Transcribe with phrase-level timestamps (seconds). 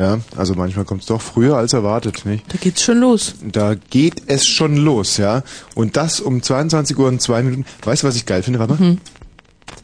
[0.00, 2.50] Ja, also manchmal kommt es doch früher als erwartet, nicht?
[2.50, 3.34] Da geht's schon los.
[3.42, 5.42] Da geht es schon los, ja.
[5.74, 7.66] Und das um 22 Uhr und zwei Minuten.
[7.82, 8.92] Weißt du, was ich geil finde, Warte mal.
[8.92, 8.98] Mhm.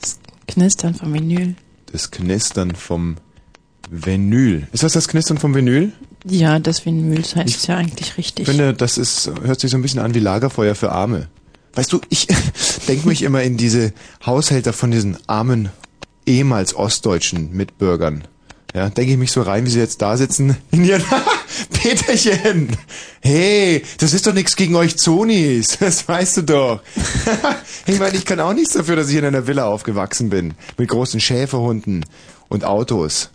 [0.00, 1.54] Das Knistern vom Vinyl.
[1.92, 3.16] Das Knistern vom
[3.90, 4.66] Vinyl.
[4.72, 5.93] Ist das das Knistern vom Vinyl?
[6.24, 8.48] Ja, das Vinyl heißt ja eigentlich richtig.
[8.48, 11.29] Ich finde, das ist, hört sich so ein bisschen an wie Lagerfeuer für Arme.
[11.74, 12.26] Weißt du, ich
[12.88, 13.93] denke mich immer in diese
[14.24, 15.68] Haushälter von diesen armen,
[16.24, 18.24] ehemals ostdeutschen Mitbürgern.
[18.76, 21.03] Ja, denke ich mich so rein, wie sie jetzt da sitzen in ihren
[21.72, 22.76] Peterchen.
[23.22, 26.82] Hey, das ist doch nichts gegen euch Zonis, das weißt du doch.
[27.86, 30.90] ich meine, ich kann auch nichts dafür, dass ich in einer Villa aufgewachsen bin, mit
[30.90, 32.05] großen Schäferhunden
[32.48, 33.30] und Autos.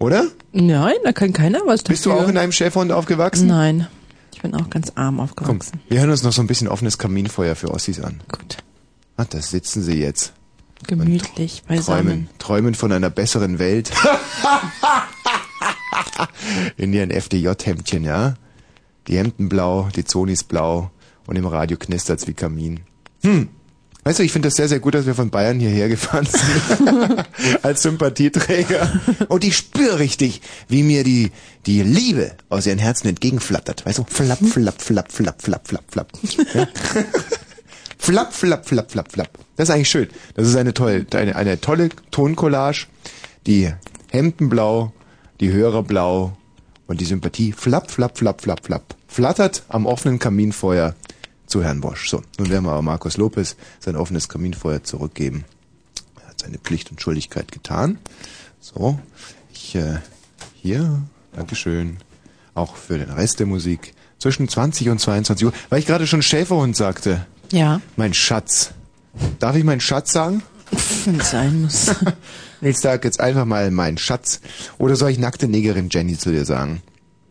[0.00, 0.26] Oder?
[0.50, 1.92] Nein, da kann keiner was dafür.
[1.94, 3.46] Bist du auch in einem Schäferhund aufgewachsen?
[3.46, 3.86] Nein.
[4.34, 5.78] Ich bin auch ganz arm aufgewachsen.
[5.78, 8.20] Komm, wir hören uns noch so ein bisschen offenes Kaminfeuer für Ossis an.
[8.32, 8.56] Gut.
[9.16, 10.32] Ah, da sitzen sie jetzt.
[10.86, 12.06] Gemütlich beisammen.
[12.06, 13.90] Träumen, träumen von einer besseren Welt.
[16.76, 18.34] In ihren FDJ-Hemdchen, ja?
[19.08, 20.90] Die Hemden blau, die Zonis blau
[21.26, 22.80] und im Radio knistert's wie Kamin.
[23.22, 23.48] Hm.
[24.04, 27.24] Weißt du, ich finde das sehr, sehr gut, dass wir von Bayern hierher gefahren sind.
[27.64, 29.00] Als Sympathieträger.
[29.28, 31.32] Und ich spüre richtig, wie mir die,
[31.66, 33.84] die Liebe aus ihren Herzen entgegenflattert.
[33.84, 34.04] Weißt du?
[34.04, 36.12] Flapp, flapp, flapp, flapp, flapp, flapp, flapp.
[36.54, 36.68] Ja?
[37.98, 39.38] Flapp, flapp, flapp, flapp, flapp.
[39.56, 40.08] Das ist eigentlich schön.
[40.34, 42.86] Das ist eine tolle, eine, eine tolle Toncollage.
[43.46, 43.72] Die
[44.10, 44.92] Hemden blau,
[45.40, 46.36] die Hörer blau
[46.86, 48.96] und die Sympathie flapp, flapp, flapp, flapp, flapp.
[49.08, 50.94] Flattert am offenen Kaminfeuer
[51.46, 52.10] zu Herrn Bosch.
[52.10, 55.44] So, nun werden wir aber Markus Lopez sein offenes Kaminfeuer zurückgeben.
[56.20, 57.98] Er hat seine Pflicht und Schuldigkeit getan.
[58.60, 58.98] So,
[59.52, 59.98] ich äh,
[60.54, 61.98] hier, Dankeschön,
[62.54, 66.22] auch für den Rest der Musik zwischen 20 und 22 Uhr, weil ich gerade schon
[66.22, 67.26] Schäferhund sagte.
[67.52, 67.80] Ja.
[67.96, 68.72] Mein Schatz.
[69.38, 70.42] Darf ich meinen Schatz sagen?
[71.04, 71.90] Wenn es sein muss.
[72.60, 74.40] ich sag jetzt einfach mal mein Schatz.
[74.78, 76.82] Oder soll ich nackte Negerin Jenny zu dir sagen?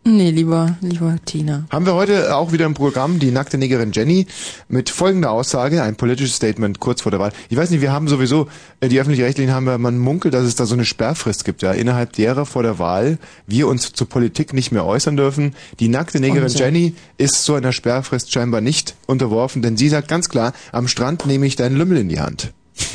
[0.08, 1.66] Nee, lieber, lieber Tina.
[1.72, 4.28] Haben wir heute auch wieder im Programm die nackte Negerin Jenny
[4.70, 7.32] mit folgender Aussage, ein politisches Statement kurz vor der Wahl.
[7.50, 8.48] Ich weiß nicht, wir haben sowieso,
[8.82, 11.72] äh, die öffentlich-rechtlichen haben ja, man munkelt, dass es da so eine Sperrfrist gibt, ja,
[11.72, 13.18] innerhalb derer vor der Wahl
[13.48, 15.56] wir uns zur Politik nicht mehr äußern dürfen.
[15.80, 16.62] Die nackte Negerin Unsinn.
[16.62, 21.26] Jenny ist so einer Sperrfrist scheinbar nicht unterworfen, denn sie sagt ganz klar, am Strand
[21.26, 22.54] nehme ich deinen Lümmel in die Hand.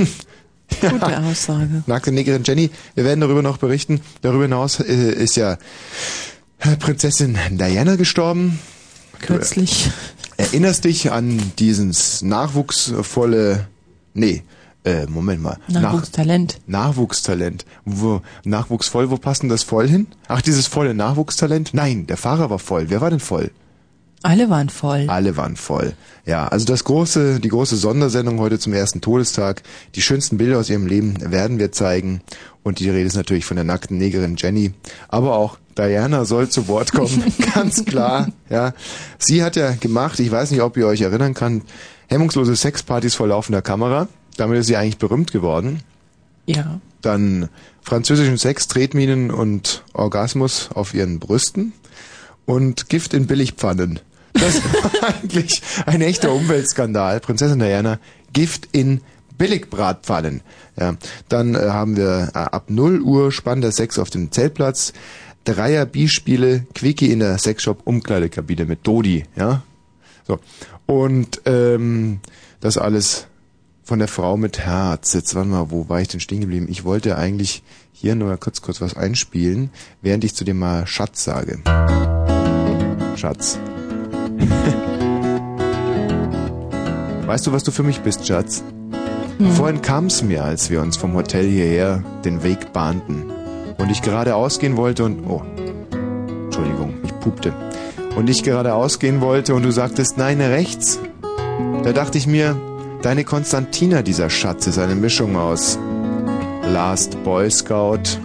[0.80, 1.82] Gute Aussage.
[1.86, 4.00] Nackte Negerin Jenny, wir werden darüber noch berichten.
[4.22, 5.58] Darüber hinaus äh, ist ja
[6.78, 8.58] Prinzessin Diana gestorben.
[9.20, 9.90] Kürzlich.
[10.36, 13.66] Erinnerst dich an dieses nachwuchsvolle,
[14.14, 14.42] nee,
[14.84, 15.58] äh, Moment mal.
[15.68, 16.60] Nachwuchstalent.
[16.66, 17.66] Nach, Nachwuchstalent.
[17.84, 20.06] Wo, nachwuchsvoll, wo passt denn das voll hin?
[20.28, 21.74] Ach, dieses volle Nachwuchstalent?
[21.74, 22.86] Nein, der Fahrer war voll.
[22.88, 23.50] Wer war denn voll?
[24.22, 25.06] Alle waren voll.
[25.08, 25.94] Alle waren voll.
[26.26, 29.62] Ja, also das große, die große Sondersendung heute zum ersten Todestag.
[29.94, 32.20] Die schönsten Bilder aus ihrem Leben werden wir zeigen.
[32.62, 34.72] Und die Rede ist natürlich von der nackten Negerin Jenny.
[35.08, 37.24] Aber auch Diana soll zu Wort kommen.
[37.54, 38.28] Ganz klar.
[38.48, 38.74] Ja.
[39.18, 41.62] Sie hat ja gemacht, ich weiß nicht, ob ihr euch erinnern kann,
[42.08, 44.08] hemmungslose Sexpartys vor laufender Kamera.
[44.36, 45.80] Damit ist sie eigentlich berühmt geworden.
[46.46, 46.80] Ja.
[47.02, 47.48] Dann
[47.82, 51.72] französischen Sex, Tretminen und Orgasmus auf ihren Brüsten.
[52.44, 54.00] Und Gift in Billigpfannen.
[54.32, 57.20] Das war eigentlich ein echter Umweltskandal.
[57.20, 57.98] Prinzessin Diana,
[58.32, 59.00] Gift in
[59.38, 60.42] Billigbratpfannen.
[60.78, 60.96] Ja,
[61.28, 64.92] dann äh, haben wir äh, ab 0 Uhr spannender Sex auf dem Zeltplatz,
[65.44, 69.62] Dreier Bispiele, Quickie in der Sexshop Umkleidekabine mit Dodi, ja.
[70.26, 70.38] So.
[70.86, 72.20] Und ähm,
[72.60, 73.26] das alles
[73.82, 75.14] von der Frau mit Herz.
[75.14, 76.66] Jetzt warte mal, wo war ich denn stehen geblieben?
[76.68, 77.62] Ich wollte eigentlich
[77.92, 79.70] hier nur mal kurz kurz was einspielen,
[80.02, 81.60] während ich zu dir mal Schatz sage.
[83.16, 83.58] Schatz.
[87.26, 88.62] weißt du, was du für mich bist, Schatz?
[89.56, 93.39] Vorhin kam es mir, als wir uns vom Hotel hierher den Weg bahnten
[93.80, 95.42] und ich gerade ausgehen wollte und oh,
[96.44, 97.52] Entschuldigung, ich pupte.
[98.16, 100.98] Und ich gerade ausgehen wollte und du sagtest, nein, rechts.
[101.82, 102.56] Da dachte ich mir,
[103.02, 105.78] deine Konstantina, dieser Schatz, ist eine Mischung aus
[106.72, 108.18] Last Boy Scout,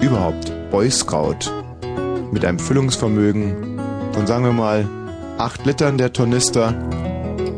[0.00, 1.50] überhaupt Boy Scout,
[2.32, 3.78] mit einem Füllungsvermögen
[4.12, 4.88] von, sagen wir mal,
[5.38, 6.74] 8 Litern der Tornister.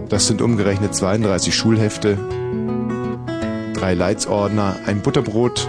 [0.08, 2.18] Das sind umgerechnet 32 Schulhefte,
[3.74, 5.68] drei Leitsordner, ein Butterbrot.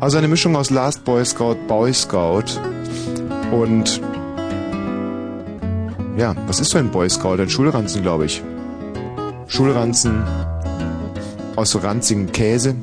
[0.00, 2.44] Also eine Mischung aus Last Boy Scout, Boy Scout
[3.50, 4.00] und
[6.16, 7.40] ja, was ist so ein Boy Scout?
[7.40, 8.42] Ein Schulranzen, glaube ich.
[9.48, 10.22] Schulranzen
[11.56, 12.76] aus so ranzigem Käse.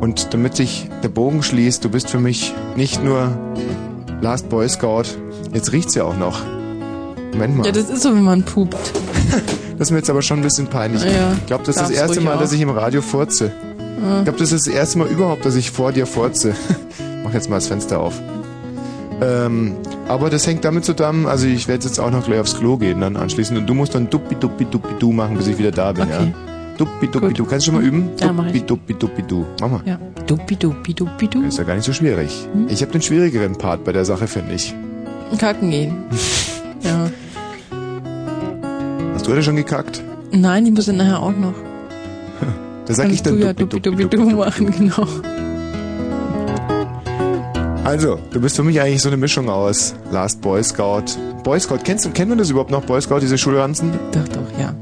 [0.00, 3.36] Und damit sich der Bogen schließt, du bist für mich nicht nur
[4.22, 5.04] Last Boy Scout,
[5.52, 6.40] jetzt riecht's ja auch noch.
[7.32, 7.66] Moment mal.
[7.66, 8.76] Ja, das ist so, wenn man pupt.
[9.76, 11.02] Das ist mir jetzt aber schon ein bisschen peinlich.
[11.02, 12.40] Ja, ich glaube, das ist das erste Mal, auch.
[12.40, 13.50] dass ich im Radio furze.
[13.96, 16.54] Ich glaube, das ist das erste Mal überhaupt, dass ich vor dir furze.
[17.24, 18.20] Mach jetzt mal das Fenster auf.
[19.22, 19.74] Ähm,
[20.08, 23.00] aber das hängt damit zusammen, also ich werde jetzt auch noch gleich aufs Klo gehen
[23.00, 25.92] dann anschließend und du musst dann duppi duppi duppi du machen, bis ich wieder da
[25.92, 26.12] bin, Okay.
[26.12, 26.32] ja?
[26.76, 27.38] Duppi duppi Gut.
[27.38, 27.44] du.
[27.44, 28.10] Kannst du schon mal üben?
[28.20, 28.64] Ja, mach duppi ich.
[28.66, 29.46] duppi duppi du.
[29.60, 29.80] Mach mal.
[29.86, 29.98] Ja.
[30.26, 31.42] Dupi, dupi, dupi, du.
[31.44, 32.48] Ist ja gar nicht so schwierig.
[32.52, 32.66] Hm?
[32.68, 34.74] Ich habe den schwierigeren Part bei der Sache, finde ich.
[35.38, 36.04] Kacken gehen.
[36.82, 37.10] ja.
[39.14, 40.02] Hast du heute schon gekackt?
[40.32, 41.54] Nein, ich muss dann nachher auch noch.
[42.86, 44.30] Da sag ich dann du ja duppi dupi, duppi dupi, duppi.
[44.30, 45.08] du machen, genau.
[47.84, 51.04] Also, du bist für mich eigentlich so eine Mischung aus Last Boy Scout.
[51.42, 53.92] Boy Scout, kennst du, kennt man das überhaupt noch, Boy Scout, diese Schulranzen?
[54.12, 54.74] Doch, doch, ja.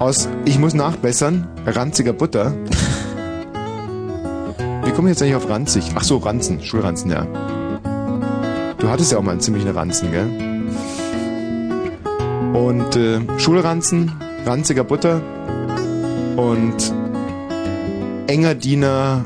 [0.00, 2.52] Aus Ich muss nachbessern, ranziger Butter.
[4.84, 5.92] Wie komme ich jetzt eigentlich auf ranzig?
[5.94, 7.26] Ach so, Ranzen, Schulranzen, ja.
[8.78, 10.26] Du hattest ja auch mal einen ziemlichen Ranzen, gell?
[12.54, 14.12] Und äh, Schulranzen,
[14.46, 15.20] ranziger Butter
[16.36, 16.92] und
[18.28, 19.24] enger Diener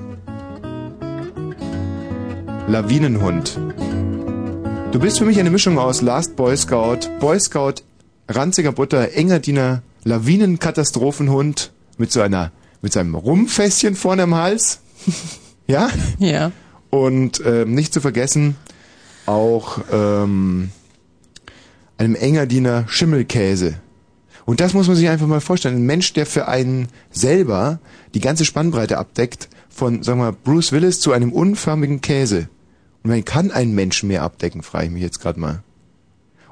[2.68, 3.58] Lawinenhund.
[4.92, 7.82] Du bist für mich eine Mischung aus Last Boy Scout, Boy Scout,
[8.28, 14.80] ranziger Butter, enger Diener, Lawinenkatastrophenhund mit so einer, mit seinem Rumfässchen vorne am Hals.
[15.68, 15.90] Ja?
[16.18, 16.50] Ja.
[16.90, 18.56] Und ähm, nicht zu vergessen
[19.26, 20.70] auch ähm,
[21.96, 23.76] einem Engerdiener Schimmelkäse.
[24.44, 25.76] Und das muss man sich einfach mal vorstellen.
[25.76, 27.78] Ein Mensch, der für einen selber
[28.14, 32.48] die ganze Spannbreite abdeckt, von, sagen wir mal, Bruce Willis zu einem unförmigen Käse.
[33.02, 35.62] Und man kann einen Menschen mehr abdecken, frage ich mich jetzt gerade mal.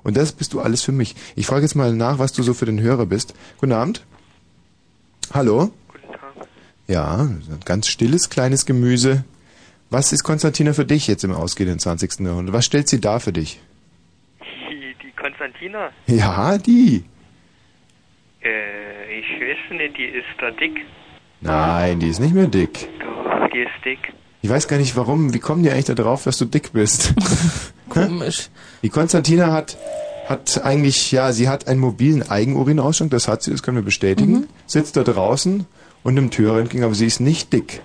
[0.03, 1.15] Und das bist du alles für mich.
[1.37, 3.35] Ich frage jetzt mal nach, was du so für den Hörer bist.
[3.59, 4.05] Guten Abend.
[5.33, 5.71] Hallo.
[5.89, 6.49] Guten Tag.
[6.89, 9.25] Ja, ein ganz stilles, kleines Gemüse.
[9.91, 12.21] Was ist Konstantina für dich jetzt im ausgehenden 20.
[12.21, 12.55] Jahrhundert?
[12.55, 13.61] Was stellt sie dar für dich?
[14.41, 17.05] Die, die Konstantina, Ja, die.
[18.43, 20.81] Äh, ich weiß nicht, die ist da dick.
[21.41, 22.89] Nein, die ist nicht mehr dick.
[23.01, 24.13] Doch, die ist dick.
[24.43, 25.35] Ich weiß gar nicht warum.
[25.35, 27.15] Wie kommen die eigentlich da drauf, dass du dick bist?
[27.89, 28.49] Komisch.
[28.83, 29.77] Die Konstantina hat,
[30.29, 34.49] hat eigentlich, ja, sie hat einen mobilen Eigenurinausschank, das hat sie, das können wir bestätigen.
[34.67, 35.67] Sitzt da draußen
[36.03, 37.83] und nimmt Türe entgegen, aber sie ist nicht dick.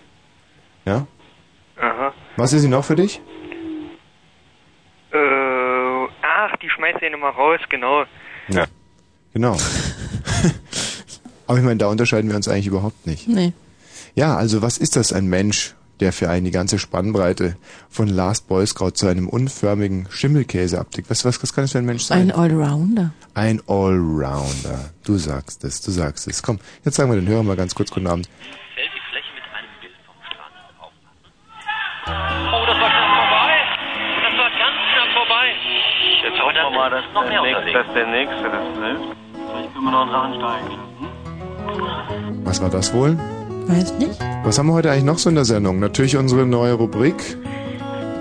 [0.85, 1.07] Ja?
[1.77, 2.13] Aha.
[2.37, 3.21] Was ist sie noch für dich?
[5.11, 5.17] Äh,
[6.21, 8.05] ach, die schmeißt ihn immer raus, genau.
[8.49, 8.65] Ja.
[9.33, 9.57] Genau.
[11.47, 13.27] aber ich meine, da unterscheiden wir uns eigentlich überhaupt nicht.
[13.27, 13.53] Nee.
[14.15, 17.55] Ja, also was ist das ein Mensch, der für einen die ganze Spannbreite
[17.89, 21.09] von Last Boy Scout zu einem unförmigen Schimmelkäse abdeckt?
[21.09, 22.31] Was, was, was kann das für ein Mensch sein?
[22.31, 23.11] Ein Allrounder.
[23.33, 24.91] Ein Allrounder.
[25.03, 26.41] Du sagst es, du sagst es.
[26.41, 28.29] Komm, jetzt sagen wir den Hörern mal ganz kurz guten Abend.
[32.07, 33.53] Oh, das war knapp vorbei.
[34.21, 35.45] Das war ganz knapp vorbei.
[36.23, 38.77] Jetzt hoffen wir das mal, ist dass noch der, mehr nächste, dass der Nächste das
[38.77, 39.24] trifft.
[39.75, 40.69] Wir noch einen Drachen steigen
[41.83, 42.41] lassen.
[42.45, 43.17] Was war das wohl?
[43.67, 44.19] Weiß nicht.
[44.43, 45.79] Was haben wir heute eigentlich noch so in der Sendung?
[45.79, 47.15] Natürlich unsere neue Rubrik.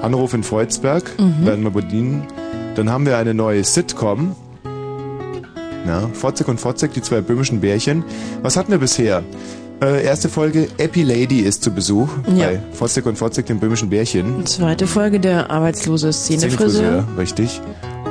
[0.03, 1.05] Anruf in Freudsberg.
[1.19, 2.27] Werden wir bedienen.
[2.75, 4.35] Dann haben wir eine neue Sitcom.
[5.87, 8.05] Ja, Fotzek und Fotzek, die zwei böhmischen Bärchen.
[8.43, 9.23] Was hatten wir bisher?
[9.83, 12.47] Äh, erste Folge, Epi Lady ist zu Besuch Ja.
[12.47, 14.47] bei Fotzek und Fotzek, dem böhmischen Bärchen.
[14.47, 17.05] Zweite Folge der arbeitslose Szenefriseur.
[17.19, 17.61] richtig.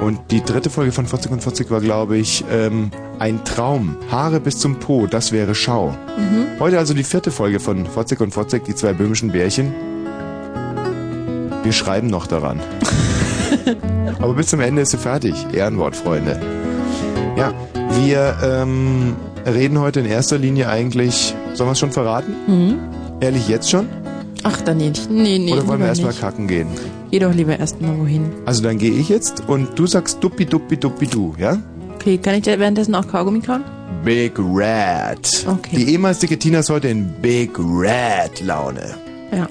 [0.04, 3.96] Und die dritte Folge von Fotzek und Fotzek war, glaube ich, ähm, ein Traum.
[4.12, 5.96] Haare bis zum Po, das wäre Schau.
[6.60, 9.74] Heute also die vierte Folge von Fotzek und Fotzek, die zwei böhmischen Bärchen.
[11.64, 12.60] Wir schreiben noch daran.
[14.20, 15.36] Aber bis zum Ende ist sie fertig.
[15.54, 16.38] Ehrenwort, Freunde.
[17.38, 17.54] Ja,
[18.02, 21.34] wir ähm, reden heute in erster Linie eigentlich.
[21.54, 22.36] Sollen wir es schon verraten?
[22.46, 22.80] Mhm.
[23.22, 23.88] Ehrlich, jetzt schon?
[24.44, 25.10] Ach, dann nicht.
[25.10, 25.54] Nee, nee.
[25.54, 26.68] Oder wollen wir erstmal kacken gehen?
[27.12, 28.32] Geh doch lieber erstmal wohin.
[28.46, 31.58] Also dann gehe ich jetzt und du sagst duppi duppi duppi du, ja?
[31.96, 33.64] Okay, kann ich dir währenddessen auch Kaugummi kauen?
[34.04, 35.46] Big Red.
[35.48, 35.78] Okay.
[35.78, 38.96] Die ehemals dicke Tina ist heute in Big Red Laune.
[39.32, 39.48] Ja.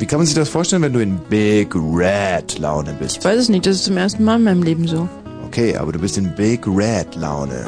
[0.00, 3.18] Wie kann man sich das vorstellen, wenn du in Big Red Laune bist?
[3.18, 5.08] Ich weiß es nicht, das ist zum ersten Mal in meinem Leben so.
[5.46, 7.64] Okay, aber du bist in Big Red Laune.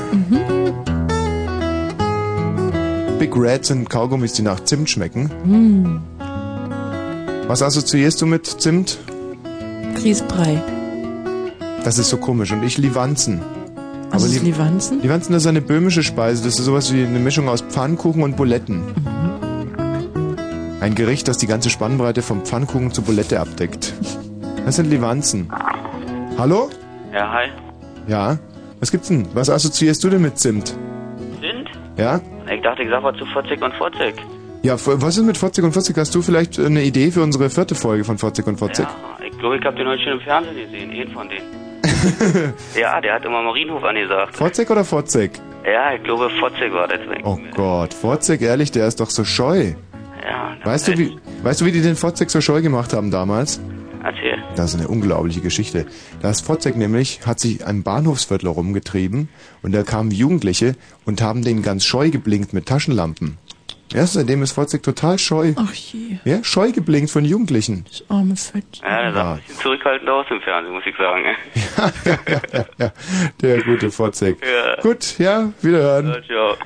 [3.19, 5.31] Big Red sind Kaugummis, die nach Zimt schmecken.
[5.45, 6.01] Hm.
[7.47, 8.99] Was assoziierst du mit Zimt?
[9.97, 10.61] Grießbrei.
[11.85, 12.53] Das ist so komisch.
[12.53, 13.41] Und ich Livanzen.
[14.11, 15.01] Was ist Li- Livanzen?
[15.03, 16.45] Livanzen, das ist eine böhmische Speise.
[16.45, 18.83] Das ist sowas wie eine Mischung aus Pfannkuchen und Buletten.
[20.81, 23.93] Ein Gericht, das die ganze Spannbreite vom Pfannkuchen zur Bulette abdeckt.
[24.65, 25.49] Das sind Livanzen.
[26.39, 26.71] Hallo?
[27.13, 27.49] Ja, hi.
[28.09, 28.39] Ja?
[28.81, 29.27] Was gibt's denn?
[29.35, 30.75] Was assoziierst du denn mit Zimt?
[31.41, 31.69] Sind?
[31.97, 32.21] Ja?
[32.53, 34.15] Ich dachte, ich sag was zu Fotzig und Fotzig.
[34.63, 35.97] Ja, was ist mit Fotzig und Fotzig?
[35.97, 38.87] Hast du vielleicht eine Idee für unsere vierte Folge von Fotzig und Fotzig?
[38.87, 40.91] Ja, ich glaube, ich hab den heute schon im Fernsehen gesehen.
[40.93, 42.55] Einen von denen.
[42.81, 44.37] ja, der hat immer Marienhof angesagt.
[44.37, 45.33] Fotzig oder Fotzig?
[45.65, 47.01] Ja, ich glaube, Fotzig war das.
[47.25, 49.73] Oh Gott, Fotzig, ehrlich, der ist doch so scheu.
[50.25, 53.61] Ja, Weißt du, wie, weißt du, wie die den Fotzek so scheu gemacht haben damals?
[54.03, 54.43] erzähl.
[54.57, 55.87] Das ist eine unglaubliche Geschichte.
[56.21, 59.29] Das Fotzek nämlich hat sich ein Bahnhofsviertel rumgetrieben
[59.63, 63.39] und da kamen Jugendliche und haben den ganz scheu geblinkt mit Taschenlampen.
[63.95, 65.53] Ja, seitdem ist Fotzek total scheu.
[65.57, 67.85] Ach je, Ja, scheu geblinkt von Jugendlichen.
[67.89, 68.65] das arme Fett.
[68.83, 69.33] Ja, der sah Ja.
[69.35, 71.25] ein bisschen zurückhaltend aus im Fernsehen, muss ich sagen.
[72.79, 72.93] ja,
[73.43, 74.39] der gute Fotzek.
[74.45, 74.81] Ja.
[74.81, 76.09] Gut, ja, wiederhören.
[76.09, 76.57] Ja, ciao.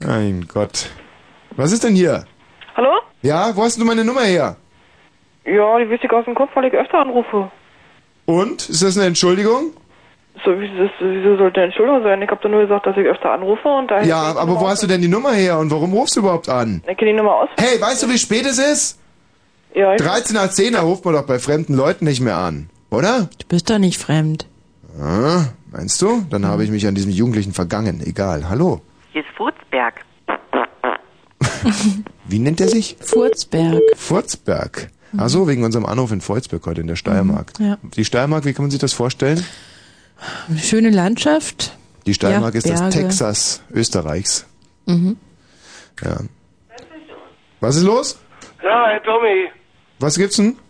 [0.06, 0.88] Mein Gott.
[1.56, 2.24] Was ist denn hier?
[2.76, 2.90] Hallo?
[3.22, 4.56] Ja, wo hast du meine Nummer her?
[5.44, 7.50] Ja, die wüsste ich aus dem Kopf, weil ich öfter anrufe.
[8.24, 8.68] Und?
[8.68, 9.72] Ist das eine Entschuldigung?
[10.44, 12.20] So, wieso, wieso sollte eine Entschuldigung sein?
[12.20, 14.02] Ich habe doch nur gesagt, dass ich öfter anrufe und da...
[14.02, 16.82] Ja, aber wo hast du denn die Nummer her und warum rufst du überhaupt an?
[16.86, 17.48] Ich kenne die Nummer aus.
[17.58, 18.98] Hey, weißt du, wie spät es ist?
[19.74, 22.68] Ja, ich, 13 nach 10, da ruft man doch bei fremden Leuten nicht mehr an,
[22.90, 23.28] oder?
[23.38, 24.46] Du bist doch nicht fremd.
[25.00, 26.26] Ah, meinst du?
[26.30, 28.02] Dann habe ich mich an diesem Jugendlichen vergangen.
[28.04, 28.48] Egal.
[28.48, 28.82] Hallo.
[29.12, 29.94] Hier ist Furzberg.
[32.26, 32.96] Wie nennt er sich?
[33.00, 33.80] Furzberg.
[33.96, 34.90] Furzberg.
[35.16, 37.52] Ach so, wegen unserem Anruf in Volzberg heute in der Steiermark.
[37.58, 37.78] Ja.
[37.82, 39.44] Die Steiermark, wie kann man sich das vorstellen?
[40.48, 41.76] Eine schöne Landschaft.
[42.06, 42.94] Die Steiermark Ja, ist das.
[42.94, 44.46] Texas Österreichs.
[44.86, 45.16] Mhm.
[46.02, 46.18] Ja.
[47.60, 48.18] Was ist los?
[48.62, 49.48] Ja, Herr Tommy.
[50.00, 50.56] Was gibt's denn?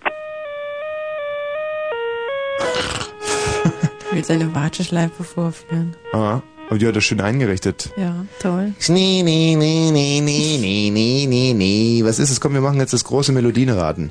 [4.13, 5.97] Will seine Warteschleife vorführen.
[6.13, 7.91] Ah, aber die hat das schön eingerichtet.
[7.97, 8.73] Ja, toll.
[8.89, 12.01] Nee, nee, nee, nee, nee, nee, nee, nee, nee.
[12.05, 12.41] Was ist es?
[12.41, 14.11] Komm, wir machen jetzt das große Melodienraten.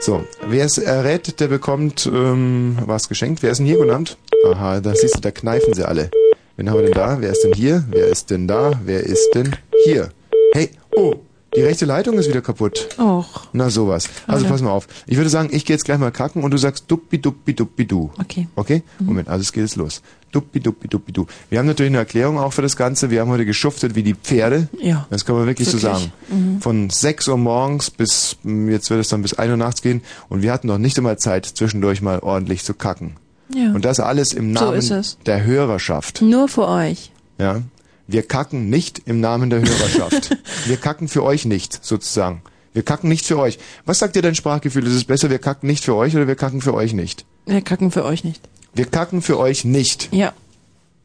[0.00, 3.42] So, wer es errät, der bekommt ähm, was geschenkt.
[3.42, 4.16] Wer ist denn hier genannt?
[4.52, 6.10] Aha, da siehst du, da kneifen sie alle.
[6.56, 7.20] Wen haben wir denn da?
[7.20, 7.84] Wer ist denn hier?
[7.90, 8.72] Wer ist denn da?
[8.84, 10.10] Wer ist denn hier?
[10.52, 11.14] Hey, oh,
[11.56, 12.88] die rechte Leitung ist wieder kaputt.
[12.98, 14.08] Och, Na sowas.
[14.26, 14.52] Also Schade.
[14.52, 14.86] pass mal auf.
[15.06, 17.86] Ich würde sagen, ich gehe jetzt gleich mal kacken und du sagst duppi duppi duppi
[17.86, 18.10] du.
[18.20, 18.48] okay.
[18.56, 18.82] Okay?
[18.98, 20.02] Moment, also es geht jetzt los.
[20.32, 21.26] Duppi duppi duppi du.
[21.50, 23.10] Wir haben natürlich eine Erklärung auch für das Ganze.
[23.10, 24.68] Wir haben heute geschuftet wie die Pferde.
[24.80, 25.06] Ja.
[25.10, 26.10] Das kann man wirklich, so Wirklich.
[26.28, 26.58] sagen.
[26.60, 30.02] Von 6 Uhr morgens bis, mm, jetzt wird es dann bis 1 Uhr nachts gehen
[30.28, 33.14] und wir hatten noch nicht einmal Zeit, zwischendurch mal ordentlich zu kacken.
[33.52, 33.72] Ja.
[33.72, 35.18] Und das alles im So Namen es.
[35.26, 36.22] der Hörerschaft.
[36.22, 37.10] Nur für euch.
[37.38, 37.62] Ja.
[38.06, 40.36] Wir kacken nicht im Namen der Hörerschaft.
[40.66, 42.42] wir kacken für euch nicht, sozusagen.
[42.74, 43.58] Wir kacken nicht für euch.
[43.86, 44.86] Was sagt dir dein Sprachgefühl?
[44.86, 47.24] Ist es besser, wir kacken nicht für euch oder wir kacken für euch nicht?
[47.46, 48.40] Wir kacken für euch nicht.
[48.74, 50.08] Wir kacken für euch nicht.
[50.12, 50.32] Ja.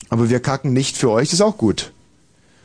[0.10, 1.92] Aber wir kacken nicht für euch, ist auch gut.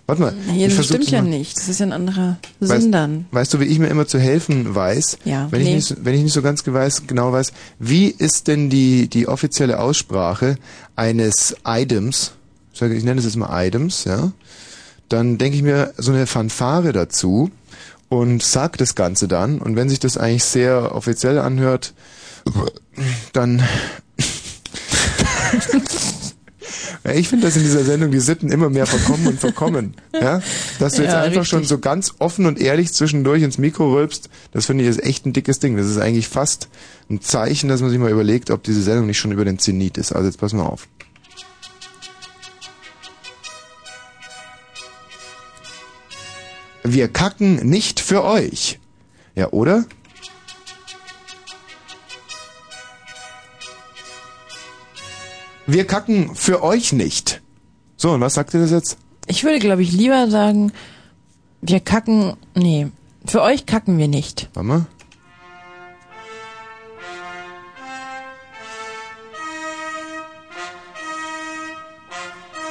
[0.06, 0.34] Warte mal.
[0.54, 1.56] Ich das stimmt ja nicht.
[1.56, 3.24] Das ist ja ein anderer Weißt, Sinn dann.
[3.30, 5.18] weißt du, wie ich mir immer zu helfen weiß?
[5.24, 5.74] Ja, Wenn, ich, nee.
[5.76, 9.28] nicht, so- wenn ich nicht so ganz weiß, genau weiß, wie ist denn die, die
[9.28, 10.56] offizielle Aussprache
[10.94, 12.32] eines Items?
[12.74, 14.32] Ich sage, ich nenne es jetzt mal Items, ja?
[15.08, 17.50] Dann denke ich mir so eine Fanfare dazu
[18.10, 19.58] und sag das Ganze dann.
[19.58, 21.94] Und wenn sich das eigentlich sehr offiziell anhört,
[23.32, 23.64] dann Ja,
[27.14, 29.94] ich finde, dass in dieser Sendung die Sitten immer mehr verkommen und verkommen.
[30.12, 30.40] Ja?
[30.78, 31.68] Dass du jetzt Ja, einfach schon richtig.
[31.68, 35.32] so ganz offen und ehrlich zwischendurch ins Mikro rülpst, das finde ich ist echt ein
[35.32, 35.76] dickes Ding.
[35.76, 36.68] Das ist eigentlich fast
[37.10, 39.98] ein Zeichen, dass man sich mal überlegt, ob diese Sendung nicht schon über den Zenit
[39.98, 40.12] ist.
[40.12, 40.88] Also jetzt pass mal auf.
[46.82, 48.78] Wir kacken nicht für euch.
[49.34, 49.84] Ja, oder?
[55.66, 57.40] Wir kacken für euch nicht.
[57.96, 58.98] So, und was sagt ihr das jetzt?
[59.26, 60.72] Ich würde, glaube ich, lieber sagen,
[61.62, 62.36] wir kacken.
[62.54, 62.88] Nee,
[63.24, 64.50] für euch kacken wir nicht.
[64.52, 64.86] Warte mal.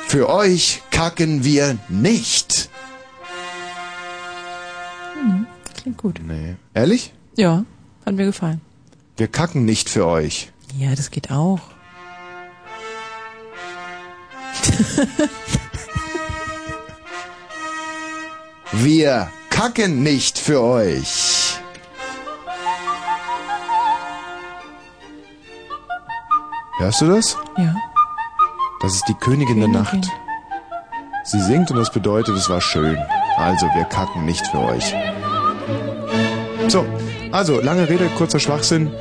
[0.07, 2.69] Für euch kacken wir nicht.
[5.83, 6.21] Klingt gut.
[6.25, 6.55] Nee.
[6.73, 7.13] Ehrlich?
[7.35, 7.65] Ja,
[8.05, 8.62] hat mir gefallen.
[9.17, 10.51] Wir kacken nicht für euch.
[10.77, 11.59] Ja, das geht auch.
[18.74, 21.60] Wir kacken nicht für euch.
[26.79, 27.38] Hörst du das?
[27.57, 27.75] Ja.
[28.81, 30.00] Das ist die Königin, der Königin.
[30.01, 30.12] Nacht.
[31.24, 32.98] Sie singt und das bedeutet, es war schön.
[33.38, 34.93] Also, wir kacken nicht für euch.
[36.67, 36.86] So,
[37.31, 38.91] also, lange Rede, kurzer Schwachsinn.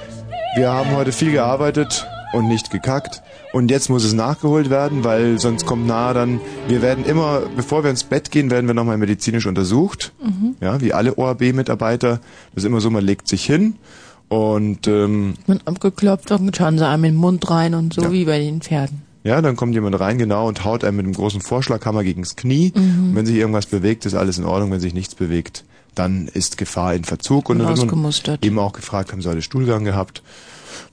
[0.54, 3.22] Wir haben heute viel gearbeitet und nicht gekackt.
[3.52, 7.84] Und jetzt muss es nachgeholt werden, weil sonst kommt nahe dann, wir werden immer, bevor
[7.84, 10.12] wir ins Bett gehen, werden wir nochmal medizinisch untersucht.
[10.60, 12.20] Ja, wie alle ORB-Mitarbeiter.
[12.54, 13.76] Das ist immer so, man legt sich hin
[14.28, 18.12] und ähm, Man abgeklopft und schauen sie einem in den Mund rein und so Ja.
[18.12, 19.02] wie bei den Pferden.
[19.24, 22.72] Ja, dann kommt jemand rein, genau, und haut einem mit einem großen Vorschlaghammer gegens Knie.
[22.74, 24.72] Und wenn sich irgendwas bewegt, ist alles in Ordnung.
[24.72, 27.48] Wenn sich nichts bewegt, dann ist Gefahr in Verzug.
[27.48, 28.12] Und dann wird man
[28.42, 30.22] eben auch gefragt, haben sie alle Stuhlgang gehabt.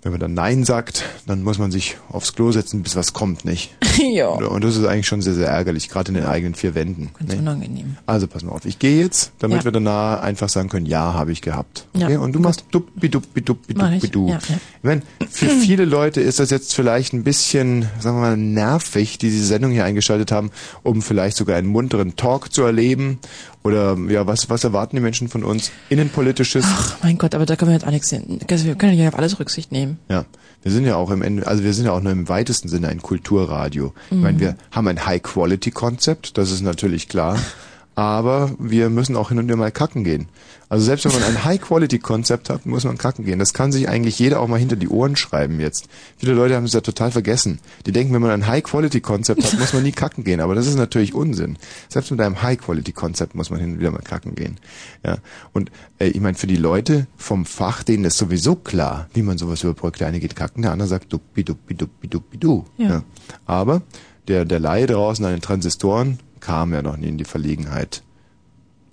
[0.01, 3.43] Wenn man dann Nein sagt, dann muss man sich aufs Klo setzen, bis was kommt,
[3.43, 3.75] nicht?
[4.13, 4.29] ja.
[4.29, 7.09] Und das ist eigentlich schon sehr, sehr ärgerlich, gerade in den eigenen vier Wänden.
[7.19, 7.39] Ganz ne?
[7.39, 7.97] unangenehm.
[8.05, 9.65] Also pass mal auf, ich gehe jetzt, damit Ja.
[9.65, 11.85] wir danach einfach sagen können, ja, habe ich gehabt.
[11.97, 12.07] Ja.
[12.07, 12.15] Okay?
[12.15, 14.29] Und du machst duppi duppi duppi duppi du.
[14.29, 14.55] Ja, ja.
[14.55, 19.17] Ich meine, für viele Leute ist das jetzt vielleicht ein bisschen, sagen wir mal, nervig,
[19.17, 20.51] die diese Sendung hier eingeschaltet haben,
[20.81, 23.19] um vielleicht sogar einen munteren Talk zu erleben.
[23.63, 25.71] Oder ja, was, was erwarten die Menschen von uns?
[25.89, 26.63] Innenpolitisches.
[26.65, 28.39] Ach, mein Gott, aber da können wir jetzt auch nichts sehen.
[28.47, 29.88] Wir können ja auf alles Rücksicht nehmen.
[30.09, 30.25] Ja,
[30.61, 32.89] wir sind ja auch im Ende, also wir sind ja auch nur im weitesten Sinne
[32.89, 33.93] ein Kulturradio.
[34.11, 37.37] Ich meine, wir haben ein High-Quality-Konzept, das ist natürlich klar,
[37.99, 40.29] aber wir müssen auch hin und wieder mal kacken gehen.
[40.69, 43.39] Also selbst wenn man ein High-Quality-Konzept hat, muss man kacken gehen.
[43.39, 45.89] Das kann sich eigentlich jeder auch mal hinter die Ohren schreiben jetzt.
[46.15, 47.59] Viele Leute haben es ja total vergessen.
[47.85, 50.39] Die denken, wenn man ein High-Quality-Konzept hat, muss man nie kacken gehen.
[50.39, 51.57] Aber das ist natürlich Unsinn.
[51.89, 54.61] Selbst mit einem High-Quality-Konzept muss man hin und wieder mal kacken gehen.
[55.05, 55.17] Ja.
[55.51, 59.37] Und äh, ich meine, für die Leute vom Fach, denen ist sowieso klar, wie man
[59.37, 59.99] sowas überbrückt.
[59.99, 62.63] Der eine geht kacken, der andere sagt duppi duppi duppi duppi du.
[62.77, 63.03] Ja.
[63.45, 63.81] Aber
[64.29, 68.03] der, der Laie draußen an den Transistoren kam ja noch nie in die Verlegenheit,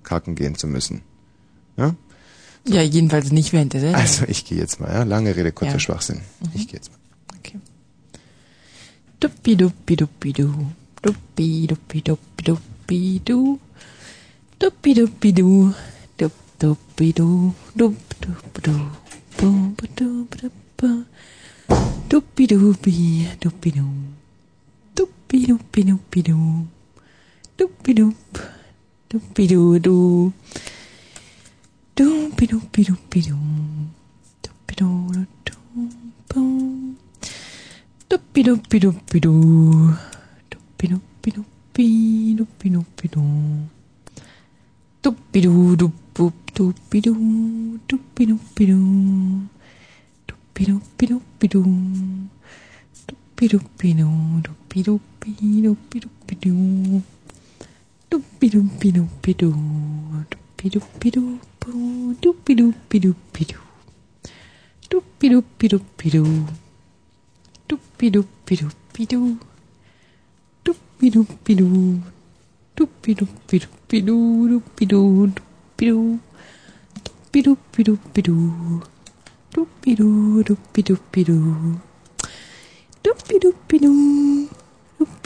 [0.03, 1.03] kacken gehen zu müssen.
[1.77, 1.95] Ja?
[2.69, 4.01] Ja, jedenfalls nicht während der Sendung.
[4.01, 5.05] Also ich gehe jetzt mal, ja.
[5.05, 5.79] Lange Rede, kurzer Ja.
[5.79, 6.21] Schwachsinn.
[6.55, 6.99] Ich gehe jetzt mal.
[7.39, 7.61] Okay.
[9.21, 10.73] Duppi duppi duppi du.
[11.01, 13.61] Duppi duppi duppi duppi du.
[14.59, 15.73] Duppi duppi du.
[16.19, 17.55] Dup duppi du.
[17.75, 18.73] Dup dup du.
[19.37, 19.77] Bum.
[19.77, 20.51] Duppi duppi duppi
[20.83, 21.05] du.
[22.09, 23.71] Duppi duppi duppi du.
[23.71, 23.77] Duppi dup.
[23.77, 23.87] Duppi du du.
[24.97, 26.67] Duppi duppi duppi du.
[27.59, 28.13] Duppi du
[29.09, 29.19] du
[35.47, 35.55] du.
[36.29, 36.97] Bum.
[38.11, 39.33] Duppi duppi duppi du.
[40.51, 43.23] Duppi duppi duppi duppi duppi du.
[45.03, 47.15] Duppi du dup dup duppi du.
[47.89, 48.79] Duppi duppi du.
[50.29, 51.63] Duppi duppi duppi du.
[53.09, 53.95] Duppi duppi du.
[53.95, 54.87] Duppi duppi duppi duppi du.
[54.87, 55.97] Duppi duppi duppi du.
[55.97, 57.16] Duppi duppi
[58.11, 58.21] du.
[58.21, 58.93] Duppi duppi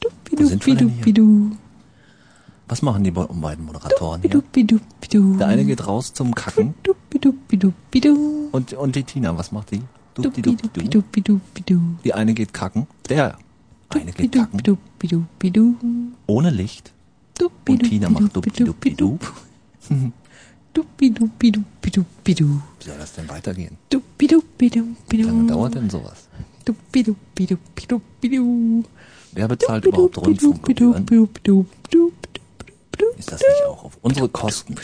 [0.00, 1.56] Duppi Wo sind duppi wir denn duppi du.
[2.68, 4.30] Was machen die be- beiden Moderatoren hier?
[5.38, 6.74] Der eine geht raus zum Kacken
[8.52, 9.82] und, und die Tina, was macht die?
[12.04, 12.86] Die eine geht kacken.
[13.08, 13.36] Der
[13.90, 14.62] eine geht kacken.
[16.26, 16.92] Ohne Licht.
[17.66, 18.50] Und Tina macht duppi
[20.76, 22.34] Wie
[22.80, 23.76] soll das denn weitergehen?
[25.08, 26.28] Wie lange dauert denn sowas?
[29.32, 31.06] Wer bezahlt überhaupt Rundfunkgebühren?
[33.18, 34.74] Ist das nicht auch auf unsere Kosten?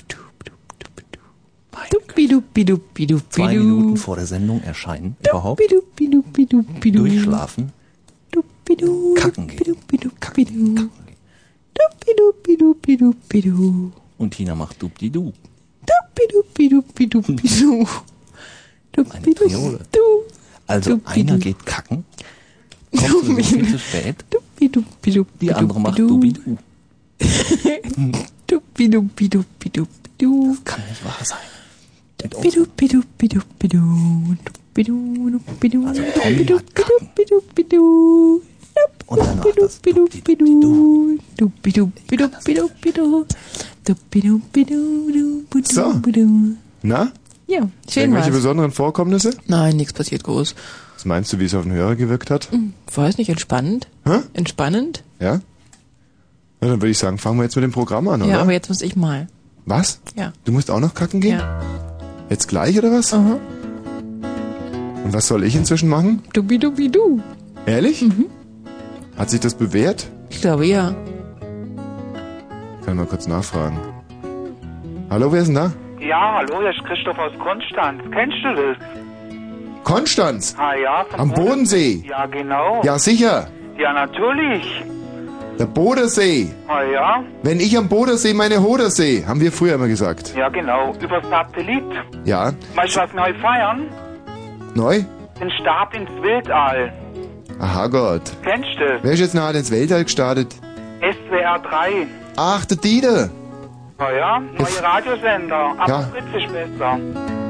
[3.30, 3.48] Zwei.
[3.56, 5.62] Minuten vor der Sendung erscheinen, überhaupt
[6.82, 7.72] durchschlafen,
[9.14, 9.76] kacken gehen.
[10.20, 10.90] Kacken,
[13.24, 13.92] gehen.
[14.18, 15.10] Und Tina macht dupdi
[15.90, 16.42] du.
[16.42, 17.86] Duppi duppi duppi duppi du.
[18.92, 19.78] Duppi Eine Triole.
[19.92, 20.00] du.
[20.66, 22.04] Also einer geht kacken,
[22.96, 24.16] kommt sowieso viel zu spät,
[25.40, 26.06] die andere macht du.
[26.08, 26.58] dubi du.
[28.46, 30.56] Duppi duppi duppi duppi du.
[30.64, 31.38] Kann nicht wahr sein.
[35.86, 37.08] Also Tommy hat Kacken.
[39.06, 39.20] Und
[41.36, 41.72] Duppi
[42.30, 42.44] das
[45.64, 45.94] So.
[46.82, 47.12] Na?
[47.46, 48.36] Ja, schön Irgendwelche war's.
[48.36, 49.32] besonderen Vorkommnisse?
[49.46, 50.54] Nein, nichts passiert groß.
[50.94, 52.48] Was meinst du, wie es auf den Hörer gewirkt hat?
[52.94, 53.88] Weiß nicht, entspannend.
[54.04, 54.20] Hä?
[54.34, 55.02] Entspannend?
[55.18, 55.40] Ja?
[56.60, 58.30] Na, dann würde ich sagen, fangen wir jetzt mit dem Programm an, oder?
[58.30, 59.28] Ja, aber jetzt muss ich mal.
[59.64, 60.00] was?
[60.16, 60.32] Ja.
[60.44, 61.38] Du musst auch noch kacken gehen?
[61.38, 61.60] Ja.
[62.28, 63.12] Jetzt gleich, oder was?
[63.12, 63.38] Aha.
[65.04, 66.22] Und was soll ich inzwischen machen?
[66.32, 67.20] Dubi dubi du.
[67.66, 68.02] Ehrlich?
[68.02, 68.26] Mhm.
[69.16, 70.08] Hat sich das bewährt?
[70.28, 70.94] Ich glaube ja.
[72.84, 73.78] Kann ich mal kurz nachfragen.
[75.10, 75.72] Hallo, wer ist denn da?
[76.00, 78.02] Ja, hallo, hier ist Christoph aus Konstanz.
[78.12, 78.76] Kennst du das?
[79.84, 80.54] Konstanz!
[80.58, 82.04] Ah ja, vom Am Bodensee!
[82.08, 82.80] Ja, genau.
[82.84, 83.48] Ja, sicher!
[83.78, 84.82] Ja, natürlich.
[85.58, 86.48] Der Bodensee!
[86.68, 90.34] Ah ja, Wenn ich am Bodensee meine Hodensee, haben wir früher immer gesagt.
[90.36, 90.94] ja genau.
[91.02, 91.82] Über Satellit.
[92.24, 93.88] Ja, Weißt du, was neu feiern?
[94.74, 95.00] neu?
[95.40, 96.92] Den Start ins Weltall.
[97.58, 98.22] Aha Gott.
[98.42, 98.98] Kennst du?
[99.02, 100.54] Wer ist jetzt nachher ins Weltall gestartet?
[101.00, 102.06] SWR 3.
[102.42, 103.28] Ach, der Dieter.
[103.98, 105.74] Na ja, neue Radiosender.
[105.76, 106.00] Aber Ja.
[106.10, 106.98] Fritz ist besser.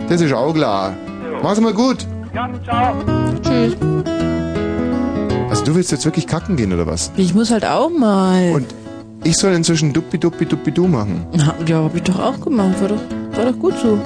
[0.09, 0.97] Das ist auch klar.
[1.45, 2.05] Mach's mal gut.
[2.35, 2.97] Ja, ciao.
[3.41, 3.77] Tschüss.
[5.49, 7.13] Also du willst jetzt wirklich kacken gehen oder was?
[7.17, 8.51] Ich muss halt auch mal.
[8.51, 8.67] Und
[9.23, 11.25] ich soll inzwischen duppi duppi duppi du machen.
[11.35, 12.81] Na, ja, hab ich doch auch gemacht.
[12.81, 13.03] War doch,
[13.37, 13.97] war doch gut so.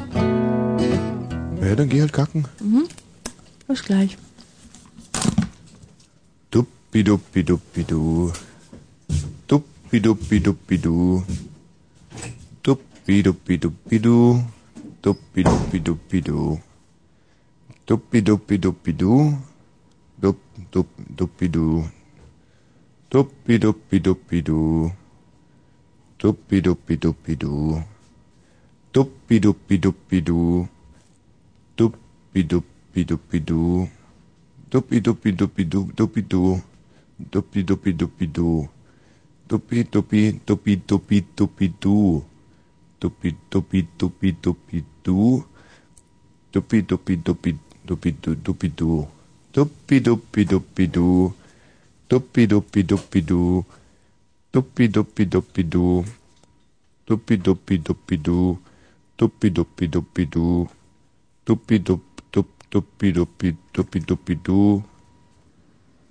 [1.62, 2.46] Ja, dann geh halt kacken.
[2.60, 2.84] Mhm.
[3.68, 4.18] Bis gleich.
[6.50, 8.30] Duppi duppi duppi du.
[9.94, 11.22] Duppi duppi duppi du.
[12.64, 14.42] Duppi duppi duppi du.
[15.00, 16.58] Duppi duppi duppi du.
[17.86, 19.38] Duppi duppi duppi du.
[20.18, 20.38] Dupp
[20.72, 21.84] dupp duppi du.
[23.08, 24.90] Duppi duppi duppi du.
[26.18, 27.78] Duppi duppi duppi du.
[28.92, 30.66] Duppi duppi duppi du.
[31.76, 33.86] Duppi duppi duppi du.
[34.70, 36.58] Duppi duppi duppi du duppi du.
[37.30, 38.73] Duppi duppi duppi du.
[39.48, 42.24] Duppi duppi duppi duppi duppi du.
[43.00, 45.44] Duppi duppi duppi duppi du.
[46.52, 47.50] Duppi duppi duppi
[47.86, 49.06] duppi du duppi du.
[49.52, 51.32] Duppi duppi duppi du.
[52.08, 53.64] Duppi duppi duppi du.
[54.52, 56.04] Duppi duppi duppi du.
[57.06, 58.58] Duppi duppi duppi du.
[59.18, 60.66] Duppi duppi duppi du.
[61.46, 62.02] Duppi dupp
[62.32, 64.93] dupp duppi duppi duppi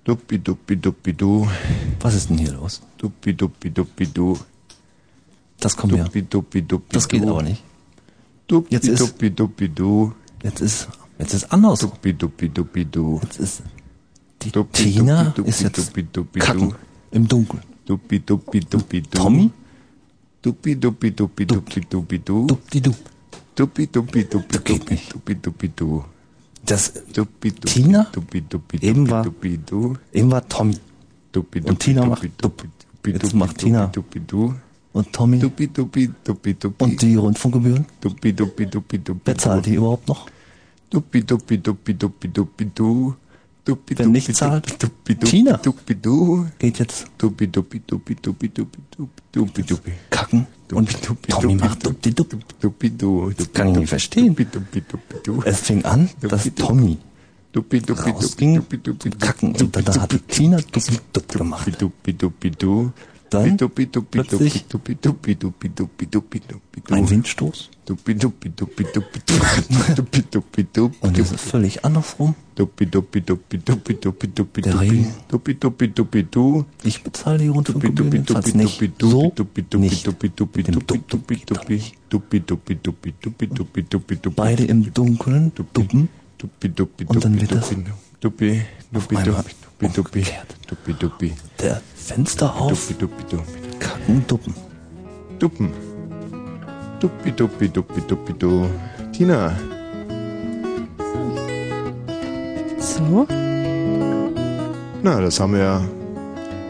[0.04, 0.52] duppi du.
[0.52, 1.48] Duppi duppi duppi du.
[2.00, 2.82] Was ist denn hier los?
[2.98, 4.36] Duppi duppi duppi du.
[5.60, 6.04] Das kommt her.
[6.04, 7.62] Duppi duppi duppi Das geht aber nicht.
[8.46, 10.12] Duppi Jetzt ist- duppi duppi du.
[10.42, 10.88] Jetzt ist,
[11.18, 11.80] jetzt ist anders.
[11.80, 13.18] Duppi duppi duppi du.
[13.22, 13.62] Jetzt ist,
[14.42, 16.76] die Duppi, Tina duppi, ist jetzt duppi, duppi, kacken du.
[17.12, 17.62] im Dunkeln.
[17.86, 19.08] Duppi duppi duppi du.
[19.18, 19.50] Tommy?
[20.42, 22.46] Duppi duppi duppi duppi duppi du.
[22.46, 22.92] Duppi du.
[23.56, 26.04] Duppi duppi duppi duppi duppi duppi du.
[26.66, 28.04] Das, Duppi duppi Tina?
[28.12, 29.96] duppi duppi Eben duppi war- duppi du.
[30.12, 30.76] eben war Tommy.
[31.32, 32.64] Duppi Und Tina macht Dupp.
[33.02, 33.86] duppi Jetzt macht Tina.
[33.88, 34.54] duppi du.
[34.92, 36.84] Und Tommy Duppi duppi duppi duppi.
[36.84, 37.84] und die Rundfunkgebühren?
[38.00, 39.20] Duppi duppi duppi duppi.
[39.24, 40.26] Wer zahlt die überhaupt noch?
[40.88, 43.14] Duppi duppi duppi duppi duppi du.
[43.64, 44.80] Duppi Wer nicht zahlt?
[44.82, 45.56] Duppi duppi Tina.
[45.56, 46.46] duppi du.
[46.58, 48.80] Geht jetzt duppi duppi duppi duppi duppi
[49.32, 49.92] duppi duppi.
[50.10, 52.36] kacken und Tommy macht Duppi Dupp.
[52.60, 53.30] Duppi du.
[53.36, 54.36] Das kann ich nicht verstehen.
[55.44, 56.50] Es fing an, dass.
[56.54, 56.98] Tommy
[57.88, 61.68] rausging zum Kacken und dann hat Tina Duppi Dupp gemacht.
[63.34, 63.58] Dann
[64.10, 64.64] plötzlich
[66.90, 67.70] ein Windstoß
[71.00, 72.34] und es ist völlig andersrum.
[72.56, 72.66] Der
[74.80, 75.12] Regen.
[76.84, 78.80] Ich bezahle die Rundfunkgebühren jedenfalls nicht.
[79.00, 79.32] So
[79.78, 80.06] nicht.
[80.56, 81.50] Mit dem Dupp, geht
[84.36, 86.08] Beide im Dunkeln duppen.
[87.06, 87.70] Und dann wird das
[88.20, 88.62] duppi
[89.10, 89.44] einmal
[89.80, 90.56] umgekehrt.
[91.60, 93.78] Der Fenster auf, duppi duppi duppi.
[93.80, 94.54] Kacken, duppen.
[95.38, 95.70] duppen.
[97.00, 98.68] Duppi duppi duppi duppi du.
[99.10, 99.56] Tina.
[102.78, 103.26] So.
[105.02, 105.82] na das haben wir ja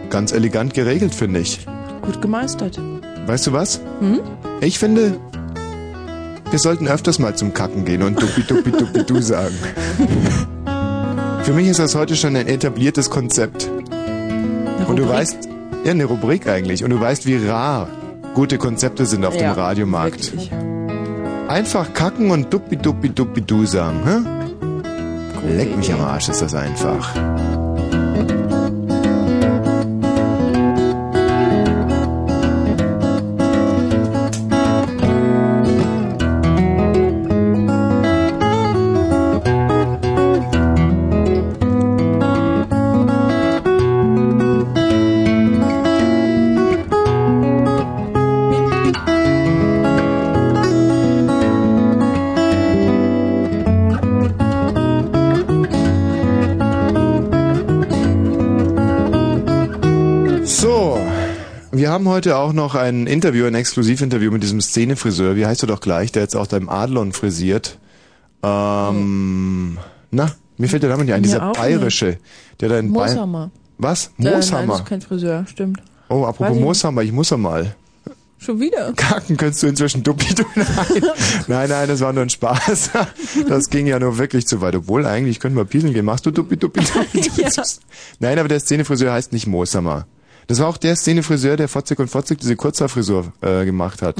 [0.09, 1.67] ganz elegant geregelt finde ich.
[2.03, 2.81] Gut gemeistert.
[3.27, 3.81] weißt du was?
[3.99, 4.21] Hm?
[4.61, 5.19] ich finde
[6.51, 9.57] wir sollten öfters mal zum Kacken gehen und duppi duppi duppi du sagen.
[11.43, 13.69] Für mich ist das heute schon ein etabliertes Konzept
[14.95, 15.49] Und du weißt,
[15.85, 16.85] ja, eine Rubrik eigentlich.
[16.85, 17.89] Und du weißt, wie rar
[18.33, 20.31] gute Konzepte sind auf Ja, dem Radiomarkt.
[20.31, 20.53] Wirklich.
[21.49, 25.57] Einfach kacken und duppi duppi duppi du sagen, hä?
[25.57, 27.13] Leck mich am Arsch, ist das einfach.
[61.95, 65.37] Haben heute auch noch ein Interview, ein Exklusivinterview mit diesem Szenefriseur.
[65.37, 67.79] Wie heißt er doch gleich, der jetzt auch deinem Adlon frisiert.
[68.43, 69.79] Ähm,
[70.11, 72.19] na, mir fällt der Name nicht ein, dieser bayerische,
[72.59, 73.11] der da in Bayern...
[73.11, 73.51] Mooshammer.
[73.79, 74.07] Was?
[74.07, 75.83] Äh, nein, das ist kein Friseur, stimmt.
[76.09, 77.77] oh, apropos Mooshammer, ich muss ja mal.
[78.39, 78.93] Schon wieder.
[78.95, 80.27] Kacken könntest du inzwischen Duppi.
[80.57, 81.03] Nein,
[81.47, 82.91] nein, nein, das war nur ein Spaß.
[83.49, 84.75] Das ging ja nur wirklich zu weit.
[84.75, 86.05] Obwohl, eigentlich könnten wir pieseln gehen.
[86.05, 87.31] Machst du Duppi, Duppi, Duppi?
[87.41, 87.49] Ja.
[88.19, 90.07] Nein, aber der Szenefriseur heißt nicht Mooshammer.
[90.47, 94.17] Das war auch der Szenefriseur, der Fotzig und Fotzig diese Kurzhaarfrisur äh, gemacht hat.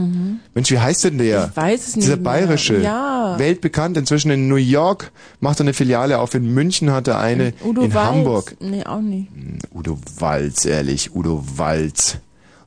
[0.55, 1.51] Mensch, wie heißt denn der?
[1.51, 2.81] Ich weiß es nicht Dieser bayerische.
[2.81, 3.39] Ja.
[3.39, 6.35] Weltbekannt, inzwischen in New York, macht er eine Filiale auf.
[6.35, 7.53] In München hat er eine.
[7.65, 8.09] Udo in Walz.
[8.09, 8.57] Hamburg.
[8.61, 9.29] Nee, auch nicht.
[9.75, 12.19] Udo Walz, ehrlich, Udo Walz.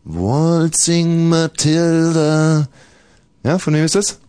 [0.04, 2.68] Waltzing Matilda.
[3.44, 4.20] Ja, von wem ist das?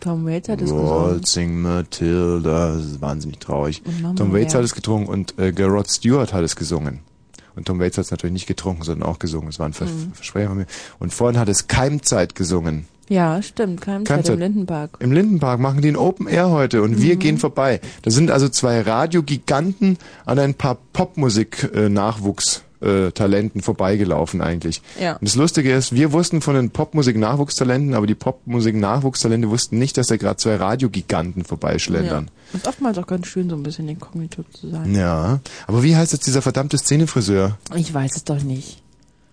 [0.00, 0.90] Tom Waits hat es gesungen.
[0.90, 2.74] Waltzing Matilda.
[2.74, 3.82] Das ist wahnsinnig traurig.
[4.16, 7.00] Tom Waits hat es getrunken und äh, Gerard Stewart hat es gesungen.
[7.58, 9.48] Und Tom Waits hat es natürlich nicht getrunken, sondern auch gesungen.
[9.50, 10.12] Es war ein Ver Mhm.
[10.14, 10.66] Versprecher von mir.
[10.98, 12.86] Und vorhin hat es Keimzeit gesungen.
[13.08, 13.80] Ja, stimmt.
[13.80, 14.34] Keimzeit Keimzeit.
[14.34, 14.90] im Lindenpark.
[15.00, 17.02] Im Lindenpark machen die ein Open Air heute und Mhm.
[17.02, 17.80] wir gehen vorbei.
[18.02, 20.76] Da sind also zwei Radiogiganten an ein paar
[22.80, 24.82] Popmusik-Nachwuchstalenten vorbeigelaufen eigentlich.
[25.00, 25.14] Ja.
[25.14, 30.08] Und das Lustige ist, wir wussten von den Popmusik-Nachwuchstalenten, aber die Popmusik-Nachwuchstalente wussten nicht, dass
[30.08, 32.30] da gerade zwei Radiogiganten vorbeischlendern.
[32.52, 32.58] Ja.
[32.58, 34.94] Ist oftmals auch ganz schön, so ein bisschen inkognito zu sein.
[34.94, 35.40] Ja.
[35.66, 37.58] Aber wie heißt jetzt dieser verdammte Szenefriseur?
[37.74, 38.82] Ich weiß es doch nicht.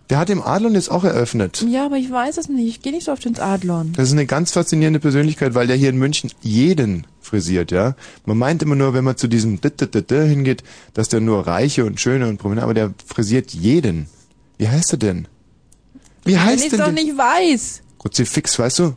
[0.10, 1.66] Der hat im Adlon jetzt auch eröffnet.
[1.68, 2.68] Ja, aber ich weiß es nicht.
[2.68, 3.94] Ich gehe nicht so oft ins Adlon.
[3.94, 7.96] Das ist eine ganz faszinierende Persönlichkeit, weil der hier in München jeden frisiert, ja.
[8.26, 10.64] Man meint immer nur, wenn man zu diesem D -D -D -D hingeht,
[10.94, 14.08] dass der nur Reiche und Schöne und Prominente, aber der frisiert jeden.
[14.60, 15.28] Wie heißt er denn?
[16.24, 16.94] Wie Wenn heißt ich denn doch der?
[17.04, 17.82] nicht weiß.
[17.98, 18.96] Kruzifix, weißt du?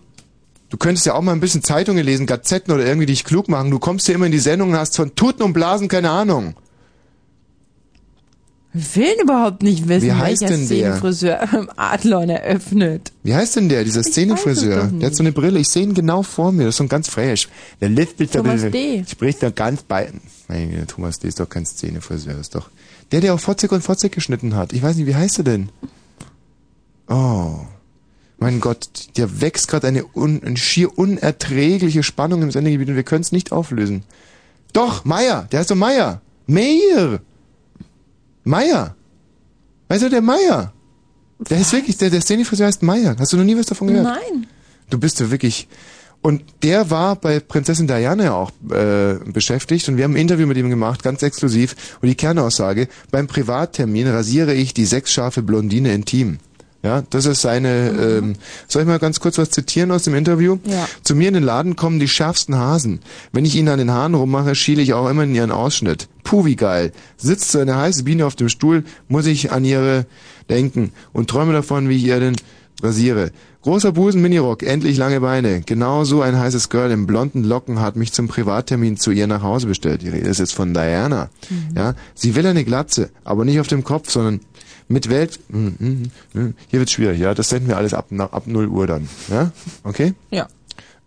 [0.69, 3.71] Du könntest ja auch mal ein bisschen Zeitungen lesen, Gazetten oder irgendwie dich klug machen.
[3.71, 6.55] Du kommst hier immer in die Sendung und hast von Tuten und Blasen keine Ahnung.
[8.73, 10.79] Wir will überhaupt nicht wissen, Wie heißt welcher denn der?
[10.79, 13.13] Szenenfriseur im Adlon eröffnet.
[13.23, 14.85] Wie heißt denn der, dieser weiß es Szenefriseur?
[14.85, 16.85] doch Der hat so eine Brille, ich sehe ihn genau vor mir, das ist so
[16.85, 17.49] ein ganz fresh.
[17.81, 19.05] Der lispelt ein Thomas D.
[19.11, 20.13] spricht da ganz bei...
[20.49, 21.29] Nein, Thomas D.
[21.29, 22.69] ist doch kein Szenefriseur, das ist doch...
[23.11, 24.75] Der, der auch Fotzek und Fotzek geschnitten hat.
[24.75, 25.71] Ich weiß nicht, wie heißt er denn?
[27.09, 27.61] Oh,
[28.39, 33.03] mein Gott, der wächst gerade eine, un, eine schier unerträgliche Spannung im Sendegebiet und wir
[33.03, 34.05] können es nicht auflösen.
[34.75, 36.21] Doch, Meier, der heißt doch Meier.
[36.47, 37.21] Meier.
[38.49, 38.97] Meier.
[39.89, 40.73] Weißt du, der Meier.
[41.39, 43.15] Der ist wirklich, der, der Szenefriseur heißt Meier.
[43.19, 44.05] Hast du noch nie was davon gehört?
[44.05, 44.47] Nein.
[44.91, 45.69] Du bist ja wirklich.
[46.21, 50.49] Und der war bei Prinzessin Diana ja auch äh, beschäftigt und wir haben ein Interview
[50.49, 51.77] mit ihm gemacht, ganz exklusiv.
[52.01, 56.39] Und die Kernaussage, beim Privattermin rasiere ich die sechsscharfe Blondine intim.
[56.83, 58.37] Ja, das ist seine, ähm,
[58.69, 60.59] soll ich mal ganz kurz was zitieren aus dem Interview?
[60.65, 60.89] Ja.
[61.03, 63.01] Zu mir in den Laden kommen die schärfsten Hasen.
[63.33, 66.09] Wenn ich ihnen an den Haaren rummache, schiele ich auch immer in ihren Ausschnitt.
[66.23, 66.93] Puh, wie geil.
[67.17, 70.07] Sitzt so eine heiße Biene auf dem Stuhl, muss ich an ihre
[70.49, 72.37] denken und träume davon, wie ich ihr den
[72.81, 73.33] rasiere.
[73.63, 75.63] Großer Busen, Minirock, endlich lange Beine.
[75.63, 79.43] Genau so ein heißes Girl in blonden Locken hat mich zum Privattermin zu ihr nach
[79.43, 80.03] Hause bestellt.
[80.03, 81.29] Die Rede ist jetzt von Diana.
[81.75, 84.41] Ja, sie will eine Glatze, aber nicht auf dem Kopf, sondern
[84.89, 85.39] mit Welt.
[85.51, 86.55] Hm, hm, hm.
[86.69, 87.35] Hier wird's schwierig, ja.
[87.35, 89.09] Das senden wir alles ab, nach, ab 0 Uhr dann.
[89.31, 89.53] Ja?
[89.85, 90.15] Okay?
[90.31, 90.49] Ja.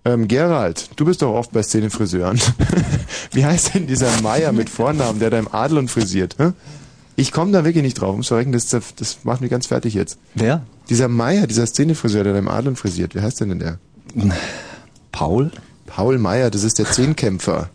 [0.04, 2.40] Ähm, Gerald, du bist doch oft bei Szenefriseuren.
[3.32, 6.36] Wie heißt denn dieser Meier mit Vornamen, der da im Adlon frisiert?
[6.40, 6.52] Hä?
[7.16, 10.18] Ich komme da wirklich nicht drauf, ums Verrecken, das, das macht mich ganz fertig jetzt.
[10.34, 10.64] Wer?
[10.90, 13.80] Dieser Meier, dieser Szenefriseur, der da im Adlon frisiert, wie heißt denn denn der?
[15.12, 15.52] Paul?
[15.86, 17.70] Paul Meier, das ist der Zehnkämpfer.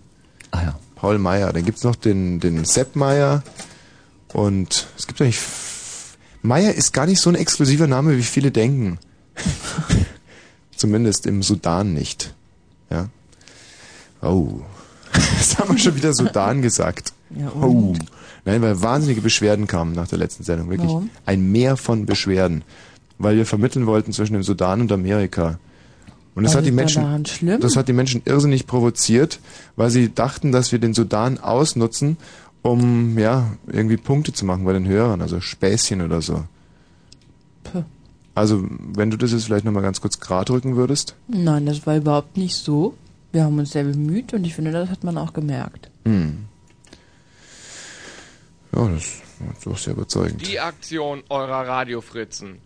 [0.50, 0.78] Ah ja.
[0.96, 1.52] Paul Meier.
[1.52, 3.42] Dann gibt's noch den, den Sepp Meier
[4.32, 5.38] und es gibt eigentlich...
[6.46, 8.98] Meier ist gar nicht so ein exklusiver Name, wie viele denken.
[10.76, 12.34] Zumindest im Sudan nicht.
[12.90, 13.08] Ja.
[14.22, 14.60] Oh.
[15.38, 17.12] Jetzt haben wir schon wieder Sudan gesagt.
[17.30, 17.94] Ja, Oh.
[18.44, 20.70] Nein, weil wahnsinnige Beschwerden kamen nach der letzten Sendung.
[20.70, 21.10] Wirklich Warum?
[21.24, 22.62] ein Meer von Beschwerden.
[23.18, 25.58] Weil wir vermitteln wollten zwischen dem Sudan und Amerika.
[26.36, 27.24] Und das hat die Menschen,
[27.60, 29.40] das hat die Menschen irrsinnig provoziert,
[29.74, 32.18] weil sie dachten, dass wir den Sudan ausnutzen,
[32.66, 36.44] um, ja, irgendwie Punkte zu machen bei den Hörern, also Späßchen oder so.
[37.64, 37.84] Puh.
[38.34, 41.14] Also, wenn du das jetzt vielleicht nochmal ganz kurz gerade rücken würdest.
[41.28, 42.94] Nein, das war überhaupt nicht so.
[43.32, 45.90] Wir haben uns sehr bemüht und ich finde, das hat man auch gemerkt.
[46.04, 46.44] Hm.
[48.74, 50.46] Ja, das war doch sehr überzeugend.
[50.46, 52.58] Die Aktion eurer Radiofritzen.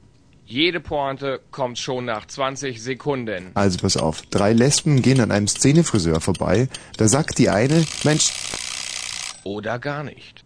[0.44, 3.52] Jede Pointe kommt schon nach 20 Sekunden.
[3.54, 6.68] Also pass auf, drei Lesben gehen an einem Szenefriseur vorbei.
[6.96, 8.32] Da sagt die eine, Mensch,
[9.44, 10.44] Oder gar nicht.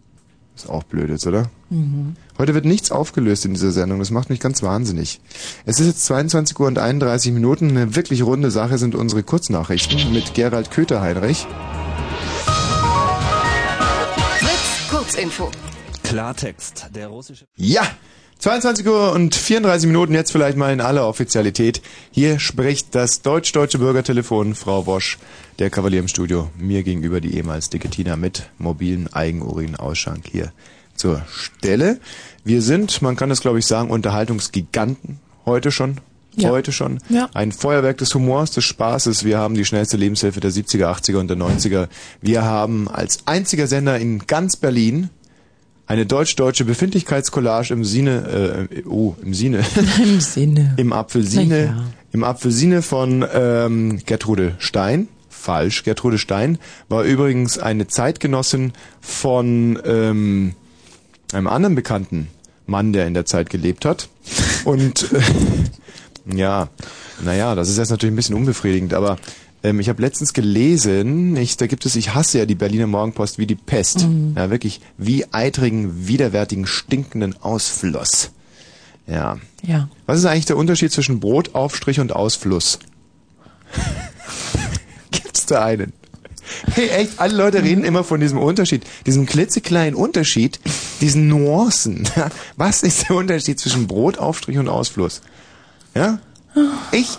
[0.55, 1.49] ist auch blöd jetzt, oder?
[1.69, 2.15] Mhm.
[2.37, 5.19] Heute wird nichts aufgelöst in dieser Sendung, das macht mich ganz wahnsinnig.
[5.65, 10.13] Es ist jetzt 22 Uhr und 31 Minuten, eine wirklich runde Sache sind unsere Kurznachrichten
[10.13, 11.45] mit Gerald Köter-Heinrich.
[14.39, 15.51] Fritz, Kurzinfo.
[16.03, 16.89] Klartext.
[16.93, 17.47] Der russische.
[17.55, 17.83] Ja!
[18.45, 21.81] 22 Uhr und 34 Minuten, jetzt vielleicht mal in aller Offizialität.
[22.11, 25.17] Hier spricht das deutsch-deutsche Bürgertelefon, Frau Wosch,
[25.57, 26.51] der Kavalier im Studio.
[26.55, 30.51] Mir gegenüber die ehemals dicke Tina mit mobilen Eigenurinausschank hier
[30.93, 31.99] zur Stelle.
[32.43, 35.19] Wir sind, man kann das glaube ich sagen, Unterhaltungsgiganten.
[35.47, 35.99] Heute schon.
[36.35, 36.51] Ja.
[36.51, 36.99] Heute schon.
[37.09, 37.31] Ja.
[37.33, 39.23] Ein Feuerwerk des Humors, des Spaßes.
[39.23, 41.87] Wir haben die schnellste Lebenshilfe der 70er, 80er und der 90er.
[42.21, 45.09] Wir haben als einziger Sender in ganz Berlin
[45.87, 49.63] eine deutsch-deutsche Befindlichkeitscollage im Sinne, äh, oh, im Sinne,
[50.03, 50.73] Im Sinne.
[50.77, 51.83] im Apfelsine, ja.
[52.11, 55.07] im Apfelsine von ähm, Gertrude Stein.
[55.29, 56.57] Falsch, Gertrude Stein
[56.89, 60.53] war übrigens eine Zeitgenossin von ähm,
[61.31, 62.29] einem anderen bekannten
[62.65, 64.09] Mann, der in der Zeit gelebt hat.
[64.63, 65.21] Und äh,
[66.35, 66.69] ja,
[67.23, 69.17] naja, das ist jetzt natürlich ein bisschen unbefriedigend, aber
[69.65, 73.39] ähm, ich habe letztens gelesen, ich, da gibt es, ich hasse ja die Berliner Morgenpost
[73.39, 74.07] wie die Pest.
[74.07, 74.33] Mhm.
[74.37, 78.31] Ja, wirklich wie eitrigen, widerwärtigen, stinkenden Ausfluss.
[79.07, 79.37] Ja.
[79.65, 79.89] Ja.
[80.05, 82.77] Was ist eigentlich der Unterschied zwischen Brotaufstrich und Ausfluss?
[85.11, 85.93] Gibt's da einen?
[86.73, 90.59] Hey, echt, alle Leute reden immer von diesem Unterschied, diesem klitzekleinen Unterschied,
[91.01, 92.07] diesen Nuancen.
[92.55, 95.21] Was ist der Unterschied zwischen Brotaufstrich und Ausfluss?
[95.95, 96.19] Ja?
[96.91, 97.17] Ich,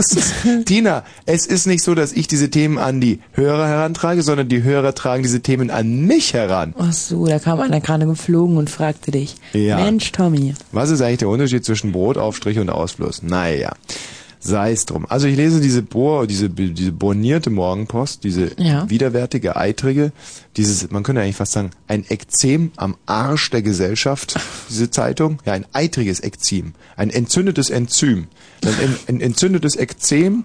[0.64, 4.62] Tina, es ist nicht so, dass ich diese Themen an die Hörer herantrage, sondern die
[4.62, 6.74] Hörer tragen diese Themen an mich heran.
[6.76, 9.36] Ach so, da kam einer gerade geflogen und fragte dich.
[9.52, 9.76] Ja.
[9.76, 10.54] Mensch, Tommy.
[10.72, 13.22] Was ist eigentlich der Unterschied zwischen Brotaufstrich und Ausfluss?
[13.22, 13.72] Naja,
[14.44, 15.06] sei es drum.
[15.08, 18.88] Also ich lese diese Bohr, diese, diese bornierte Morgenpost, diese Ja.
[18.90, 20.12] widerwärtige, eitrige,
[20.56, 24.34] dieses, man könnte eigentlich fast sagen, ein Ekzem am Arsch der Gesellschaft,
[24.68, 25.38] diese Zeitung.
[25.46, 28.26] Ja, ein eitriges Ekzem, ein entzündetes Enzym,
[28.64, 30.44] ein, ein, entzündetes Ekzem,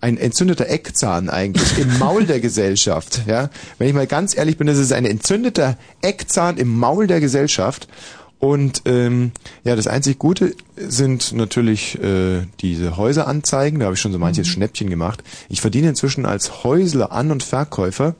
[0.00, 3.22] ein entzündeter Eckzahn eigentlich im Maul der Gesellschaft.
[3.26, 7.20] Ja, wenn ich mal ganz ehrlich bin, das ist ein entzündeter Eckzahn im Maul der
[7.20, 7.88] Gesellschaft.
[8.38, 9.32] Und ähm,
[9.64, 13.80] ja, das einzig Gute sind natürlich äh, diese Häuseranzeigen.
[13.80, 15.22] Da habe ich schon so manches Schnäppchen gemacht.
[15.48, 18.14] Ich verdiene inzwischen als Häusler An- und Verkäufer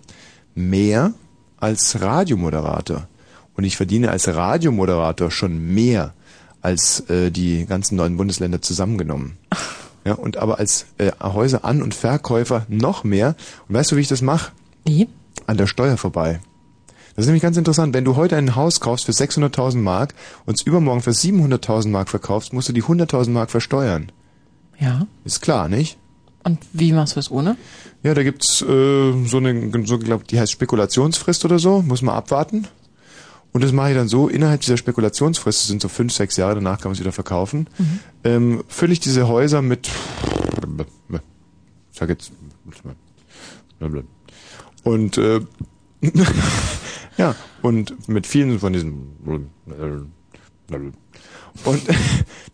[0.54, 1.12] mehr
[1.58, 3.08] als Radiomoderator.
[3.54, 6.14] Und ich verdiene als Radiomoderator schon mehr
[6.62, 9.36] als äh, die ganzen neuen Bundesländer zusammengenommen.
[10.04, 13.34] Ja, und aber als äh, Häuser-An- und Verkäufer noch mehr.
[13.68, 14.52] Und weißt du, wie ich das mache?
[14.84, 15.08] Wie?
[15.46, 16.40] An der Steuer vorbei.
[17.16, 17.94] Das ist nämlich ganz interessant.
[17.94, 22.10] Wenn du heute ein Haus kaufst für 600.000 Mark und es übermorgen für 700.000 Mark
[22.10, 24.12] verkaufst, musst du die 100.000 Mark versteuern.
[24.78, 25.06] Ja.
[25.24, 25.96] Ist klar, nicht?
[26.44, 27.56] Und wie machst du es ohne?
[28.02, 32.14] Ja, da gibt's äh, so eine, so glaub, die heißt Spekulationsfrist oder so, muss man
[32.14, 32.68] abwarten.
[33.52, 36.56] Und das mache ich dann so, innerhalb dieser Spekulationsfrist, das sind so fünf, sechs Jahre,
[36.56, 37.68] danach kann man es wieder verkaufen,
[38.22, 39.88] ähm, fülle ich diese Häuser mit,
[41.08, 42.32] ich sag jetzt,
[44.84, 45.40] und äh,
[47.16, 49.16] ja, und mit vielen von diesen
[51.64, 51.82] und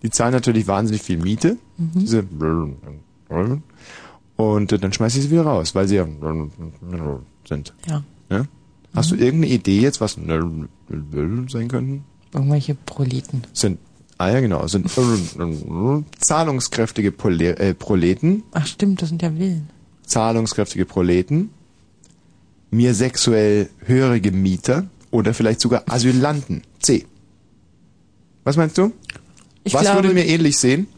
[0.02, 2.24] die zahlen natürlich wahnsinnig viel Miete, diese
[4.36, 6.06] und dann schmeiße ich sie wieder raus, weil sie ja
[7.48, 7.74] sind.
[7.86, 8.02] Ja.
[8.30, 8.44] Ja?
[8.94, 12.04] Hast du irgendeine Idee jetzt, was sein könnten?
[12.32, 13.42] Irgendwelche Proleten.
[13.52, 13.78] Sind,
[14.18, 14.90] ah ja genau, sind
[16.20, 19.68] zahlungskräftige äh, Proleten, Ach stimmt, das sind ja Willen.
[20.06, 21.50] zahlungskräftige Proleten,
[22.72, 26.62] mir sexuell hörige Mieter oder vielleicht sogar Asylanten.
[26.80, 27.06] C.
[28.44, 28.92] Was meinst du?
[29.62, 30.88] Ich Was glaube, würde mir ähnlich sehen?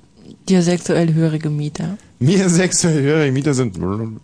[0.49, 1.99] dir sexuell hörige Mieter.
[2.19, 3.77] Mir sexuell hörige Mieter sind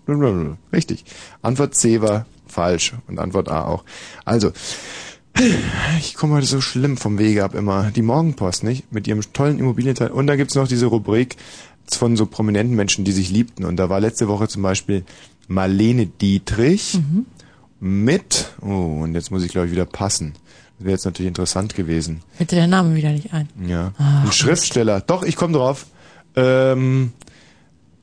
[0.72, 1.04] richtig.
[1.42, 3.84] Antwort C war falsch und Antwort A auch.
[4.24, 4.52] Also,
[5.98, 7.90] ich komme heute so schlimm vom Wege ab immer.
[7.90, 8.92] Die Morgenpost, nicht?
[8.92, 10.10] Mit ihrem tollen Immobilienteil.
[10.10, 11.36] Und da gibt's noch diese Rubrik
[11.90, 13.64] von so prominenten Menschen, die sich liebten.
[13.64, 15.04] Und da war letzte Woche zum Beispiel
[15.48, 16.98] Marlene Dietrich
[17.80, 20.34] mit, oh, und jetzt muss ich glaube ich wieder passen.
[20.78, 22.22] Das wäre jetzt natürlich interessant gewesen.
[22.38, 23.48] Dir der Name wieder nicht ein.
[23.66, 23.92] Ja.
[23.98, 25.00] Ach, ein Schriftsteller.
[25.00, 25.86] Doch, ich komme drauf.
[26.36, 27.12] Ähm,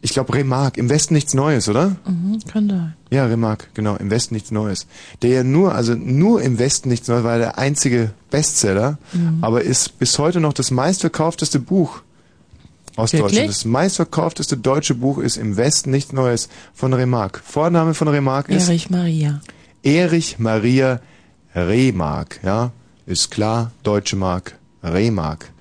[0.01, 0.79] ich glaube Remarque.
[0.79, 1.95] Im Westen nichts Neues, oder?
[2.07, 2.93] Mhm, kann sein.
[3.09, 3.95] Ja, Remarque, genau.
[3.95, 4.85] Im Westen nichts Neues.
[5.21, 9.39] Der ja nur, also nur im Westen nichts Neues war der einzige Bestseller, Mhm.
[9.41, 12.01] aber ist bis heute noch das meistverkaufteste Buch
[12.95, 13.11] aus?
[13.11, 13.49] Deutschland.
[13.49, 17.41] Das meistverkaufteste deutsche Buch ist Im Westen nichts Neues von Remarque.
[17.43, 19.41] Vorname von Remarque ist Erich Maria.
[19.83, 20.99] Erich Maria
[21.55, 22.71] Remark, ja,
[23.05, 25.51] ist klar, deutsche Mark, Remark,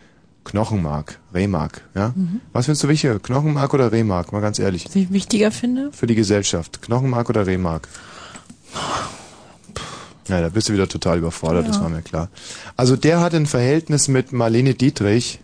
[0.44, 2.12] Knochenmark, Remark, ja.
[2.14, 2.40] Mhm.
[2.52, 5.90] Was findest du wichtiger, Knochenmark oder Remark, mal ganz ehrlich, Was ich wichtiger finde?
[5.92, 7.88] für die Gesellschaft, Knochenmark oder Remark?
[10.28, 11.82] Ja, da bist du wieder total überfordert, das Ja.
[11.82, 12.28] war mir klar.
[12.76, 15.40] Also der hat ein Verhältnis mit Marlene Dietrich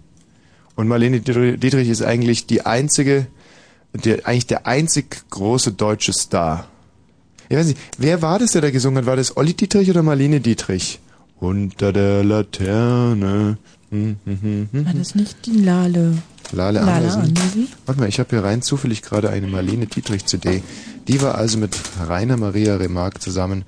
[0.75, 3.27] und Marlene Dietrich ist eigentlich die einzige,
[3.93, 6.67] der, eigentlich der einzig große deutsche Star.
[7.49, 9.07] Ich weiß nicht, wer war das, der da gesungen hat?
[9.07, 11.01] War das Olli Dietrich oder Marlene Dietrich?
[11.39, 13.59] Unter der Laterne.
[13.91, 14.87] Hm, hm, hm, hm.
[14.87, 16.17] War das nicht die Lale?
[16.53, 17.21] Lale Lale Andersen.
[17.23, 17.69] Andersen?
[17.87, 20.63] Warte mal, ich habe hier rein zufällig gerade eine Marlene Dietrich CD.
[21.09, 21.77] Die war also mit
[22.07, 23.65] Rainer Maria Remarque zusammen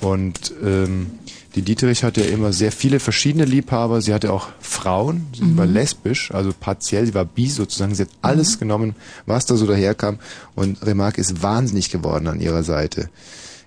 [0.00, 1.06] und ähm,
[1.54, 4.02] die Dietrich hatte ja immer sehr viele verschiedene Liebhaber.
[4.02, 5.56] Sie hatte auch Frauen, sie Mhm.
[5.56, 7.94] war lesbisch, also partiell, sie war bi sozusagen.
[7.94, 8.96] Sie hat alles genommen,
[9.26, 10.18] was da so daherkam
[10.54, 13.08] und Remarque ist wahnsinnig geworden an ihrer Seite.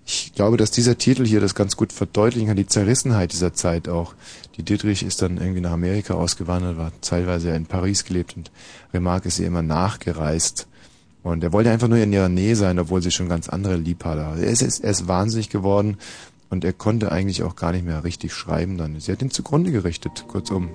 [0.06, 3.90] Ich glaube, dass dieser Titel hier das ganz gut verdeutlichen kann, die Zerrissenheit dieser Zeit
[3.90, 4.14] auch.
[4.56, 8.52] Die Dietrich ist dann irgendwie nach Amerika ausgewandert, war zeitweise in Paris gelebt und
[8.94, 10.68] Remarque ist ihr immer nachgereist.
[11.24, 14.28] Und er wollte einfach nur in ihrer Nähe sein, obwohl sie schon ganz andere Liebhaber
[14.28, 14.46] hatte.
[14.46, 15.98] Er ist, er ist wahnsinnig geworden
[16.50, 19.00] und er konnte eigentlich auch gar nicht mehr richtig schreiben dann.
[19.00, 20.70] Sie hat ihn zugrunde gerichtet, kurzum.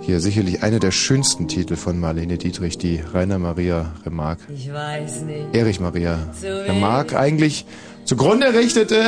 [0.00, 4.40] Hier sicherlich einer der schönsten Titel von Marlene Dietrich, die Rainer Maria Remarque.
[4.54, 5.54] Ich weiß nicht.
[5.54, 7.66] Erich Maria Remarque eigentlich
[8.04, 9.02] zugrunde richtete.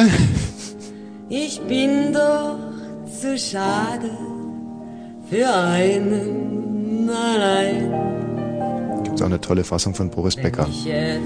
[1.31, 2.59] Ich bin doch
[3.21, 4.11] zu schade
[5.31, 7.91] für einen allein.
[9.03, 10.69] Gibt's auch eine tolle Fassung von Boris Becker.
[10.87, 11.19] Äh,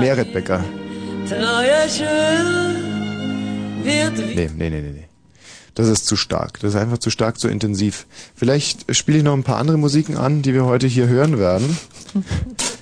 [0.00, 0.64] Meret Becker.
[1.28, 2.74] treuer schwör,
[3.84, 5.08] wird Nee, nee, nee, nee, nee.
[5.74, 6.60] Das ist zu stark.
[6.60, 8.06] Das ist einfach zu stark, zu intensiv.
[8.34, 11.78] Vielleicht spiele ich noch ein paar andere Musiken an, die wir heute hier hören werden.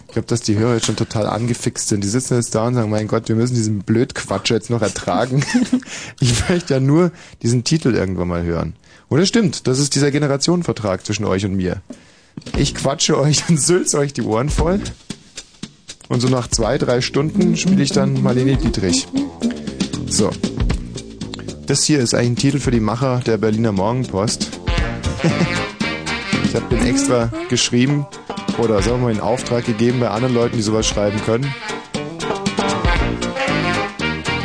[0.09, 2.03] Ich glaube, dass die Hörer jetzt schon total angefixt sind.
[2.03, 5.45] Die sitzen jetzt da und sagen, mein Gott, wir müssen diesen Blödquatsch jetzt noch ertragen.
[6.21, 8.75] ich möchte ja nur diesen Titel irgendwann mal hören.
[9.09, 11.81] Und es stimmt, das ist dieser Generationenvertrag zwischen euch und mir.
[12.57, 14.81] Ich quatsche euch und sülze euch die Ohren voll.
[16.09, 19.07] Und so nach zwei, drei Stunden spiele ich dann Marlene Dietrich.
[20.09, 20.31] So.
[21.71, 24.59] Das hier ist eigentlich ein Titel für die Macher der Berliner Morgenpost.
[26.45, 28.09] ich habe den extra geschrieben
[28.59, 31.55] oder sagen wir mal in Auftrag gegeben bei anderen Leuten, die sowas schreiben können.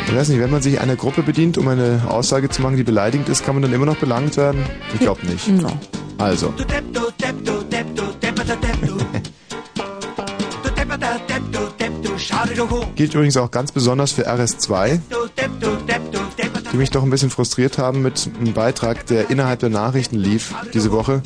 [0.06, 2.84] Ich weiß nicht, wenn man sich einer Gruppe bedient, um eine Aussage zu machen, die
[2.84, 4.64] beleidigend ist, kann man dann immer noch belangt werden?
[4.94, 5.48] Ich glaube nicht.
[5.48, 5.72] No.
[6.18, 6.54] Also.
[12.94, 15.00] Gilt übrigens auch ganz besonders für RS2,
[16.72, 20.54] die mich doch ein bisschen frustriert haben mit einem Beitrag, der innerhalb der Nachrichten lief
[20.74, 21.22] diese Woche.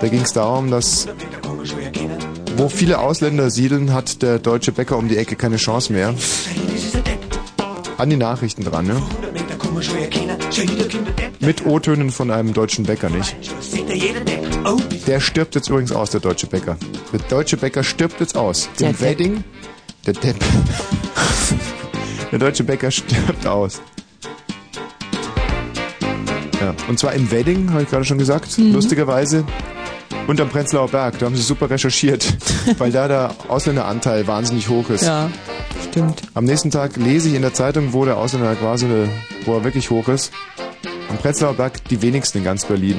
[0.00, 1.08] Da ging es darum, dass
[2.56, 6.14] wo viele Ausländer siedeln, hat der deutsche Bäcker um die Ecke keine Chance mehr.
[7.98, 9.02] An die Nachrichten dran, ne?
[11.40, 13.36] Mit O-Tönen von einem deutschen Bäcker, nicht?
[15.06, 16.78] Der stirbt jetzt übrigens aus, der deutsche Bäcker.
[17.12, 18.68] Der deutsche Bäcker stirbt jetzt aus.
[18.80, 19.00] Der Im.
[19.00, 19.44] Wedding.
[20.06, 20.36] Der Depp.
[22.32, 23.82] der deutsche Bäcker stirbt aus.
[26.60, 28.72] Ja, und zwar im Wedding, habe ich gerade schon gesagt, Mhm.
[28.72, 29.44] lustigerweise.
[30.26, 32.26] Unterm Prenzlauer Berg, da haben sie super recherchiert,
[32.78, 35.04] weil da der Ausländeranteil wahnsinnig hoch ist.
[35.04, 35.30] Ja,
[35.90, 36.22] stimmt.
[36.34, 38.86] Am nächsten Tag lese ich in der Zeitung, wo der Ausländer quasi,
[39.44, 40.32] wo er wirklich hoch ist.
[41.10, 42.96] Am Prenzlauer Berg die wenigsten in ganz Berlin.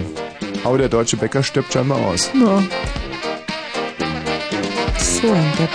[0.63, 2.29] Aber der deutsche Bäcker stirbt scheinbar aus.
[2.33, 2.63] Ja.
[4.99, 5.69] So ein Depp.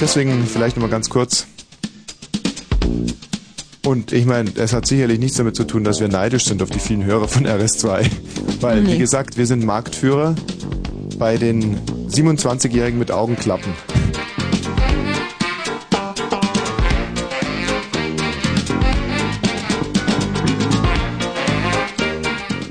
[0.00, 1.46] Deswegen vielleicht nochmal ganz kurz.
[3.84, 6.70] Und ich meine, es hat sicherlich nichts damit zu tun, dass wir neidisch sind auf
[6.70, 8.06] die vielen Hörer von RS2.
[8.60, 8.98] Weil, wie Nee.
[8.98, 10.36] gesagt, wir sind Marktführer
[11.18, 11.78] bei den
[12.08, 13.72] 27-Jährigen mit Augenklappen.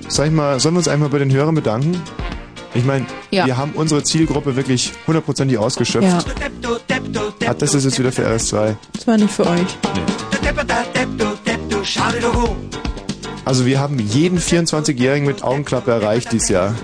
[0.08, 2.02] Sag ich mal, sollen wir uns einmal bei den Hörern bedanken?
[2.74, 3.46] Ich meine, Ja.
[3.46, 6.08] wir haben unsere Zielgruppe wirklich hundertprozentig ausgeschöpft.
[7.42, 8.76] Ja, Hat das ist jetzt wieder für RS2.
[8.94, 9.78] das war nicht für euch.
[13.46, 16.76] Also wir haben jeden 24-Jährigen mit Augenklappe erreicht dieses Jahr.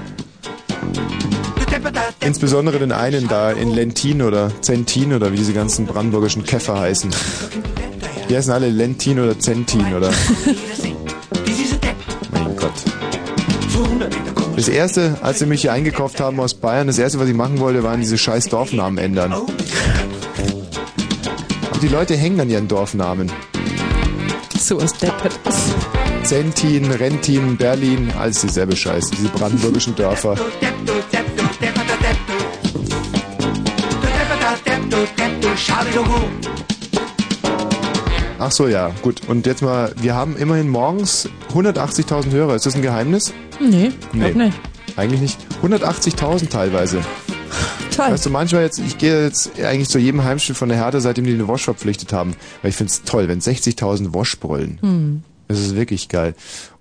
[2.22, 7.10] Insbesondere den einen da in Lentin oder Zentin oder wie diese ganzen brandenburgischen Käfer heißen.
[8.30, 10.12] Die heißen alle Lentin oder Zentin oder...
[12.32, 12.74] mein Gott.
[14.56, 17.60] Das erste, als sie mich hier eingekauft haben aus Bayern, das erste, was ich machen
[17.60, 19.32] wollte, waren diese scheiß Dorfnamen ändern.
[19.32, 19.46] Aber
[21.82, 23.32] die Leute hängen an ihren Dorfnamen.
[24.68, 25.40] So ist Deppert.
[26.24, 30.36] Zentin, Rentin, Berlin, alles dieselbe Scheiße, diese brandenburgischen Dörfer.
[38.40, 39.22] Ach so, ja, gut.
[39.30, 42.56] Und jetzt mal, wir haben immerhin morgens 180.000 Hörer.
[42.56, 43.34] Ist das ein Geheimnis?
[43.62, 44.34] Nee, Nee.
[44.34, 44.60] nicht.
[44.98, 45.38] Eigentlich nicht.
[45.64, 47.00] 180.000 teilweise.
[47.98, 48.12] Toll.
[48.12, 51.26] Weißt du, manchmal jetzt, ich gehe jetzt eigentlich zu jedem Heimspiel von der Hertha, seitdem
[51.26, 52.36] die den Wosch verpflichtet haben.
[52.62, 54.78] Weil ich finde es toll, wenn 60.000 Wosch brüllen.
[54.82, 55.24] Hm.
[55.48, 56.36] Das ist wirklich geil.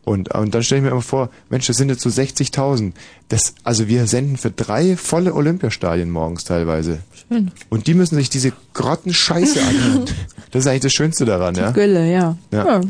[0.04, 2.92] Und, und dann stelle ich mir immer vor, Mensch, das sind jetzt so 60.000.
[3.28, 7.00] Das, also wir senden für drei volle Olympiastadien morgens teilweise.
[7.28, 7.50] Schön.
[7.70, 10.04] Und die müssen sich diese Grottenscheiße anhören.
[10.52, 11.72] Das ist eigentlich das Schönste daran, ja?
[11.72, 12.36] Gülle, ja.
[12.52, 12.82] Ja.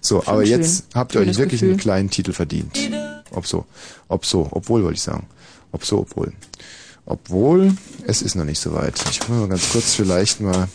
[0.00, 0.60] So, Schon aber schön.
[0.60, 1.70] jetzt habt ihr euch wirklich Gefühl.
[1.70, 2.78] einen kleinen Titel verdient.
[3.32, 3.66] Ob so,
[4.08, 5.26] ob so, obwohl wollte ich sagen.
[5.72, 6.32] Ob so, obwohl.
[7.04, 7.74] Obwohl,
[8.06, 8.94] es ist noch nicht so weit.
[9.10, 10.68] Ich will mal ganz kurz vielleicht mal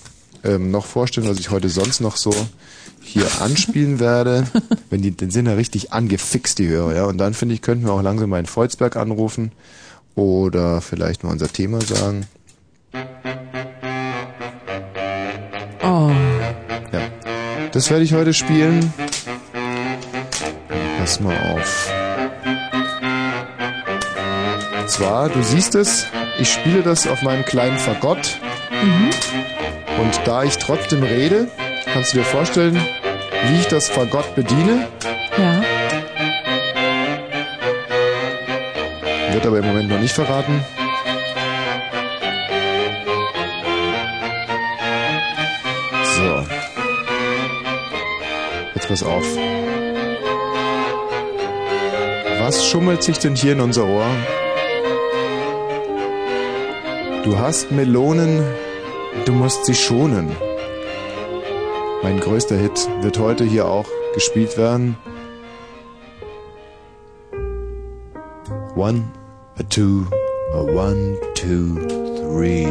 [0.43, 2.34] ähm, noch vorstellen, was ich heute sonst noch so
[3.01, 4.47] hier anspielen werde.
[4.89, 7.05] Wenn die, den sind ja richtig angefixt, die Hörer, ja.
[7.05, 9.51] Und dann finde ich, könnten wir auch langsam mal in Volzberg anrufen
[10.15, 12.28] oder vielleicht mal unser Thema sagen.
[15.84, 16.11] Oh.
[16.91, 17.01] Ja.
[17.71, 18.93] Das werde ich heute spielen.
[20.97, 21.97] Pass mal auf.
[24.88, 26.08] Und zwar, du siehst es,
[26.40, 28.40] ich spiele das auf meinem kleinen Fagott.
[28.72, 29.10] Mhm.
[30.00, 31.50] Und da ich trotzdem rede,
[31.92, 32.80] kannst du dir vorstellen,
[33.48, 34.88] wie ich das Fagott bediene.
[35.38, 35.62] Ja.
[39.34, 40.64] Wird aber im Moment noch nicht verraten.
[46.16, 46.46] So.
[48.74, 49.26] Jetzt pass auf.
[52.40, 54.08] Was schummelt sich denn hier in unser Ohr?
[57.28, 58.41] Du hast Melonen,
[59.25, 60.32] du musst sie schonen.
[62.01, 64.95] Mein größter Hit wird heute hier auch gespielt werden.
[68.78, 69.11] One,
[69.59, 70.05] a two,
[70.53, 71.75] a one, two,
[72.15, 72.65] three.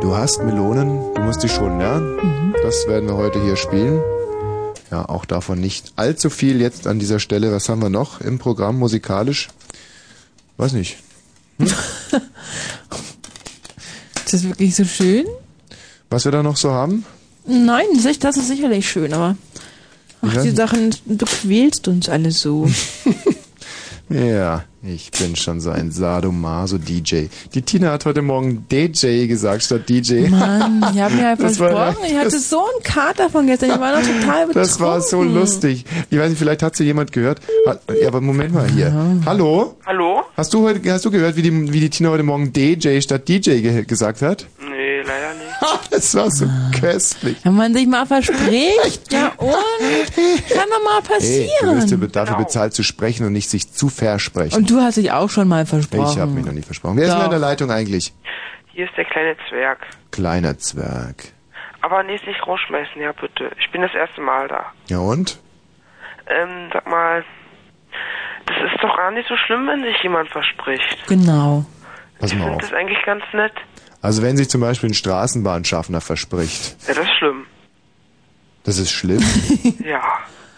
[0.00, 2.00] Du hast Melonen, du musst sie schonen, ja?
[2.64, 4.02] Das werden wir heute hier spielen.
[4.90, 7.52] Ja, auch davon nicht allzu viel jetzt an dieser Stelle.
[7.52, 9.46] Was haben wir noch im Programm musikalisch?
[10.56, 10.96] Weiß nicht.
[14.32, 15.26] Ist das wirklich so schön?
[16.08, 17.04] Was wir da noch so haben?
[17.46, 19.36] Nein, das ist- das ist sicherlich schön, aber
[20.22, 22.70] ach, die Sachen, du quälst uns alle so.
[24.08, 27.26] Ja, ich bin schon so ein Sadomaso-DJ.
[27.54, 30.28] Die Tina hat heute Morgen DJ gesagt statt DJ.
[30.28, 33.80] Mann, ich habe mir Das war- versprochen, ich hatte so einen Kater von gestern, ich
[33.80, 34.52] war noch total betrunken.
[34.54, 35.84] Das war so lustig.
[36.10, 37.40] Ich weiß nicht, vielleicht hat sie jemand gehört.
[37.66, 38.92] Ja, aber Moment mal hier.
[39.26, 39.76] Hallo?
[39.84, 40.22] Hallo?
[40.36, 43.28] Hast du heute, hast du gehört, wie die, wie die Tina heute Morgen DJ statt
[43.28, 44.46] DJ ge gesagt hat?
[44.60, 45.49] Nee, leider nicht.
[45.90, 46.46] Das war so
[46.78, 47.36] köstlich.
[47.44, 49.50] Wenn man sich mal verspricht, ja und?
[49.50, 52.00] Kann doch mal Ey, du wirst passieren.
[52.00, 54.56] dir dafür bezahlt zu sprechen und nicht sich zu versprechen.
[54.56, 56.12] und du hast dich auch schon mal versprochen.
[56.12, 56.96] ich habe mich noch nie versprochen.
[56.96, 57.24] Wer ist denn Doch.
[57.26, 58.12] in der Leitung eigentlich?
[58.72, 59.78] Hier ist der kleine Zwerg.
[60.12, 61.16] Kleiner Zwerg.
[61.82, 63.50] Aber nee, nicht rausschmeißen, ja bitte.
[63.58, 64.66] Ich bin das erste Mal da.
[64.88, 65.38] Ja und?
[66.28, 67.24] Ähm, sag mal,
[68.46, 71.06] das ist doch gar nicht so schlimm, wenn sich jemand verspricht.
[71.08, 71.64] Genau.
[72.18, 72.62] Pass Ich mal finde auf.
[72.62, 73.52] das eigentlich ganz nett.
[74.02, 77.46] Also wenn sich zum Beispiel ein Straßenbahnschaffner verspricht, Ja, das ist schlimm.
[78.64, 79.22] das ist schlimm.
[79.84, 80.02] Ja.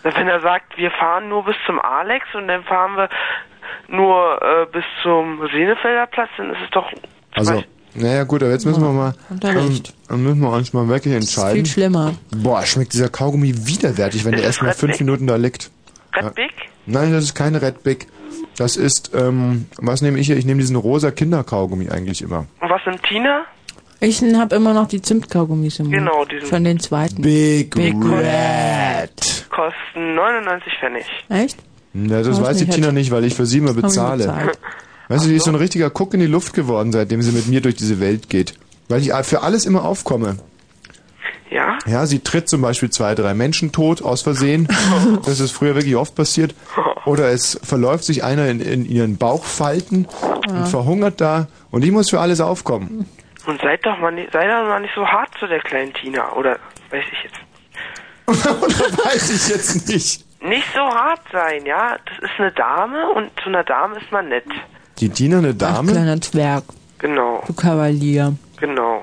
[0.04, 3.08] Wenn er sagt, wir fahren nur bis zum Alex und dann fahren wir
[3.88, 6.86] nur äh, bis zum Senefelder Platz, dann ist es doch
[7.36, 7.62] Also,
[7.94, 11.66] naja gut, aber jetzt müssen wir mal, dann müssen wir uns mal wirklich Viel entscheiden.
[11.66, 12.14] schlimmer.
[12.34, 15.00] Boah, schmeckt dieser Kaugummi widerwärtig, wenn der Ist erst mal fünf Big?
[15.06, 15.70] Minuten da liegt.
[16.14, 16.28] Red Ja.
[16.30, 16.52] Big.
[16.86, 18.08] Nein, das ist keine Red Big.
[18.62, 20.36] Das ist, ähm, was nehme ich hier?
[20.36, 22.46] Ich nehme diesen rosa Kinderkaugummi eigentlich immer.
[22.60, 23.42] Und was nimmt Tina?
[23.98, 25.96] Ich habe immer noch die Zimtkaugummis im Mund.
[25.96, 27.22] Genau, diesen- Von den zweiten.
[27.22, 29.46] Big, Big Red.
[29.50, 31.04] Kosten 99 Pfennig.
[31.28, 31.58] Echt?
[31.92, 33.76] Na, das Weiß weiß die nicht, Tina hat- nicht, weil ich für sie immer Hab
[33.78, 34.18] ich bezahle.
[34.26, 34.58] bezahlt.
[35.08, 37.48] Weißt du, die ist so ein richtiger Guck in die Luft geworden, seitdem sie mit
[37.48, 38.54] mir durch diese Welt geht.
[38.88, 40.36] Weil ich für alles immer aufkomme.
[41.52, 41.78] Ja?
[41.86, 44.68] Ja, sie tritt zum Beispiel zwei, drei Menschen tot aus Versehen.
[45.24, 46.54] Das ist früher wirklich oft passiert.
[47.04, 50.06] Oder es verläuft sich einer in, in ihren Bauchfalten
[50.48, 51.48] und verhungert da.
[51.70, 53.06] Und ich muss für alles aufkommen.
[53.46, 56.32] Und seid doch mal nicht, sei doch mal nicht so hart zu der kleinen Tina.
[56.34, 56.58] Oder
[56.90, 58.46] weiß ich jetzt.
[58.62, 60.24] Oder weiß ich jetzt nicht.
[60.42, 61.96] Nicht so hart sein, ja?
[62.06, 64.44] Das ist eine Dame und zu einer Dame ist man nett.
[64.98, 65.92] Die Tina eine Dame?
[65.92, 66.64] kleiner Zwerg.
[66.98, 68.34] Genau, Du Kavalier.
[68.60, 69.02] genau.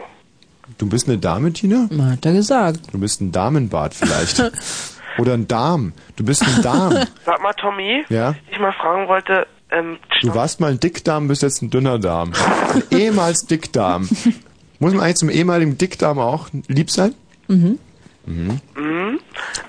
[0.80, 1.90] Du bist eine Dame, Tina?
[2.10, 2.80] Hat er gesagt.
[2.94, 4.42] Du bist ein Damenbart vielleicht.
[5.18, 5.92] Oder ein Darm.
[6.16, 6.94] Du bist ein Darm.
[7.26, 8.34] Sag mal, Tommy, Ja?
[8.50, 12.32] ich mal fragen wollte, ähm, Du warst mal ein Dickdarm, bist jetzt ein dünner Darm.
[12.74, 14.08] Ein ehemals Dickdarm.
[14.80, 17.14] Muss man eigentlich zum ehemaligen Dickdarm auch lieb sein?
[17.50, 17.78] Mhm.
[18.26, 18.62] Mhm.
[18.76, 19.20] mhm.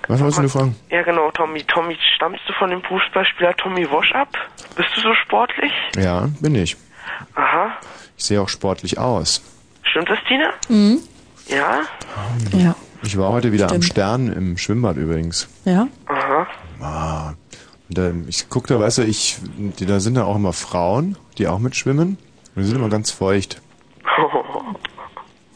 [0.06, 0.76] Was wolltest du nur fragen?
[0.90, 1.62] Ja, genau, Tommy.
[1.64, 4.28] Tommy, stammst du von dem Fußballspieler Tommy Wosch ab?
[4.76, 5.72] Bist du so sportlich?
[5.96, 6.76] Ja, bin ich.
[7.34, 7.72] Aha.
[8.16, 9.42] Ich sehe auch sportlich aus.
[9.90, 10.52] Stimmt das, Tina?
[10.68, 11.00] Mhm.
[11.48, 11.80] Ja?
[12.52, 12.76] Ja.
[13.02, 13.84] Ich war heute wieder am Stimmt.
[13.84, 15.48] Stern im Schwimmbad übrigens.
[15.64, 15.88] Ja?
[16.06, 16.46] Aha.
[16.80, 17.32] Ah.
[17.88, 19.38] Und da, ich guck da, weißt du, ich,
[19.78, 22.18] die, da sind da auch immer Frauen, die auch mitschwimmen.
[22.54, 23.60] Und die sind immer ganz feucht.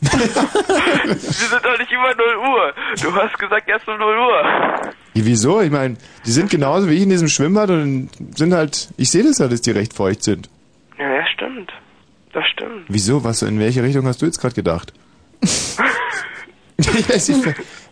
[0.00, 2.74] Wir sind doch nicht über 0 Uhr.
[3.00, 4.42] Du hast gesagt erst um 0 Uhr.
[5.14, 5.60] Ja, wieso?
[5.60, 9.22] Ich meine, die sind genauso wie ich in diesem Schwimmbad und sind halt, ich sehe
[9.22, 10.50] das ja, dass die recht feucht sind.
[10.98, 11.72] Ja, ja, stimmt.
[12.34, 12.84] Das stimmt.
[12.88, 13.24] Wieso?
[13.24, 14.92] Was, in welche Richtung hast du jetzt gerade gedacht?
[16.76, 17.32] Weiß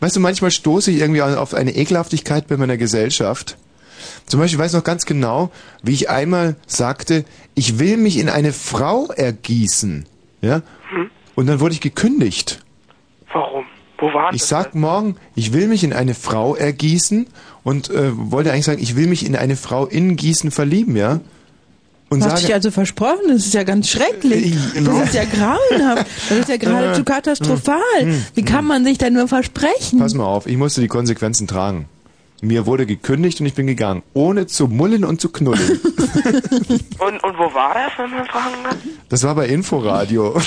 [0.00, 3.56] weißt du, manchmal stoße ich irgendwie auf eine Ekelhaftigkeit bei meiner Gesellschaft.
[4.26, 5.52] Zum Beispiel weiß ich noch ganz genau,
[5.84, 7.24] wie ich einmal sagte,
[7.54, 10.06] ich will mich in eine Frau ergießen.
[10.40, 10.62] Ja?
[11.36, 12.64] Und dann wurde ich gekündigt.
[13.32, 13.64] Warum?
[13.98, 17.28] Wo war Ich sag morgen, ich will mich in eine Frau ergießen
[17.62, 21.20] und äh, wollte eigentlich sagen, ich will mich in eine Frau in Gießen verlieben, ja?
[22.12, 24.54] Und hast dich sage, also versprochen, das ist ja ganz schrecklich.
[24.74, 24.98] genau.
[25.00, 26.06] Das ist ja grauenhaft.
[26.28, 27.78] Das ist ja geradezu Äh, katastrophal.
[28.00, 29.98] hm, Wie kann man sich denn nur versprechen?
[29.98, 31.86] pass mal auf, ich musste die Konsequenzen tragen.
[32.44, 35.80] Mir wurde gekündigt und ich bin gegangen, ohne zu mullen und zu knuddeln.
[36.98, 38.76] Und, und wo war das, wenn man fragen kann?
[39.08, 40.34] Das war bei Inforadio.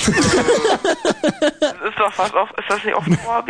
[1.60, 3.48] Das ist doch fast auf, ist das nicht auf dem ORB?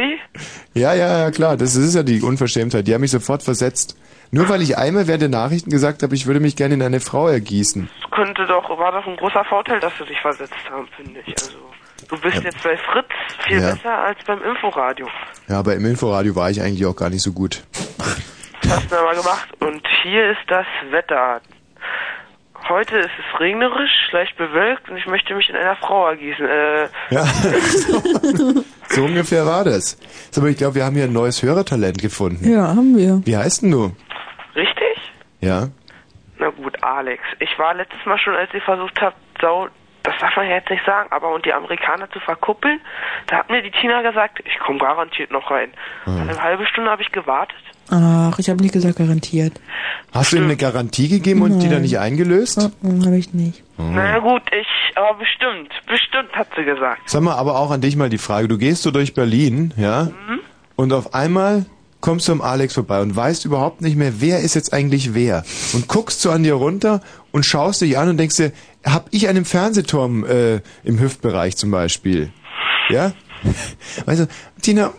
[0.75, 2.87] ja, ja, ja, klar, das ist ja die Unverschämtheit.
[2.87, 3.97] Die haben mich sofort versetzt.
[4.31, 7.01] Nur weil ich einmal während der Nachrichten gesagt habe, ich würde mich gerne in eine
[7.01, 7.89] Frau ergießen.
[8.03, 11.35] Das könnte doch, war doch ein großer Vorteil, dass sie sich versetzt haben, finde ich.
[11.43, 11.59] Also,
[12.09, 13.07] du bist jetzt bei Fritz
[13.47, 13.71] viel Ja.
[13.73, 15.07] besser als beim Inforadio.
[15.49, 17.63] Ja, aber im Inforadio war ich eigentlich auch gar nicht so gut.
[18.63, 19.49] Das hast du aber gemacht.
[19.61, 21.41] Und hier ist das Wetter.
[22.69, 26.45] Heute ist es regnerisch, leicht bewölkt und ich möchte mich in einer Frau ergießen.
[26.47, 27.25] Äh, Ja,
[28.89, 29.97] so ungefähr war das.
[30.33, 32.51] So, Aber ich glaube, wir haben hier ein neues Hörertalent gefunden.
[32.51, 33.21] Ja, haben wir.
[33.25, 33.93] Wie heißt denn du?
[34.57, 35.13] Richtig?
[35.41, 35.69] Ja.
[36.39, 37.23] Na gut, Alex.
[37.41, 39.69] Ich war letztes Mal schon, als ihr versucht habt, Sau,
[40.03, 42.81] das darf man ja jetzt nicht sagen, aber und die Amerikaner zu verkuppeln,
[43.27, 45.71] da hat mir die Tina gesagt, ich komme garantiert noch rein.
[46.07, 47.57] Eine halbe Stunde habe ich gewartet.
[47.91, 49.61] Ach, ich habe nicht gesagt garantiert.
[50.13, 52.59] Hast du ihm eine Garantie gegeben und die dann nicht eingelöst?
[52.59, 53.63] Habe ich nicht.
[53.79, 57.03] Na gut, ich, aber bestimmt, bestimmt hat sie gesagt.
[57.07, 58.49] Sag mal, aber auch an dich mal die Frage.
[58.49, 60.09] Du gehst so durch Berlin, ja?
[60.77, 61.67] Und auf einmal
[62.01, 65.45] kommst du am Alex vorbei und weißt überhaupt nicht mehr, wer ist jetzt eigentlich wer.
[65.73, 67.01] Und guckst so an dir runter
[67.33, 68.53] und schaust dich an und denkst dir,
[68.85, 72.31] hab ich einen Fernsehturm äh, im Hüftbereich zum Beispiel?
[72.91, 73.13] Ja?
[74.07, 74.27] Weißt du,
[74.63, 74.93] Tina,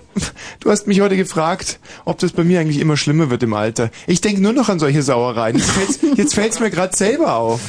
[0.59, 3.89] du hast mich heute gefragt, ob das bei mir eigentlich immer schlimmer wird im Alter.
[4.05, 5.57] Ich denke nur noch an solche Sauereien.
[5.57, 7.61] Jetzt fällt's, jetzt fällt's mir gerade selber auf.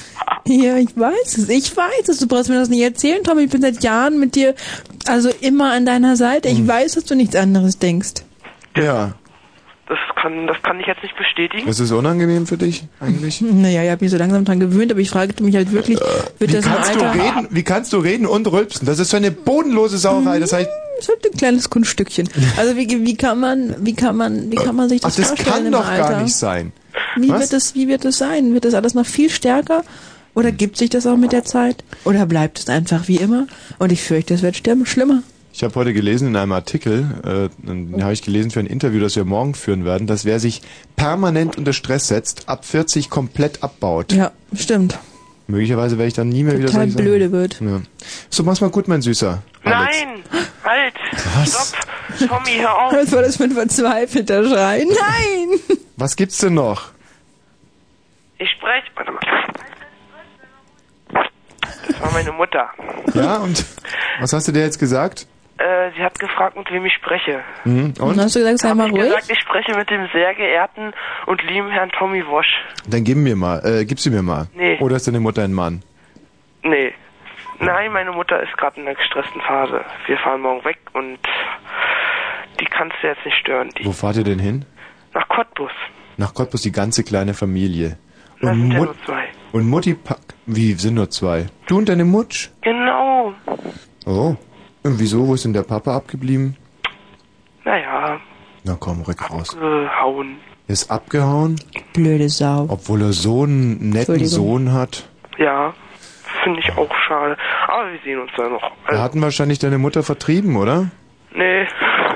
[0.47, 1.49] Ja, ich weiß es.
[1.49, 2.19] Ich weiß es.
[2.19, 3.39] Du brauchst mir das nicht erzählen, Tom.
[3.39, 4.55] Ich bin seit Jahren mit dir,
[5.07, 6.49] also immer an deiner Seite.
[6.49, 8.23] Ich weiß, dass du nichts anderes denkst.
[8.85, 9.15] Ja.
[9.89, 11.67] Das kann, das kann ich jetzt nicht bestätigen.
[11.67, 13.41] Ist es unangenehm für dich eigentlich?
[13.41, 15.99] Naja, ich habe mich so langsam dran gewöhnt, aber ich fragte mich halt wirklich,
[16.39, 17.15] wird Wie das kannst du Alter...
[17.15, 17.49] reden?
[17.51, 18.87] Wie kannst du reden und rülpsen?
[18.87, 20.41] Das ist so eine bodenlose Sauerei.
[20.41, 22.29] Das heißt, Das ist halt ein kleines Kunststückchen.
[22.59, 25.29] Also wie, wie kann man, wie kann man, wie kann man sich ach, das, das
[25.29, 26.09] vorstellen kann im doch Alter?
[26.11, 26.73] gar nicht sein.
[27.17, 27.41] Wie Was?
[27.41, 28.53] wird es, wie wird es sein?
[28.53, 29.85] Wird das alles noch viel stärker?
[30.35, 31.83] Oder gibt sich das auch mit der Zeit?
[32.05, 33.47] Oder bleibt es einfach wie immer?
[33.79, 35.23] Und ich fürchte, es wird schlimmer.
[35.59, 39.01] Ich habe heute gelesen in einem Artikel, äh, den habe ich gelesen für ein Interview,
[39.01, 40.63] das wir morgen führen werden, dass wer sich
[40.95, 44.13] permanent unter Stress setzt, ab 40 komplett abbaut.
[44.13, 45.01] Ja, stimmt.
[45.49, 47.61] Möglicherweise werde ich dann nie mehr wieder Total solche Sachen- blöde wird.
[47.61, 47.81] Ja.
[48.31, 49.43] So, mach's mal gut, mein Süßer.
[49.65, 49.97] Alex.
[49.97, 50.43] Nein!
[50.63, 50.95] Halt!
[51.35, 51.51] Was?
[51.51, 52.29] Stopp!
[52.29, 52.93] Tommy, hör auf!
[52.93, 54.85] Was war das für ein verzweifelter Schrei?
[54.85, 55.59] Nein!
[55.97, 56.91] Was gibt's denn noch?
[58.39, 58.87] Ich spreche.
[58.95, 59.21] Warte mal.
[61.89, 62.69] Das war meine Mutter.
[63.15, 63.65] Ja, und
[64.21, 65.27] was hast du dir jetzt gesagt?
[65.59, 67.41] Äh, sie hat gefragt, mit wem ich spreche.
[67.65, 67.95] Mhm.
[67.99, 68.21] Und Und?
[68.21, 69.03] hast du gesagt, sei mal Ich ruhig?
[69.05, 70.93] gesagt, ich spreche mit dem sehr geehrten
[71.27, 72.47] und lieben Herrn Tommy Wosch.
[72.89, 74.47] Dann gib mir mal, äh, gib sie mir mal.
[74.55, 74.79] Nee.
[74.81, 75.83] Oder ist deine Mutter ein Mann?
[76.63, 76.93] Nee.
[77.61, 79.85] Nein, meine Mutter ist gerade in einer gestressten Phase.
[80.07, 81.19] Wir fahren morgen weg und
[82.61, 83.69] die kannst du jetzt nicht stören.
[83.79, 84.65] Die Wo fahrt ihr denn hin?
[85.13, 85.73] nach Cottbus.
[86.19, 87.99] Nach Cottbus die ganze kleine Familie.
[88.41, 89.25] Und, sind ja Mut nur zwei.
[89.51, 90.21] und Mutti pack.
[90.47, 91.47] Wie sind nur zwei?
[91.67, 92.51] Du und deine Mutsch?
[92.61, 93.35] Genau.
[94.07, 94.37] Oh.
[94.89, 95.27] Und wieso?
[95.27, 96.57] Wo ist denn der Papa abgeblieben?
[97.65, 98.19] Naja,
[98.65, 99.57] Na komm, rück raus.
[99.57, 100.37] gehauen.
[100.67, 101.57] Er ist abgehauen,
[101.93, 102.67] Blöde Sau.
[102.69, 104.25] obwohl er so einen netten.
[104.27, 105.09] Sohn hat.
[105.39, 105.73] Ja,
[106.43, 107.37] finde ich auch schade.
[107.67, 108.63] Aber wir sehen uns da noch.
[108.63, 110.91] Er Also, hat ihn wahrscheinlich deine Mutter vertrieben, oder?
[111.35, 111.67] nee,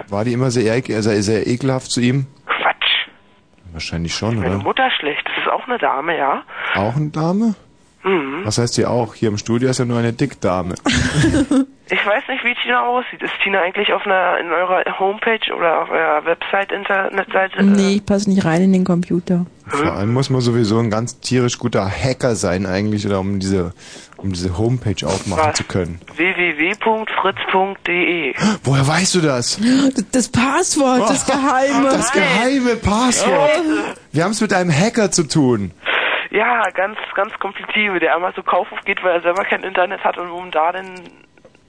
[0.08, 2.26] War die immer sehr, äh, sehr, sehr ekelhaft zu ihm?
[2.46, 3.08] Quatsch.
[3.72, 4.64] Wahrscheinlich schon, Meine oder?
[4.64, 5.22] Mutter schlecht.
[5.26, 6.42] Das ist auch eine Dame, ja?
[6.74, 7.54] Auch eine Dame?
[8.04, 8.40] Mhm.
[8.44, 9.14] Was heißt die auch?
[9.14, 10.74] Hier im Studio ist ja nur eine Dickdame.
[11.92, 13.20] Ich weiß nicht, wie Tina aussieht.
[13.22, 17.62] Ist Tina eigentlich auf einer in eurer Homepage oder auf eurer Website, Internetseite?
[17.62, 19.44] Nee, ich passe nicht rein in den Computer.
[19.66, 23.74] Vor allem muss man sowieso ein ganz tierisch guter Hacker sein eigentlich, oder um diese,
[24.16, 25.56] um diese Homepage aufmachen Was?
[25.56, 26.00] zu können.
[26.16, 26.76] www.fritz.de
[28.64, 29.60] Woher weißt du das?
[30.12, 31.90] Das, Passwort, das Geheime.
[31.90, 33.60] Das geheime Passwort.
[34.12, 35.72] Wir haben es mit einem Hacker zu tun.
[36.30, 40.16] Ja, ganz, ganz kompliziert, der einmal zu Kaufhof geht, weil er selber kein Internet hat
[40.16, 40.94] und um da dann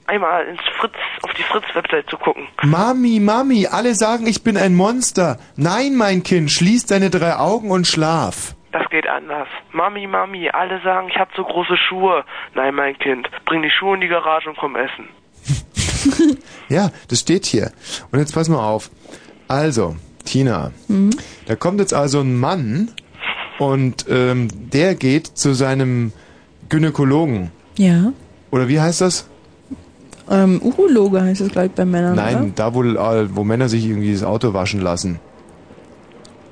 [0.07, 2.47] einmal ins Fritz, auf die Fritz-Website zu gucken.
[2.63, 5.39] Mami, Mami, alle sagen, ich bin ein Monster.
[5.55, 8.55] Nein, mein Kind, schließ deine drei Augen und schlaf.
[8.71, 9.47] Das geht anders.
[9.71, 12.23] Mami, Mami, alle sagen, ich hab so große Schuhe.
[12.55, 15.09] Nein, mein Kind, bring die Schuhe in die Garage und komm essen.
[16.69, 17.71] Ja, das steht hier.
[18.11, 18.89] Und jetzt pass mal auf.
[19.47, 19.95] Also,
[20.25, 20.71] Tina,
[21.45, 22.91] da kommt jetzt also ein Mann
[23.59, 26.13] und ähm, der geht zu seinem
[26.69, 27.51] Gynäkologen.
[27.77, 28.13] Ja.
[28.51, 29.29] Oder wie heißt das?
[30.29, 32.15] Ähm, Urologe heißt es, glaube ich, bei Männern.
[32.15, 35.19] Nein, da wo, äh, wo Männer sich irgendwie das Auto waschen lassen.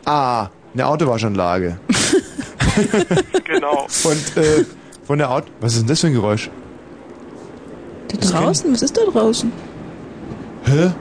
[0.06, 1.78] Ah, eine Autowaschanlage.
[3.44, 3.88] genau.
[4.04, 4.66] Und äh,
[5.04, 5.48] von der Auto...
[5.62, 6.50] Was ist denn das für ein Geräusch?
[8.10, 9.52] Da draußen, was ist da draußen?
[10.66, 10.92] Hä?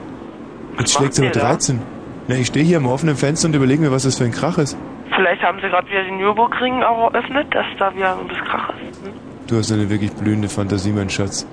[0.79, 1.39] Jetzt schlägt nur da?
[1.39, 1.81] 13.
[2.27, 4.57] Na, ich stehe hier am offenen Fenster und überlege mir, was das für ein Krach
[4.57, 4.77] ist.
[5.13, 9.03] Vielleicht haben sie gerade wieder den Nürburgring eröffnet, dass da wieder ein bisschen Krach ist.
[9.03, 9.13] Hm?
[9.47, 11.45] Du hast eine wirklich blühende Fantasie, mein Schatz.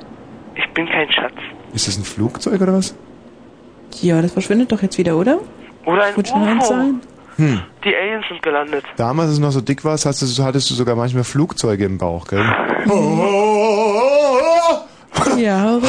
[0.79, 1.33] Ich bin kein Schatz.
[1.72, 2.95] Ist das ein Flugzeug oder was?
[4.01, 5.41] Ja, das verschwindet doch jetzt wieder, oder?
[5.85, 6.64] Oder ein Wird UFO.
[6.64, 7.01] sein?
[7.35, 7.61] Hm.
[7.85, 8.85] Die Aliens sind gelandet.
[8.97, 11.99] Damals, als du noch so dick warst, hast du, hattest du sogar manchmal Flugzeuge im
[11.99, 12.45] Bauch, gell?
[15.37, 15.81] Ja,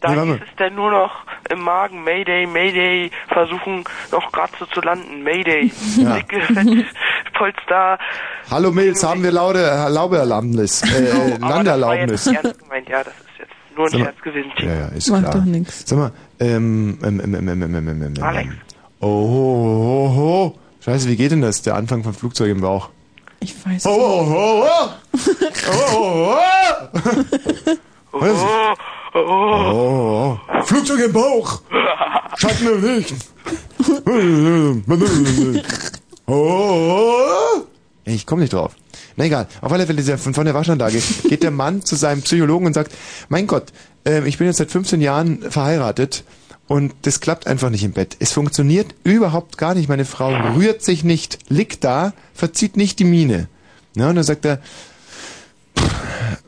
[0.00, 1.12] Da Nee, hieß es denn nur noch
[1.48, 5.70] im Magen Mayday, Mayday, versuchen noch gerade so zu landen, Mayday.
[5.98, 6.16] Ja.
[6.16, 6.84] Dicke, fette
[7.34, 7.96] Polster.
[8.50, 12.24] Hallo Mills, haben wir laude Laubeerlaubnis, äh, Landeerlaubnis.
[12.24, 13.27] Das war jetzt ernst gemeint, ja, das ist
[13.78, 14.50] nur ein Sag mal- Scherz gewesen.
[14.58, 15.34] Ja, ja, ist Macht klar.
[15.34, 15.82] doch nix.
[15.86, 18.50] Sag mal, ähm, ähm, ähm, ähm, ähm, ähm, ähm, ähm, ähm, Alex.
[19.00, 20.54] Oh, ho, ho, ho.
[20.84, 22.90] Scheiße, wie geht denn das, der Anfang vom Flugzeug im Bauch?
[23.40, 24.88] Ich weiß Oh, oh, oh, oh.
[25.70, 26.36] Oh, oh,
[28.12, 28.12] oh.
[28.12, 28.74] Oh,
[29.14, 30.62] oh, Oh, oh.
[30.64, 31.62] Flugzeug im Bauch.
[32.36, 33.14] Schatten im Licht.
[36.30, 37.64] Oh, oh.
[38.04, 38.76] Ich komme nicht drauf.
[39.18, 42.66] Na egal, auf alle Fälle dieser, von, der Waschanlage geht der Mann zu seinem Psychologen
[42.66, 42.94] und sagt,
[43.28, 43.72] mein Gott,
[44.04, 46.22] ähm, ich bin jetzt seit 15 Jahren verheiratet
[46.68, 48.16] und das klappt einfach nicht im Bett.
[48.20, 49.88] Es funktioniert überhaupt gar nicht.
[49.88, 53.48] Meine Frau rührt sich nicht, liegt da, verzieht nicht die Miene.
[53.96, 54.60] Na, und dann sagt er,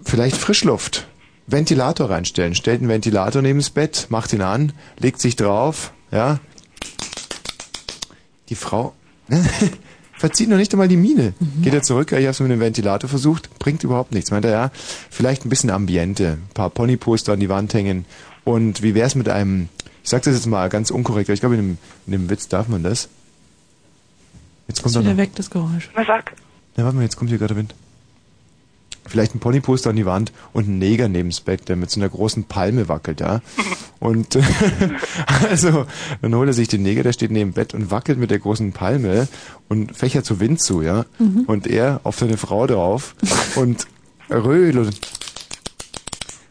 [0.05, 1.09] vielleicht Frischluft.
[1.49, 2.55] Ventilator reinstellen.
[2.55, 6.39] Stellt einen Ventilator neben das Bett, macht ihn an, legt sich drauf, ja.
[8.49, 8.95] Die Frau
[10.21, 11.33] verzieht noch nicht einmal die Miene.
[11.63, 14.31] Geht er zurück, ich habe es mit dem Ventilator versucht, bringt überhaupt nichts.
[14.31, 14.71] Meint er, ja,
[15.11, 18.05] vielleicht ein bisschen Ambiente, ein paar Ponyposter an die Wand hängen
[18.45, 19.69] und wie wär's mit einem,
[20.05, 22.49] ich sag das jetzt mal ganz unkorrekt, aber ich glaube in dem, in dem Witz
[22.49, 23.09] darf man das.
[24.69, 25.17] Jetzt kommt Ist wieder noch.
[25.19, 25.91] weg, das Geräusch.
[25.97, 26.33] Na sag.
[26.77, 27.75] Na, warte mal, jetzt kommt hier gerade Wind.
[29.07, 32.01] Vielleicht ein Ponyposter an die Wand und ein Neger neben das Bett, der mit so
[32.01, 33.41] einer großen Palme wackelt, ja.
[34.01, 34.43] Und äh,
[35.51, 35.85] also,
[36.23, 38.39] dann holt er sich den Neger, der steht neben dem Bett und wackelt mit der
[38.39, 39.29] großen Palme
[39.69, 41.05] und fächert so Wind zu, ja.
[41.19, 41.45] Mhm.
[41.47, 43.15] Und er auf seine Frau drauf
[43.57, 43.87] und
[44.31, 44.99] röhl und,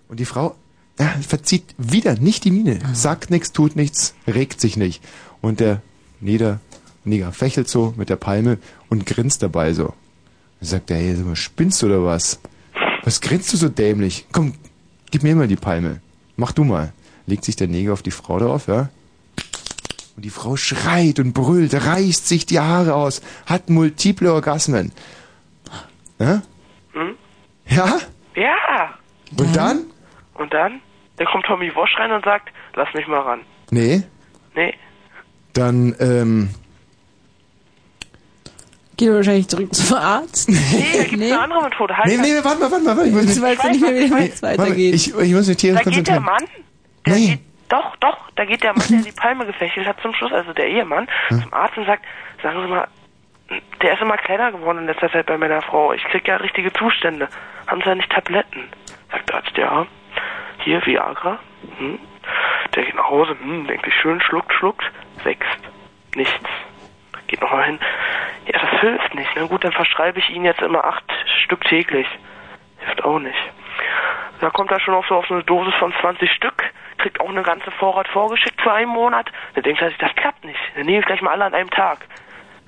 [0.10, 0.56] und die Frau
[1.00, 5.02] ja, verzieht wieder nicht die Miene, sagt nichts, tut nichts, regt sich nicht.
[5.42, 5.82] Und der
[6.20, 6.60] Nieder,
[7.06, 8.58] Neger fächelt so mit der Palme
[8.90, 9.94] und grinst dabei so.
[10.60, 12.42] Dann sagt er, hey, sag mal, spinnst du oder was?
[13.04, 14.26] Was grinst du so dämlich?
[14.32, 14.54] Komm,
[15.12, 16.02] gib mir mal die Palme.
[16.36, 16.94] Mach du mal.
[17.26, 18.90] Legt sich der Neger auf die Frau drauf, ja?
[20.16, 24.92] Und die Frau schreit und brüllt, reißt sich die Haare aus, hat multiple Orgasmen.
[26.20, 26.42] Ja?
[26.92, 27.16] Hm?
[27.68, 28.00] Ja?
[28.36, 28.98] Ja.
[29.38, 29.86] Und dann?
[30.34, 30.82] Und dann?
[31.16, 33.42] Dann kommt Tommy Wosch rein und sagt, lass mich mal ran.
[33.72, 34.04] Nee.
[34.56, 34.74] Nee.
[35.54, 36.50] Dann, ähm,
[39.00, 40.50] Geht wahrscheinlich zurück zum Arzt.
[40.50, 40.58] Nee,
[40.98, 41.96] da gibt's eine andere Methode.
[41.96, 43.24] Halt nee, nee, warte mal, warte mal, warte mal.
[43.24, 44.94] Ich muss du nicht mehr, wie mal, weitergeht.
[44.94, 46.20] ich, ich muss mich hier Da geht der.
[46.20, 46.44] Mann,
[47.06, 47.40] der geht,
[47.70, 50.68] doch, doch, da geht der Mann, der die Palme gefächelt hat zum Schluss, also der
[50.68, 51.44] Ehemann, Hm?
[51.44, 52.04] zum Arzt und sagt,
[52.44, 52.90] sagen Sie mal,
[53.82, 55.94] der ist immer kleiner geworden in letzter Zeit bei meiner Frau.
[55.94, 57.30] Ich krieg ja richtige Zustände.
[57.68, 58.64] Haben Sie da nicht Tabletten?
[59.14, 59.88] Sagt der Arzt, ja.
[60.66, 61.40] Hier, Viagra.
[61.78, 62.00] Hm.
[62.76, 64.84] Der geht nach Hause, hm, denkt sich schön, schluckt, schluckt,
[65.24, 65.58] wächst.
[66.16, 66.50] Nichts.
[67.30, 67.80] Geht nochmal hin.
[68.48, 69.30] Ja, das hilft nicht.
[69.36, 71.04] Na gut, dann verschreibe ich Ihnen jetzt immer acht
[71.44, 72.08] Stück täglich.
[72.80, 73.38] Hilft auch nicht.
[74.42, 76.64] Da kommt er schon auf so auf so eine Dosis von 20 Stück,
[76.98, 79.30] kriegt auch eine ganze Vorrat vorgeschickt für einen Monat.
[79.54, 80.60] Dann denkt er sich, das klappt nicht.
[80.76, 82.00] Dann nehme ich gleich mal alle an einem Tag.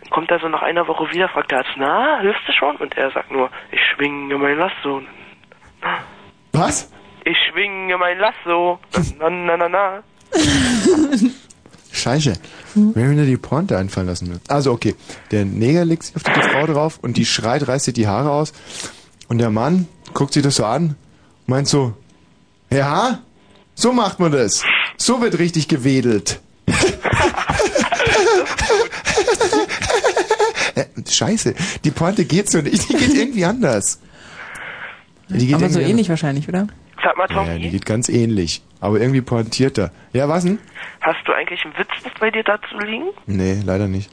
[0.01, 2.75] Dann kommt er so nach einer Woche wieder, fragt der Arzt, na, hilfst du schon?
[2.75, 5.01] Und er sagt nur, ich schwinge mein Lasso.
[6.53, 6.91] Was?
[7.23, 8.79] Ich schwinge mein Lasso.
[9.17, 10.03] Na, na, na, na.
[11.93, 12.33] Scheiße.
[12.75, 14.41] Wenn mir nur die Pointe einfallen lassen wird.
[14.47, 14.95] Also okay,
[15.31, 18.31] der Neger legt sich auf die Frau drauf und die schreit, reißt sich die Haare
[18.31, 18.53] aus.
[19.27, 20.95] Und der Mann guckt sich das so an,
[21.47, 21.93] meint so,
[22.69, 23.19] ja,
[23.75, 24.63] so macht man das.
[24.97, 26.39] So wird richtig gewedelt.
[30.73, 31.53] Äh, Scheiße,
[31.83, 33.99] die Pointe geht so nicht, die geht irgendwie anders.
[35.27, 36.67] Die geht Aber so ähnlich wahrscheinlich, oder?
[37.03, 37.27] Sag mal.
[37.27, 39.91] Tommy, Ja, die geht ganz ähnlich, aber irgendwie pointierter.
[40.13, 40.59] Ja, was denn?
[41.01, 43.07] hast du eigentlich ein Witzbuch bei dir dazu liegen?
[43.25, 44.11] Nee, leider nicht.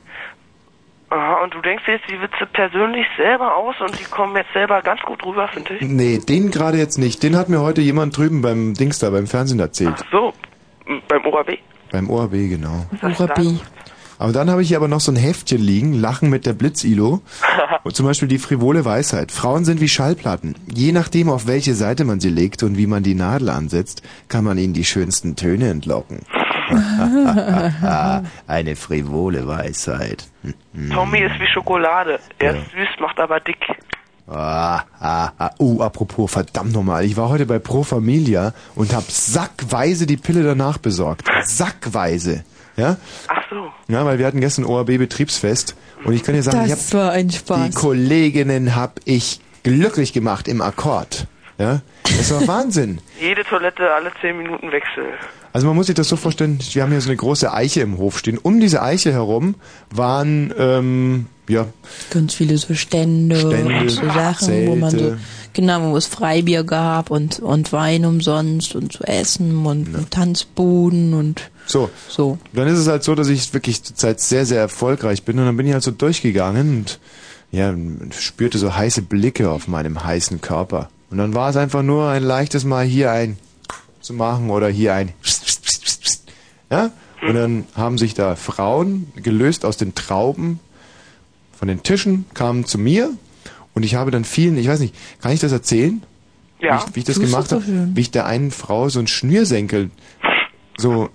[1.11, 4.53] Aha, und du denkst dir jetzt die Witze persönlich selber aus und die kommen jetzt
[4.53, 5.81] selber ganz gut rüber, finde ich.
[5.81, 7.23] Nee, den gerade jetzt nicht.
[7.23, 10.05] Den hat mir heute jemand drüben beim Dings da, beim Fernsehen erzählt.
[10.13, 10.35] So,
[10.87, 11.59] m, beim ORB.
[11.91, 12.85] Beim ORB, genau.
[13.01, 13.59] Urabi.
[14.19, 17.23] Aber dann habe ich hier aber noch so ein Heftchen liegen, Lachen mit der Blitzilo.
[17.85, 19.31] Und zum Beispiel die frivole Weisheit.
[19.31, 20.57] Frauen sind wie Schallplatten.
[20.73, 24.45] Je nachdem, auf welche Seite man sie legt und wie man die Nadel ansetzt, kann
[24.45, 26.21] man ihnen die schönsten Töne entlocken.
[28.47, 30.29] Eine frivole Weisheit.
[30.93, 32.19] Tommy ist wie Schokolade.
[32.39, 33.65] Er ist süß, macht aber dick.
[34.31, 35.51] Ah, ah, ah.
[35.59, 37.05] Uh, apropos, verdammt nochmal.
[37.07, 41.27] Ich war heute bei Pro Familia und hab sackweise die Pille danach besorgt.
[41.45, 42.45] Sackweise.
[42.79, 42.97] Ja?
[43.27, 43.71] Ach so.
[43.93, 45.75] Ja, weil wir hatten gestern ORB-Betriebsfest
[46.05, 47.75] und ich kann dir sagen, ich Das hab war ein die Spaß.
[47.75, 51.27] Kolleginnen hab ich glücklich gemacht im Akkord.
[51.59, 53.01] Ja, das war Wahnsinn.
[53.21, 55.07] Jede Toilette alle 10 Minuten Wechsel.
[55.53, 57.99] Also man muss sich das so vorstellen, wir haben hier so eine große Eiche im
[57.99, 58.39] Hof stehen.
[58.39, 59.57] Um diese Eiche herum
[59.91, 61.67] waren, ähm, ja,
[62.11, 65.19] Ganz viele so Stände, Stände, und so Sachen, wo man so, Zelte.
[65.55, 71.15] genau, wo es Freibier gab und, und Wein umsonst und zu essen und, und Tanzbuden
[71.15, 71.91] und so.
[72.09, 72.39] so.
[72.53, 75.57] Dann ist es halt so, dass ich wirklich zurzeit sehr, sehr erfolgreich bin und dann
[75.57, 76.99] bin ich halt so durchgegangen und
[77.51, 77.75] ja,
[78.19, 80.91] spürte so heiße Blicke auf meinem heißen Körper.
[81.11, 83.39] Und dann war es einfach nur ein leichtes Mal hier ein
[84.01, 85.13] zu machen oder hier ein
[86.71, 86.91] ja?
[87.21, 90.61] Und dann haben sich da Frauen gelöst aus den Trauben
[91.59, 93.11] von den Tischen, kamen zu mir
[93.75, 96.03] und ich habe dann vielen, ich weiß nicht, kann ich das erzählen?
[96.61, 96.75] Ja.
[96.75, 97.65] Wie ich, wie ich das Tust gemacht habe,
[97.95, 99.91] wie ich der einen Frau so ein Schnürsenkel
[100.79, 101.11] so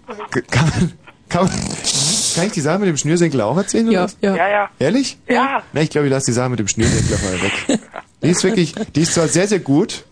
[0.52, 0.94] kann,
[1.30, 3.88] kann, kann ich die Sache mit dem Schnürsenkel auch erzählen?
[3.88, 4.18] oder Ja, was?
[4.22, 4.36] ja.
[4.36, 4.70] Ja, ja.
[4.78, 5.18] Ehrlich?
[5.28, 5.64] Ja.
[5.74, 7.80] Na, ich glaube, ich lasse die Sache mit dem Schnürsenkel mal weg.
[8.22, 10.06] Die ist wirklich, die ist zwar sehr, sehr gut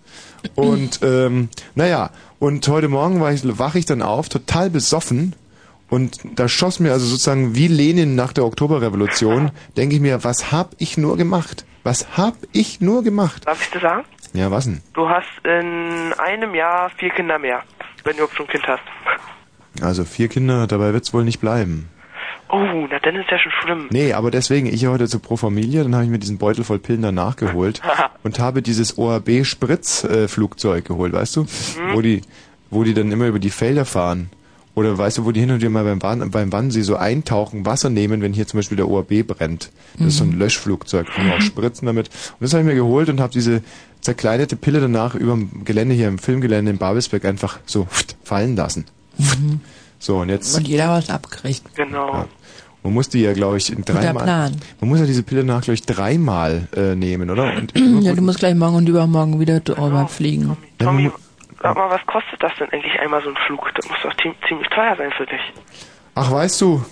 [0.55, 5.35] und ähm, naja, und heute Morgen war ich, wache ich dann auf, total besoffen
[5.89, 10.51] und da schoss mir also sozusagen wie Lenin nach der Oktoberrevolution, denke ich mir, was
[10.51, 11.65] hab ich nur gemacht?
[11.83, 13.45] Was hab ich nur gemacht?
[13.47, 14.03] Darf ich dir sagen?
[14.33, 14.81] Ja, was denn?
[14.93, 17.63] Du hast in einem Jahr vier Kinder mehr,
[18.03, 18.83] wenn du überhaupt schon ein Kind hast.
[19.81, 21.87] Also vier Kinder, dabei wird's wohl nicht bleiben.
[22.49, 22.57] Oh,
[22.89, 23.87] na dann ist ja schon schlimm.
[23.91, 26.79] Nee, aber deswegen, ich heute zur Pro Familia, dann habe ich mir diesen Beutel voll
[26.79, 27.81] Pillen dann nachgeholt
[28.23, 31.41] und habe dieses ORB-Spritzflugzeug geholt, weißt du?
[31.43, 31.47] Mhm.
[31.93, 32.21] Wo die,
[32.69, 34.29] wo die dann immer über die Felder fahren.
[34.73, 37.65] Oder weißt du, wo die hin und wieder mal beim, Bahn, beim Wannsee so eintauchen,
[37.65, 39.69] Wasser nehmen, wenn hier zum Beispiel der ORB brennt.
[39.97, 40.39] Das ist so ein Mhm.
[40.39, 42.07] Löschflugzeug, kann man auch spritzen damit.
[42.07, 43.61] Und das habe ich mir geholt und habe diese
[43.99, 47.85] zerkleinerte Pille danach über dem Gelände hier im Filmgelände in Babelsberg einfach so
[48.23, 48.85] fallen lassen.
[49.17, 49.61] Mhm.
[49.99, 50.55] So, und jetzt...
[50.57, 51.75] Und jeder was abkriegt.
[51.75, 52.25] Genau.
[52.83, 54.23] Man muss die ja, glaube ich, dreimal.
[54.23, 54.57] Plan.
[54.79, 57.53] Man muss ja diese Pille nach, glaube ich, dreimal äh, nehmen, oder?
[57.55, 57.71] Und
[58.03, 60.57] Ja, du musst gleich morgen und übermorgen wieder drüber fliegen.
[60.79, 61.11] Tommy,
[61.61, 63.69] sag mal, was kostet das denn eigentlich einmal so ein Flug?
[63.75, 65.41] Das muss doch ziem- ziemlich teuer sein für dich.
[66.15, 66.83] Ach, weißt du,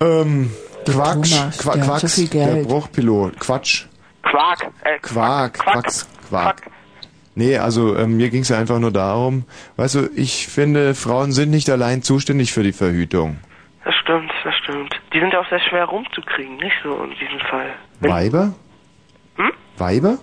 [0.00, 0.50] ähm,
[0.86, 2.68] Quatsch, Thomas, Qua der viel der Geld.
[2.68, 3.84] Bruchpilot, Quatsch,
[4.22, 6.62] Quark, äh, Quark, Quacks, Quark.
[7.34, 9.44] Nee, also ähm, mir ging es ja einfach nur darum,
[9.76, 13.38] weißt du, ich finde, Frauen sind nicht allein zuständig für die Verhütung.
[13.84, 14.94] das stimmt, das stimmt.
[15.14, 17.70] Die sind ja auch sehr schwer rumzukriegen, nicht so in diesem Fall.
[18.00, 18.54] Weiber?
[19.36, 19.52] Hm?
[19.78, 20.18] Weiber?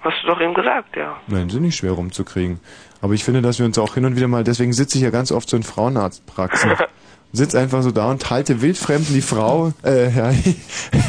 [0.00, 1.16] Hast du doch eben gesagt, ja.
[1.28, 2.60] Nein, sind nicht schwer rumzukriegen.
[3.00, 5.10] Aber ich finde, dass wir uns auch hin und wieder mal, deswegen sitze ich ja
[5.10, 6.72] ganz oft so in Frauenarztpraxen.
[7.34, 10.32] Sitz einfach so da und halte wildfremden die Frau, äh, ja,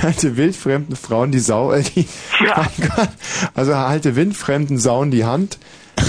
[0.01, 2.07] halte wildfremden Frauen die Sau, äh, die,
[2.39, 3.09] mein Gott,
[3.53, 5.59] also halte wildfremden Sauen die Hand.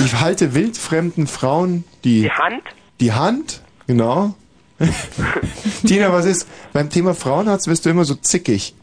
[0.05, 2.63] Ich halte wildfremden Frauen die, Die Hand?
[3.01, 4.35] die Hand, genau.
[5.87, 6.47] Tina, was ist?
[6.73, 8.75] Beim Thema Frauenarzt wirst du immer so zickig.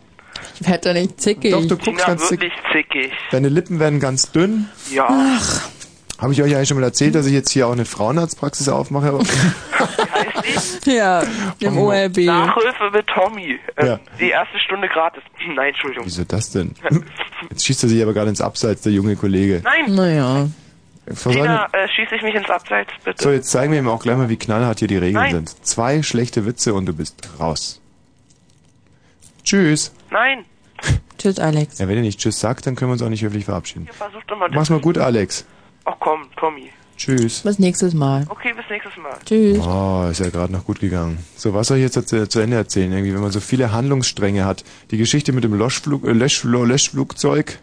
[0.60, 1.52] Ich werde doch nicht zickig.
[1.52, 2.52] Doch, du guckst Tina, ganz zickig.
[2.52, 3.12] wirklich zickig.
[3.32, 4.70] Deine Lippen werden ganz dünn.
[4.92, 5.08] Ja.
[5.10, 5.62] Ach.
[6.20, 9.20] Habe ich euch eigentlich schon mal erzählt, dass ich jetzt hier auch eine Frauenarztpraxis aufmache?
[10.86, 11.24] Ja,
[11.60, 12.18] im ORB.
[12.18, 13.60] Nachhilfe mit Tommy.
[13.76, 14.00] Äh, Ja.
[14.20, 15.24] Die erste Stunde gratis.
[15.56, 16.06] Nein, Entschuldigung.
[16.06, 16.74] Wieso das denn?
[17.50, 19.62] Jetzt schießt er sich aber gerade ins Abseits, der junge Kollege.
[19.64, 19.96] Nein.
[19.96, 20.48] Naja.
[21.22, 23.22] Tina, äh, schieße ich mich ins Abseits, bitte?
[23.22, 25.32] So, jetzt zeigen wir ihm auch gleich mal, wie knallhart hier die Regeln Nein.
[25.34, 25.66] sind.
[25.66, 27.82] Zwei schlechte Witze und du bist raus.
[29.44, 29.94] Tschüss.
[30.12, 30.46] Nein.
[31.18, 31.80] Tschüss, Alex.
[31.80, 33.86] Ja, wenn ihr nicht Tschüss sagt, dann können wir uns auch nicht höflich verabschieden.
[33.88, 34.48] Ihr versucht immer...
[34.50, 35.46] Mach's mal gut, Alex.
[35.86, 36.72] Ach komm, Tommy.
[36.98, 37.42] Tschüss.
[37.42, 38.26] Bis nächstes Mal.
[38.30, 39.18] Okay, bis nächstes Mal.
[39.26, 39.60] Tschüss.
[39.60, 41.18] Oh, ist ja gerade noch gut gegangen.
[41.36, 42.92] So, was soll ich jetzt zu, zu Ende erzählen?
[42.92, 44.64] Irgendwie, wenn man so viele Handlungsstränge hat.
[44.92, 47.60] Die Geschichte mit dem Löschflug, äh, Lösch, Löschflugzeug.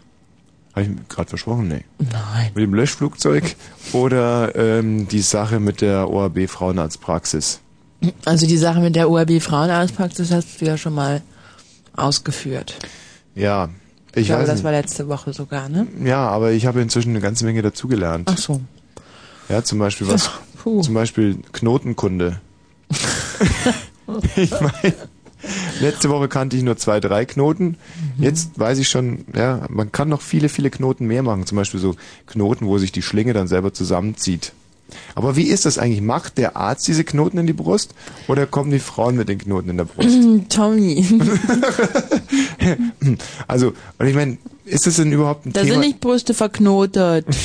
[0.75, 1.67] Habe ich gerade versprochen?
[1.67, 1.83] Nee.
[1.99, 2.51] Nein.
[2.55, 3.55] Mit dem Löschflugzeug
[3.91, 7.59] oder ähm, die Sache mit der ORB Frauenarztpraxis.
[8.25, 11.21] Also die Sache mit der ORB Frauenarztpraxis hast du ja schon mal
[11.95, 12.77] ausgeführt.
[13.35, 13.69] Ja,
[14.13, 15.87] ich, Ich glaube, weiß das war letzte Woche sogar, ne?
[16.03, 18.29] Ja, aber ich habe inzwischen eine ganze Menge dazugelernt.
[18.31, 18.61] Ach so.
[19.49, 20.29] Ja, zum Beispiel was?
[20.61, 20.81] Puh.
[20.81, 22.39] Zum Beispiel Knotenkunde.
[24.35, 24.93] ich meine,
[25.79, 27.77] letzte Woche kannte ich nur zwei, drei Knoten.
[28.17, 28.23] Mhm.
[28.23, 31.45] Jetzt weiß ich schon, ja, man kann noch viele, viele Knoten mehr machen.
[31.45, 31.95] Zum Beispiel so
[32.27, 34.53] Knoten, wo sich die Schlinge dann selber zusammenzieht.
[35.15, 36.01] Aber wie ist das eigentlich?
[36.01, 37.93] Macht der Arzt diese Knoten in die Brust
[38.27, 40.17] oder kommen die Frauen mit den Knoten in der Brust?
[40.49, 41.05] Tommy.
[43.47, 45.73] Also, und ich meine, ist das denn überhaupt ein Da Thema?
[45.73, 47.25] sind nicht Brüste verknotet.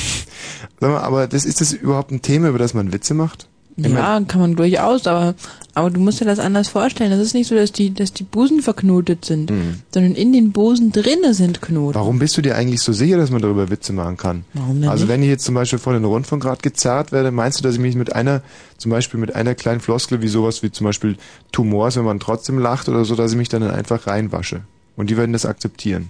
[0.80, 3.48] Sag mal, aber das, ist das überhaupt ein Thema, über das man Witze macht?
[3.78, 5.34] Ich Ja, kann man durchaus, aber,
[5.74, 7.10] aber du musst dir das anders vorstellen.
[7.10, 9.52] Das ist nicht so, dass die, dass die Busen verknotet sind,
[9.92, 11.94] sondern in den Busen drinne sind Knoten.
[11.94, 14.46] Warum bist du dir eigentlich so sicher, dass man darüber Witze machen kann?
[14.54, 15.12] Warum denn Also nicht?
[15.12, 17.96] wenn ich jetzt zum Beispiel vor den Rundfunkrat gezerrt werde, meinst du, dass ich mich
[17.96, 18.40] mit einer,
[18.78, 21.18] zum Beispiel mit einer kleinen Floskel wie sowas wie zum Beispiel
[21.52, 24.62] Tumors, wenn man trotzdem lacht oder so, dass ich mich dann einfach reinwasche?
[24.96, 26.08] Und die werden das akzeptieren.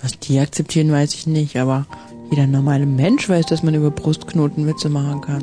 [0.00, 1.86] Was die akzeptieren, weiß ich nicht, aber
[2.30, 5.42] jeder normale Mensch weiß, dass man über Brustknoten Witze machen kann.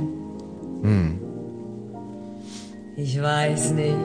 [0.81, 1.19] Hm.
[2.97, 3.95] Ich weiß nicht,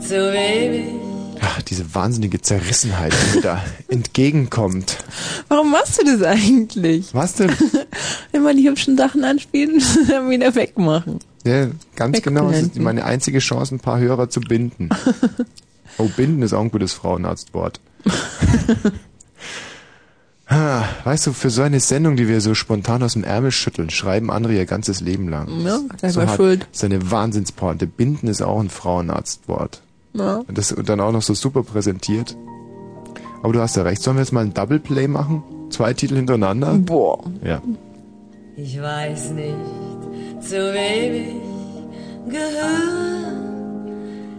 [0.00, 4.98] zu wem ich Ach, diese wahnsinnige Zerrissenheit, die mir da entgegenkommt.
[5.48, 7.12] Warum machst du das eigentlich?
[7.12, 7.52] Was denn?
[8.32, 11.18] Immer die hübschen Sachen anspielen und dann wieder wegmachen.
[11.44, 12.50] Ja, ganz genau.
[12.50, 14.88] Das ist meine einzige Chance, ein paar Hörer zu binden.
[15.98, 17.80] Oh, binden ist auch ein gutes Frauenarztwort.
[20.46, 23.88] Ah, Weißt du, für so eine Sendung, die wir so spontan aus dem Ärmel schütteln,
[23.90, 25.48] schreiben andere ihr ganzes Leben lang.
[25.64, 26.60] Ja, selber so hat- schuld.
[26.70, 27.86] Das ist eine Wahnsinnspointe.
[27.86, 29.80] Binden ist auch ein Frauenarztwort.
[30.12, 30.42] Ja.
[30.46, 32.36] Und das und dann auch noch so super präsentiert.
[33.42, 34.02] Aber du hast ja recht.
[34.02, 35.42] Sollen wir jetzt mal ein Double Play machen?
[35.70, 36.74] Zwei Titel hintereinander?
[36.74, 37.24] Boah.
[37.42, 37.60] Ja.
[38.56, 39.56] Ich weiß nicht,
[40.40, 43.32] zu wem ich gehöre.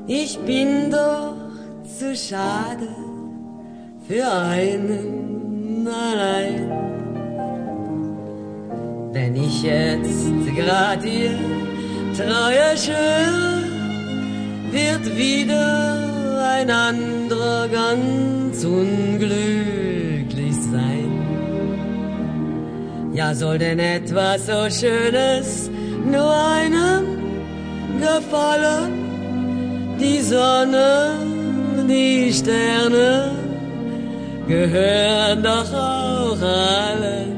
[0.08, 1.34] Ich bin doch
[2.00, 2.88] zu schade
[4.08, 5.45] für einen
[5.88, 6.72] allein.
[9.14, 10.26] Wenn ich jetzt
[10.58, 11.32] grad dir
[12.18, 13.64] Treue schwöre,
[14.72, 21.12] wird wieder ein anderer ganz unglücklich sein.
[23.14, 25.70] Ja, soll denn etwas so Schönes
[26.06, 27.06] nur einem
[28.00, 28.92] gefallen?
[30.00, 31.14] Die Sonne,
[31.88, 33.32] die Sterne
[34.48, 37.36] gehören doch auch allen.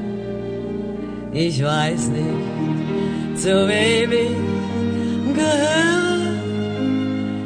[1.32, 5.88] Ich weiß nicht, zu wem ich gehöre.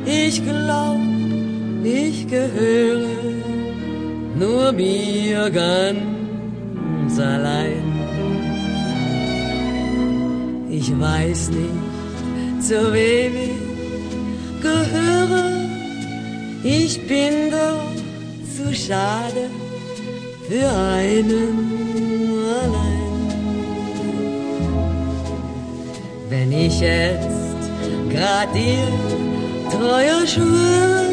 [0.06, 1.00] Ich glaub,
[1.84, 3.08] ich gehöre
[4.36, 7.84] nur mir ganz allein.
[10.70, 15.52] Ich weiß nicht, zu wem ich gehöre.
[16.64, 18.01] Ich bin doch
[18.62, 19.50] zu schade
[20.48, 22.34] für einen
[22.64, 23.02] allein.
[26.30, 27.58] Wenn ich jetzt
[28.12, 28.88] grad dir
[29.72, 31.06] treuer schwöre,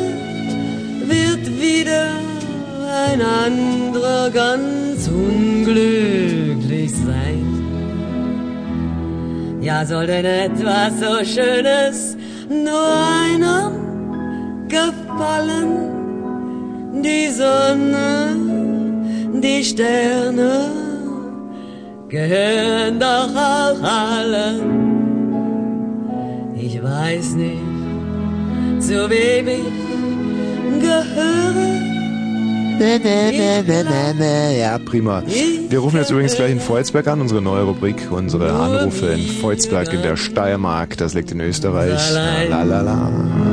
[1.06, 2.08] wird wieder
[3.06, 7.46] ein anderer ganz unglücklich sein.
[9.60, 12.16] Ja, soll denn etwas so Schönes
[12.48, 12.88] nur
[13.24, 15.97] einem gefallen?
[16.92, 18.36] Die Sonne,
[19.40, 20.70] die Sterne
[22.08, 24.88] gehören doch auch allen.
[26.56, 27.60] Ich weiß nicht,
[28.80, 29.60] zu wem ich
[30.80, 31.88] gehöre.
[34.58, 35.22] Ja, prima.
[35.68, 39.92] Wir rufen jetzt übrigens gleich in Volzberg an, unsere neue Rubrik, unsere Anrufe in Volzberg
[39.92, 41.98] in der Steiermark, das liegt in Österreich.
[42.12, 43.10] La la la.
[43.10, 43.47] So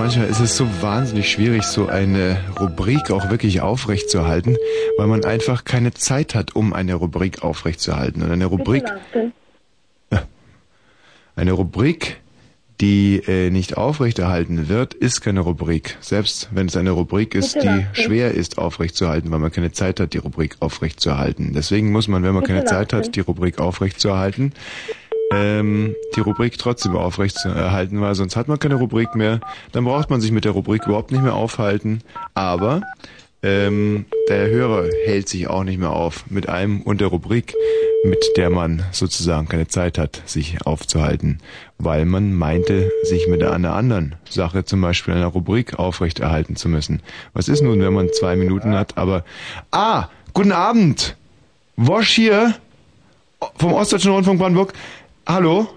[0.00, 4.56] Es ist manchmal, es so wahnsinnig schwierig, so eine Rubrik auch wirklich aufrechtzuerhalten,
[4.96, 8.22] weil man einfach keine Zeit hat, um eine Rubrik aufrechtzuerhalten.
[8.22, 8.84] Und eine Rubrik,
[11.36, 12.18] eine Rubrik,
[12.80, 15.98] die äh, nicht aufrechterhalten wird, ist keine Rubrik.
[16.00, 17.88] Selbst wenn es eine Rubrik ist, Bitte die lassen.
[17.92, 21.52] schwer ist aufrechtzuerhalten, weil man keine Zeit hat, die Rubrik aufrechtzuerhalten.
[21.52, 24.54] Deswegen muss man, wenn man Bitte keine Zeit hat, die Rubrik aufrechtzuerhalten,
[25.32, 29.40] ähm, die Rubrik trotzdem aufrechtzuerhalten, weil sonst hat man keine Rubrik mehr.
[29.72, 32.02] Dann braucht man sich mit der Rubrik überhaupt nicht mehr aufhalten.
[32.34, 32.82] Aber
[33.42, 37.54] ähm, der Hörer hält sich auch nicht mehr auf mit einem und der Rubrik,
[38.04, 41.38] mit der man sozusagen keine Zeit hat, sich aufzuhalten,
[41.78, 47.02] weil man meinte, sich mit einer anderen Sache, zum Beispiel einer Rubrik, aufrechterhalten zu müssen.
[47.32, 49.24] Was ist nun, wenn man zwei Minuten hat, aber...
[49.70, 51.16] Ah, guten Abend!
[51.76, 52.54] Wosch hier
[53.56, 54.72] vom Ostdeutschen Rundfunk Brandenburg.
[55.26, 55.68] Hallo?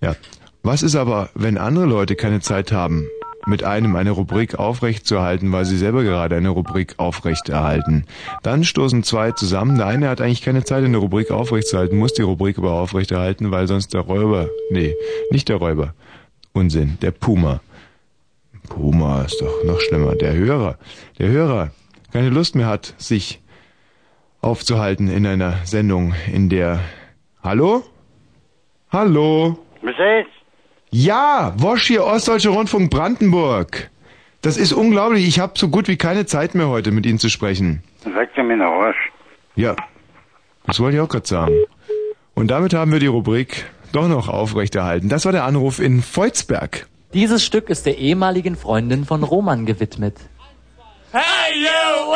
[0.00, 0.14] Ja.
[0.62, 3.06] Was ist aber, wenn andere Leute keine Zeit haben,
[3.46, 8.04] mit einem eine Rubrik aufrechtzuerhalten, weil sie selber gerade eine Rubrik aufrechterhalten?
[8.42, 9.78] Dann stoßen zwei zusammen.
[9.78, 13.66] Der eine hat eigentlich keine Zeit, eine Rubrik aufrechtzuerhalten, muss die Rubrik aber aufrechterhalten, weil
[13.68, 14.94] sonst der Räuber, nee,
[15.30, 15.94] nicht der Räuber,
[16.52, 17.60] Unsinn, der Puma.
[18.68, 20.14] Puma ist doch noch schlimmer.
[20.16, 20.76] Der Hörer,
[21.18, 21.70] der Hörer
[22.12, 23.40] keine Lust mehr hat, sich
[24.40, 26.80] aufzuhalten in einer Sendung, in der...
[27.42, 27.82] Hallo?
[28.90, 29.58] Hallo?
[29.82, 30.30] Was ist?
[30.90, 33.90] Ja, Wosch hier, Ostdeutscher Rundfunk Brandenburg.
[34.40, 35.26] Das ist unglaublich.
[35.26, 37.82] Ich habe so gut wie keine Zeit mehr heute mit Ihnen zu sprechen.
[38.04, 39.10] Sagt er mir noch Arsch.
[39.56, 39.76] Ja,
[40.66, 41.54] das wollte ich auch gerade sagen.
[42.34, 45.08] Und damit haben wir die Rubrik doch noch aufrechterhalten.
[45.08, 46.86] Das war der Anruf in Volzberg.
[47.14, 50.16] Dieses Stück ist der ehemaligen Freundin von Roman gewidmet.
[51.10, 52.08] Hey, you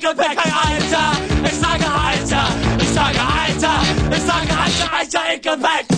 [0.00, 0.30] Winklepack!
[0.30, 1.12] Gepäck, Alter.
[1.44, 2.48] Ich sage Alter,
[2.80, 3.80] ich sage Alter,
[4.10, 5.86] ich sage Alter, Alter, in Gepäck.
[5.88, 5.97] Alter,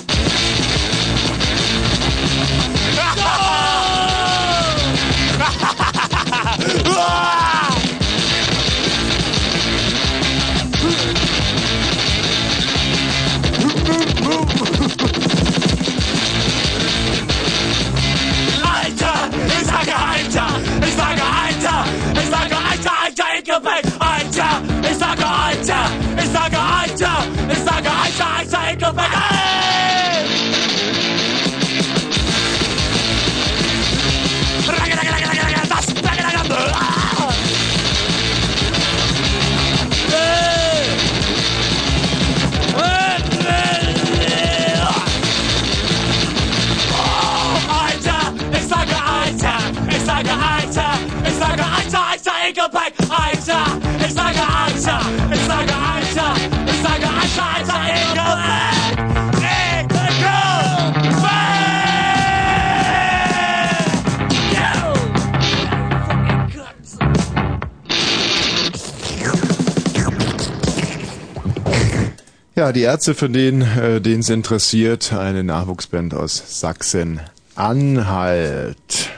[72.61, 79.09] Ja, die Ärzte, von denen, äh, es interessiert, eine Nachwuchsband aus Sachsen-Anhalt.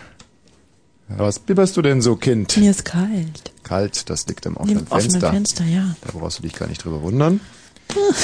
[1.09, 2.57] Was bibberst du denn so, Kind?
[2.57, 3.51] Mir ist kalt.
[3.65, 5.27] Kalt, das liegt am Neben offenen Fenster.
[5.27, 5.97] offenen Fenster, ja.
[6.03, 7.41] Da brauchst du dich gar nicht drüber wundern.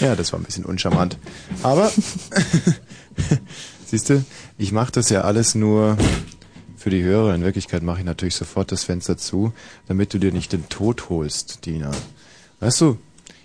[0.00, 1.16] Ja, das war ein bisschen uncharmant.
[1.62, 1.90] Aber,
[3.86, 4.22] siehst du,
[4.58, 5.96] ich mache das ja alles nur
[6.76, 7.34] für die Hörer.
[7.34, 9.54] In Wirklichkeit mache ich natürlich sofort das Fenster zu,
[9.88, 11.90] damit du dir nicht den Tod holst, Dina.
[12.62, 12.96] Weißt du,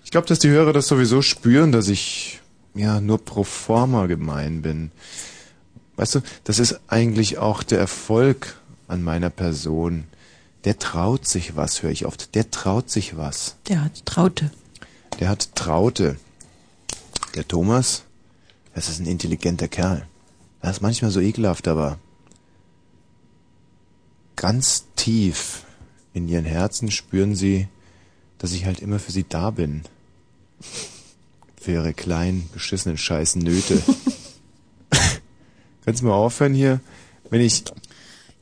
[0.04, 2.40] ich glaube, dass die Hörer das sowieso spüren, dass ich
[2.76, 4.92] ja nur pro forma gemein bin.
[5.96, 10.04] Weißt du, das ist eigentlich auch der Erfolg an meiner Person.
[10.66, 12.36] Der traut sich was, höre ich oft.
[12.36, 13.56] Der traut sich was.
[13.68, 14.52] Der hat Traute.
[15.20, 16.18] Der hat Traute.
[17.34, 18.04] Der Thomas,
[18.76, 20.06] das ist ein intelligenter Kerl.
[20.62, 21.98] Er ist manchmal so ekelhaft, aber
[24.36, 25.64] ganz tief
[26.14, 27.68] in ihren Herzen spüren sie,
[28.38, 29.84] dass ich halt immer für sie da bin.
[31.60, 33.82] Für ihre kleinen, beschissenen scheiß Nöte.
[35.86, 36.80] Kannst du mal aufhören hier,
[37.30, 37.64] wenn ich...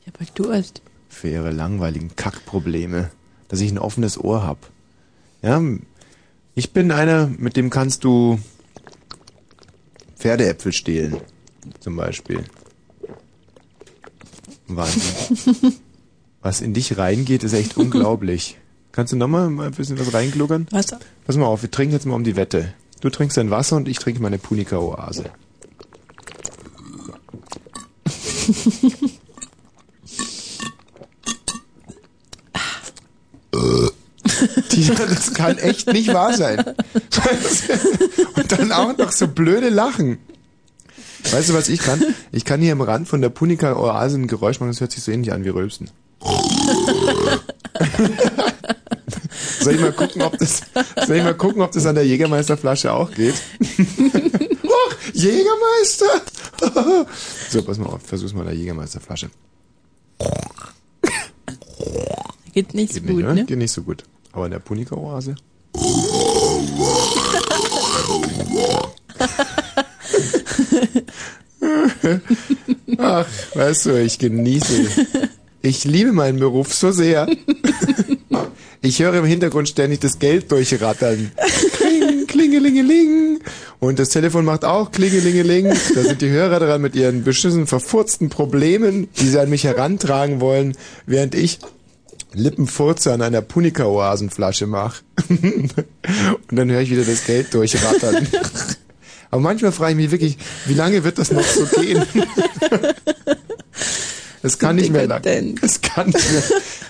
[0.00, 0.82] Ich hab halt Durst.
[1.08, 3.10] Für ihre langweiligen Kackprobleme.
[3.48, 4.70] Dass ich ein offenes Ohr hab.
[5.42, 5.62] Ja,
[6.54, 8.40] ich bin einer, mit dem kannst du
[10.16, 11.18] Pferdeäpfel stehlen.
[11.80, 12.44] Zum Beispiel.
[14.66, 15.74] Wahnsinn.
[16.40, 18.56] Was in dich reingeht, ist echt unglaublich.
[18.96, 20.66] Kannst du nochmal mal ein bisschen was reingluckern?
[20.70, 20.98] Wasser.
[21.26, 22.72] Pass mal auf, wir trinken jetzt mal um die Wette.
[23.02, 25.24] Du trinkst dein Wasser und ich trinke meine Punika-Oase.
[34.70, 36.64] Tina, das kann echt nicht wahr sein.
[38.34, 40.16] Und dann auch noch so blöde Lachen.
[41.32, 42.02] Weißt du, was ich kann?
[42.32, 45.12] Ich kann hier am Rand von der Punika-Oase ein Geräusch machen, das hört sich so
[45.12, 45.90] ähnlich an wie Rülpsen.
[49.60, 50.62] Soll ich mal gucken, ob das,
[51.06, 53.34] soll ich mal gucken, ob das an der Jägermeisterflasche auch geht?
[54.62, 56.22] Och, Jägermeister!
[57.50, 59.30] so, pass mal auf, versuch's mal an der Jägermeisterflasche.
[62.52, 63.44] Geht nicht Geht so gut, nicht, ne?
[63.44, 64.04] Geht nicht so gut.
[64.32, 65.34] Aber in der Punika-Oase?
[72.98, 75.06] Ach, weißt du, ich genieße.
[75.62, 77.26] Ich liebe meinen Beruf so sehr.
[78.82, 81.32] Ich höre im Hintergrund ständig das Geld durchrattern.
[81.72, 83.40] Kling, klingelingeling.
[83.78, 85.68] Und das Telefon macht auch klingelingeling.
[85.94, 90.40] Da sind die Hörer dran mit ihren beschissen, verfurzten Problemen, die sie an mich herantragen
[90.40, 90.76] wollen,
[91.06, 91.58] während ich
[92.32, 95.02] Lippenfurze an einer Punika-Oasenflasche mache.
[95.28, 95.72] Und
[96.50, 98.26] dann höre ich wieder das Geld durchrattern.
[99.30, 102.04] Aber manchmal frage ich mich wirklich, wie lange wird das noch so gehen?
[104.46, 105.22] Es kann nicht mehr lang.
[105.62, 106.42] Es kann nicht mehr.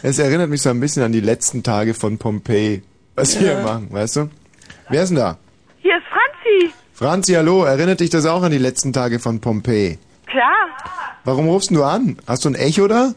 [0.02, 2.82] Es erinnert mich so ein bisschen an die letzten Tage von Pompeji,
[3.14, 3.62] was wir Ja.
[3.62, 4.30] machen, weißt du?
[4.90, 5.38] Wer ist denn da?
[5.80, 6.74] Hier ist Franzi.
[6.92, 9.98] Franzi, hallo, erinnert dich das auch an die letzten Tage von Pompeji?
[10.26, 10.66] Klar.
[11.24, 12.18] Warum rufst du an?
[12.26, 13.12] Hast du ein Echo da?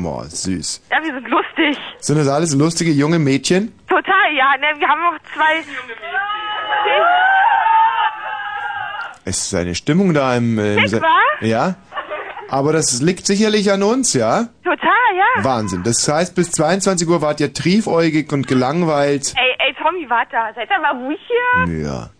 [0.00, 0.80] Boah, süß.
[0.92, 1.76] Ja, wir sind lustig.
[2.00, 3.72] Sind das alles lustige junge Mädchen?
[3.88, 4.54] Total, ja.
[4.60, 5.64] Ne, wir haben noch zwei.
[9.24, 10.58] Es ist eine Stimmung da im...
[10.58, 11.00] äh, im Sa-?
[11.40, 11.74] Ja?
[12.50, 14.48] Aber das liegt sicherlich an uns, ja?
[14.64, 15.44] Total, ja.
[15.44, 15.82] Wahnsinn.
[15.82, 19.34] Das heißt, bis 22 Uhr wart ihr triefäugig und gelangweilt.
[19.36, 20.36] Ey, ey, Tommy, warte.
[20.54, 21.76] Seid doch mal ruhig hier.
[21.82, 22.10] Ja.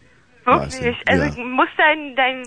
[0.45, 0.73] Wirklich.
[0.85, 1.31] Wahnsinn, Also, ja.
[1.31, 2.43] du musst dein, dein,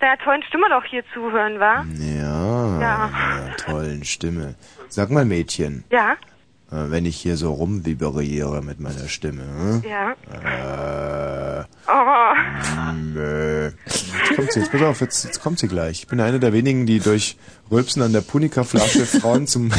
[0.00, 1.84] deiner tollen Stimme doch hier zuhören, wa?
[1.98, 3.10] Ja, Ja.
[3.44, 4.54] einer tollen Stimme.
[4.88, 6.16] Sag mal, Mädchen, Ja,
[6.70, 9.82] wenn ich hier so rumviberiere mit meiner Stimme, hm?
[9.88, 10.12] ja.
[10.32, 13.18] äh, Oh.
[13.18, 16.00] äh, jetzt kommt sie, jetzt pass auf, jetzt, jetzt kommt sie gleich.
[16.00, 17.36] Ich bin einer der wenigen, die durch
[17.70, 19.70] Rülpsen an der Punika-Flasche Frauen zum...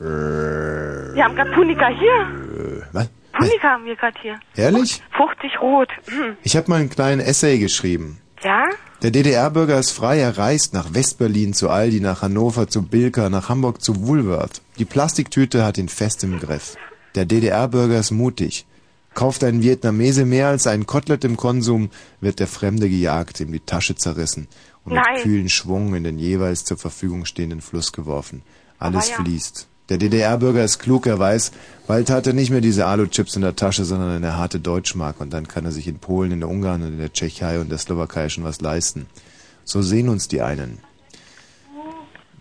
[0.00, 2.84] Äh, Wir haben gerade Punika hier.
[2.92, 3.08] was?
[3.32, 4.38] Punika haben wir gerade hier.
[4.56, 5.02] Ehrlich?
[5.16, 5.88] 50 rot.
[6.08, 6.36] Hm.
[6.42, 8.18] Ich habe mal einen kleinen Essay geschrieben.
[8.42, 8.64] Ja?
[9.02, 13.48] Der DDR-Bürger ist frei, er reist nach Westberlin zu Aldi, nach Hannover zu Bilka, nach
[13.48, 14.60] Hamburg zu Woolworth.
[14.78, 16.76] Die Plastiktüte hat ihn fest im Griff.
[17.16, 18.64] Der DDR-Bürger ist mutig.
[19.14, 21.90] Kauft ein Vietnamese mehr als ein Kotelett im Konsum,
[22.20, 24.46] wird der Fremde gejagt, ihm die Tasche zerrissen
[24.84, 25.22] und mit Nein.
[25.22, 28.42] kühlen Schwung in den jeweils zur Verfügung stehenden Fluss geworfen.
[28.78, 29.24] Alles Aber ja.
[29.24, 29.66] fließt.
[29.88, 31.50] Der DDR-Bürger ist klug, er weiß,
[31.88, 35.32] bald hat er nicht mehr diese Alu-Chips in der Tasche, sondern eine harte Deutschmark und
[35.32, 37.78] dann kann er sich in Polen, in der Ungarn und in der Tschechei und der
[37.78, 39.06] Slowakei schon was leisten.
[39.64, 40.78] So sehen uns die einen.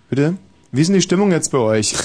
[0.09, 0.37] Bitte?
[0.71, 1.93] Wie ist denn die Stimmung jetzt bei euch?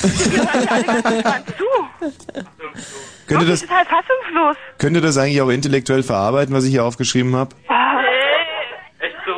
[3.27, 4.57] könnt, ihr das, total fassungslos.
[4.79, 7.57] könnt ihr das eigentlich auch intellektuell verarbeiten, was ich hier aufgeschrieben habe?
[9.01, 9.33] Echt so?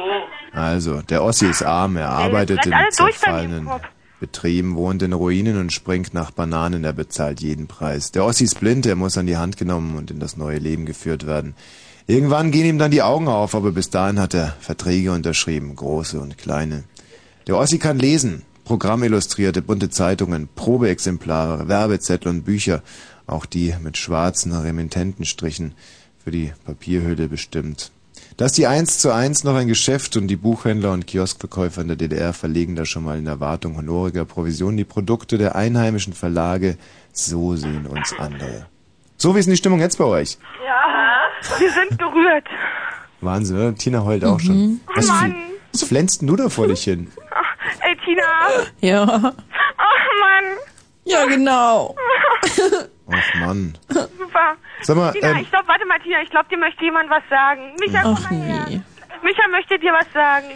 [0.59, 3.69] Also, der Ossi ist arm, er arbeitet in zerfallenen.
[4.21, 8.13] Betrieben, wohnt in Ruinen und springt nach Bananen, er bezahlt jeden Preis.
[8.13, 10.87] Der Ossi ist blind, er muss an die Hand genommen und in das neue Leben
[10.87, 11.55] geführt werden.
[12.07, 16.21] Irgendwann gehen ihm dann die Augen auf, aber bis dahin hat er Verträge unterschrieben, große
[16.21, 16.85] und kleine.
[17.47, 22.83] Der Ossi kann lesen, Programmillustrierte, bunte Zeitungen, Probeexemplare, Werbezettel und Bücher,
[23.27, 25.75] auch die mit schwarzen Remittentenstrichen
[26.23, 27.91] für die Papierhülle bestimmt.
[28.37, 31.89] Da ist die 1 zu 1 noch ein Geschäft und die Buchhändler und Kioskverkäufer in
[31.89, 36.77] der DDR verlegen da schon mal in Erwartung honoriger Provision die Produkte der einheimischen Verlage.
[37.13, 38.67] So sehen uns andere.
[39.19, 40.39] So, wie ist denn die Stimmung jetzt bei euch?
[40.67, 42.45] Ja, wir sind gerührt.
[43.21, 43.75] Wahnsinn, oder?
[43.77, 44.81] Tina heult auch schon.
[44.97, 45.35] Was, Oh Mann.
[45.73, 47.07] was flänzt denn du da vor dich hin?
[47.81, 48.23] Ey, Tina.
[48.81, 49.03] Ja.
[49.05, 50.45] Ach, Mann.
[51.05, 51.95] Ja, genau.
[53.13, 53.77] Ach Mann.
[53.89, 54.57] Super.
[54.83, 57.23] Sag mal, Tina, ähm, ich glaube, warte mal, Tina, ich glaube, dir möchte jemand was
[57.29, 57.75] sagen.
[57.79, 58.65] Micha, komm Ach mal her.
[58.69, 58.81] nee.
[59.23, 60.47] Micha möchte dir was sagen.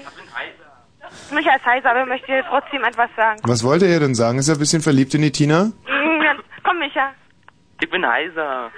[1.33, 3.41] Micha ist heiser, aber er möchte dir trotzdem etwas sagen.
[3.45, 4.39] Was wollte er denn sagen?
[4.39, 5.65] Ist er ein bisschen verliebt in die Tina?
[5.65, 7.13] Mhm, dann- Komm, Micha.
[7.81, 8.71] Ich bin heiser.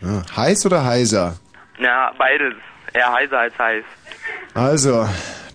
[0.00, 1.36] Ja, heiß oder heiser?
[1.78, 2.54] Ja, beides.
[2.92, 3.84] Eher heiser als heiß.
[4.54, 5.08] Also,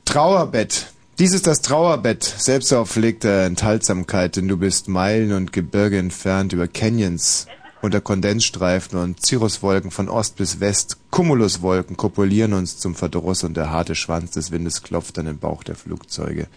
[0.05, 0.91] Trauerbett.
[1.19, 7.45] Dies ist das Trauerbett selbstauferlegter Enthaltsamkeit, denn du bist Meilen und Gebirge entfernt über Canyons
[7.81, 10.95] unter Kondensstreifen und Cirruswolken von Ost bis West.
[11.09, 15.65] Cumuluswolken kopulieren uns zum Verdruss und der harte Schwanz des Windes klopft an den Bauch
[15.65, 16.47] der Flugzeuge.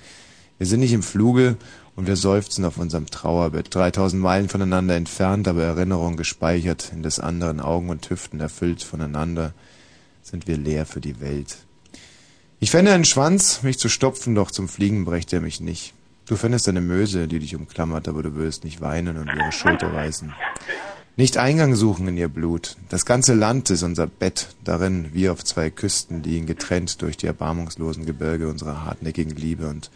[0.58, 1.56] Wir sind nicht im Fluge
[1.96, 7.18] und wir seufzen auf unserem Trauerbett, 3000 Meilen voneinander entfernt, aber Erinnerung gespeichert, in des
[7.18, 9.54] anderen Augen und Hüften erfüllt voneinander,
[10.22, 11.56] sind wir leer für die Welt.
[12.62, 15.94] Ich fände einen Schwanz, mich zu stopfen, doch zum Fliegen brächte er mich nicht.
[16.28, 19.92] Du fändest eine Möse, die dich umklammert, aber du würdest nicht weinen und ihre Schulter
[19.92, 20.32] reißen.
[21.16, 22.76] Nicht Eingang suchen in ihr Blut.
[22.88, 27.26] Das ganze Land ist unser Bett, darin wir auf zwei Küsten liegen, getrennt durch die
[27.26, 29.90] erbarmungslosen Gebirge unserer hartnäckigen Liebe und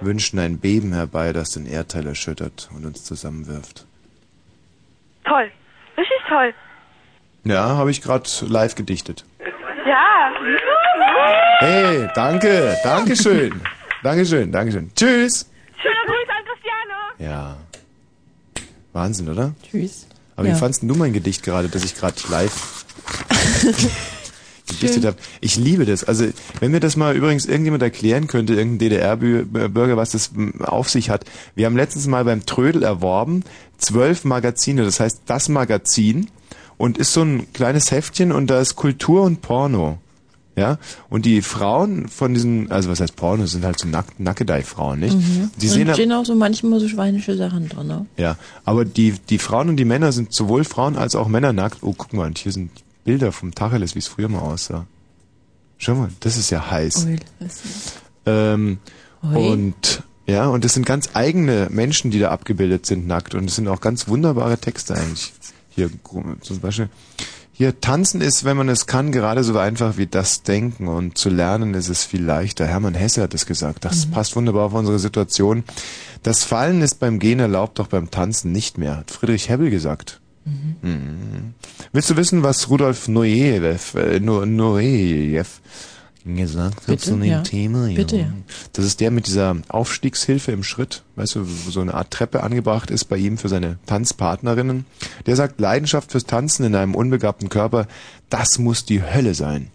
[0.00, 3.84] wünschen ein Beben herbei, das den Erdteil erschüttert und uns zusammenwirft.
[5.26, 5.50] Toll.
[5.98, 6.54] Richtig toll.
[7.44, 9.26] Ja, habe ich gerade live gedichtet.
[9.86, 10.32] Ja.
[11.60, 13.60] Hey, danke, Dankeschön.
[14.02, 14.90] Dankeschön, Dankeschön.
[14.94, 15.46] Tschüss.
[15.82, 17.30] Schöne Grüße an Christiane.
[17.32, 17.56] Ja.
[18.92, 19.54] Wahnsinn, oder?
[19.68, 20.06] Tschüss.
[20.36, 20.54] Aber Ja.
[20.54, 22.84] wie fandst denn du mein Gedicht gerade, das ich gerade live
[24.68, 25.06] gedichtet Schön.
[25.06, 25.16] habe?
[25.40, 26.04] Ich liebe das.
[26.04, 26.26] Also,
[26.60, 31.10] wenn mir das mal übrigens irgendjemand erklären könnte, irgendein DDR-Bürger, was das mm, auf sich
[31.10, 31.24] hat.
[31.56, 33.42] Wir haben letztens mal beim Trödel erworben,
[33.78, 36.30] zwölf Magazine, das heißt das Magazin
[36.76, 39.98] und ist so ein kleines Heftchen und da ist Kultur und Porno.
[40.58, 40.78] Ja,
[41.08, 45.16] und die Frauen von diesen, also was heißt Porno, sind halt so Nack Nackedei-Frauen, nicht?
[45.16, 45.50] Mhm.
[45.60, 48.06] Die sehen da- stehen auch so manchmal so schweinische Sachen drin, ne?
[48.16, 51.78] ja, aber die, die Frauen und die Männer sind sowohl Frauen als auch Männer nackt.
[51.82, 52.70] Oh, guck mal, und hier sind
[53.04, 54.86] Bilder vom Tacheles, wie es früher mal aussah.
[55.78, 57.06] Schau mal, das ist ja heiß.
[57.06, 57.18] Ui,
[58.26, 58.78] Ähm,
[59.22, 59.36] Ui.
[59.52, 63.34] und ja, und das sind ganz eigene Menschen, die da abgebildet sind, nackt.
[63.34, 65.32] Und es sind auch ganz wunderbare Texte eigentlich.
[65.70, 65.88] Hier
[66.42, 66.88] zum Beispiel.
[67.58, 70.86] Hier, tanzen ist, wenn man es kann, gerade so einfach wie das Denken.
[70.86, 72.66] Und zu lernen ist es viel leichter.
[72.68, 73.84] Hermann Hesse hat es gesagt.
[73.84, 74.10] Das Mhm.
[74.12, 75.64] passt wunderbar auf unsere Situation.
[76.22, 80.20] Das Fallen ist beim Gehen erlaubt, doch beim Tanzen nicht mehr, hat Friedrich Hebbel gesagt.
[80.44, 81.54] Mhm.
[81.92, 85.60] Willst du wissen, was Rudolf Nureyev, äh, Nu- Nureyev
[86.36, 87.42] gesagt Bitte, zu dem ja.
[87.42, 87.88] Thema?
[87.88, 88.32] Bitte, ja.
[88.72, 92.42] Das ist der mit dieser Aufstiegshilfe im Schritt, weißt du, wo so eine Art Treppe
[92.42, 94.86] angebracht ist bei ihm für seine Tanzpartnerinnen.
[95.26, 97.86] Der sagt, Leidenschaft fürs Tanzen in einem unbegabten Körper,
[98.30, 99.70] das muss die Hölle sein.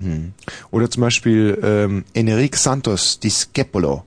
[0.00, 0.32] Hm.
[0.70, 4.04] Oder zum Beispiel ähm, Enrique Santos Discepolo.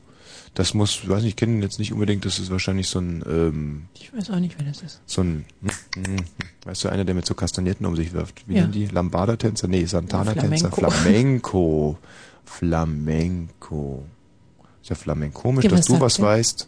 [0.54, 3.24] Das muss, weiß nicht, ich kenne ihn jetzt nicht unbedingt, das ist wahrscheinlich so ein,
[3.26, 5.00] ähm, Ich weiß auch nicht, wer das ist.
[5.06, 5.46] so ein,
[6.66, 8.44] weißt du, einer, der mit so Kastagnetten um sich wirft.
[8.48, 8.62] Wie Ja.
[8.62, 8.88] nennen die?
[8.88, 9.68] Lambada-Tänzer?
[9.70, 10.70] Nee, Santana-Tänzer.
[10.72, 10.90] Flamenco.
[10.92, 11.98] Flamenco.
[12.44, 14.04] Flamenco.
[14.82, 16.26] Ist ja Flamencomisch, Ja, dass du was der?
[16.26, 16.68] weißt.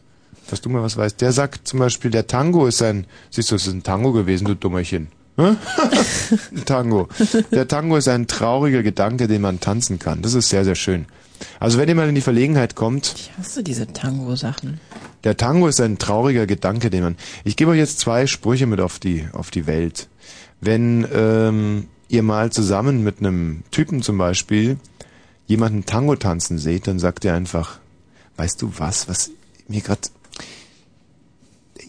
[0.49, 1.19] Dass du mal was weißt.
[1.21, 4.45] Der sagt zum Beispiel, der Tango ist ein, siehst du, es ist ein Tango gewesen,
[4.45, 5.07] du Dummerchen.
[6.65, 7.07] Tango.
[7.51, 10.21] Der Tango ist ein trauriger Gedanke, den man tanzen kann.
[10.21, 11.05] Das ist sehr, sehr schön.
[11.59, 14.79] Also wenn ihr mal in die Verlegenheit kommt, Ich hasse diese Tango-Sachen.
[15.23, 17.15] der Tango ist ein trauriger Gedanke, den man.
[17.43, 20.07] Ich gebe euch jetzt zwei Sprüche mit auf die auf die Welt.
[20.61, 24.77] Wenn ähm, ihr mal zusammen mit einem Typen zum Beispiel
[25.47, 27.79] jemanden Tango tanzen seht, dann sagt ihr einfach,
[28.37, 29.31] weißt du was, was
[29.67, 30.01] mir gerade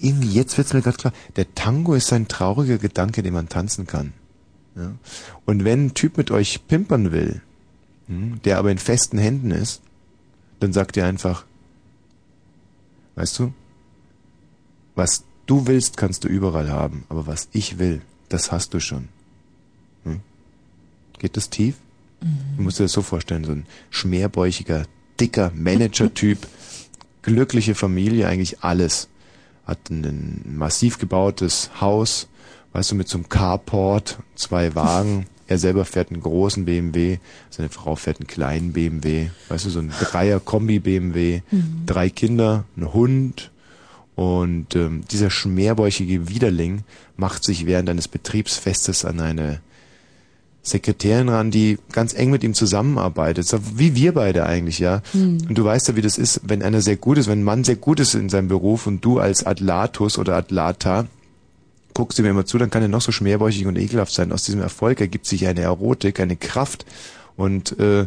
[0.01, 1.13] irgendwie jetzt wird's mir gerade klar.
[1.37, 4.13] Der Tango ist ein trauriger Gedanke, den man tanzen kann.
[4.77, 4.93] Ja?
[5.45, 7.41] Und wenn ein Typ mit euch pimpern will,
[8.07, 9.81] der aber in festen Händen ist,
[10.61, 11.45] dann sagt ihr einfach,
[13.15, 13.53] Weißt du?
[14.95, 19.09] Was du willst, kannst du überall haben, aber was ich will, das hast du schon.
[20.05, 20.21] Hm?
[21.19, 21.77] Geht das tief?
[22.57, 24.85] Du musst dir das so vorstellen, so ein schmerbäuchiger,
[25.21, 26.39] dicker Manager-Typ,
[27.23, 29.09] glückliche Familie, eigentlich alles.
[29.67, 32.29] Hat ein massiv gebautes Haus,
[32.73, 35.27] weißt du, mit so einem Carport, zwei Wagen.
[35.47, 37.19] Er selber fährt einen großen BMW,
[37.51, 41.83] seine Frau fährt einen kleinen BMW, weißt du, so ein Dreier-Kombi-BMW, Mhm.
[41.87, 43.51] drei Kinder, ein Hund
[44.15, 46.85] und ähm, dieser schmerbäuchige Widerling
[47.17, 49.61] macht sich während eines Betriebsfestes an eine
[50.63, 55.03] Sekretärin ran, die ganz eng mit ihm zusammenarbeitet, so wie wir beide eigentlich, ja.
[55.13, 55.43] Hm.
[55.47, 57.65] Und du weißt ja, wie das ist, wenn einer sehr gut ist, wenn ein Mann
[57.65, 61.07] sehr gut ist in seinem Beruf und du als Atlatus oder Atlata
[61.95, 64.33] guckst du mir immer zu, dann kann er noch so schmerbäuchig und ekelhaft sein.
[64.33, 66.85] Aus diesem Erfolg ergibt sich eine Erotik, eine Kraft
[67.37, 68.07] und äh,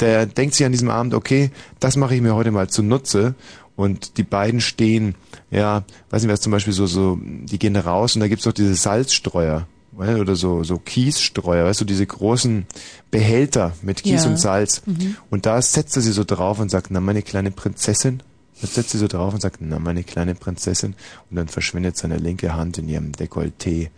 [0.00, 3.34] der denkt sich an diesem Abend, okay, das mache ich mir heute mal zunutze
[3.76, 5.14] und die beiden stehen,
[5.50, 8.52] ja, weiß nicht, was zum Beispiel so, so, die gehen raus und da gibt's doch
[8.52, 9.66] diese Salzstreuer
[9.96, 12.66] oder so, so Kiesstreuer, weißt du, diese großen
[13.10, 14.30] Behälter mit Kies Ja.
[14.30, 14.82] und Salz.
[14.86, 15.16] Mhm.
[15.30, 18.22] Und da setzt er sie so drauf und sagt, na, meine kleine Prinzessin.
[18.62, 20.94] Jetzt setzt sie so drauf und sagt, na, meine kleine Prinzessin.
[21.30, 23.90] Und dann verschwindet seine linke Hand in ihrem Dekolleté.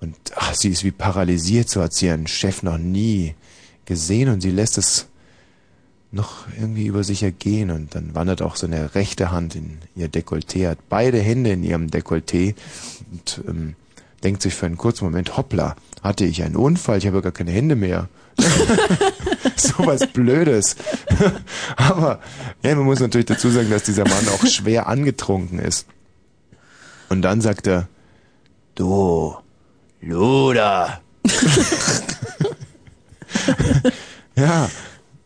[0.00, 3.34] Und ach, sie ist wie paralysiert, so hat sie ihren Chef noch nie
[3.84, 5.06] gesehen und sie lässt es
[6.12, 10.68] noch irgendwie über sich ergehen und dann wandert auch seine rechte Hand in ihr Dekolleté,
[10.68, 12.54] hat beide Hände in ihrem Dekolleté
[13.10, 13.74] und ähm,
[14.22, 17.50] denkt sich für einen kurzen Moment, hoppla, hatte ich einen Unfall, ich habe gar keine
[17.50, 18.08] Hände mehr.
[19.56, 20.76] so was Blödes.
[21.76, 22.20] Aber
[22.62, 25.86] ja, man muss natürlich dazu sagen, dass dieser Mann auch schwer angetrunken ist.
[27.08, 27.88] Und dann sagt er,
[28.74, 29.36] du,
[30.00, 31.00] Luda.
[34.36, 34.70] ja,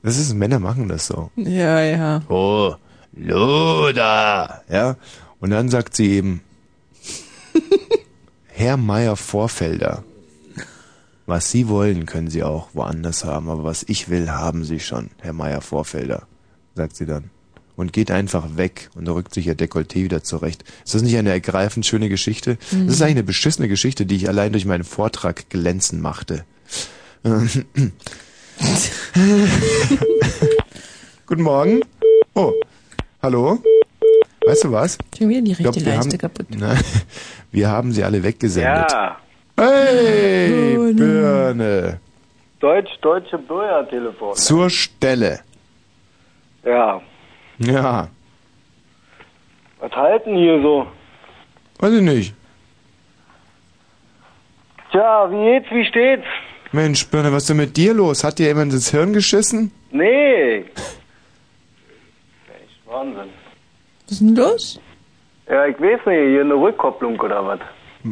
[0.03, 1.31] das ist, Männer machen das so.
[1.37, 2.23] Ja, ja.
[2.29, 2.75] Oh,
[3.13, 4.63] Luda.
[4.69, 4.97] Ja,
[5.41, 6.43] und dann sagt sie eben,
[8.47, 10.03] Herr Meier Vorfelder,
[11.27, 15.11] was Sie wollen, können Sie auch woanders haben, aber was ich will, haben Sie schon,
[15.21, 16.27] Herr Meier Vorfelder,
[16.75, 17.31] sagt sie dann.
[17.75, 20.65] Und geht einfach weg und rückt sich ihr Dekolleté wieder zurecht.
[20.83, 22.57] Ist das nicht eine ergreifend schöne Geschichte?
[22.71, 22.87] Mhm.
[22.87, 26.47] Das ist eigentlich eine beschissene Geschichte, die ich allein durch meinen Vortrag glänzen machte.
[31.27, 31.83] Guten Morgen.
[32.35, 32.53] Oh,
[33.21, 33.63] hallo?
[34.47, 34.97] Weißt du was?
[35.19, 36.47] Schon wieder die Ich glaub, rechte wir Leiste haben, kaputt.
[36.57, 36.81] Nein,
[37.51, 38.91] wir haben sie alle weggesendet.
[38.91, 39.19] Ja.
[39.57, 40.95] Hey, Birne.
[40.95, 42.01] Birne.
[42.61, 44.35] Deutsch, deutsche Bürgertelefon.
[44.35, 45.41] Zur Stelle.
[46.65, 47.01] Ja.
[47.59, 48.09] Ja,
[49.81, 50.87] Was halten hier so?
[51.79, 52.35] weiß ich nicht.
[54.91, 56.27] Tja, wie geht's, wie steht's?
[56.73, 58.25] Mensch, Birne, was ist denn mit dir los?
[58.25, 59.71] Hat dir jemand ins Hirn geschissen?
[59.91, 60.57] Nee.
[60.67, 60.67] Echt
[62.87, 63.31] Wahnsinn.
[64.05, 64.81] Was ist denn los?
[65.49, 67.61] Ja, ich weiß nicht, hier eine Rückkopplung oder was?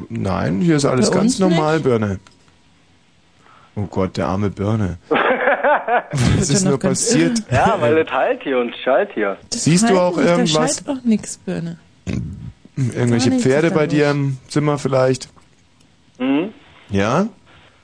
[0.08, 2.18] Nein, hier ist alles Bei ganz uns normal, Birne.
[3.76, 4.98] Oh Gott, der arme Birne.
[6.36, 7.42] Was ist nur passiert?
[7.50, 9.36] Ja, weil es halt hier und schallt hier.
[9.50, 10.82] Siehst du auch Halt nicht, Da irgendwas?
[10.84, 11.78] schallt auch nix, Birne.
[12.76, 15.28] Irgendwelche nichts Pferde da bei dir im Zimmer vielleicht?
[16.18, 16.52] Mhm.
[16.90, 17.28] Ja?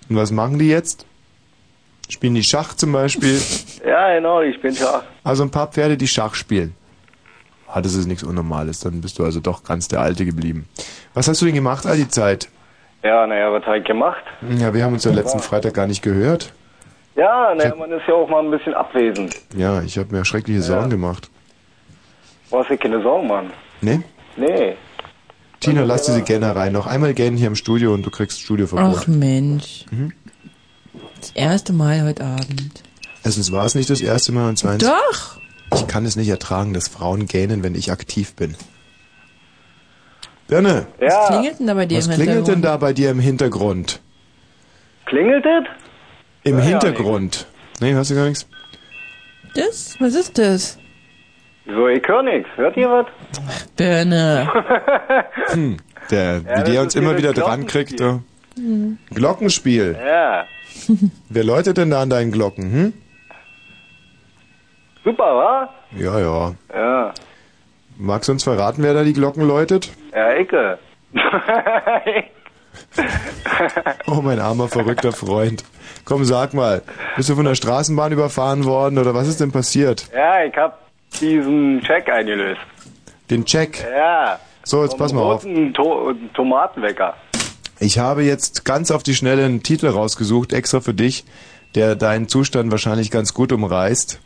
[0.08, 1.06] Und was machen die jetzt?
[2.08, 3.40] Spielen die Schach zum Beispiel?
[3.86, 5.04] Ja, genau, ich bin Schach.
[5.24, 6.74] Also ein paar Pferde, die Schach spielen.
[7.72, 8.80] Ah, das ist nichts Unnormales.
[8.80, 10.68] Dann bist du also doch ganz der Alte geblieben.
[11.14, 12.48] Was hast du denn gemacht all die Zeit?
[13.02, 14.22] Ja, naja, was ich gemacht?
[14.58, 16.52] Ja, wir haben uns ja letzten Freitag gar nicht gehört.
[17.16, 19.34] Ja, naja, man ist ja auch mal ein bisschen abwesend.
[19.56, 21.30] Ja, ich habe mir schreckliche Sorgen gemacht.
[22.50, 23.50] Brauchst dir keine Sorgen machen.
[23.80, 24.02] Ne?
[24.36, 24.76] Nee.
[25.60, 26.72] Tina, lass diese Gähner rein.
[26.72, 29.08] Noch einmal gähnen hier im Studio und du kriegst Ach Studioverbot.
[29.08, 29.84] Mensch.
[29.90, 30.12] Mhm.
[31.20, 32.82] Das erste Mal heute Abend.
[33.22, 34.88] Erstens war es nicht das erste Mal und zweitens...
[34.88, 35.39] Doch.
[35.74, 38.56] Ich kann es nicht ertragen, dass Frauen gähnen, wenn ich aktiv bin.
[40.48, 42.64] Birne, Was klingelt denn da bei dir was im klingelt denn Hintergrund?
[42.64, 44.00] da bei dir im Hintergrund?
[45.06, 45.68] Klingelt es?
[46.42, 47.46] Im Ja, ja, Hintergrund.
[47.80, 48.46] Nee, hörst du gar nichts?
[49.54, 49.96] Das?
[50.00, 50.78] Was ist das?
[51.66, 52.48] So, ich höre nichts.
[52.56, 53.06] Hört ihr was?
[53.76, 54.50] Birne.
[55.52, 55.76] Hm,
[56.10, 58.00] der, Ja, wie das der uns ist immer wieder dran kriegt.
[58.00, 58.20] da.
[59.14, 59.96] Glockenspiel.
[60.04, 60.44] Ja.
[61.28, 62.92] Wer läutet denn da an deinen Glocken, hm?
[65.04, 65.68] Super, wa?
[65.96, 66.52] Ja, ja.
[66.74, 67.12] Ja.
[67.98, 69.90] Magst du uns verraten, wer da die Glocken läutet?
[70.14, 70.78] Ja, Ecke.
[74.06, 75.64] Oh, mein armer, verrückter Freund.
[76.04, 76.82] Komm, sag mal,
[77.16, 80.08] bist du von der Straßenbahn überfahren worden oder was ist denn passiert?
[80.14, 80.78] ja, ich hab
[81.20, 82.60] diesen Check eingelöst.
[83.28, 83.84] Den Check.
[83.94, 84.38] Ja.
[84.62, 85.44] So, jetzt pass mal auf.
[85.74, 87.14] To Tomatenwecker.
[87.80, 91.24] Ich habe jetzt ganz auf die Schnelle einen Titel rausgesucht, extra für dich,
[91.74, 94.20] der deinen Zustand wahrscheinlich ganz gut umreißt.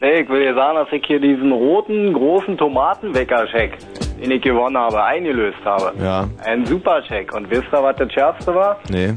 [0.00, 3.78] Nee, ich will dir sagen, dass ich hier diesen roten, großen Tomatenwecker-Check,
[4.20, 5.92] den ich gewonnen habe, eingelöst habe.
[6.02, 7.34] Ja, Ein Super-Check.
[7.34, 8.78] Und wisst ihr, was das Schärfste war?
[8.90, 9.14] nee.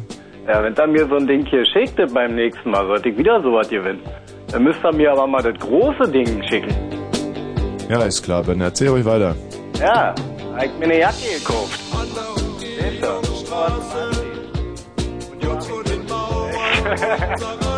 [0.47, 3.39] Ja, wenn er mir so ein Ding hier schickt beim nächsten Mal, sollte ich wieder
[3.41, 4.01] sowas gewinnen.
[4.51, 6.73] Dann müsst ihr mir aber mal das große Ding schicken.
[7.87, 9.35] Ja, ist klar, Ben, erzähl ruhig weiter.
[9.79, 10.15] Ja,
[10.55, 11.79] hab ich mir eine Jacke gekauft.
[12.59, 13.21] Seht ihr?
[16.89, 17.68] steht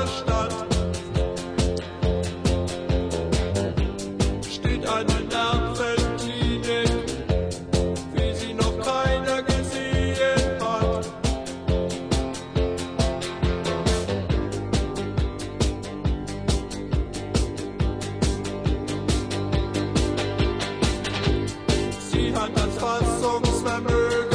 [23.71, 24.30] summer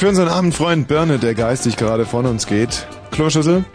[0.00, 2.86] Für unseren armen Freund Birne, der geistig gerade von uns geht.
[3.10, 3.66] Kloschüssel?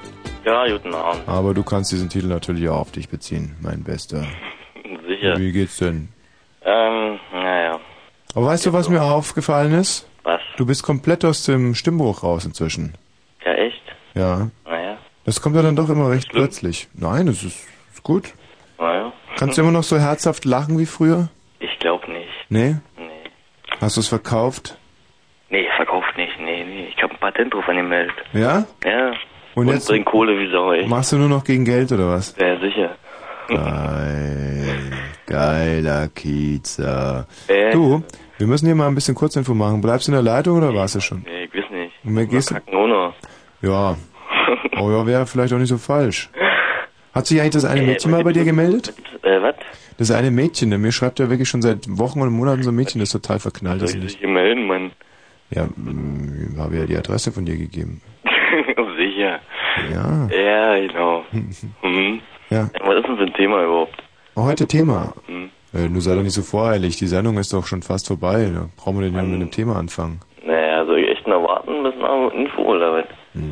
[0.44, 1.22] Ja, guten Abend.
[1.28, 4.26] Aber du kannst diesen Titel natürlich auch auf dich beziehen, mein Bester.
[5.08, 5.38] Sicher.
[5.38, 6.10] Wie geht's denn?
[6.64, 7.80] Ähm, naja.
[8.34, 10.10] Aber weißt du, was mir aufgefallen ist?
[10.24, 10.42] Was?
[10.58, 12.96] Du bist komplett aus dem Stimmbuch raus inzwischen.
[13.46, 13.84] Ja, echt?
[14.16, 14.50] Ja.
[14.66, 14.98] Naja.
[15.26, 16.88] Das kommt ja dann doch immer recht plötzlich.
[16.96, 18.34] Nein, das ist, ist gut.
[18.80, 19.14] Naja.
[19.38, 21.30] Kannst du immer noch so herzhaft lachen wie früher?
[21.60, 22.32] Ich glaube nicht.
[22.50, 22.78] Nee?
[22.98, 23.30] Nee.
[23.80, 24.80] Hast du es verkauft?
[25.50, 26.40] Nee, verkauft nicht.
[26.40, 26.88] Nee, nee.
[26.88, 28.14] Ich habe ein Patent drauf angemeldet.
[28.34, 28.66] Ja?
[28.86, 29.10] Ja.
[29.56, 30.86] Und Und, jetzt- bring Kohle wie Sau, ey.
[30.86, 32.36] Machst du nur noch gegen Geld oder was?
[32.38, 32.96] Ja, sicher.
[33.48, 34.92] Geil.
[35.26, 37.26] Geiler Kiezer.
[37.48, 37.72] Äh.
[37.72, 38.04] Du,
[38.38, 39.82] wir müssen hier mal ein bisschen Kurzinfo machen.
[39.82, 41.24] Bleibst du in der Leitung oder warst du schon?
[41.26, 41.94] Nee, ich weiß nicht.
[42.04, 43.14] Und wer gehst du?
[43.62, 43.96] Ja.
[44.78, 46.30] Oh ja, wäre vielleicht auch nicht so falsch.
[47.14, 48.94] Hat sich eigentlich das eine Mädchen mal bei dir gemeldet?
[49.24, 49.56] Äh, was?
[49.98, 52.76] Das eine Mädchen, der mir schreibt ja wirklich schon seit Wochen und Monaten so ein
[52.76, 53.94] Mädchen, das total verknallt ist.
[53.94, 54.28] Soll ich dich.
[54.28, 54.92] melden, Mann?
[55.52, 58.02] Ja, mm, habe ja die Adresse von dir gegeben.
[58.98, 59.40] sicher.
[59.92, 60.28] Ja.
[60.32, 61.24] Ja, genau.
[61.82, 62.22] Hm.
[62.50, 62.70] Ja.
[62.84, 63.96] Was ist denn für ein Thema überhaupt?
[64.36, 65.14] Oh, heute Thema.
[65.28, 65.50] Hm.
[65.74, 66.98] Äh, du sei doch nicht so voreilig.
[66.98, 68.50] Die Sendung ist doch schon fast vorbei.
[68.54, 70.20] Da brauchen wir denn ja mit einem Thema anfangen.
[70.46, 73.06] Naja, soll ich echt noch warten bis nach Info oder was?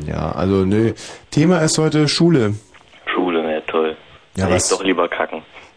[0.06, 0.92] Ja, also nö.
[1.30, 2.54] Thema ist heute Schule.
[3.12, 3.96] Schule, na toll.
[4.36, 5.33] Ja, Soll was- Ich doch lieber kacken.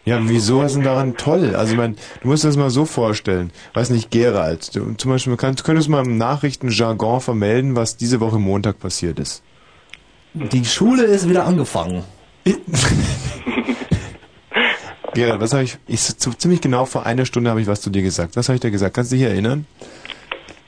[0.08, 1.54] Ja, wieso ist denn daran toll?
[1.54, 3.50] Also ich meine, du musst das mal so vorstellen.
[3.74, 8.18] Weiß nicht, Gerald, du, zum Beispiel, kannst, könntest du mal im Nachrichtenjargon vermelden, was diese
[8.20, 9.42] Woche Montag passiert ist.
[10.32, 12.04] Die Schule ist wieder angefangen.
[15.12, 17.90] Gerald, was habe ich, ich so ziemlich genau vor einer Stunde habe ich was zu
[17.90, 18.34] dir gesagt.
[18.36, 18.94] Was habe ich dir gesagt?
[18.94, 19.66] Kannst du dich erinnern?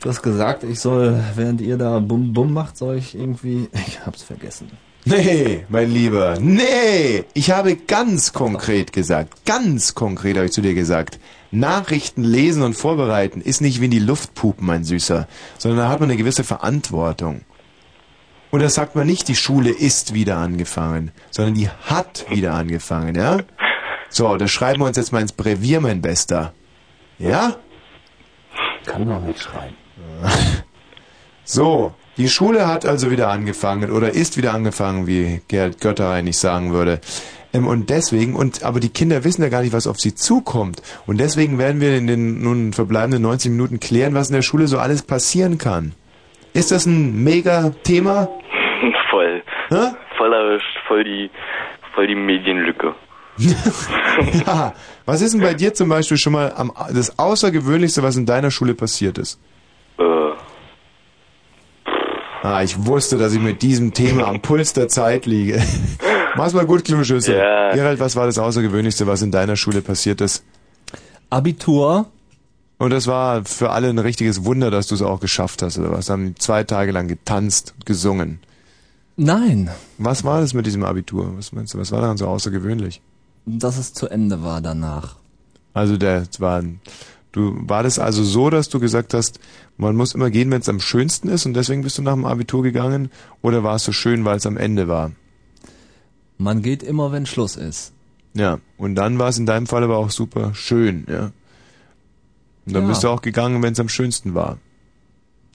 [0.02, 3.70] Du hast gesagt, ich soll, während ihr da Bum Bum macht, soll ich irgendwie.
[3.86, 4.70] Ich hab's vergessen.
[5.06, 7.24] Nee, mein Lieber, nee!
[7.32, 11.18] Ich habe ganz konkret gesagt, ganz konkret habe ich zu dir gesagt,
[11.50, 15.88] Nachrichten lesen und vorbereiten ist nicht wie in die Luft pupen, mein Süßer, sondern da
[15.88, 17.42] hat man eine gewisse Verantwortung.
[18.50, 23.14] Und das sagt man nicht, die Schule ist wieder angefangen, sondern die hat wieder angefangen,
[23.14, 23.38] ja?
[24.10, 26.52] So, das schreiben wir uns jetzt mal ins Brevier, mein Bester.
[27.18, 27.56] Ja?
[28.84, 29.76] Kann doch nicht schreiben.
[31.42, 36.36] So, die Schule hat also wieder angefangen oder ist wieder angefangen, wie Gerd Götterrein nicht
[36.36, 37.00] sagen würde.
[37.54, 40.82] Ähm, und deswegen, und aber die Kinder wissen ja gar nicht, was auf sie zukommt.
[41.06, 44.66] Und deswegen werden wir in den nun verbleibenden 90 Minuten klären, was in der Schule
[44.66, 45.92] so alles passieren kann.
[46.52, 48.28] Ist das ein mega Thema?
[49.10, 49.42] voll.
[50.18, 51.30] Voll erwischt, voll die,
[51.94, 52.94] voll die Medienlücke.
[54.46, 54.74] ja.
[55.06, 58.50] Was ist denn bei dir zum Beispiel schon mal am, das Außergewöhnlichste, was in deiner
[58.50, 59.40] Schule passiert ist?
[62.42, 65.62] Ah, ich wusste, dass ich mit diesem Thema am Puls der Zeit liege.
[66.36, 67.36] Mach's mal gut, Kluschüssel.
[67.36, 67.74] Ja.
[67.74, 70.42] Gerald, was war das Außergewöhnlichste, was in deiner Schule passiert ist?
[71.28, 72.06] Abitur.
[72.78, 75.92] Und das war für alle ein richtiges Wunder, dass du es auch geschafft hast, oder
[75.92, 76.08] was?
[76.08, 78.40] Haben zwei Tage lang getanzt, gesungen.
[79.16, 79.70] Nein.
[79.98, 81.36] Was war das mit diesem Abitur?
[81.36, 83.02] Was meinst du, was war daran so außergewöhnlich?
[83.44, 85.16] Dass es zu Ende war danach.
[85.74, 86.80] Also der es war ein-
[87.32, 89.40] du war das also so, dass du gesagt hast,
[89.76, 92.24] man muss immer gehen, wenn es am schönsten ist und deswegen bist du nach dem
[92.24, 93.10] Abitur gegangen
[93.42, 95.12] oder war es so schön, weil es am Ende war?
[96.38, 97.92] Man geht immer, wenn Schluss ist.
[98.34, 101.32] Ja, und dann war es in deinem Fall aber auch super schön, ja.
[102.66, 102.88] Und dann Ja.
[102.88, 104.58] bist du auch gegangen, wenn es am schönsten war.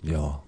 [0.04, 0.42] Ja.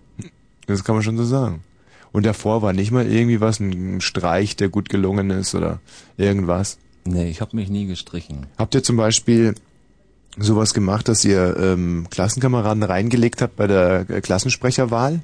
[0.66, 1.64] Das kann man schon so sagen.
[2.12, 5.80] Und davor war nicht mal irgendwie was, ein Streich, der gut gelungen ist oder
[6.18, 6.78] irgendwas.
[7.06, 8.48] Nee, ich habe mich nie gestrichen.
[8.58, 9.56] Habt ihr zum Beispiel
[10.38, 15.22] sowas gemacht, dass ihr ähm, Klassenkameraden reingelegt habt bei der äh, Klassensprecherwahl?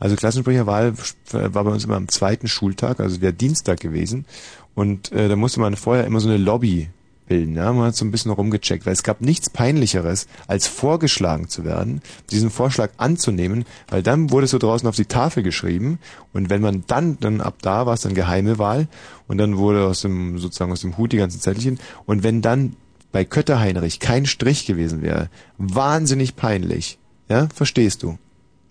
[0.00, 0.94] Also Klassensprecherwahl
[1.32, 4.26] war bei uns immer am zweiten Schultag, also wäre Dienstag gewesen.
[4.74, 6.88] Und äh, da musste man vorher immer so eine Lobby
[7.28, 7.54] bilden.
[7.54, 7.72] Ja?
[7.72, 12.00] Man hat so ein bisschen rumgecheckt, weil es gab nichts Peinlicheres, als vorgeschlagen zu werden,
[12.30, 15.98] diesen Vorschlag anzunehmen, weil dann wurde es so draußen auf die Tafel geschrieben
[16.32, 18.88] und wenn man dann, dann ab da war es dann geheime Wahl
[19.28, 22.76] und dann wurde aus dem, sozusagen aus dem Hut die ganzen Zettelchen und wenn dann
[23.12, 26.98] bei Kötter Heinrich kein Strich gewesen wäre, wahnsinnig peinlich.
[27.28, 28.18] Ja, verstehst du?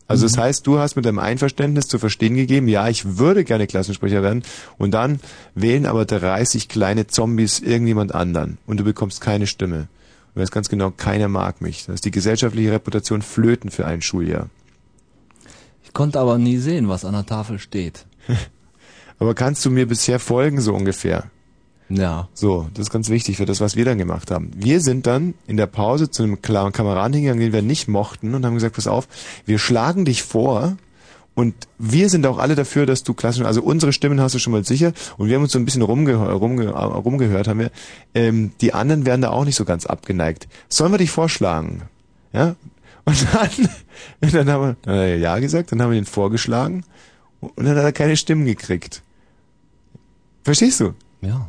[0.07, 3.67] Also das heißt, du hast mit deinem Einverständnis zu verstehen gegeben, ja, ich würde gerne
[3.67, 4.43] Klassensprecher werden
[4.77, 5.19] und dann
[5.53, 9.89] wählen aber 30 kleine Zombies irgendjemand anderen und du bekommst keine Stimme.
[10.33, 11.87] Du weißt ganz genau, keiner mag mich.
[11.87, 14.49] Das ist die gesellschaftliche Reputation flöten für ein Schuljahr.
[15.83, 18.05] Ich konnte aber nie sehen, was an der Tafel steht.
[19.19, 21.31] Aber kannst du mir bisher folgen, so ungefähr?
[21.89, 22.27] Ja.
[22.33, 24.51] So, das ist ganz wichtig für das, was wir dann gemacht haben.
[24.55, 28.35] Wir sind dann in der Pause zu einem Kla- Kameraden hingegangen, den wir nicht mochten
[28.35, 29.07] und haben gesagt, pass auf,
[29.45, 30.75] wir schlagen dich vor
[31.33, 34.51] und wir sind auch alle dafür, dass du klassisch, also unsere Stimmen hast du schon
[34.51, 37.71] mal sicher und wir haben uns so ein bisschen rumgehör, rumge, rumgehört, haben wir,
[38.13, 40.47] ähm, die anderen werden da auch nicht so ganz abgeneigt.
[40.67, 41.83] Sollen wir dich vorschlagen?
[42.33, 42.55] Ja?
[43.05, 43.69] Und dann,
[44.21, 46.83] und dann haben wir, dann hat er ja gesagt, dann haben wir ihn vorgeschlagen
[47.39, 49.01] und dann hat er keine Stimmen gekriegt.
[50.43, 50.93] Verstehst du?
[51.21, 51.47] Ja.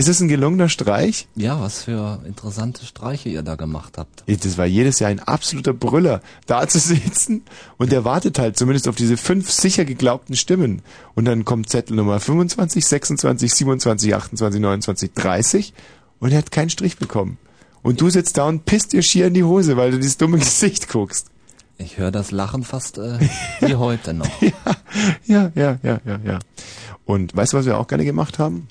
[0.00, 1.28] Ist es ein gelungener Streich?
[1.36, 4.24] Ja, was für interessante Streiche ihr da gemacht habt.
[4.26, 7.42] Das war jedes Jahr ein absoluter Brüller, da zu sitzen
[7.76, 10.80] und der wartet halt zumindest auf diese fünf sicher geglaubten Stimmen.
[11.14, 15.74] Und dann kommt Zettel Nummer 25, 26, 27, 28, 29, 30
[16.18, 17.36] und er hat keinen Strich bekommen.
[17.82, 20.38] Und du sitzt da und pisst dir schier in die Hose, weil du dieses dumme
[20.38, 21.26] Gesicht guckst.
[21.76, 23.18] Ich höre das Lachen fast äh,
[23.60, 24.30] wie heute noch.
[25.26, 26.38] Ja, ja, ja, ja, ja.
[27.04, 28.66] Und weißt du, was wir auch gerne gemacht haben?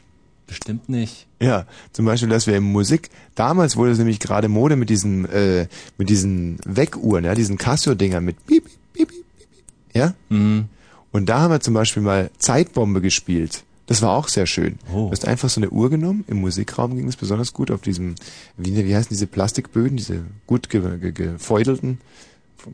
[0.50, 1.28] Bestimmt nicht.
[1.40, 5.30] Ja, zum Beispiel, dass wir in Musik, damals wurde es nämlich gerade Mode mit diesen,
[5.30, 5.68] äh,
[6.00, 10.16] mit diesen Weckuhren, ja, diesen Casio-Dinger mit piep, piep, piep, piep, piep, ja?
[10.30, 10.66] Mhm.
[11.12, 13.64] Und da haben wir zum Beispiel mal Zeitbombe gespielt.
[13.86, 14.80] Das war auch sehr schön.
[14.92, 15.06] Oh.
[15.06, 18.16] Du hast einfach so eine Uhr genommen, im Musikraum ging es besonders gut, auf diesem,
[18.58, 22.00] wie, wie heißen diese Plastikböden, diese gut ge, ge, gefeudelten,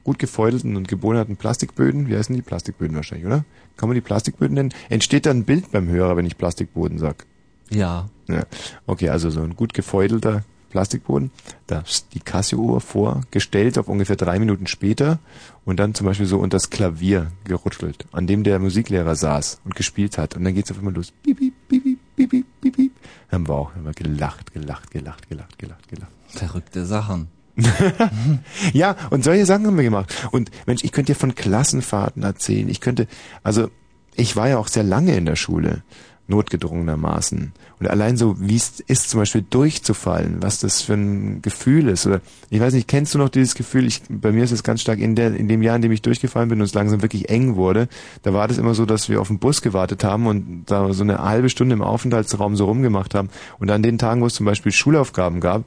[0.05, 2.41] gut gefeudelten und gebohnerten Plastikböden, wie heißen die?
[2.41, 3.43] Plastikböden wahrscheinlich, oder?
[3.75, 4.73] Kann man die Plastikböden nennen?
[4.87, 7.25] Entsteht da ein Bild beim Hörer, wenn ich Plastikboden sag?
[7.71, 8.09] Ja.
[8.27, 8.45] Ja.
[8.85, 11.31] Okay, also so ein gut gefeudelter Plastikboden.
[11.67, 15.19] Da ist die Casio-Uhr vorgestellt auf ungefähr drei Minuten später
[15.63, 19.75] und dann zum Beispiel so unter das Klavier gerutschelt, an dem der Musiklehrer saß und
[19.75, 20.35] gespielt hat.
[20.35, 21.13] Und dann geht's auf einmal los.
[21.23, 22.91] Piep, piep, piep, piep, piep, piep, piep.
[23.31, 26.11] Haben wir auch haben wir gelacht, gelacht, gelacht, gelacht, gelacht, gelacht.
[26.27, 27.29] Verrückte Sachen.
[28.73, 30.13] ja, und solche Sachen haben wir gemacht.
[30.31, 32.67] Und Mensch, ich könnte dir von Klassenfahrten erzählen.
[32.67, 33.07] Ich könnte,
[33.43, 33.69] also
[34.15, 35.83] ich war ja auch sehr lange in der Schule,
[36.27, 37.53] notgedrungenermaßen.
[37.79, 42.07] Und allein so, wie es ist, zum Beispiel durchzufallen, was das für ein Gefühl ist.
[42.07, 43.85] Oder ich weiß nicht, kennst du noch dieses Gefühl?
[43.85, 46.01] Ich, bei mir ist es ganz stark in der, in dem Jahr, in dem ich
[46.01, 47.87] durchgefallen bin und es langsam wirklich eng wurde.
[48.23, 51.03] Da war das immer so, dass wir auf den Bus gewartet haben und da so
[51.03, 53.29] eine halbe Stunde im Aufenthaltsraum so rumgemacht haben.
[53.59, 55.63] Und an den Tagen, wo es zum Beispiel Schulaufgaben gab,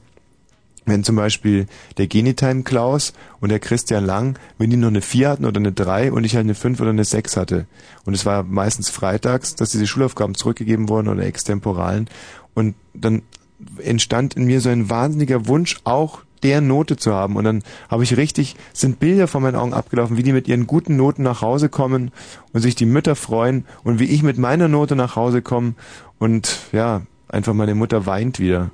[0.89, 1.67] wenn zum Beispiel
[1.97, 5.71] der Genitime Klaus und der Christian Lang, wenn die noch eine 4 hatten oder eine
[5.71, 7.65] 3 und ich halt eine 5 oder eine 6 hatte.
[8.05, 12.09] Und es war meistens freitags, dass diese Schulaufgaben zurückgegeben wurden oder extemporalen.
[12.53, 13.21] Und dann
[13.77, 17.35] entstand in mir so ein wahnsinniger Wunsch, auch der Note zu haben.
[17.35, 20.67] Und dann habe ich richtig, sind Bilder vor meinen Augen abgelaufen, wie die mit ihren
[20.67, 22.11] guten Noten nach Hause kommen
[22.53, 25.73] und sich die Mütter freuen und wie ich mit meiner Note nach Hause komme
[26.17, 28.71] und ja, einfach meine Mutter weint wieder.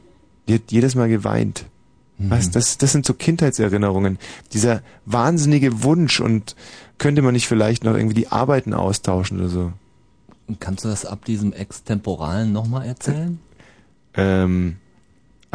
[0.47, 1.65] Die hat jedes Mal geweint.
[2.17, 4.19] Was, das, das sind so Kindheitserinnerungen.
[4.53, 6.55] Dieser wahnsinnige Wunsch und
[6.97, 9.73] könnte man nicht vielleicht noch irgendwie die Arbeiten austauschen oder so?
[10.47, 13.39] Und kannst du das ab diesem Extemporalen nochmal erzählen?
[14.13, 14.77] Ähm,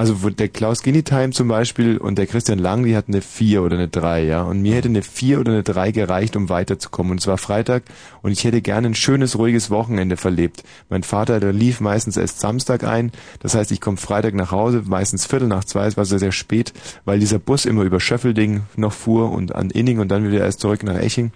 [0.01, 3.77] also der Klaus Genitime zum Beispiel und der Christian Lang, die hatten eine 4 oder
[3.77, 4.41] eine 3, ja.
[4.41, 7.13] Und mir hätte eine 4 oder eine 3 gereicht, um weiterzukommen.
[7.13, 7.83] Und es war Freitag
[8.23, 10.65] und ich hätte gerne ein schönes, ruhiges Wochenende verlebt.
[10.89, 13.13] Mein Vater, der lief meistens erst Samstag ein.
[13.41, 16.33] Das heißt, ich komme Freitag nach Hause, meistens Viertel nach zwei, es war sehr, sehr
[16.33, 16.73] spät,
[17.05, 20.61] weil dieser Bus immer über Schöffelding noch fuhr und an Inning und dann wieder erst
[20.61, 21.31] zurück nach Eching.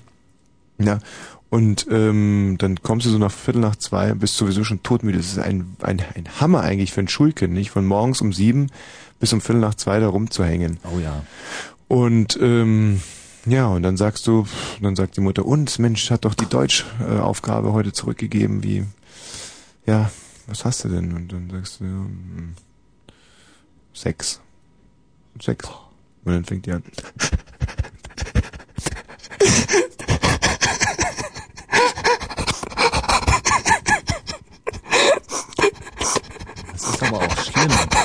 [0.78, 0.98] Ja,
[1.54, 5.18] und ähm, dann kommst du so nach Viertel nach zwei, bist sowieso schon todmüde.
[5.18, 7.70] Das ist ein, ein, ein Hammer eigentlich für ein Schulkind, nicht?
[7.70, 8.72] Von morgens um sieben
[9.20, 10.80] bis um Viertel nach zwei da rumzuhängen.
[10.92, 11.22] Oh ja.
[11.86, 13.00] Und ähm,
[13.46, 14.48] ja, und dann sagst du,
[14.82, 18.84] dann sagt die Mutter, und Mensch, hat doch die Deutschaufgabe heute zurückgegeben, wie,
[19.86, 20.10] ja,
[20.48, 21.14] was hast du denn?
[21.14, 22.54] Und dann sagst du, ja, hm,
[23.92, 24.40] sechs.
[25.40, 25.68] Sechs.
[26.24, 26.82] Und dann fängt die an.
[36.72, 37.98] Das ist schlimm.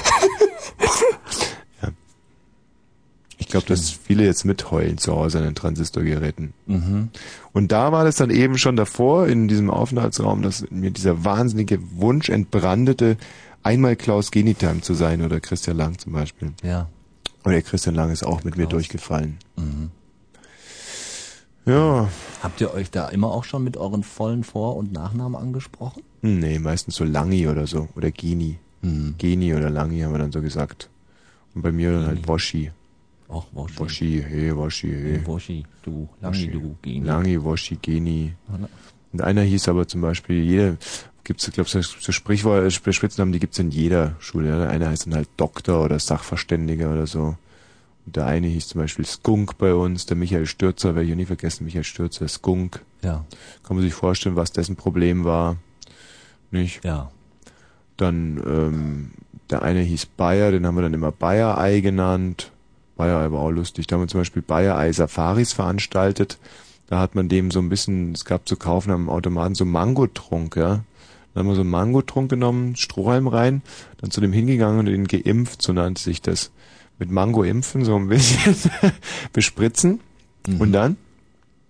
[3.37, 6.53] Ich glaube, dass viele jetzt mitheulen zu Hause an den Transistorgeräten.
[6.67, 7.09] Mhm.
[7.51, 11.79] Und da war das dann eben schon davor in diesem Aufenthaltsraum, dass mir dieser wahnsinnige
[11.97, 13.17] Wunsch entbrandete,
[13.63, 16.53] einmal Klaus Genitam zu sein oder Christian Lang zum Beispiel.
[16.61, 16.89] Ja.
[17.43, 19.39] Und der Christian Lang ist auch mit mir durchgefallen.
[19.55, 19.89] Mhm.
[21.65, 22.09] Ja.
[22.43, 26.03] Habt ihr euch da immer auch schon mit euren vollen Vor- und Nachnamen angesprochen?
[26.21, 27.87] Nee, meistens so Langi oder so.
[27.95, 28.59] Oder Geni.
[28.81, 29.15] Mhm.
[29.17, 30.89] Geni oder Langi haben wir dann so gesagt.
[31.53, 32.71] Und bei mir dann halt Woshi.
[33.29, 33.79] Ach, Woshi.
[33.79, 35.25] Woshi, hey, Woshi, hey.
[35.25, 37.05] Woshi, du, Langi, du, Geni.
[37.05, 38.33] Langi, Woshi, Geni.
[38.47, 38.67] Ja.
[39.11, 40.77] Und einer hieß aber zum Beispiel, jeder,
[41.23, 44.49] gibt's, ich glaube, so so Sprichwort, Spitznamen, die gibt's in jeder Schule.
[44.49, 44.59] Ja.
[44.59, 47.35] Der eine heißt dann halt Doktor oder Sachverständiger oder so.
[48.05, 51.17] Und der eine hieß zum Beispiel Skunk bei uns, der Michael Stürzer, werde ich auch
[51.17, 52.83] nie vergessen, Michael Stürzer, Skunk.
[53.03, 53.25] Ja.
[53.63, 55.57] Kann man sich vorstellen, was dessen Problem war.
[56.49, 56.83] Nicht?
[56.83, 57.11] Ja.
[57.99, 59.11] Dann, ähm,
[59.49, 62.51] der eine hieß Bayer, den haben wir dann immer Bayer-Ei genannt.
[62.95, 63.87] Bayer-Ei war auch lustig.
[63.87, 66.37] Da haben wir zum Beispiel Bayer-Ei-Safaris veranstaltet.
[66.87, 70.55] Da hat man dem so ein bisschen, es gab zu kaufen am Automaten so Mangotrunk,
[70.55, 70.83] ja.
[71.33, 73.61] Dann haben wir so einen Mangotrunk genommen, Strohhalm rein,
[73.97, 76.51] dann zu dem hingegangen und ihn geimpft, so nannte sich das.
[76.97, 78.55] mit Mango impfen, so ein bisschen
[79.33, 79.99] bespritzen.
[80.57, 80.97] Und dann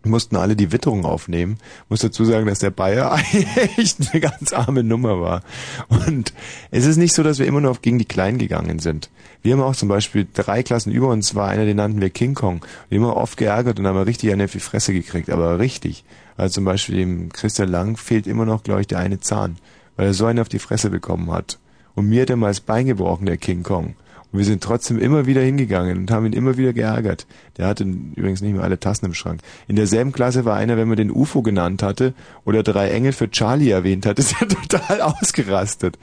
[0.04, 1.58] mussten alle die Witterung aufnehmen.
[1.90, 3.20] Muss dazu sagen, dass der Bayer
[3.78, 5.44] echt eine ganz arme Nummer war.
[5.90, 6.34] Und
[6.72, 9.10] es ist nicht so, dass wir immer nur auf gegen die Kleinen gegangen sind.
[9.42, 12.34] Wir haben auch zum Beispiel drei Klassen über uns war einer, den nannten wir King
[12.34, 12.66] Kong.
[12.90, 16.04] Wir haben immer oft geärgert und haben richtig eine auf die Fresse gekriegt, aber richtig.
[16.38, 19.58] Also zum Beispiel dem Christian Lang fehlt immer noch, glaube ich, der eine Zahn,
[19.96, 21.60] weil er so einen auf die Fresse bekommen hat.
[21.96, 23.96] Und mir hat er mal das Bein gebrochen, der King Kong.
[24.31, 27.26] Und wir sind trotzdem immer wieder hingegangen und haben ihn immer wieder geärgert.
[27.57, 29.41] Der hatte übrigens nicht mehr alle Tassen im Schrank.
[29.68, 32.14] In derselben Klasse war einer, wenn man den UFO genannt hatte
[32.45, 35.97] oder drei Engel für Charlie erwähnt hat, ist er total ausgerastet.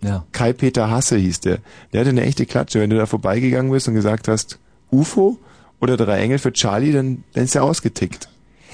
[0.00, 0.24] Ja.
[0.32, 1.58] Kai-Peter Hasse hieß der.
[1.92, 2.80] Der hatte eine echte Klatsche.
[2.80, 4.58] Wenn du da vorbeigegangen bist und gesagt hast,
[4.90, 5.38] UFO
[5.80, 8.28] oder drei Engel für Charlie, dann, dann ist er ausgetickt.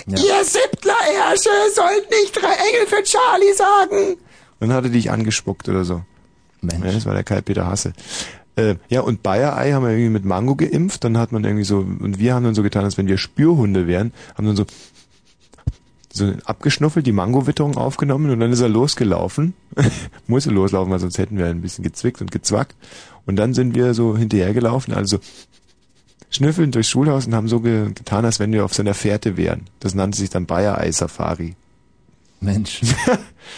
[0.06, 0.18] Ja.
[0.18, 4.16] Ihr Siebtler-Ärsche sollt nicht drei Engel für Charlie sagen.
[4.60, 6.02] Und dann hat er dich angespuckt oder so.
[6.60, 6.84] Mensch.
[6.84, 7.92] Ja, das war der Kai-Peter Hasse.
[8.56, 11.04] Äh, ja, und Bayer-Ei haben wir irgendwie mit Mango geimpft.
[11.04, 13.86] Dann hat man irgendwie so, und wir haben dann so getan, als wenn wir Spürhunde
[13.86, 14.64] wären, haben dann so,
[16.12, 19.54] so abgeschnuffelt, die Mango-Witterung aufgenommen und dann ist er losgelaufen.
[20.28, 22.76] Muss er loslaufen, weil sonst hätten wir ein bisschen gezwickt und gezwackt.
[23.26, 25.18] Und dann sind wir so hinterhergelaufen, also
[26.30, 29.62] schnüffelnd durchs Schulhaus und haben so ge getan, als wenn wir auf seiner Fährte wären.
[29.80, 31.56] Das nannte sich dann Bayer-Ei-Safari.
[32.40, 32.82] Mensch.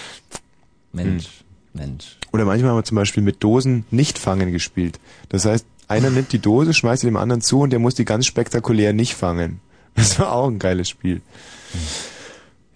[0.93, 1.45] Mensch.
[1.77, 2.17] Mensch.
[2.33, 4.99] Oder manchmal haben wir zum Beispiel mit Dosen nicht fangen gespielt.
[5.29, 8.05] Das heißt, einer nimmt die Dose, schmeißt sie dem anderen zu und der muss die
[8.05, 9.61] ganz spektakulär nicht fangen.
[9.95, 11.23] Das war auch ein geiles Spiel.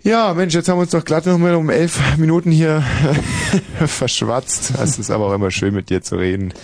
[0.03, 2.83] Ja, Mensch, jetzt haben wir uns doch glatt noch mal um elf Minuten hier
[3.87, 4.73] verschwatzt.
[4.83, 6.55] Es ist aber auch immer schön, mit dir zu reden.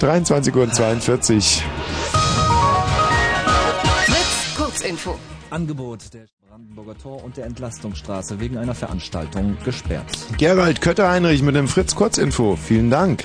[0.00, 1.62] 23 Uhr und 42.
[4.04, 5.18] Fritz, Kurzinfo.
[5.48, 10.04] Angebot der Brandenburger Tor und der Entlastungsstraße wegen einer Veranstaltung gesperrt.
[10.36, 12.56] Gerald Kötter-Heinrich mit dem Fritz Kurzinfo.
[12.56, 13.24] Vielen Dank.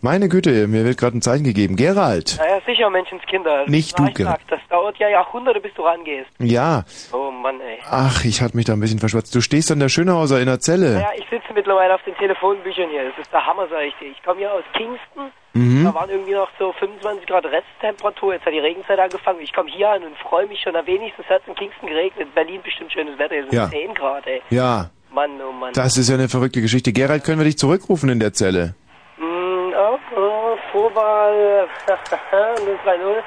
[0.00, 1.74] Meine Güte, mir wird gerade ein Zeichen gegeben.
[1.74, 2.36] Gerald.
[2.38, 3.62] Naja, sicher, Menschenskinder.
[3.62, 4.38] Das Nicht du, Gerald.
[4.48, 6.30] Das dauert ja Jahrhunderte, bis du rangehst.
[6.38, 6.84] Ja.
[7.12, 7.78] Oh Mann, ey.
[7.90, 9.34] Ach, ich hatte mich da ein bisschen verschwatzt.
[9.34, 10.94] Du stehst an der Schönhauser in der Zelle.
[10.94, 13.10] Naja, ich sitze mittlerweile auf den Telefonbüchern hier.
[13.10, 14.12] Das ist der Hammer, sag ich dir.
[14.12, 15.32] Ich komme hier aus Kingston.
[15.58, 15.84] Mhm.
[15.84, 18.34] Da waren irgendwie noch so 25 Grad Resttemperatur.
[18.34, 19.40] Jetzt hat die Regenzeit angefangen.
[19.42, 20.72] Ich komme hier an und freue mich schon.
[20.74, 22.28] Na, wenigstens hat es in Kingston geregnet.
[22.28, 23.34] In Berlin bestimmt schönes Wetter.
[23.42, 23.68] Sind Ja.
[23.68, 24.42] 10 Grad, ey.
[24.50, 24.90] Ja.
[25.12, 25.72] Mann, oh Mann.
[25.72, 26.92] Das ist ja eine verrückte Geschichte.
[26.92, 28.74] Gerald, können wir dich zurückrufen in der Zelle?
[29.18, 33.24] Mm, oh, oh, Vorwahl 030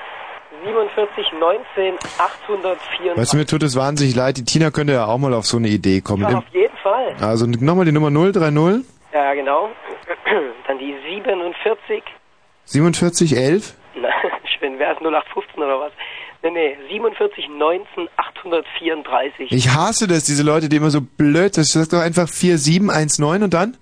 [0.63, 3.17] 47 19 804.
[3.17, 4.37] Weißt du, mir tut es wahnsinnig leid.
[4.37, 6.23] Die Tina könnte ja auch mal auf so eine Idee kommen.
[6.29, 7.15] Ja, auf jeden Fall.
[7.19, 9.69] Also nochmal die Nummer 030 Ja, genau.
[10.67, 12.03] Dann die 47.
[12.71, 13.73] 4711.
[13.95, 14.09] Na,
[14.59, 15.91] schön, wäre es 0815 oder was?
[16.43, 19.51] Nee, nee, 47 19 834.
[19.51, 21.67] Ich hasse das, diese Leute, die immer so blöd sind.
[21.67, 23.77] Sag doch einfach 4719 und dann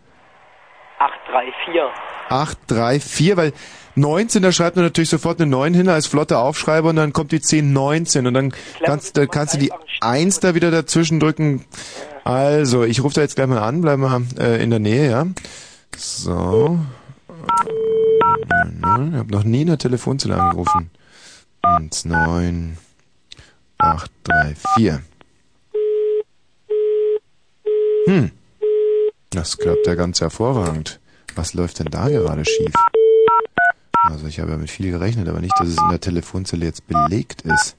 [0.99, 2.09] 834.
[2.29, 3.53] 834, weil
[3.95, 7.31] 19, da schreibt man natürlich sofort eine 9 hin als flotter Aufschreiber und dann kommt
[7.31, 8.53] die 1019 und dann
[8.83, 9.71] kannst, da kannst du die
[10.01, 11.65] 1 da wieder dazwischen drücken.
[12.23, 15.25] Also, ich rufe da jetzt gleich mal an, bleib mal äh, in der Nähe, ja.
[15.95, 16.79] So.
[18.49, 20.89] Ich habe noch nie in der Telefonzelle angerufen.
[21.61, 22.77] 1, 9,
[23.77, 25.01] 8, 3, 4.
[28.05, 28.31] Hm.
[29.29, 30.99] Das klappt ja ganz hervorragend.
[31.35, 32.73] Was läuft denn da gerade schief?
[34.05, 36.87] Also ich habe ja mit viel gerechnet, aber nicht, dass es in der Telefonzelle jetzt
[36.87, 37.75] belegt ist.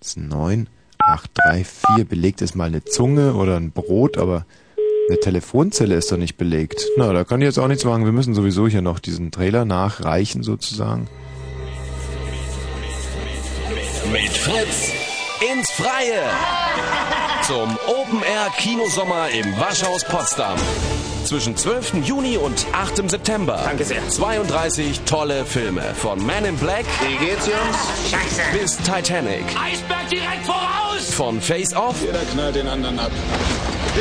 [0.00, 0.68] Das ist 9,
[0.98, 2.04] 8, 3, 4.
[2.06, 4.46] Belegt ist mal eine Zunge oder ein Brot, aber
[5.08, 6.86] eine Telefonzelle ist doch nicht belegt.
[6.96, 8.04] Na, da kann ich jetzt auch nichts machen.
[8.04, 11.08] Wir müssen sowieso hier noch diesen Trailer nachreichen sozusagen.
[14.10, 14.92] Mit Fritz
[15.52, 16.22] ins Freie.
[17.46, 20.56] Zum Open Air Kinosommer im Waschhaus Potsdam.
[21.24, 22.04] Zwischen 12.
[22.04, 23.10] Juni und 8.
[23.10, 23.58] September.
[23.64, 24.06] Danke sehr.
[24.08, 25.82] 32 tolle Filme.
[25.94, 26.84] Von Man in Black.
[27.00, 28.10] Wie geht's, Jungs?
[28.10, 28.42] Scheiße.
[28.52, 29.44] Bis Titanic.
[29.58, 31.14] Eisberg direkt voraus!
[31.14, 31.96] Von Face Off.
[32.02, 33.10] Jeder knallt den anderen ab.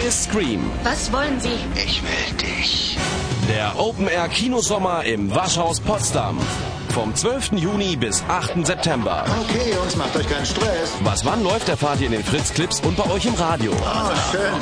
[0.04, 0.70] Bis Scream.
[0.84, 1.58] Was wollen Sie?
[1.76, 2.98] Ich will dich.
[3.50, 6.38] Der Open Air Kinosommer im Waschhaus Potsdam.
[6.90, 7.54] Vom 12.
[7.54, 8.66] Juni bis 8.
[8.66, 9.26] September.
[9.42, 10.94] Okay, Jungs, macht euch keinen Stress.
[11.04, 13.74] Was wann läuft, erfahrt ihr in den Fritz Clips und bei euch im Radio.
[13.74, 14.54] Oh, schön.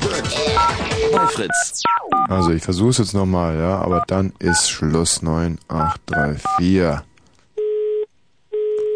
[0.00, 1.12] Gut.
[1.12, 1.82] Bei Fritz.
[2.28, 7.02] Also ich versuche es jetzt nochmal, ja, aber dann ist Schluss 9, 8, 3, 4.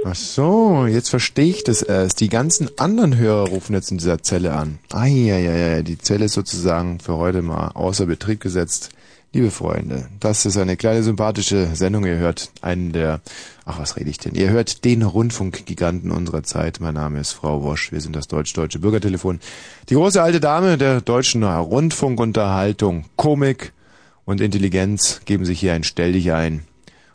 [0.07, 2.21] Ach so, jetzt verstehe ich das erst.
[2.21, 4.79] Die ganzen anderen Hörer rufen jetzt in dieser Zelle an.
[4.93, 8.91] Eieiei, die Zelle ist sozusagen für heute mal außer Betrieb gesetzt.
[9.35, 12.07] Liebe Freunde, das ist eine kleine sympathische Sendung.
[12.07, 13.21] Ihr hört einen der,
[13.65, 14.37] ach was rede ich denn?
[14.37, 16.79] Ihr hört den Rundfunkgiganten unserer Zeit.
[16.79, 17.91] Mein Name ist Frau Wosch.
[17.91, 19.41] Wir sind das deutsch-deutsche Bürgertelefon.
[19.89, 23.73] Die große alte Dame der deutschen Rundfunkunterhaltung, Komik
[24.25, 26.63] und Intelligenz geben sich hier ein Stell dich ein.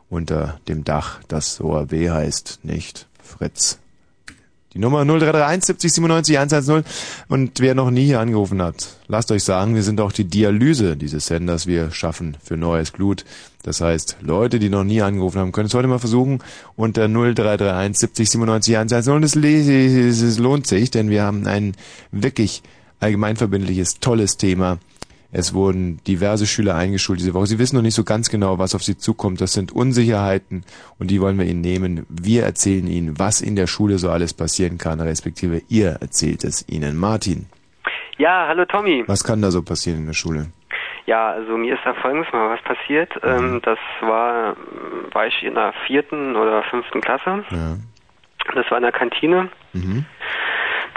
[0.10, 3.80] unter dem Dach, das ORB heißt, nicht Fritz.
[4.74, 6.84] Die Nummer 0331 70 97 110
[7.28, 10.96] und wer noch nie hier angerufen hat, lasst euch sagen, wir sind auch die Dialyse
[10.96, 13.26] dieses Senders, wir schaffen für neues Blut.
[13.64, 16.44] Das heißt, Leute, die noch nie angerufen haben, können es heute mal versuchen
[16.76, 21.74] unter 0331 70 97 110 und es lohnt sich, denn wir haben ein
[22.12, 22.62] wirklich
[23.00, 24.78] allgemeinverbindliches, tolles Thema.
[25.32, 27.46] Es wurden diverse Schüler eingeschult diese Woche.
[27.46, 29.40] Sie wissen noch nicht so ganz genau, was auf sie zukommt.
[29.42, 30.64] Das sind Unsicherheiten
[30.98, 32.06] und die wollen wir Ihnen nehmen.
[32.10, 36.68] Wir erzählen Ihnen, was in der Schule so alles passieren kann, respektive ihr erzählt es
[36.68, 36.98] Ihnen.
[36.98, 37.46] Martin,
[38.18, 39.04] Ja, hallo Tommy.
[39.08, 40.48] was kann da so passieren in der Schule?
[41.06, 43.12] Ja, also mir ist da folgendes mal was passiert.
[43.24, 44.56] Ähm, das war,
[45.12, 47.44] war ich in der vierten oder fünften Klasse.
[47.52, 47.78] Ja.
[48.56, 49.50] Das war in der Kantine.
[49.74, 50.06] Mhm.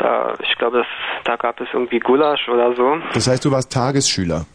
[0.02, 0.86] Da, ich glaube, das,
[1.22, 2.96] da gab es irgendwie Gulasch oder so.
[3.14, 4.46] Das heißt, du warst Tagesschüler.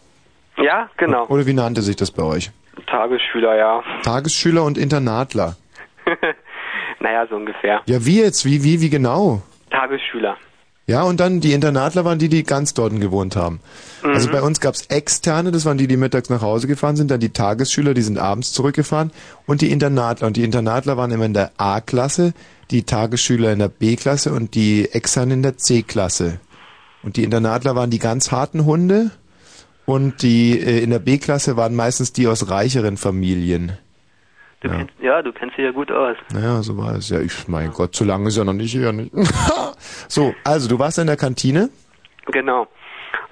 [0.57, 1.25] Ja, genau.
[1.27, 2.51] Oder wie nannte sich das bei euch?
[2.87, 3.81] Tagesschüler, ja.
[4.03, 5.55] Tagesschüler und Internatler.
[6.99, 7.81] naja, so ungefähr.
[7.85, 8.43] Ja, wie jetzt?
[8.43, 9.41] Wie, wie, wie genau?
[9.69, 10.35] Tagesschüler.
[10.85, 13.61] Ja, und dann die Internatler waren die, die ganz dort gewohnt haben.
[14.03, 14.15] Mhm.
[14.15, 17.21] Also bei uns gab's Externe, das waren die, die mittags nach Hause gefahren sind, dann
[17.21, 19.11] die Tagesschüler, die sind abends zurückgefahren
[19.45, 20.27] und die Internatler.
[20.27, 22.33] Und die Internatler waren immer in der A-Klasse,
[22.71, 26.39] die Tagesschüler in der B-Klasse und die Externen in der C-Klasse.
[27.03, 29.11] Und die Internatler waren die ganz harten Hunde
[29.85, 33.77] und die äh, in der B-Klasse waren meistens die aus reicheren Familien.
[34.61, 36.17] Du Kennst, ja, du kennst dich ja gut aus.
[36.33, 37.09] Naja, so war es.
[37.09, 38.91] Ja, ich, mein Gott, so lange ist er noch nicht hier.
[38.91, 39.11] Nicht.
[40.07, 41.69] so, also du warst in der Kantine.
[42.25, 42.67] Genau.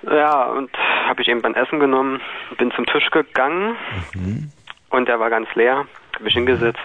[0.03, 0.70] Ja, und
[1.07, 2.22] habe ich eben beim Essen genommen,
[2.60, 3.76] bin zum Tisch gegangen
[4.14, 4.52] Mhm.
[4.91, 5.86] und der war ganz leer,
[6.16, 6.80] habe ich hingesetzt.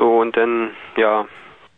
[0.00, 1.26] So, und dann, ja,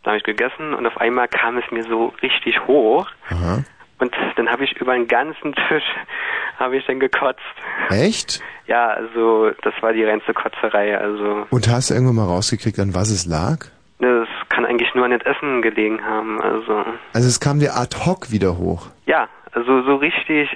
[0.03, 3.65] da habe ich gegessen und auf einmal kam es mir so richtig hoch Aha.
[3.99, 5.83] und dann habe ich über den ganzen Tisch,
[6.57, 7.41] habe ich dann gekotzt.
[7.89, 8.39] Echt?
[8.65, 12.95] Ja, also das war die reinste Kotzerei, also Und hast du irgendwann mal rausgekriegt, an
[12.95, 13.65] was es lag?
[13.99, 18.05] das kann eigentlich nur an das Essen gelegen haben, also Also es kam dir ad
[18.05, 18.87] hoc wieder hoch.
[19.05, 20.49] ja, also so richtig,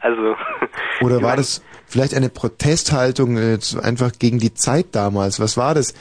[0.00, 0.36] also
[1.00, 5.40] Oder war das vielleicht eine Protesthaltung äh, einfach gegen die Zeit damals?
[5.40, 5.94] Was war das?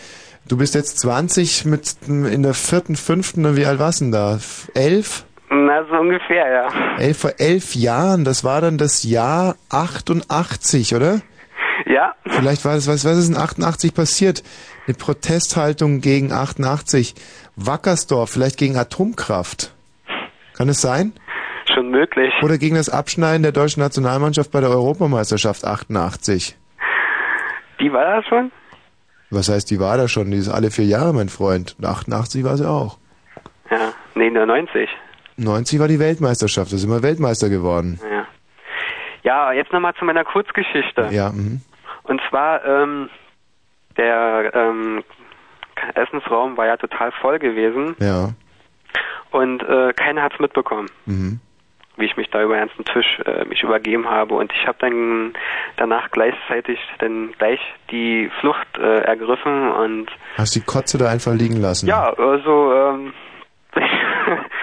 [0.48, 4.40] Du bist jetzt 20 mit in der vierten, fünften, wie alt warst du denn da?
[4.74, 5.26] Elf?
[5.50, 6.98] na so ungefähr, ja.
[6.98, 11.22] Elf vor elf Jahren, das war dann das Jahr 88, oder?
[11.86, 12.14] Ja.
[12.26, 14.44] Vielleicht war das, was, was ist in 88 passiert?
[14.88, 17.16] Eine Protesthaltung gegen 88.
[17.56, 19.74] Wackersdorf, vielleicht gegen Atomkraft.
[20.56, 21.14] Kann es sein?
[21.74, 22.34] Schon möglich.
[22.42, 26.56] Oder gegen das Abschneiden der deutschen Nationalmannschaft bei der Europameisterschaft 88.
[27.80, 28.52] Die war das schon?
[29.30, 30.32] Was heißt, die war da schon?
[30.32, 31.76] Die ist alle vier Jahre, mein Freund.
[31.80, 32.98] Und 88 war sie auch.
[33.70, 34.90] Ja, nee, nur 90.
[35.38, 38.00] 90 war die Weltmeisterschaft, da sind wir Weltmeister geworden.
[38.10, 38.26] Ja.
[39.24, 41.10] Ja, jetzt nochmal zu meiner Kurzgeschichte.
[41.12, 41.62] Ja, mhm.
[42.04, 43.10] Und zwar, ähm,
[43.98, 45.04] der ähm,
[45.96, 48.30] Essensraum war ja total voll gewesen ja.
[49.32, 51.40] und äh, keiner hat's mitbekommen, Mhm.
[51.98, 54.36] Wie ich mich da über den ganzen Tisch äh, mich übergeben habe.
[54.36, 55.34] Und ich habe dann
[55.76, 57.60] danach gleichzeitig dann gleich
[57.92, 60.08] die Flucht äh, ergriffen und
[60.38, 61.88] Hast die Kotze da einfach liegen lassen?
[61.88, 63.14] ja, also ähm,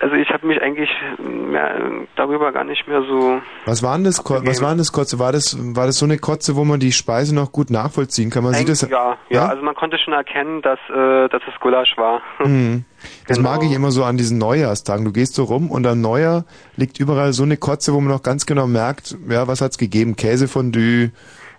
[0.00, 1.78] also ich habe mich eigentlich mehr,
[2.16, 5.18] darüber gar nicht mehr so Was war denn das, Ko- was war denn das Kotze?
[5.18, 8.44] War das, war das so eine Kotze, wo man die Speise noch gut nachvollziehen kann?
[8.44, 11.60] Man sieht das, Eigentlich ja, ja, also man konnte schon erkennen, dass, äh, dass es
[11.60, 12.20] Gulasch war.
[12.44, 12.84] Mhm.
[13.28, 13.70] Das mag Genau.
[13.70, 15.04] ich immer so an diesen Neujahrstagen.
[15.04, 16.44] Du gehst so rum und am Neujahr
[16.76, 20.16] liegt überall so eine Kotze, wo man noch ganz genau merkt, ja, was hat's gegeben?
[20.16, 21.12] Käsefondue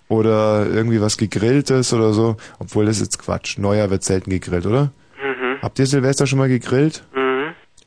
[0.10, 2.38] oder irgendwie was gegrilltes oder so.
[2.60, 3.58] Obwohl das ist jetzt Quatsch.
[3.58, 4.92] Neujahr wird selten gegrillt, oder?
[5.22, 5.62] Mhm.
[5.62, 7.04] Habt ihr Silvester schon mal gegrillt?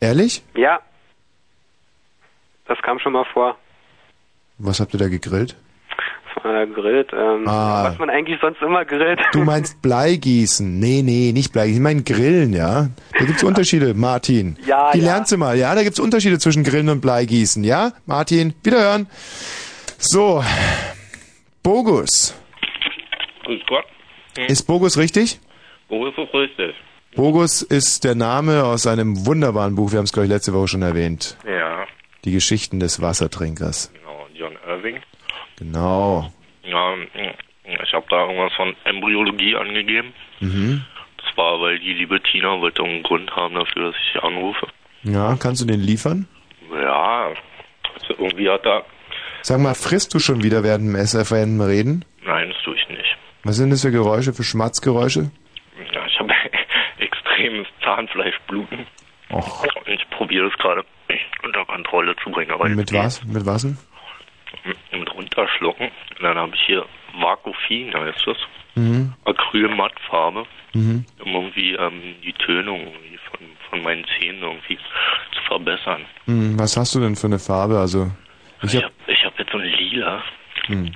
[0.00, 0.42] Ehrlich?
[0.56, 0.80] Ja.
[2.66, 3.56] Das kam schon mal vor.
[4.58, 5.56] Was habt ihr da gegrillt?
[6.34, 7.10] Das war gegrillt.
[7.12, 7.84] Ähm, Ah.
[7.84, 9.20] Was man eigentlich sonst immer grillt.
[9.32, 10.78] Du meinst Bleigießen.
[10.78, 11.76] Nee, nee, nicht Bleigießen.
[11.80, 12.88] Ich meine Grillen, ja?
[13.18, 14.56] Da gibt's Unterschiede, Martin.
[14.66, 15.04] Ja, Die ja.
[15.04, 15.74] lernst du mal, ja?
[15.74, 17.92] Da gibt's Unterschiede zwischen Grillen und Bleigießen, ja?
[18.06, 19.06] Martin, wiederhören.
[19.98, 20.42] So.
[21.62, 22.34] Bogus.
[23.44, 23.84] Grüß Gott.
[24.48, 25.40] Ist Bogus richtig?
[25.88, 26.74] Wo ist es richtig?
[27.16, 30.68] Bogus ist der Name aus einem wunderbaren Buch, wir haben es, glaube ich, letzte Woche
[30.68, 31.36] schon erwähnt.
[31.46, 31.84] Ja,
[32.24, 33.92] Die Geschichten des Wassertrinkers.
[33.92, 35.00] genau, John Irving.
[35.58, 36.30] Genau.
[36.64, 36.94] Ja,
[37.64, 40.12] ich habe da irgendwas von Embryologie angegeben.
[40.40, 40.84] Mhm.
[41.16, 44.66] Das war, weil die liebe Tina wollte einen Grund haben dafür, dass ich sie anrufe.
[45.02, 46.28] Ja, kannst du den liefern?
[46.72, 47.28] Ja,
[47.94, 48.84] also irgendwie hat er...
[49.42, 52.04] Sag mal, frisst du schon wieder während dem dem Reden?
[52.24, 53.16] Nein, das tue ich nicht.
[53.42, 55.30] Was sind das für Geräusche, für Schmatzgeräusche?
[55.94, 56.08] Ja,
[57.40, 58.86] extremes Zahnfleischbluten.
[59.32, 59.64] Och.
[59.86, 60.84] Ich probiere es gerade
[61.44, 62.50] unter Kontrolle zu bringen.
[62.52, 63.24] Aber Mit was?
[63.24, 63.62] Mit was?
[63.62, 63.78] denn?
[64.92, 65.86] Mit runterschlucken.
[66.16, 66.84] Und dann habe ich hier
[67.14, 68.36] Vakufin, heißt das.
[68.74, 69.12] Mhm.
[69.50, 71.04] frühe Mattfarbe, Mhm.
[71.24, 76.04] um irgendwie ähm, die Tönung irgendwie von, von meinen Zähnen irgendwie zu verbessern.
[76.26, 77.78] Hm, was hast du denn für eine Farbe?
[77.78, 78.10] Also,
[78.62, 80.22] ich habe habe ich hab jetzt so ein Lila.
[80.66, 80.92] hm.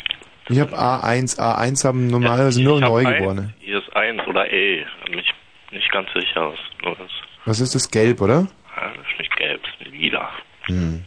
[0.48, 1.38] ich hab A1.
[1.38, 3.54] A1 haben normalerweise nur Ich hab Neugeborene.
[3.60, 4.86] Hier ist eins oder L.
[5.06, 5.32] Bin ich
[5.74, 6.54] nicht ganz sicher.
[6.82, 6.96] Das,
[7.44, 7.90] Was ist das?
[7.90, 8.46] Gelb, oder?
[8.76, 10.30] ja, das ist nicht gelb, das ist lila.
[10.66, 11.04] Hm.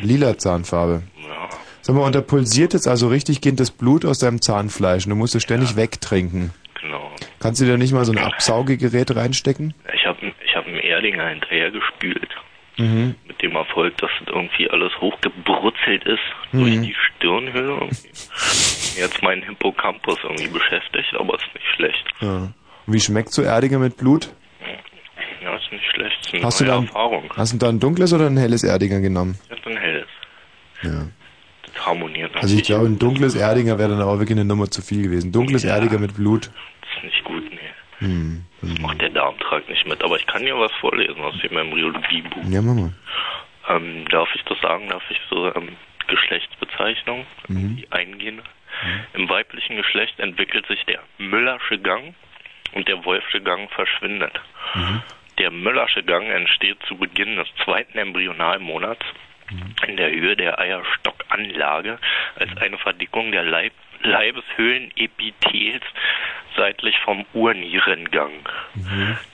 [0.00, 1.02] Lila Zahnfarbe.
[1.26, 1.48] Ja.
[1.82, 5.10] Sag mal, und da pulsiert jetzt also richtig gehend das Blut aus deinem Zahnfleisch und
[5.10, 6.52] du musst es ständig wegtrinken.
[6.80, 7.10] Genau.
[7.40, 9.74] Kannst du dir nicht mal so ein Absaugegerät reinstecken?
[9.94, 12.28] Ich habe ich hab einen Erdinger hinterher gespült.
[12.78, 13.14] Mhm.
[13.26, 16.20] Mit dem Erfolg, dass das irgendwie alles hochgebrutzelt ist
[16.52, 16.82] durch Mhm.
[16.84, 17.72] die Stirnhöhle.
[17.74, 18.08] irgendwie.
[18.96, 22.04] Jetzt meinen Hippocampus irgendwie beschäftigt, aber ist nicht schlecht.
[22.20, 22.48] Ja.
[22.86, 24.32] Und wie schmeckt so Erdinger mit Blut?
[25.42, 26.16] Ja, ist nicht schlecht.
[26.26, 27.30] Ist eine Hast du, da ein, Erfahrung.
[27.36, 29.38] hast du da ein dunkles oder ein helles Erdinger genommen?
[29.50, 30.06] Ich hab ein helles.
[30.82, 31.06] Ja.
[31.66, 34.82] Das harmoniert Also ich glaube, ein dunkles Erdinger wäre dann aber wirklich eine Nummer zu
[34.82, 35.32] viel gewesen.
[35.32, 36.50] Dunkles Erdinger mit Blut.
[36.80, 37.58] Das ist nicht gut, nee.
[38.06, 38.44] Hm.
[38.60, 40.02] Das macht der Darmtrakt nicht mit.
[40.02, 42.44] Aber ich kann dir was vorlesen aus dem Embryologiebuch.
[42.50, 42.92] Ja, mach mal.
[43.68, 44.88] Ähm, darf ich das sagen?
[44.88, 45.68] Darf ich so ähm,
[46.08, 47.84] Geschlechtsbezeichnung Mhm.
[47.90, 48.42] eingehen?
[49.14, 52.14] Im weiblichen Geschlecht entwickelt sich der Müllersche Gang
[52.72, 54.40] und der Wolfsche Gang verschwindet.
[55.38, 59.04] Der Müllersche Gang entsteht zu Beginn des zweiten Embryonalmonats
[59.86, 61.98] in der Höhe der Eierstockanlage
[62.36, 63.72] als eine Verdickung der Leib
[64.04, 65.84] Leibeshöhlenepithels
[66.56, 68.32] seitlich vom Urnierengang.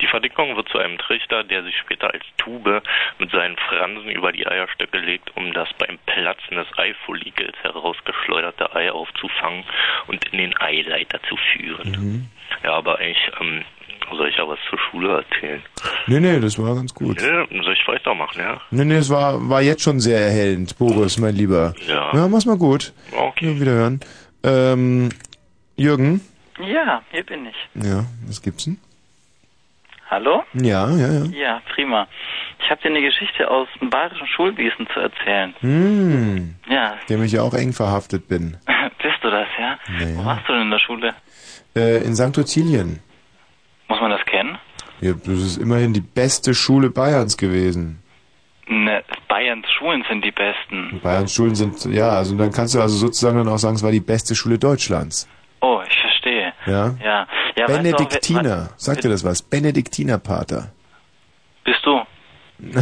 [0.01, 2.83] Die Verdickung wird zu einem Trichter, der sich später als Tube
[3.19, 8.93] mit seinen Fransen über die Eierstöcke legt, um das beim Platzen des Eifollikels herausgeschleuderte Ei
[8.93, 9.65] aufzufangen
[10.07, 12.31] und in den Eileiter zu führen.
[12.65, 13.63] Ja, aber eigentlich ähm,
[14.17, 15.63] soll ich ja was zur Schule erzählen.
[16.07, 17.21] Nee, nee, das war ganz gut.
[17.21, 18.61] Ja, soll ich weitermachen, ja?
[18.71, 21.75] Nee, nee, es war, war jetzt schon sehr erhellend, Boris, mein Lieber.
[21.87, 22.13] Ja.
[22.15, 22.93] Ja, mach's mal gut.
[23.13, 23.53] Okay.
[23.55, 24.01] Ja, wiederhören.
[24.45, 25.11] Ähm,
[25.77, 26.21] Jürgen?
[26.61, 27.85] Ja, hier bin ich.
[27.87, 28.79] Ja, was gibt's denn?
[30.11, 30.43] Hallo?
[30.55, 31.25] Ja, ja, ja.
[31.27, 32.09] Ja, prima.
[32.61, 35.55] Ich habe dir eine Geschichte aus dem bayerischen Schulwesen zu erzählen.
[35.61, 38.57] Hm, Ja, dem ich ja auch eng verhaftet bin.
[39.03, 39.79] bist du das, ja?
[39.89, 40.17] Naja.
[40.17, 41.15] Wo warst du denn in der Schule?
[41.79, 42.37] Äh, in St.
[42.37, 43.01] Ottilien.
[43.89, 44.59] Muss man das kennen?
[45.01, 48.03] Ja, das ist immerhin die beste Schule Bayerns gewesen.
[48.67, 51.01] Ne, Bayerns Schulen sind die besten.
[51.03, 53.93] Bayerns Schulen sind, ja, also dann kannst du also sozusagen dann auch sagen, es war
[53.93, 55.29] die beste Schule Deutschlands.
[55.61, 56.53] Oh, ich verstehe.
[56.67, 56.95] Ja?
[57.03, 57.27] Ja.
[57.57, 58.41] ja Benediktiner.
[58.41, 59.41] Weißt du, auch, Sagt dir das was?
[59.43, 60.73] Benediktinerpater.
[61.65, 62.01] bist du?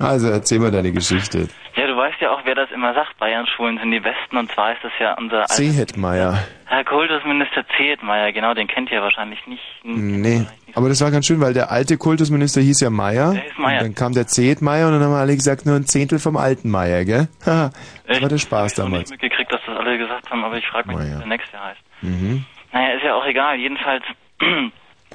[0.00, 1.48] Also erzähl mal deine Geschichte.
[1.76, 3.16] Ja, du weißt ja auch, wer das immer sagt.
[3.18, 4.36] Bayerns Schulen sind die besten.
[4.36, 6.38] Und zwar ist das ja unser alter Zehetmeier.
[6.66, 8.32] Herr Kultusminister Zehetmeier.
[8.32, 9.62] Genau, den kennt ihr wahrscheinlich nicht.
[9.84, 13.32] Nee, aber das war ganz schön, weil der alte Kultusminister hieß ja Meier.
[13.32, 13.80] Der hieß Meier.
[13.82, 16.70] Dann kam der Zehetmeier und dann haben wir alle gesagt, nur ein Zehntel vom alten
[16.70, 17.28] Meier, gell?
[17.46, 17.70] Haha,
[18.06, 19.10] das war der Spaß Ich habe damals.
[19.10, 21.80] nicht mitgekriegt, dass das alle gesagt haben, aber ich frage mich, wie der nächste heißt.
[22.02, 22.44] Mhm.
[22.72, 23.56] Naja, ist ja auch egal.
[23.58, 24.04] Jedenfalls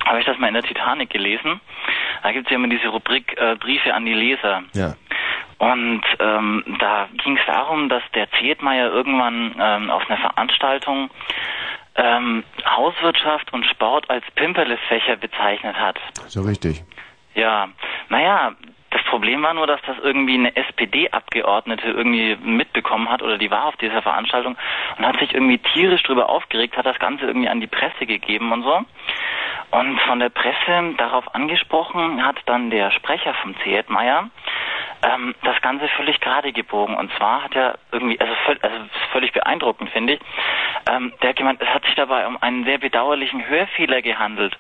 [0.05, 1.59] habe ich das mal in der Titanic gelesen.
[2.23, 4.63] Da gibt es ja immer diese Rubrik äh, Briefe an die Leser.
[4.73, 4.93] Ja.
[5.57, 11.09] Und ähm, da ging es darum, dass der Zietmeier irgendwann ähm, auf einer Veranstaltung
[11.95, 15.97] ähm, Hauswirtschaft und Sport als Pimperle-Fächer bezeichnet hat.
[16.27, 16.83] So richtig.
[17.35, 17.69] Ja,
[18.09, 18.53] naja,
[18.91, 23.65] das Problem war nur, dass das irgendwie eine SPD-Abgeordnete irgendwie mitbekommen hat oder die war
[23.65, 24.55] auf dieser Veranstaltung
[24.97, 28.51] und hat sich irgendwie tierisch drüber aufgeregt, hat das Ganze irgendwie an die Presse gegeben
[28.53, 28.85] und so.
[29.71, 34.29] Und von der Presse darauf angesprochen hat dann der Sprecher vom Zehetmeier
[35.03, 36.95] ähm, das Ganze völlig gerade gebogen.
[36.95, 38.77] Und zwar hat er irgendwie, also, völ also
[39.11, 40.19] völlig beeindruckend, finde ich,
[40.89, 44.57] ähm, der hat gemeint, es hat sich dabei um einen sehr bedauerlichen Hörfehler gehandelt.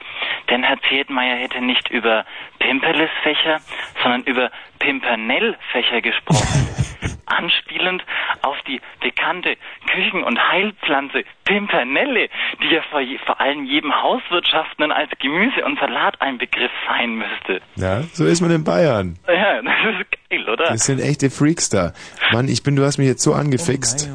[0.49, 2.25] Denn Herr Zehetmeier hätte nicht über
[2.59, 3.59] Pimperles-Fächer,
[4.01, 6.67] sondern über Pimpernell-Fächer gesprochen.
[7.25, 8.03] Anspielend
[8.41, 9.55] auf die bekannte
[9.91, 12.29] Küchen- und Heilpflanze Pimpernelle,
[12.61, 17.61] die ja vor, vor allem jedem Hauswirtschaftenden als Gemüse und Salat ein Begriff sein müsste.
[17.75, 19.17] Ja, so ist man in Bayern.
[19.27, 20.65] Ja, das ist geil, oder?
[20.65, 21.93] Das sind echte Freaks da.
[22.31, 24.09] Mann, ich bin, du hast mich jetzt so angefixt.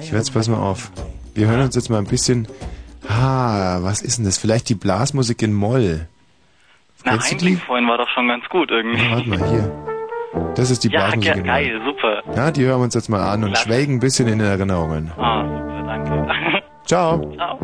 [0.00, 0.90] Ich werde jetzt, pass mal auf.
[1.34, 2.48] Wir hören uns jetzt mal ein bisschen.
[3.08, 4.38] Ah, was ist denn das?
[4.38, 6.06] Vielleicht die Blasmusik in Moll.
[7.04, 7.46] Na, Kennst du die?
[7.46, 9.02] Einblick vorhin war doch schon ganz gut irgendwie.
[9.02, 9.89] Ja, warte mal hier.
[10.54, 11.42] Das ist die Ja, Moll.
[11.44, 12.22] geil, super.
[12.36, 13.64] Ja, die hören wir uns jetzt mal an und Klasse.
[13.68, 15.10] schwelgen ein bisschen in den Erinnerungen.
[15.16, 16.62] Ah, super, danke.
[16.84, 17.32] Ciao.
[17.34, 17.58] Ciao.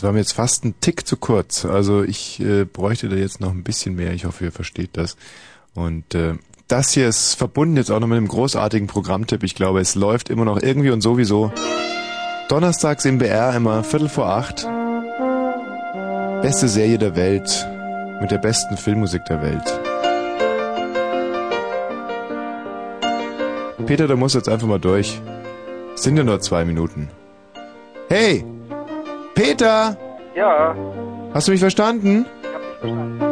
[0.00, 1.66] Das war mir jetzt fast ein Tick zu kurz.
[1.66, 4.14] Also ich äh, bräuchte da jetzt noch ein bisschen mehr.
[4.14, 5.18] Ich hoffe, ihr versteht das.
[5.74, 6.36] Und äh,
[6.68, 9.42] das hier ist verbunden jetzt auch noch mit einem großartigen Programmtipp.
[9.42, 11.52] Ich glaube, es läuft immer noch irgendwie und sowieso.
[12.48, 14.66] Donnerstags im BR immer Viertel vor acht.
[16.40, 17.68] Beste Serie der Welt
[18.22, 19.80] mit der besten Filmmusik der Welt.
[23.84, 25.20] Peter, du jetzt einfach mal durch.
[25.94, 27.10] Es sind ja nur zwei Minuten.
[28.08, 28.46] Hey!
[29.40, 29.96] Peter!
[30.34, 30.76] Ja.
[31.32, 32.26] Hast du mich verstanden?
[32.42, 33.29] Ja, das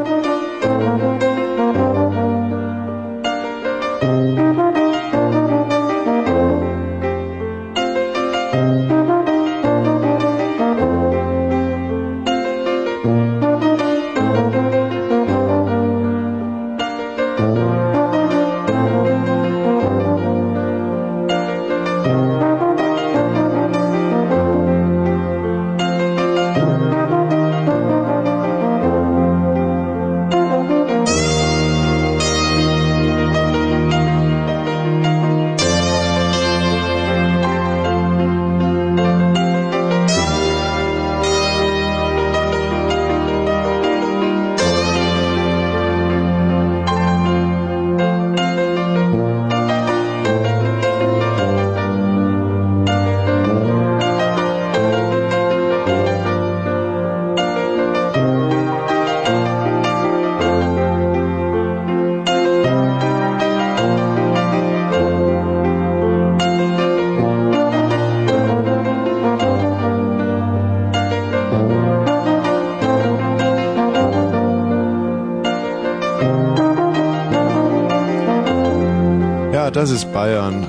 [79.98, 80.64] ist Bayern.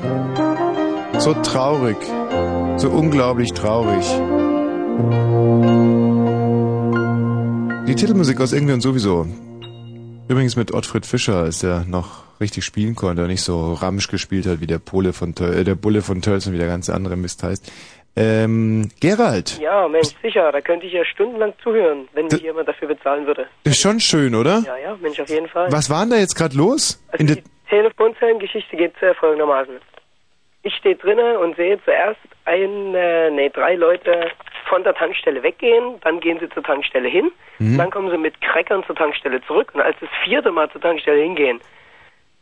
[1.20, 1.98] So traurig.
[2.78, 4.04] So unglaublich traurig.
[7.88, 9.28] Die Titelmusik aus und sowieso.
[10.28, 14.48] Übrigens mit Ottfried Fischer, als der noch richtig spielen konnte und nicht so ramsch gespielt
[14.48, 17.16] hat wie der Pole von Töl äh, der Bulle von Tölzen, wie der ganze andere
[17.16, 17.72] Mist heißt.
[18.16, 22.88] Ähm, Gerald, Ja, Mensch, sicher, da könnte ich ja stundenlang zuhören, wenn mir jemand dafür
[22.88, 23.46] bezahlen würde.
[23.64, 24.64] das ist schon schön, oder?
[24.66, 25.72] Ja, ja, Mensch, auf jeden Fall.
[25.72, 27.02] Was war denn da jetzt gerade los?
[27.18, 27.38] In der
[28.14, 29.78] Telefonzellengeschichte geht äh, folgendermaßen.
[30.64, 34.32] Ich stehe drinnen und sehe zuerst ein, äh, nee, drei Leute
[34.68, 37.78] von der Tankstelle weggehen, dann gehen sie zur Tankstelle hin, Mhm.
[37.78, 41.22] dann kommen sie mit Crackern zur Tankstelle zurück und als das vierte Mal zur Tankstelle
[41.22, 41.60] hingehen,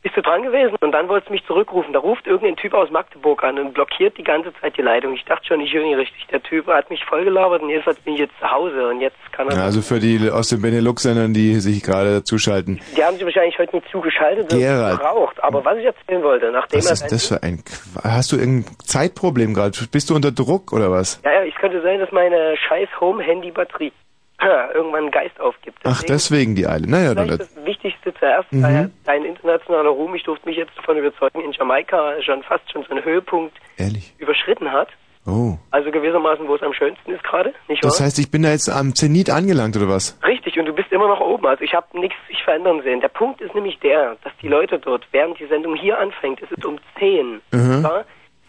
[0.07, 1.91] bist du dran gewesen und dann wolltest du mich zurückrufen.
[1.91, 5.13] Da ruft irgendein Typ aus Magdeburg an und blockiert die ganze Zeit die Leitung.
[5.13, 6.25] Ich dachte schon, ich höre ihn richtig.
[6.27, 9.49] Der Typ hat mich vollgelabert und jedenfalls bin ich jetzt zu Hause und jetzt kann
[9.49, 9.57] er...
[9.57, 12.79] Ja, also für die aus den Benelux-Ländern, die sich gerade zuschalten.
[12.95, 14.97] Die haben sich wahrscheinlich heute nicht zugeschaltet, Gerald.
[14.99, 15.43] gebraucht.
[15.43, 17.57] Aber was ich erzählen wollte, nachdem Was er ist das für ein...
[17.65, 19.77] Qu- Hast du irgendein Zeitproblem gerade?
[19.91, 21.21] Bist du unter Druck oder was?
[21.25, 23.91] Ja, ja, es könnte sein, dass meine scheiß Home-Handy-Batterie
[24.73, 25.79] irgendwann einen Geist aufgibt.
[25.83, 26.87] Ach, deswegen die Eile.
[26.89, 27.25] Naja, dann...
[27.25, 28.91] Vielleicht das Wichtigste zuerst, Mhm.
[29.05, 33.03] dein internationaler Ruhm, ich durfte mich jetzt davon überzeugen, in Jamaika schon fast schon seinen
[33.03, 34.13] Höhepunkt Ehrlich?
[34.19, 34.89] überschritten hat.
[35.25, 35.57] Oh.
[35.71, 37.89] Also gewissermaßen, wo es am schönsten ist gerade, nicht wahr?
[37.91, 40.17] Das heißt, ich bin da jetzt am Zenit angelangt oder was?
[40.25, 41.45] Richtig, und du bist immer noch oben.
[41.47, 43.01] Also ich habe nichts sich verändern sehen.
[43.01, 46.49] Der Punkt ist nämlich der, dass die Leute dort, während die Sendung hier anfängt, es
[46.51, 47.85] ist um 10, Mhm.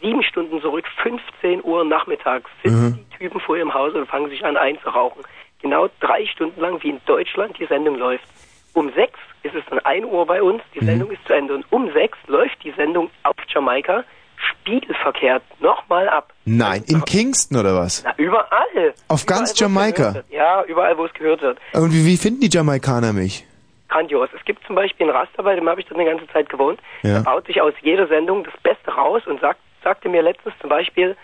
[0.01, 2.99] sieben Stunden zurück, 15 Uhr nachmittags, sitzen Mhm.
[3.13, 5.23] die Typen vor ihrem Haus und fangen sich an einzurauchen.
[5.61, 8.25] Genau drei Stunden lang, wie in Deutschland die Sendung läuft.
[8.75, 10.87] Um sechs ist es dann 1 Uhr bei uns, die Mhm.
[10.87, 11.55] Sendung ist zu Ende.
[11.55, 14.05] Und um sechs läuft die Sendung auf Jamaika
[14.37, 16.33] spiegelverkehrt nochmal ab.
[16.45, 18.03] Nein, in Kingston oder was?
[18.05, 18.95] Na, überall.
[19.09, 20.23] Auf ganz Überall, es Jamaika?
[20.31, 21.59] Ja, überall, wo es gehört wird.
[21.73, 23.45] Und wie, wie finden die Jamaikaner mich?
[23.91, 24.29] grandios.
[24.39, 26.79] Es gibt zum Beispiel einen Raster, bei dem habe ich dann eine ganze Zeit gewohnt.
[27.03, 27.15] Ja.
[27.15, 30.69] Der baut sich aus jeder Sendung das Beste raus und sagt, sagte mir letztens zum
[30.69, 31.17] Beispiel,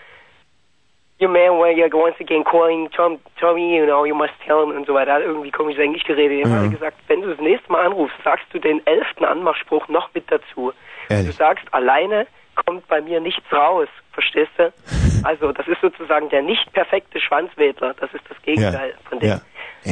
[1.17, 4.75] You man, when you're once again calling Tom, Tommy, you know, you must tell him
[4.75, 5.11] und so weiter.
[5.11, 6.41] Er irgendwie komisches Englisch geredet.
[6.43, 6.65] Er Mhm.
[6.65, 10.29] hat gesagt, wenn du das nächste Mal anrufst, sagst du den elften Anmachspruch noch mit
[10.29, 10.73] dazu.
[11.07, 12.27] Du sagst, alleine
[12.65, 13.87] kommt bei mir nichts raus.
[14.11, 14.71] Verstehst du?
[15.25, 17.95] Also, das ist sozusagen der nicht perfekte Schwanzwedler.
[17.99, 19.29] Das ist das Gegenteil von dem.
[19.29, 19.41] Ja.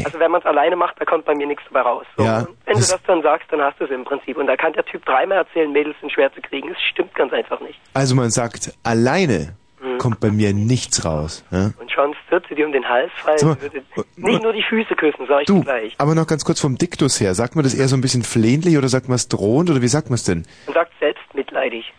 [0.06, 2.06] Also wenn man es alleine macht, da kommt bei mir nichts dabei raus.
[2.18, 2.24] So.
[2.24, 4.38] Ja, wenn du das- das dann sagst, dann hast du es im Prinzip.
[4.38, 6.70] Und da kann der Typ dreimal erzählen, Mädels sind schwer zu kriegen.
[6.72, 7.80] Es stimmt ganz einfach nicht.
[7.96, 9.98] Also man sagt, alleine Mhm.
[9.98, 11.44] kommt bei mir nichts raus.
[11.52, 11.72] Ja?
[11.80, 13.46] Und schon wird sie dir um den Hals fallen.
[13.46, 13.58] Mal,
[14.16, 15.96] nicht nur die Füße küssen, sag ich Du, dir gleich.
[15.98, 17.36] aber noch ganz kurz vom Diktus her.
[17.36, 19.88] Sagt man das eher so ein bisschen flehentlich oder sagt man es drohend oder wie
[19.88, 20.46] sagt man es denn?
[20.68, 21.92] Man sagt selbst mitleidig.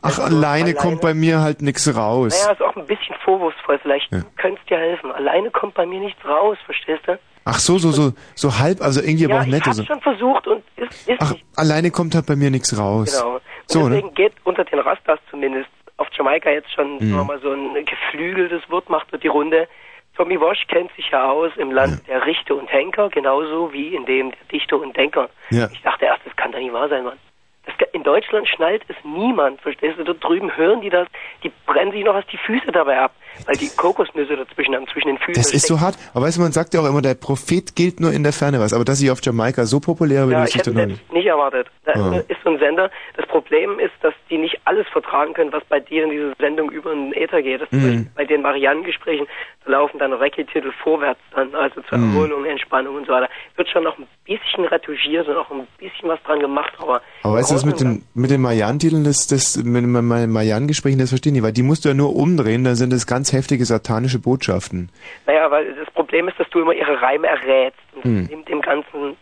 [0.00, 2.34] Ach, alleine, kommt bei mir halt nichts raus.
[2.40, 3.78] Naja, ist auch ein bisschen vorwurfsvoll.
[3.82, 4.20] Vielleicht Ja.
[4.20, 5.10] du könntest dir helfen.
[5.12, 7.18] Alleine kommt bei mir nichts raus, verstehst du?
[7.44, 9.64] Ach so, so, so, so halb, also irgendwie aber ja, auch ich nett.
[9.66, 9.84] hab's So.
[9.84, 11.44] schon versucht und ist, ist Ach, nicht.
[11.56, 13.12] alleine kommt halt bei mir nichts raus.
[13.20, 13.34] Genau.
[13.34, 13.96] Und So, ne?
[13.96, 17.26] deswegen geht unter den Rastas zumindest auf Jamaika jetzt schon Mhm.
[17.26, 19.68] mal so ein geflügeltes Wort macht dort die Runde.
[20.16, 24.06] Tommy Walsh kennt sich ja aus im Land der Richter und Henker, genauso wie in
[24.06, 25.28] dem der Dichter und Denker.
[25.50, 25.68] Ja.
[25.72, 27.18] Ich dachte erst, das kann doch nicht wahr sein, Mann.
[27.66, 30.04] Das, in Deutschland schnallt es niemand, verstehst du?
[30.04, 31.08] Dort drüben hören die das,
[31.42, 33.12] die brennen sich noch was die Füße dabei ab,
[33.46, 35.34] weil die Kokosnüsse dazwischen haben, zwischen den Füßen.
[35.42, 35.96] Das ist so hart.
[36.14, 38.60] Aber weißt du, man sagt ja auch immer, der Prophet gilt nur in der Ferne
[38.60, 38.72] was.
[38.72, 41.12] Aber dass ich auf Jamaika so populär bin, Ja, ich ich hätte das nicht.
[41.12, 41.66] nicht erwartet.
[41.84, 42.16] Da Ah.
[42.28, 42.90] ist so ein Sender.
[43.16, 46.70] Das Problem ist, dass die nicht alles vertragen können, was bei dir in dieser Sendung
[46.70, 47.60] über den Äther geht.
[47.60, 48.08] Das Mhm.
[48.16, 49.26] bei den Mariannengesprächen
[49.64, 52.14] da laufen dann Recce-Titel vorwärts dann, also zur Mhm.
[52.14, 53.28] Erholung, Entspannung und so weiter.
[53.56, 57.34] Wird schon noch ein bisschen retuschiert und noch ein bisschen was dran gemacht, aber Aber
[57.34, 59.90] weißt du, das mit den, mit den Marianne-Titeln, das, das, mit den
[60.32, 63.06] Marianne-Gesprächen, das verstehe ich nicht, weil die musst du ja nur umdrehen, dann sind das
[63.06, 64.90] ganz heftige satanische Botschaften.
[65.26, 68.20] naja, weil das Problem ist, dass du immer ihre Reime errätst und Hm.
[68.22, 69.16] das nimmt dem Ganzen,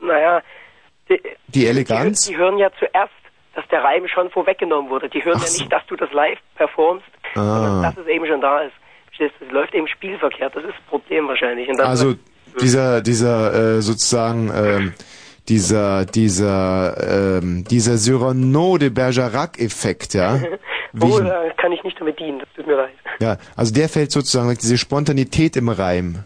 [0.00, 0.42] naja,
[1.08, 2.22] die, Die Eleganz?
[2.26, 3.12] Die, die hören ja zuerst,
[3.54, 5.08] dass der Reim schon vorweggenommen wurde.
[5.08, 7.90] Die hören ja nicht, dass du das live performst, sondern Ah.
[7.90, 8.72] dass es eben schon da ist.
[9.06, 9.46] Verstehst du?
[9.46, 10.54] Es läuft eben spielverkehrt.
[10.54, 11.68] Das ist das Problem wahrscheinlich.
[11.80, 12.14] Also
[12.60, 14.94] dieser, dieser äh, sozusagen, ähm,
[15.48, 20.38] dieser, dieser, ähm, dieser Cyrano de Bergerac-Effekt, ja.
[21.00, 22.38] Oh, da kann ich nicht damit dienen.
[22.40, 22.90] Das tut mir leid.
[23.20, 26.20] Ja, also der fällt sozusagen diese Spontanität im Reim.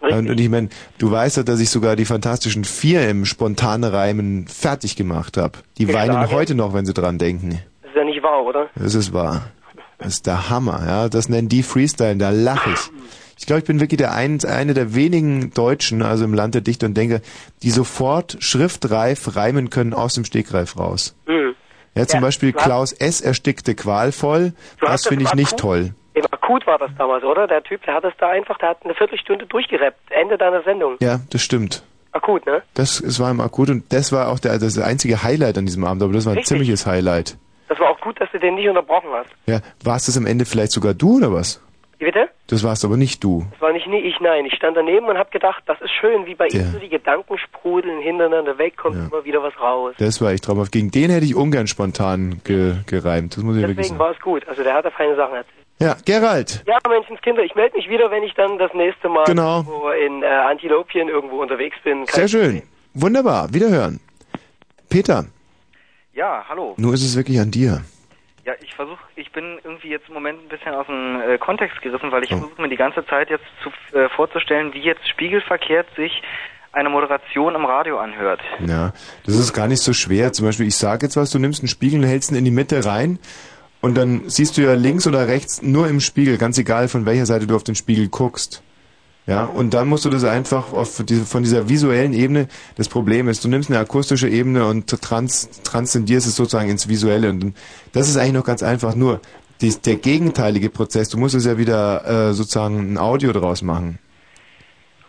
[0.00, 0.68] Und, und ich meine,
[0.98, 5.58] du weißt ja, dass ich sogar die Fantastischen Vier im spontane Reimen fertig gemacht habe.
[5.76, 7.60] Die Ich weinen sage- heute noch, wenn sie dran denken.
[7.82, 8.68] Das ist ja nicht wahr, oder?
[8.76, 9.50] Das ist wahr.
[9.98, 11.08] Das ist der Hammer, ja.
[11.08, 12.78] Das nennen die Freestyle, da lache ich.
[13.40, 16.60] Ich glaube, ich bin wirklich der ein, eine der wenigen Deutschen, also im Land der
[16.60, 17.20] Dichter und Denker,
[17.62, 21.16] die sofort schriftreif reimen können aus dem Stegreif raus.
[21.26, 21.54] Hm.
[21.94, 23.20] Ja, zum Ja, Beispiel Klaus S.
[23.20, 24.52] erstickte qualvoll.
[24.80, 25.94] Das das finde ich nicht toll.
[26.14, 27.46] Im Akut war das damals, oder?
[27.46, 29.98] Der Typ, der hat das da einfach, der hat eine Viertelstunde durchgerappt.
[30.10, 30.96] Ende deiner Sendung.
[31.00, 31.82] Ja, das stimmt.
[32.12, 32.62] Akut, ne?
[32.74, 35.84] Das, es war im Akut und das war auch der, das einzige Highlight an diesem
[35.84, 36.48] Abend, aber das war ein Richtig.
[36.48, 37.36] ziemliches Highlight.
[37.68, 39.28] Das war auch gut, dass du den nicht unterbrochen hast.
[39.46, 41.60] Ja, warst das am Ende vielleicht sogar du oder was?
[41.98, 42.28] Wie bitte?
[42.46, 43.44] Das warst aber nicht du.
[43.52, 44.46] Das war nicht nie ich, nein.
[44.46, 46.60] Ich stand daneben und habe gedacht, das ist schön, wie bei Ja.
[46.60, 49.94] ihm so die Gedanken sprudeln hintereinander weg, kommt immer wieder was raus.
[49.98, 50.70] Das war echt traumhaft.
[50.70, 53.36] Gegen den hätte ich ungern spontan ge gereimt.
[53.36, 54.08] Das muss ich wirklich Deswegen sagen.
[54.08, 54.46] war es gut.
[54.46, 55.54] Also der hat da feine Sachen erzählt.
[55.80, 56.64] Ja, Gerald.
[56.66, 59.58] Ja, Menschenskinder, ich melde mich wieder, wenn ich dann das nächste Mal Genau.
[59.58, 62.04] irgendwo in äh, Antilopien irgendwo unterwegs bin.
[62.06, 62.62] Sehr schön.
[62.94, 63.52] Wunderbar.
[63.54, 64.00] Wiederhören.
[64.88, 65.26] Peter,
[66.14, 66.74] Ja, hallo.
[66.78, 67.82] nun ist es wirklich an dir.
[68.48, 71.82] Ja, ich versuche, ich bin irgendwie jetzt im Moment ein bisschen aus dem äh, Kontext
[71.82, 75.86] gerissen, weil ich versuche mir die ganze Zeit jetzt zu, äh, vorzustellen, wie jetzt spiegelverkehrt
[75.96, 76.22] sich
[76.72, 78.40] eine Moderation im Radio anhört.
[78.66, 78.94] Ja,
[79.26, 80.32] das ist gar nicht so schwer.
[80.32, 82.50] Zum Beispiel, ich sage jetzt was, du nimmst einen Spiegel und hältst ihn in die
[82.50, 83.18] Mitte rein
[83.82, 87.26] und dann siehst du ja links oder rechts nur im Spiegel, ganz egal von welcher
[87.26, 88.62] Seite du auf den Spiegel guckst.
[89.28, 93.28] Ja, und dann musst du das einfach auf diese, von dieser visuellen Ebene, das Problem
[93.28, 97.28] ist, du nimmst eine akustische Ebene und trans, transzendierst es sozusagen ins Visuelle.
[97.28, 97.54] Und
[97.92, 98.94] das ist eigentlich noch ganz einfach.
[98.94, 99.20] Nur
[99.60, 103.98] dies, der gegenteilige Prozess, du musst es ja wieder äh, sozusagen ein Audio draus machen.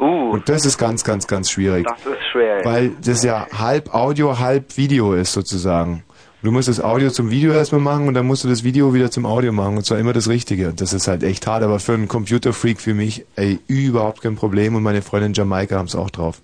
[0.01, 0.31] Uh.
[0.31, 1.87] Und das ist ganz, ganz, ganz schwierig.
[1.87, 2.59] Das ist schwer.
[2.65, 6.03] Weil das ja halb Audio, halb Video ist sozusagen.
[6.41, 9.11] Du musst das Audio zum Video erstmal machen und dann musst du das Video wieder
[9.11, 10.71] zum Audio machen und zwar immer das Richtige.
[10.73, 14.73] Das ist halt echt hart, aber für einen Computerfreak wie mich, ey, überhaupt kein Problem
[14.75, 16.37] und meine Freundin Jamaika haben es auch drauf.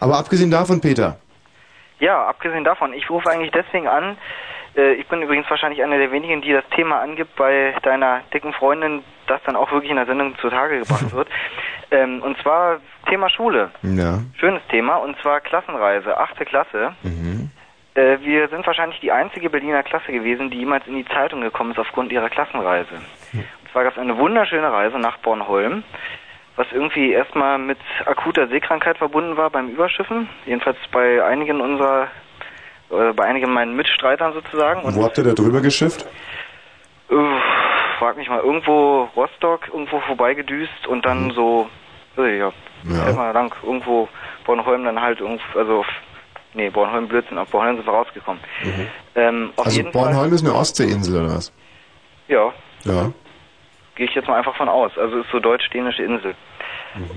[0.00, 1.18] Aber abgesehen davon, Peter,
[2.00, 4.16] Ja, abgesehen davon, ich rufe eigentlich deswegen an,
[4.76, 8.54] äh, ich bin übrigens wahrscheinlich einer der wenigen, die das Thema angibt bei deiner dicken
[8.54, 11.28] Freundin, das dann auch wirklich in der Sendung zutage gebracht wird.
[11.90, 13.70] Ähm, und zwar Thema Schule.
[13.82, 16.96] ja, Schönes Thema, und zwar Klassenreise, achte Klasse.
[17.02, 17.50] mhm.
[17.94, 21.70] Äh, wir sind wahrscheinlich die einzige Berliner Klasse gewesen, die jemals in die Zeitung gekommen
[21.72, 22.94] ist aufgrund ihrer Klassenreise.
[23.32, 25.84] Und zwar gab es eine wunderschöne Reise nach Bornholm,
[26.56, 32.08] was irgendwie erstmal mit akuter Seekrankheit verbunden war beim Überschiffen, jedenfalls bei einigen unserer,
[32.90, 34.82] äh, bei einigen meinen Mitstreitern sozusagen.
[34.82, 36.06] Und wo habt ihr da drüber geschifft?
[37.10, 37.42] Uff,
[37.98, 41.68] frag mich mal, irgendwo Rostock, irgendwo vorbeigedüst und dann so,
[42.18, 42.52] äh, ja,
[42.84, 43.12] Ja.
[43.12, 44.08] mal lang, irgendwo
[44.46, 45.86] Bornholm dann halt irgendwo, also, auf,
[46.54, 48.42] nee, Bornholm Blödsinn, auf Bornholm sind wir rausgekommen.
[49.14, 51.50] Ähm, auf Also Bornholm ist eine Ostseeinsel oder was?
[51.50, 52.52] Fall, ja,
[52.84, 53.12] Ja.
[53.96, 54.96] gehe ich jetzt mal einfach von aus.
[54.98, 56.34] Also ist so deutsch-dänische Insel.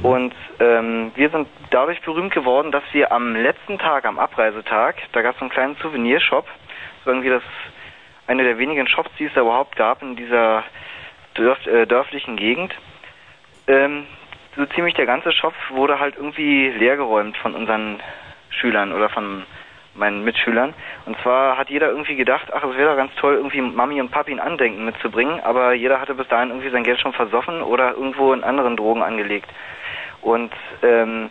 [0.02, 5.22] Und ähm, wir sind dadurch berühmt geworden, dass wir am letzten Tag, am Abreisetag, da
[5.22, 6.46] gab es so einen kleinen Souvenirshop.
[7.06, 7.44] War irgendwie das
[8.26, 10.64] eine der wenigen Shops, die es da überhaupt gab in dieser
[11.36, 12.74] dörf, äh, dörflichen Gegend.
[13.68, 14.06] Ähm,
[14.56, 18.00] so ziemlich der ganze Shop wurde halt irgendwie leergeräumt von unseren
[18.58, 19.44] Schülern oder von
[19.98, 20.74] meinen Mitschülern.
[21.06, 24.12] Und zwar hat jeder irgendwie gedacht, ach, es wäre doch ganz toll, irgendwie Mami und
[24.12, 27.94] Papi ein Andenken mitzubringen, aber jeder hatte bis dahin irgendwie sein Geld schon versoffen oder
[27.94, 29.50] irgendwo in anderen Drogen angelegt.
[30.22, 30.52] Und
[30.84, 31.30] ähm,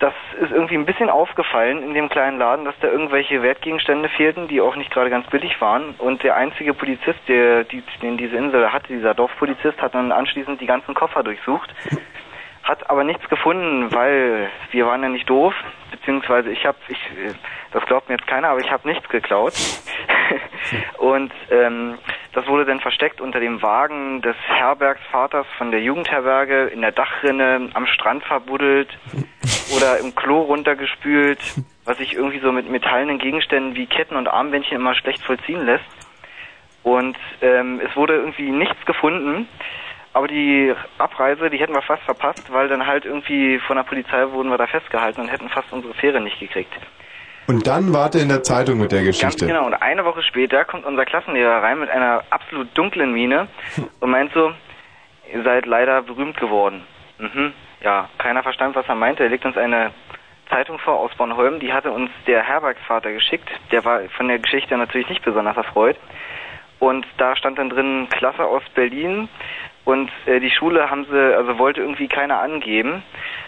[0.00, 4.48] das ist irgendwie ein bisschen aufgefallen in dem kleinen Laden, dass da irgendwelche Wertgegenstände fehlten,
[4.48, 5.94] die auch nicht gerade ganz billig waren.
[5.98, 10.60] Und der einzige Polizist, der die, den diese Insel hatte, dieser Dorfpolizist, hat dann anschließend
[10.60, 11.72] die ganzen Koffer durchsucht.
[12.64, 15.54] Hat aber nichts gefunden, weil wir waren ja nicht doof,
[15.90, 17.34] beziehungsweise ich habe, ich, äh,
[17.72, 19.52] das glaubt mir jetzt keiner, aber ich habe nichts geklaut.
[20.98, 21.98] und ähm,
[22.32, 27.68] das wurde dann versteckt unter dem Wagen des Herbergsvaters von der Jugendherberge, in der Dachrinne,
[27.74, 28.88] am Strand verbuddelt
[29.76, 31.40] oder im Klo runtergespült,
[31.84, 35.84] was sich irgendwie so mit metallenen Gegenständen wie Ketten und Armbändchen immer schlecht vollziehen lässt.
[36.82, 39.48] Und ähm, es wurde irgendwie nichts gefunden.
[40.14, 44.30] Aber die Abreise, die hätten wir fast verpasst, weil dann halt irgendwie von der Polizei
[44.30, 46.72] wurden wir da festgehalten und hätten fast unsere Fähre nicht gekriegt.
[47.48, 49.46] Und dann wart ihr in der Zeitung mit der Ganz Geschichte.
[49.46, 49.66] genau.
[49.66, 53.48] Und eine Woche später kommt unser Klassenlehrer rein mit einer absolut dunklen Miene
[54.00, 54.52] und meint so,
[55.32, 56.84] ihr seid leider berühmt geworden.
[57.18, 57.52] Mhm.
[57.82, 59.24] Ja, keiner verstand, was er meinte.
[59.24, 59.90] Er legt uns eine
[60.48, 63.48] Zeitung vor aus Bornholm, die hatte uns der Herbergsvater geschickt.
[63.72, 65.96] Der war von der Geschichte natürlich nicht besonders erfreut.
[66.78, 69.28] Und da stand dann drin Klasse aus Berlin
[69.84, 73.02] und äh, die Schule haben sie, also wollte irgendwie keiner angeben,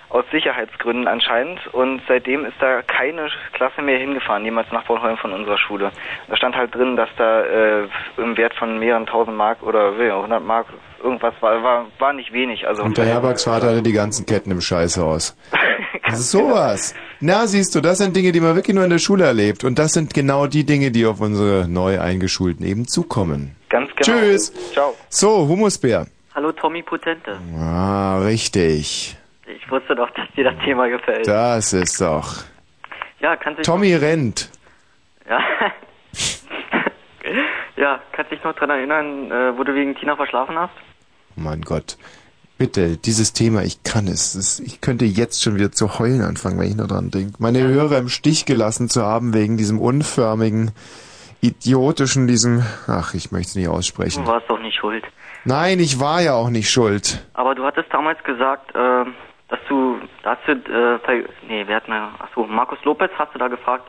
[0.09, 1.67] aus Sicherheitsgründen anscheinend.
[1.73, 5.91] Und seitdem ist da keine Klasse mehr hingefahren, jemals nach Bornholm von unserer Schule.
[6.29, 7.89] Da stand halt drin, dass da äh,
[8.19, 10.67] im Wert von mehreren tausend Mark oder ja, 100 Mark
[11.03, 12.67] irgendwas war, war, war nicht wenig.
[12.67, 15.37] Also Und der Herbergsvater hatte die ganzen Ketten im Scheißhaus.
[16.13, 16.95] Sowas.
[17.21, 19.65] Na, siehst du, das sind Dinge, die man wirklich nur in der Schule erlebt.
[19.65, 23.57] Und das sind genau die Dinge, die auf unsere neu Eingeschulten eben zukommen.
[23.69, 24.19] Ganz genau.
[24.19, 24.53] Tschüss.
[24.73, 24.95] Ciao.
[25.09, 26.07] So, Humusbär.
[26.37, 27.39] Hallo Tommy Potente.
[27.59, 29.17] Ah, richtig.
[29.47, 31.27] Ich wusste doch, dass dir das Thema gefällt.
[31.27, 32.45] Das ist doch.
[33.21, 34.51] Ja, kannst dich Tommy rennt.
[35.29, 35.39] Ja.
[37.77, 40.75] ja, kannst dich noch dran erinnern, äh, wo du wegen Tina verschlafen hast?
[41.37, 41.97] Oh mein Gott.
[42.59, 44.35] Bitte, dieses Thema, ich kann es.
[44.35, 47.35] Es- Ich könnte jetzt schon wieder zu heulen anfangen, wenn ich nur dran denke.
[47.39, 50.71] Meine Hörer im Stich gelassen zu haben wegen diesem unförmigen,
[51.41, 52.63] idiotischen, diesem...
[52.87, 54.25] Ach, ich möchte es nicht aussprechen.
[54.25, 55.05] Du warst doch nicht schuld.
[55.47, 57.25] Nein, ich war ja auch nicht schuld.
[57.35, 59.05] Aber du hattest damals gesagt, äh,
[59.49, 63.39] dass du, da hast du, äh, nee, wer hat mir, achso, Markus Lopez hast du
[63.39, 63.85] da gefragt,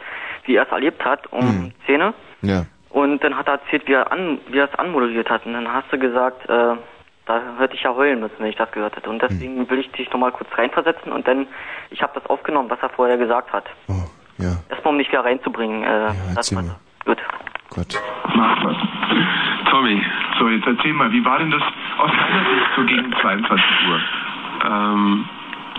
[0.46, 1.72] wie er es erlebt hat, um Hm.
[1.86, 2.14] Szene.
[2.44, 2.66] Ja.
[2.90, 5.46] Und dann hat er erzählt, wie er, an, wie er es anmoderiert hat.
[5.46, 6.76] Und dann hast du gesagt, äh,
[7.26, 9.10] da hätte ich ja heulen müssen, wenn ich das gehört hätte.
[9.10, 11.48] Und deswegen will ich dich nochmal kurz reinversetzen und dann,
[11.90, 13.66] ich habe das aufgenommen, was er vorher gesagt hat.
[14.38, 14.58] ja.
[14.70, 15.84] Erstmal, um dich wieder reinzubringen.
[15.84, 16.76] Äh, das war, mal.
[17.06, 17.18] gut.
[17.78, 17.94] Gut.
[19.70, 20.02] Tommy,
[20.40, 21.62] so jetzt erzähl mal, wie war denn das
[21.99, 24.02] aus deiner Sicht so gegen 22 Uhr?
[24.66, 25.30] Ähm,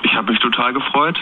[0.03, 1.19] ich habe mich total gefreut.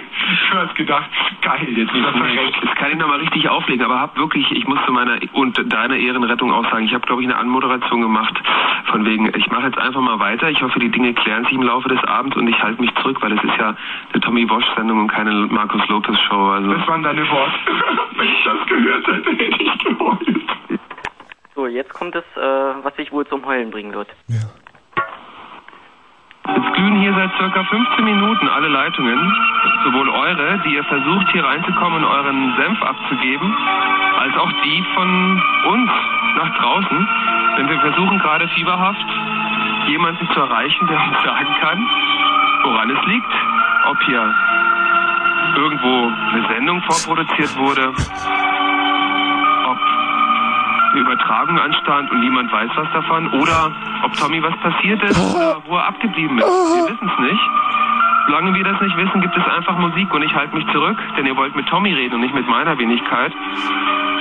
[0.50, 1.10] du hast gedacht,
[1.42, 2.56] geil, jetzt ist er verreckt.
[2.62, 5.96] Das kann ich nochmal richtig auflegen, aber hab wirklich, ich muss zu meiner und deiner
[5.96, 8.40] Ehrenrettung auch sagen, ich habe glaube ich eine Anmoderation gemacht
[8.86, 10.50] von wegen, ich mache jetzt einfach mal weiter.
[10.50, 13.18] Ich hoffe, die Dinge klären sich im Laufe des Abends und ich halte mich zurück,
[13.20, 13.76] weil es ist ja
[14.12, 16.50] eine Tommy Walsh Sendung und keine Markus Lopez Show.
[16.50, 17.52] Also das waren deine Worte.
[18.16, 20.80] Wenn ich das gehört hätte, hätte ich geheult.
[21.54, 24.08] So, jetzt kommt es, äh, was dich wohl zum Heulen bringen wird.
[26.48, 29.18] Jetzt glühen hier seit circa 15 Minuten alle Leitungen,
[29.84, 33.54] sowohl eure, die ihr versucht hier reinzukommen euren Senf abzugeben,
[34.18, 35.90] als auch die von uns
[36.36, 37.08] nach draußen.
[37.58, 39.06] Denn wir versuchen gerade fieberhaft,
[39.88, 41.88] jemanden zu erreichen, der uns sagen kann,
[42.64, 43.32] woran es liegt.
[43.86, 44.34] Ob hier
[45.56, 47.92] irgendwo eine Sendung vorproduziert wurde,
[50.92, 53.72] eine Übertragung anstand und niemand weiß was davon oder
[54.04, 56.46] ob Tommy was passiert ist oder wo er abgeblieben ist.
[56.46, 57.42] Wir wissen es nicht.
[58.26, 61.26] Solange wir das nicht wissen, gibt es einfach Musik und ich halte mich zurück, denn
[61.26, 63.32] ihr wollt mit Tommy reden und nicht mit meiner Wenigkeit.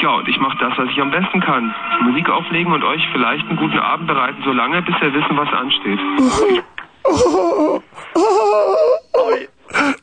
[0.02, 1.74] Ja, und ich mache das, was ich am besten kann.
[2.02, 6.00] Musik auflegen und euch vielleicht einen guten Abend bereiten, solange bis wir wissen, was ansteht.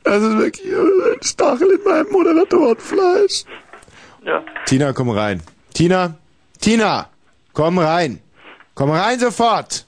[0.04, 3.44] Das ist wirklich ein Stachel in meinem Moderatorenfleisch.
[4.24, 4.42] Ja.
[4.66, 5.42] Tina, komm rein.
[5.74, 6.14] Tina,
[6.66, 7.08] Tina,
[7.52, 8.18] komm rein.
[8.74, 9.86] Komm rein sofort.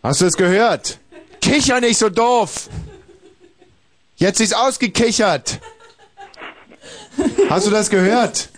[0.00, 1.00] Hast du es gehört?
[1.40, 2.68] Kicher nicht so doof.
[4.14, 5.58] Jetzt ist ausgekichert.
[7.48, 8.50] Hast du das gehört?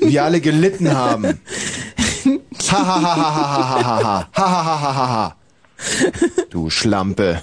[0.00, 1.42] Wie alle gelitten haben.
[2.70, 5.36] Ha ha ha ha ha ha ha ha ha ha ha ha ha.
[6.48, 7.42] Du Schlampe.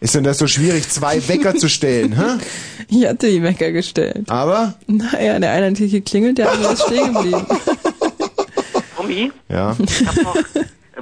[0.00, 2.38] Ist denn das so schwierig, zwei Wecker zu stellen, hä?
[2.88, 4.30] Ich hatte die Wecker gestellt.
[4.30, 4.74] Aber?
[4.86, 7.46] Naja, der eine hat hier geklingelt, der andere ist stehen geblieben.
[8.96, 9.74] Tommy, Ja.
[9.78, 10.36] ich hab noch,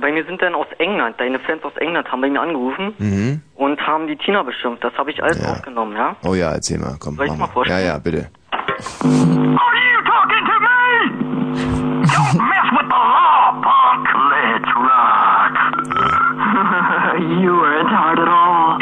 [0.01, 3.41] bei mir sind dann aus England, deine Fans aus England haben bei mir angerufen Mhm.
[3.57, 4.83] und haben die Tina beschimpft.
[4.85, 5.53] Das habe ich alles Ja.
[5.53, 6.17] aufgenommen, ja?
[6.25, 7.17] Oh ja, erzähl mal, komm.
[7.17, 7.81] Soll ich mal vorstellen?
[7.81, 8.29] Ja, ja, bitte.
[8.53, 12.05] Are you talking to me?
[12.07, 13.61] Don't mess with the law,
[17.45, 18.79] you weren't hard at all.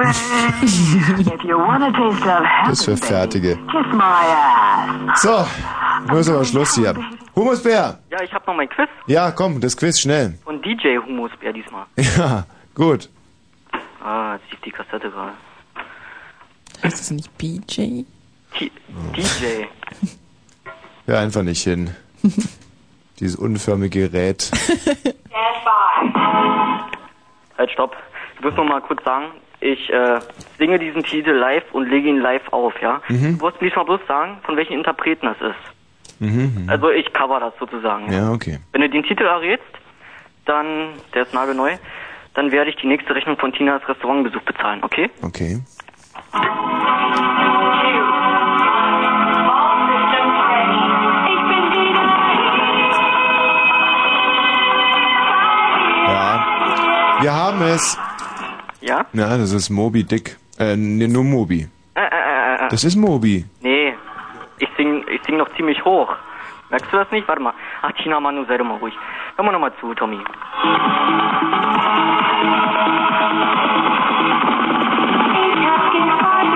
[0.00, 3.56] If you want a taste of Das für Fertige.
[3.70, 5.22] kiss my ass.
[5.22, 5.46] So,
[6.08, 6.94] nun ist aber Schluss hier.
[7.36, 7.98] Humusbär!
[8.10, 10.38] Ja, ich habe noch mein Quiz Ja, komm, das Quiz schnell.
[10.44, 11.86] von DJ Humusbär diesmal.
[12.18, 13.08] Ja, gut.
[14.02, 15.32] Ah, jetzt lief die Kassette gerade.
[16.82, 18.04] Heißt das nicht BJ?
[18.56, 18.70] T
[19.16, 19.66] DJ.
[21.06, 21.90] Hör einfach nicht hin.
[23.18, 24.50] Dieses unförmige Gerät.
[27.60, 27.94] Halt, stopp.
[28.36, 29.26] Ich muss noch mal kurz sagen,
[29.60, 30.20] ich äh,
[30.58, 33.02] singe diesen Titel live und lege ihn live auf, ja?
[33.08, 33.38] Mhm.
[33.38, 36.20] Du musst mir diesmal bloß sagen, von welchen Interpreten das ist.
[36.20, 36.62] Mhm.
[36.62, 36.70] mhm.
[36.70, 38.10] Also ich cover das sozusagen.
[38.10, 38.60] Ja, okay.
[38.72, 39.66] Wenn du den Titel errätst,
[40.46, 41.76] dann, der ist nagelneu,
[42.32, 45.10] dann werde ich die nächste Rechnung von Tinas Restaurantbesuch bezahlen, okay?
[45.20, 45.60] Okay.
[57.20, 57.98] Wir haben es.
[58.80, 59.04] Ja?
[59.12, 60.36] Ja, das ist Moby Dick.
[60.58, 61.68] Äh, nee, nur Moby.
[61.94, 62.68] Äh, äh, äh, äh.
[62.70, 63.44] Das ist Moby.
[63.60, 63.94] Nee,
[64.58, 66.14] ich sing, ich sing noch ziemlich hoch.
[66.70, 67.26] Merkst du das nicht?
[67.28, 67.52] Warte mal.
[67.82, 68.94] Ach, Tina, Manu, sei doch mal ruhig.
[69.36, 70.18] Hör mal nochmal zu, Tommy.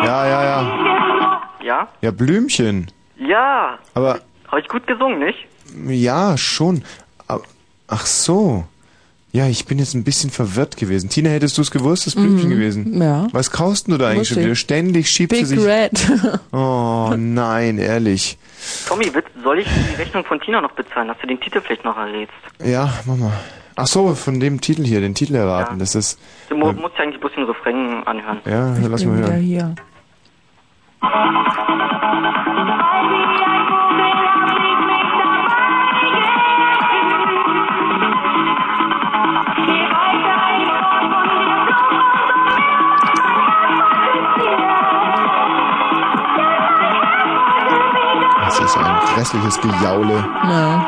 [0.05, 1.41] Ja, ja, ja.
[1.62, 1.89] Ja?
[2.03, 2.91] Ja, Blümchen.
[3.16, 3.78] Ja.
[3.95, 5.47] Aber, Habe ich gut gesungen, nicht?
[5.86, 6.85] ja, schon.
[7.27, 7.43] Aber-
[7.89, 8.65] Ach so.
[9.35, 11.11] Ja, ich bin jetzt ein bisschen verwirrt gewesen.
[11.11, 13.02] Tina, hättest du es gewusst, das Blümchen Mhm, gewesen?
[13.02, 13.27] ja.
[13.32, 14.52] Was kaust du da eigentlich schon wieder?
[14.52, 14.61] ich.
[14.61, 15.66] Ständig schiebt Big sie sich...
[15.66, 15.90] Red.
[16.52, 18.39] Oh, nein, ehrlich.
[18.86, 19.11] Tommy,
[19.43, 22.32] soll ich die Rechnung von Tina noch bezahlen, dass du den Titel vielleicht noch errätst?
[22.65, 23.32] Ja, mach mal.
[23.74, 25.81] Ach so, von dem Titel hier, den Titel erraten.
[25.81, 26.16] Das ist...
[26.48, 28.39] Du mu musst ja eigentlich bloß den Refrain anhören.
[28.44, 29.40] Ja, lass mal Wieder hören.
[29.43, 29.74] hier.
[49.25, 50.17] grässliches Gejaule.
[50.45, 50.87] Ja.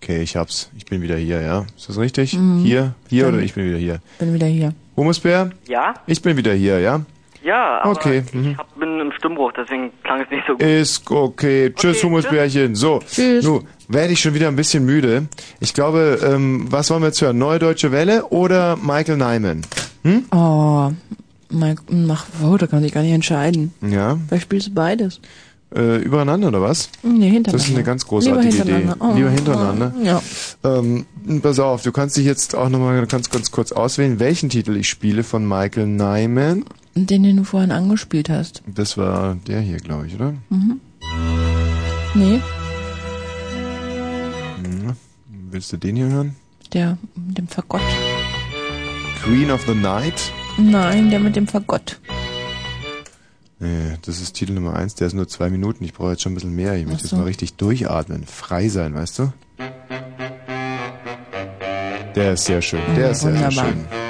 [0.00, 0.70] Okay, ich hab's.
[0.76, 1.64] Ich bin wieder hier, ja?
[1.76, 2.34] Ist das richtig?
[2.34, 2.58] Mhm.
[2.58, 2.94] Hier?
[3.08, 4.00] Hier Dann- oder ich bin wieder hier?
[4.18, 4.74] Bin wieder hier.
[4.96, 5.50] Humusbär?
[5.66, 5.94] Ja?
[6.06, 7.00] Ich bin wieder hier, ja?
[7.42, 8.56] Ja, aber Okay, ich mhm.
[8.56, 10.62] hab, bin im Stimmbruch, deswegen klang es nicht so gut.
[10.62, 11.72] Ist okay.
[11.74, 12.74] Tschüss, Humusbärchen.
[12.74, 13.44] So, Tschüss.
[13.44, 15.26] nu, werde ich schon wieder ein bisschen müde.
[15.60, 17.36] Ich glaube, ähm, was wollen wir jetzt hören?
[17.36, 19.62] Neue Deutsche Welle oder Michael Nyman?
[20.04, 20.24] Hm?
[20.32, 20.90] Oh,
[21.50, 23.72] mein, mach, oh, da kann ich gar nicht entscheiden.
[23.80, 24.18] Ja.
[24.28, 25.20] Vielleicht spielst du beides.
[25.74, 26.88] Äh, übereinander oder was?
[27.02, 27.52] Nee, hintereinander.
[27.52, 28.92] Das ist eine ganz großartige Lieber Idee.
[29.00, 29.92] Oh, Lieber hintereinander.
[30.04, 30.22] Ja.
[30.62, 31.06] Ähm,
[31.42, 34.88] pass auf, du kannst dich jetzt auch nochmal ganz, ganz kurz auswählen, welchen Titel ich
[34.88, 36.64] spiele von Michael Nyman.
[36.94, 38.62] Den, den du vorhin angespielt hast.
[38.72, 40.34] Das war der hier, glaube ich, oder?
[40.50, 40.80] Mhm.
[42.14, 42.40] Nee,
[44.62, 44.92] Mhm.
[45.50, 46.36] Willst du den hier hören?
[46.72, 47.80] der mit dem Fagott.
[49.22, 50.32] Queen of the Night?
[50.56, 51.98] Nein, der mit dem Fagott.
[53.58, 54.94] Nee, das ist Titel Nummer eins.
[54.94, 55.84] der ist nur zwei Minuten.
[55.84, 56.74] Ich brauche jetzt schon ein bisschen mehr.
[56.74, 57.16] Ich möchte Ach jetzt so.
[57.16, 59.32] mal richtig durchatmen, frei sein, weißt du?
[62.14, 63.72] Der ist sehr schön, der ist sehr, sehr wunderbar.
[63.72, 64.03] schön.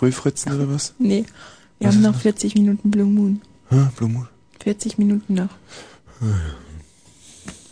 [0.00, 0.94] Frühfritzen oder was?
[0.98, 1.26] Nee.
[1.78, 3.42] Wir Was haben noch 40 Minuten Blue Moon.
[3.68, 3.88] Hä?
[3.96, 4.28] Blue Moon?
[4.60, 5.50] 40 Minuten noch.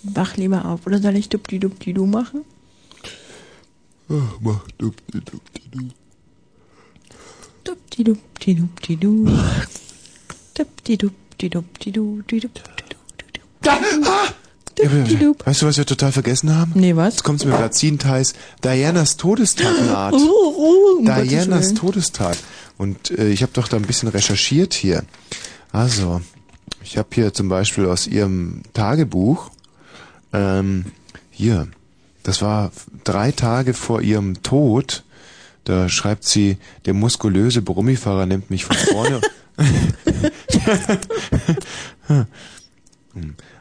[0.03, 0.87] Wach lieber auf.
[0.87, 2.45] Oder soll ich dupdi-dupdi-du machen?
[4.11, 5.89] Ah, mach dupdi-dupdi-du.
[7.65, 9.27] Dupdi-dupdi-dupdi-du.
[10.55, 12.51] Dupdi-dupdi-dupdi-du.
[15.45, 16.73] Weißt du, was wir total vergessen haben?
[16.75, 17.15] Nee, was?
[17.15, 18.35] Jetzt kommt's mir gerade Ziehenteils.
[18.63, 20.15] Dianas Todestag naht.
[20.15, 21.75] Oh, oh, um Gottes Dianas.
[21.75, 22.37] Todestag.
[22.77, 25.05] Und äh, ich habe doch da ein bisschen recherchiert hier.
[25.73, 26.21] Also,
[26.83, 29.51] ich habe hier zum Beispiel aus ihrem Tagebuch,
[30.33, 30.87] ähm,
[31.31, 31.69] hier,
[32.23, 32.71] das war
[33.05, 35.05] drei Tage vor ihrem Tod,
[35.65, 36.57] da schreibt sie,
[36.87, 39.21] der muskulöse Brummifahrer nimmt mich von vorne.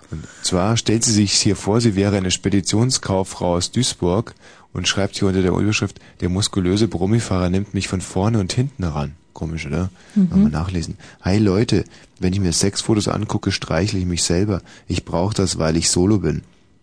[0.09, 4.35] Und zwar stellt sie sich hier vor, sie wäre eine Speditionskauffrau aus Duisburg
[4.73, 8.83] und schreibt hier unter der Überschrift, der muskulöse Brummifahrer nimmt mich von vorne und hinten
[8.83, 9.15] ran.
[9.33, 9.89] Komisch, oder?
[10.15, 10.29] Mhm.
[10.29, 10.97] Mal nachlesen.
[11.21, 11.83] Hi Leute,
[12.19, 14.61] wenn ich mir Sexfotos angucke, streichle ich mich selber.
[14.87, 16.41] Ich brauche das, weil ich solo bin.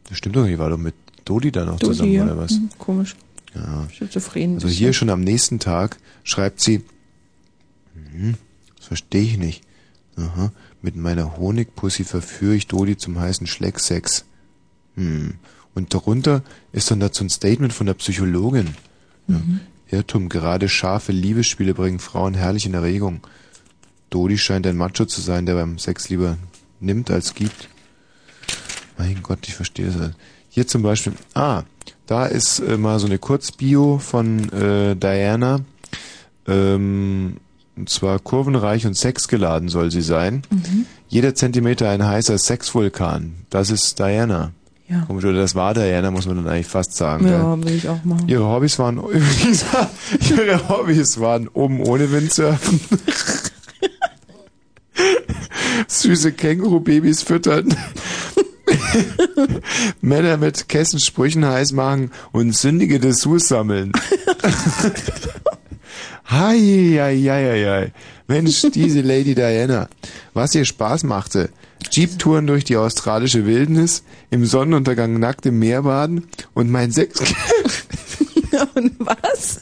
[0.08, 0.94] Das stimmt doch nicht, war doch mit
[1.24, 2.24] Dodi da noch Dodi, zusammen, ja.
[2.24, 2.52] oder was?
[2.52, 3.16] Mhm, Komisch.
[3.54, 3.88] Ja.
[3.90, 4.54] Schizophren.
[4.54, 6.82] Also hier schon am nächsten Tag schreibt sie,
[8.12, 8.34] hm,
[8.76, 9.62] das verstehe ich nicht.
[10.16, 10.52] Aha,
[10.84, 14.26] mit meiner Honigpussy verführe ich Dodi zum heißen Schlecksex.
[14.96, 15.34] Hm.
[15.74, 18.76] Und darunter ist dann dazu ein Statement von der Psychologin.
[19.26, 19.40] Ja.
[19.90, 23.20] Irrtum, gerade scharfe Liebesspiele bringen Frauen herrlich in Erregung.
[24.10, 26.36] Dodi scheint ein Macho zu sein, der beim Sex lieber
[26.80, 27.70] nimmt als gibt.
[28.98, 30.10] Mein Gott, ich verstehe das.
[30.50, 31.62] Hier zum Beispiel, ah,
[32.06, 35.60] da ist äh, mal so eine Kurzbio von äh, Diana.
[36.46, 37.38] Ähm,
[37.76, 40.42] und zwar kurvenreich und sexgeladen soll sie sein.
[40.50, 40.86] Mhm.
[41.08, 43.34] Jeder Zentimeter ein heißer Sexvulkan.
[43.50, 44.52] Das ist Diana.
[44.88, 45.00] Ja.
[45.06, 47.26] Komisch, oder das war Diana, muss man dann eigentlich fast sagen.
[47.26, 47.64] Ja, gell?
[47.64, 48.28] will ich auch machen.
[48.28, 49.64] Ihre Hobbys waren übrigens,
[50.30, 52.80] ihre Hobbys waren oben ohne Windsurfen.
[55.88, 57.74] Süße Känguru-Babys füttern.
[60.00, 63.92] Männer mit Kessensprüchen heiß machen und sündige Dessous sammeln.
[66.36, 67.92] Hi.
[68.26, 69.88] Mensch, diese Lady Diana.
[70.32, 71.50] Was ihr Spaß machte.
[71.92, 77.20] Jeep-Touren durch die australische Wildnis, im Sonnenuntergang nackt im Meer baden und mein Sex...
[78.74, 79.60] und was?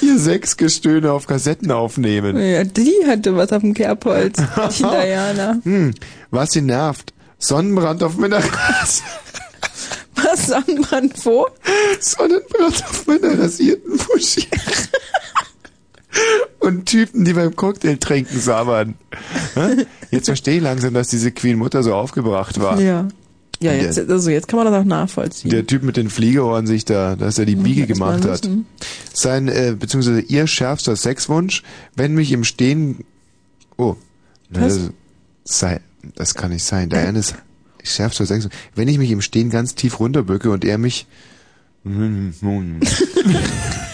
[0.00, 2.34] Ihr Sexgestöhne auf Kassetten aufnehmen.
[2.38, 4.38] Ja, die hatte was auf dem Kerbholz.
[4.78, 5.58] Die Diana.
[5.62, 5.92] Hm,
[6.30, 7.12] was sie nervt.
[7.38, 9.02] Sonnenbrand auf meiner Rasse.
[10.14, 11.46] Was Sonnenbrand wo?
[12.00, 14.46] Sonnenbrand auf meiner rasierten Muschi.
[16.58, 18.94] Und Typen, die beim Cocktail trinken sabbern.
[20.10, 22.80] Jetzt verstehe ich langsam, dass diese Queen Mutter so aufgebracht war.
[22.80, 23.08] Ja.
[23.62, 25.50] Ja, jetzt, also jetzt kann man das auch nachvollziehen.
[25.50, 28.48] Der Typ mit den Fliegerohren sich da, dass er die Biege gemacht hat.
[29.12, 31.62] Sein, äh, beziehungsweise ihr schärfster Sexwunsch,
[31.94, 33.04] wenn mich im Stehen,
[33.76, 33.96] oh,
[34.48, 34.90] das,
[35.44, 35.80] sei,
[36.14, 36.88] das kann nicht sein.
[36.88, 37.34] Dianas
[37.82, 41.06] schärfster Sexwunsch, wenn ich mich im Stehen ganz tief runterbücke und er mich,
[41.84, 41.92] Das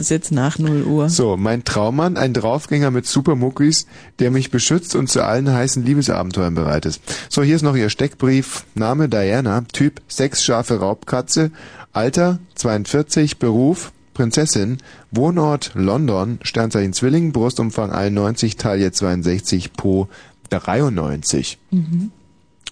[0.00, 1.08] ist jetzt nach 0 Uhr.
[1.08, 3.86] So, mein Traummann, ein Draufgänger mit Supermuckis,
[4.18, 7.00] der mich beschützt und zu allen heißen Liebesabenteuern bereit ist.
[7.28, 8.64] So, hier ist noch ihr Steckbrief.
[8.74, 11.50] Name Diana, Typ sechsscharfe Raubkatze,
[11.92, 14.78] Alter 42, Beruf Prinzessin,
[15.10, 20.08] Wohnort London, Sternzeichen Zwilling, Brustumfang 91, Taille 62, Po
[20.50, 21.58] 93.
[21.70, 22.10] Mhm.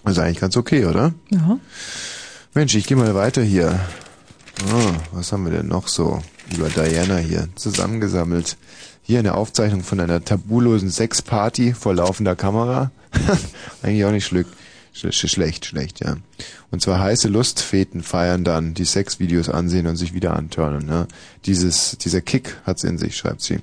[0.03, 1.13] Also eigentlich ganz okay, oder?
[1.29, 1.57] Ja.
[2.53, 3.79] Mensch, ich gehe mal weiter hier.
[4.71, 6.21] Ah, was haben wir denn noch so
[6.55, 8.57] über Diana hier zusammengesammelt?
[9.01, 12.91] Hier eine Aufzeichnung von einer tabulosen Sexparty vor laufender Kamera.
[13.81, 14.47] Eigentlich auch nicht schlick,
[14.93, 16.17] sch sch schlecht, schlecht, ja.
[16.71, 20.85] Und zwar heiße Lustfeten feiern dann, die Sexvideos ansehen und sich wieder antörnen.
[20.85, 21.07] Ne?
[21.45, 23.59] Dieses, dieser Kick hat's in sich, schreibt sie.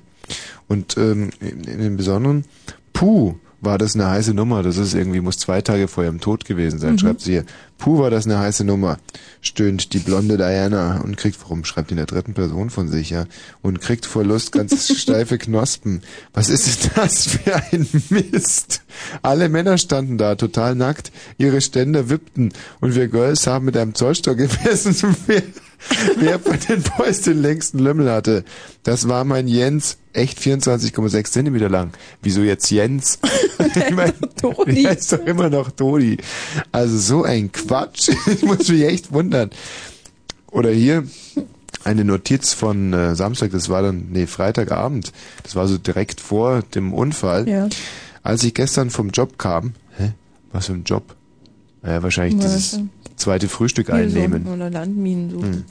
[0.67, 2.43] Und ähm, in, in dem Besonderen,
[2.91, 4.61] puh, war das eine heiße Nummer.
[4.63, 6.99] Das ist irgendwie, muss zwei Tage vor ihrem Tod gewesen sein, Mhm.
[6.99, 7.45] schreibt sie hier.
[7.77, 8.97] Puh, war das eine heiße Nummer,
[9.41, 13.11] stöhnt die blonde Diana und kriegt, warum schreibt die in der dritten Person von sich,
[13.11, 13.25] ja?
[13.61, 16.01] Und kriegt vor Lust ganz steife Knospen.
[16.33, 18.81] Was ist denn das für ein Mist?
[19.21, 23.93] Alle Männer standen da, total nackt, ihre Ständer wippten und wir Girls haben mit einem
[23.93, 25.15] Zollstock gemessen,
[26.17, 28.43] wer, von den Boys den längsten Lümmel hatte.
[28.83, 31.91] Das war mein Jens, echt 24,6 Zentimeter lang.
[32.21, 33.19] Wieso jetzt Jens?
[33.75, 34.13] ich meine,
[34.65, 36.17] der ist doch immer noch Toni.
[36.71, 38.09] Also so ein Quatsch.
[38.27, 39.49] Ich muss mich echt wundern.
[40.51, 41.03] Oder hier
[41.83, 45.13] eine Notiz von äh, Samstag, das war dann, nee, Freitagabend.
[45.43, 47.47] Das war so direkt vor dem Unfall.
[47.47, 47.69] Ja.
[48.23, 50.13] Als ich gestern vom Job kam, hä?
[50.51, 51.15] Was für ein Job?
[51.81, 52.89] Naja, wahrscheinlich Was dieses, denn?
[53.17, 54.47] Zweite Frühstück Hier so, einnehmen.
[54.47, 55.53] oder Landminen suchen.
[55.53, 55.63] Hm.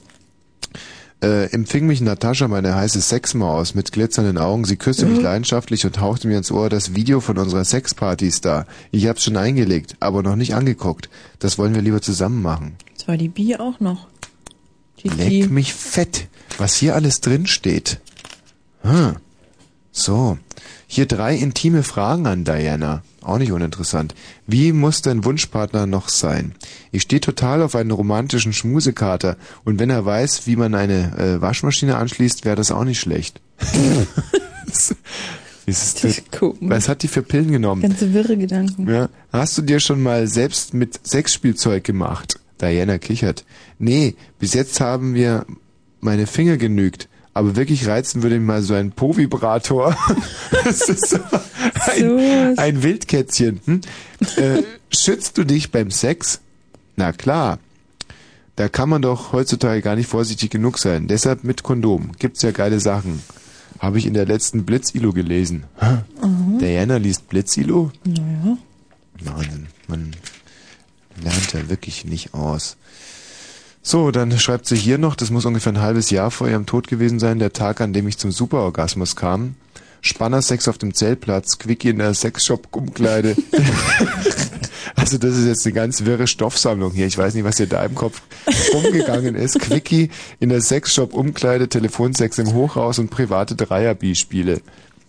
[1.23, 4.67] Äh, empfing mich Natascha, meine heiße Sexmaus, mit glitzernden Augen.
[4.67, 5.25] Sie küsste mich Mhm.
[5.25, 8.67] leidenschaftlich und hauchte mir ins Ohr das Video von unserer Sexparty ist da.
[8.91, 11.09] Ich hab's schon eingelegt, aber noch nicht angeguckt.
[11.39, 12.77] Das wollen wir lieber zusammen machen.
[12.95, 14.09] Das war die Bi auch noch.
[15.03, 18.01] Die Leck mich fett, was hier alles drin steht.
[18.83, 19.17] Hm.
[19.99, 20.37] So,
[20.87, 23.03] hier drei intime Fragen an Diana.
[23.23, 24.15] Auch nicht uninteressant.
[24.47, 26.55] Wie muss dein Wunschpartner noch sein?
[26.93, 31.41] Ich stehe total auf einen romantischen Schmusekater und wenn er weiß, wie man eine äh,
[31.41, 33.41] Waschmaschine anschließt, wäre das auch nicht schlecht.
[35.65, 36.23] ist das
[36.61, 37.81] Was hat die für Pillen genommen?
[37.81, 38.87] Ganze wirre Gedanken.
[38.87, 39.09] Ja.
[39.33, 42.39] Hast du dir schon mal selbst mit Sexspielzeug gemacht?
[42.61, 43.47] Diana kichert.
[43.79, 45.47] Nee, bis jetzt haben wir
[46.01, 47.09] meine Finger genügt.
[47.37, 49.95] Aber wirklich reizen würde mich mal so ein Po-Vibrator.
[50.65, 51.19] das ist so
[51.85, 53.61] ein, ein Wildkätzchen.
[53.67, 53.81] Hm?
[54.37, 56.41] Äh, schützt du dich beim Sex?
[56.97, 57.59] Na klar.
[58.55, 61.09] Da kann man doch heutzutage gar nicht vorsichtig genug sein.
[61.09, 62.13] Deshalb mit Kondom.
[62.19, 63.23] Gibt's ja geile Sachen.
[63.81, 65.65] Habe ich in der letzten Blitzilo gelesen.
[66.23, 66.59] Mhm.
[66.59, 67.93] Diana liest Blitzilo?
[68.05, 68.57] Naja.
[69.21, 69.67] Wahnsinn.
[69.89, 70.17] Man
[71.23, 72.79] lernt ja wirklich nicht aus.
[73.89, 76.89] So, dann schreibt sie hier noch, das muss ungefähr ein halbes Jahr vor ihrem Tod
[76.89, 79.55] gewesen sein, der Tag, an dem ich zum Superorgasmus kam.
[80.01, 83.37] Spannersex auf dem Zeltplatz, Quickie in der Sexshop-Umkleide.
[84.97, 87.07] also das ist jetzt eine ganz wirre Stoffsammlung hier.
[87.07, 88.23] Ich weiß nicht, was dir da im Kopf
[88.75, 89.61] rumgegangen ist.
[89.61, 94.63] Quickie in der Sexshop-Umkleide, Telefonsex im Hochhaus und private Dreier-B-Spiele.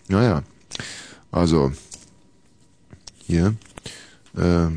[0.06, 0.44] Naja,
[1.32, 1.72] also
[3.26, 3.56] hier,
[4.36, 4.68] äh,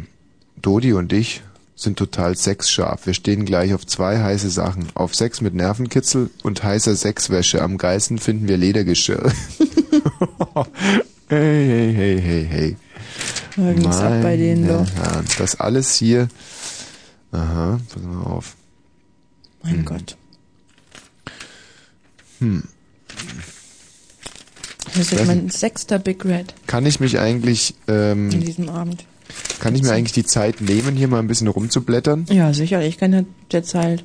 [0.59, 1.43] Dodi und ich
[1.81, 3.05] sind total sexscharf.
[3.07, 4.87] Wir stehen gleich auf zwei heiße Sachen.
[4.93, 7.61] Auf Sex mit Nervenkitzel und heißer Sexwäsche.
[7.61, 9.23] Am geilsten finden wir Ledergeschirr.
[11.27, 12.77] hey, hey, hey, hey, hey.
[13.57, 14.91] Da ging's ab bei denen Meine doch.
[14.95, 16.27] Herren, Das alles hier.
[17.31, 18.55] Aha, pass mal auf.
[19.63, 19.85] Mein Hm.
[19.85, 20.17] Gott.
[22.39, 22.63] Hm.
[24.95, 29.05] Das ist mein sechster Big Red Kann ich mich eigentlich, in ähm, diesem Abend.
[29.59, 32.25] Kann ich mir eigentlich die Zeit nehmen, hier mal ein bisschen rumzublättern?
[32.29, 32.81] Ja, sicher.
[32.81, 34.03] Ich kann ja derzeit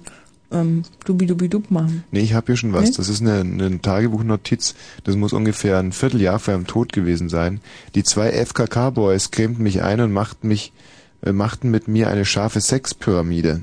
[0.50, 2.04] ähm, dubi-dubi-dub machen.
[2.10, 2.90] Nee, ich habe hier schon was.
[2.90, 2.96] Nee?
[2.96, 4.74] Das ist eine, eine Tagebuchnotiz.
[5.04, 7.60] Das muss ungefähr ein Vierteljahr vor ihrem Tod gewesen sein.
[7.94, 10.72] Die zwei FKK-Boys cremten mich ein und machten mich,
[11.22, 13.62] äh, machten mit mir eine scharfe Sexpyramide.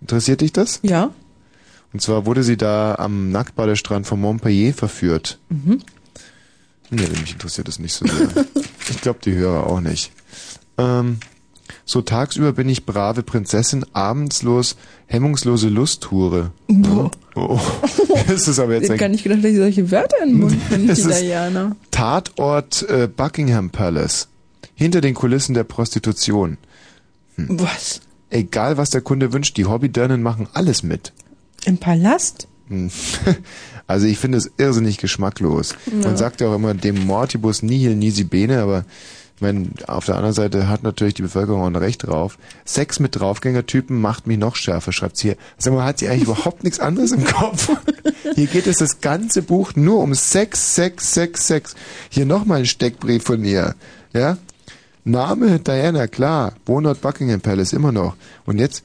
[0.00, 0.80] Interessiert dich das?
[0.82, 1.10] Ja.
[1.92, 5.38] Und zwar wurde sie da am Nacktbadestrand von Montpellier verführt.
[5.50, 5.80] Mhm.
[6.90, 8.28] Nee, mich interessiert das nicht so sehr.
[8.90, 10.12] ich glaube, die Hörer auch nicht.
[10.82, 11.18] Ähm,
[11.84, 16.50] so tagsüber bin ich brave Prinzessin, abendslos hemmungslose Lusthure.
[16.68, 17.10] Boah.
[17.34, 17.58] Oh.
[18.28, 20.40] Das ist aber Ich jetzt hätte gar nicht gedacht, dass ich solche Wörter in den
[20.40, 20.56] Mund
[20.90, 21.74] ist- Diana.
[21.90, 24.28] Tatort äh, Buckingham Palace.
[24.74, 26.56] Hinter den Kulissen der Prostitution.
[27.36, 27.48] Hm.
[27.60, 28.00] Was?
[28.30, 31.12] Egal, was der Kunde wünscht, die Hobbydirnen machen alles mit.
[31.64, 32.46] Im Palast?
[32.68, 32.90] Hm.
[33.88, 35.74] Also ich finde es irrsinnig geschmacklos.
[35.86, 36.06] Ja.
[36.08, 38.84] Man sagt ja auch immer dem Mortibus nihil nisi bene, aber
[39.21, 42.38] ich meine, auf der anderen Seite hat natürlich die Bevölkerung auch ein Recht drauf.
[42.64, 45.36] Sex mit Draufgängertypen macht mich noch schärfer, schreibt sie hier.
[45.58, 47.70] Sag mal, hat sie eigentlich überhaupt nichts anderes im Kopf?
[48.34, 51.74] Hier geht es das ganze Buch nur um Sex, Sex, Sex, Sex.
[52.08, 53.74] Hier nochmal ein Steckbrief von ihr.
[54.14, 54.38] Ja?
[55.04, 56.54] Name Diana, klar.
[56.64, 58.16] Wohnort Buckingham Palace, immer noch.
[58.46, 58.84] Und jetzt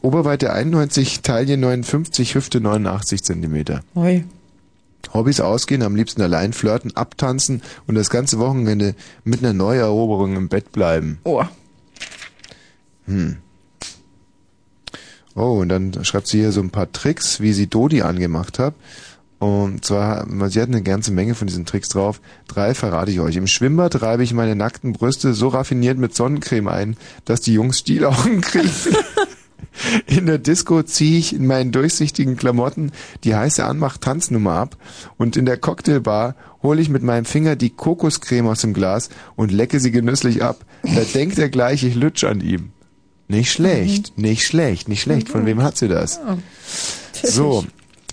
[0.00, 3.82] Oberweite 91, Taille 59, Hüfte 89 Zentimeter.
[3.94, 4.24] Oi.
[5.12, 10.48] Hobbys ausgehen, am liebsten allein flirten, abtanzen und das ganze Wochenende mit einer Neueroberung im
[10.48, 11.18] Bett bleiben.
[11.24, 11.44] Oh.
[13.06, 13.38] Hm.
[15.34, 18.74] Oh, und dann schreibt sie hier so ein paar Tricks, wie sie Dodi angemacht hat.
[19.38, 22.20] Und zwar, sie hat eine ganze Menge von diesen Tricks drauf.
[22.48, 23.36] Drei verrate ich euch.
[23.36, 27.78] Im Schwimmbad reibe ich meine nackten Brüste so raffiniert mit Sonnencreme ein, dass die Jungs
[27.78, 28.68] Stielaugen kriegen.
[30.06, 32.92] In der Disco ziehe ich in meinen durchsichtigen Klamotten
[33.24, 34.76] die heiße Anmach-Tanznummer ab
[35.16, 39.52] und in der Cocktailbar hole ich mit meinem Finger die Kokoscreme aus dem Glas und
[39.52, 40.64] lecke sie genüsslich ab.
[40.82, 42.70] Da denkt er gleich, ich lutsch an ihm.
[43.28, 45.28] Nicht schlecht, nicht schlecht, nicht schlecht.
[45.28, 46.18] Von wem hat sie das?
[47.22, 47.66] So,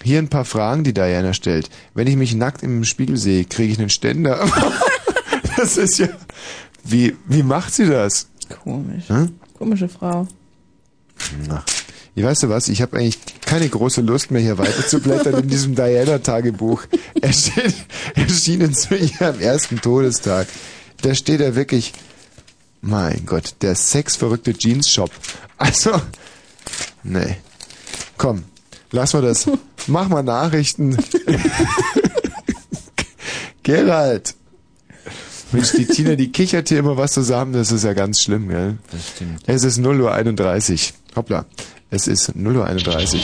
[0.03, 1.69] hier ein paar Fragen, die Diana stellt.
[1.93, 4.45] Wenn ich mich nackt im Spiegel sehe, kriege ich einen Ständer.
[5.57, 6.09] das ist ja...
[6.83, 8.27] Wie, wie macht sie das?
[8.63, 9.07] Komisch.
[9.07, 9.39] Hm?
[9.57, 10.27] Komische Frau.
[11.47, 11.63] Na,
[12.15, 15.43] ich weißt du was, ich habe eigentlich keine große Lust mehr hier weiter zu blättern
[15.43, 16.83] in diesem Diana-Tagebuch.
[17.21, 17.73] Er steht,
[18.13, 20.47] erschienen zu ihrem ersten Todestag.
[21.01, 21.93] Da steht er wirklich,
[22.81, 25.09] mein Gott, der sexverrückte Jeans-Shop.
[25.57, 25.99] Also,
[27.03, 27.37] nee.
[28.17, 28.43] Komm,
[28.91, 29.49] lass mal das.
[29.87, 30.97] Mach mal Nachrichten.
[33.63, 34.35] Gerald.
[35.51, 38.77] Mensch, die Tina, die kichert hier immer was zusammen, das ist ja ganz schlimm, gell?
[38.91, 39.41] Das stimmt.
[39.47, 40.93] Es ist 0 Uhr 31.
[41.15, 41.45] Hoppla.
[41.89, 43.23] Es ist 0.31 Uhr.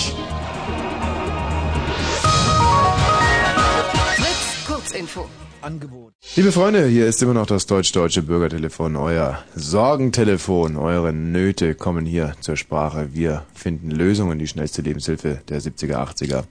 [4.16, 5.28] Fritz, Kurzinfo.
[5.62, 6.14] Angebot.
[6.36, 10.76] Liebe Freunde, hier ist immer noch das deutsch-deutsche Bürgertelefon, euer Sorgentelefon.
[10.76, 13.14] Eure Nöte kommen hier zur Sprache.
[13.14, 16.46] Wir finden Lösungen, die schnellste Lebenshilfe der 70er, 80er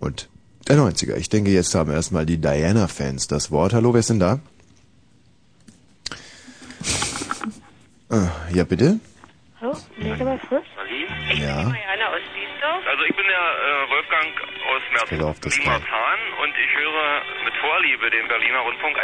[0.00, 0.28] und
[0.68, 1.16] der 90er.
[1.16, 3.74] Ich denke, jetzt haben erstmal die Diana-Fans das Wort.
[3.74, 4.38] Hallo, wer ist denn da?
[8.10, 8.98] Äh, ja, bitte?
[9.60, 10.64] Hallo, Lisa mal Fritz?
[11.38, 11.62] Ja.
[11.62, 12.82] Marianne aus Wiesdorf.
[12.86, 14.30] Also ich bin der äh, Wolfgang
[14.70, 19.02] aus Pass auf, das war- Marzahn und ich höre mit Vorliebe den Berliner Rundfunk 91.4.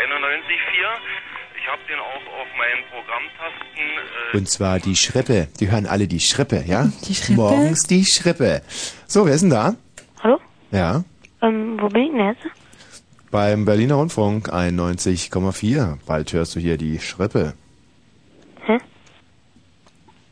[1.60, 3.84] Ich habe den auch auf meinen Programmtasten.
[4.32, 5.48] Äh, Und zwar die Schrippe.
[5.60, 6.90] Die hören alle die Schrippe, ja?
[7.06, 7.34] Die Schrippe?
[7.40, 8.62] Morgens die Schrippe.
[9.06, 9.74] So, wer ist denn da?
[10.22, 10.40] Hallo?
[10.70, 11.04] Ja.
[11.42, 12.46] Ähm, wo bin ich denn jetzt?
[13.30, 15.98] Beim Berliner Rundfunk 91,4.
[16.06, 17.52] Bald hörst du hier die Schrippe.
[18.64, 18.78] Hä?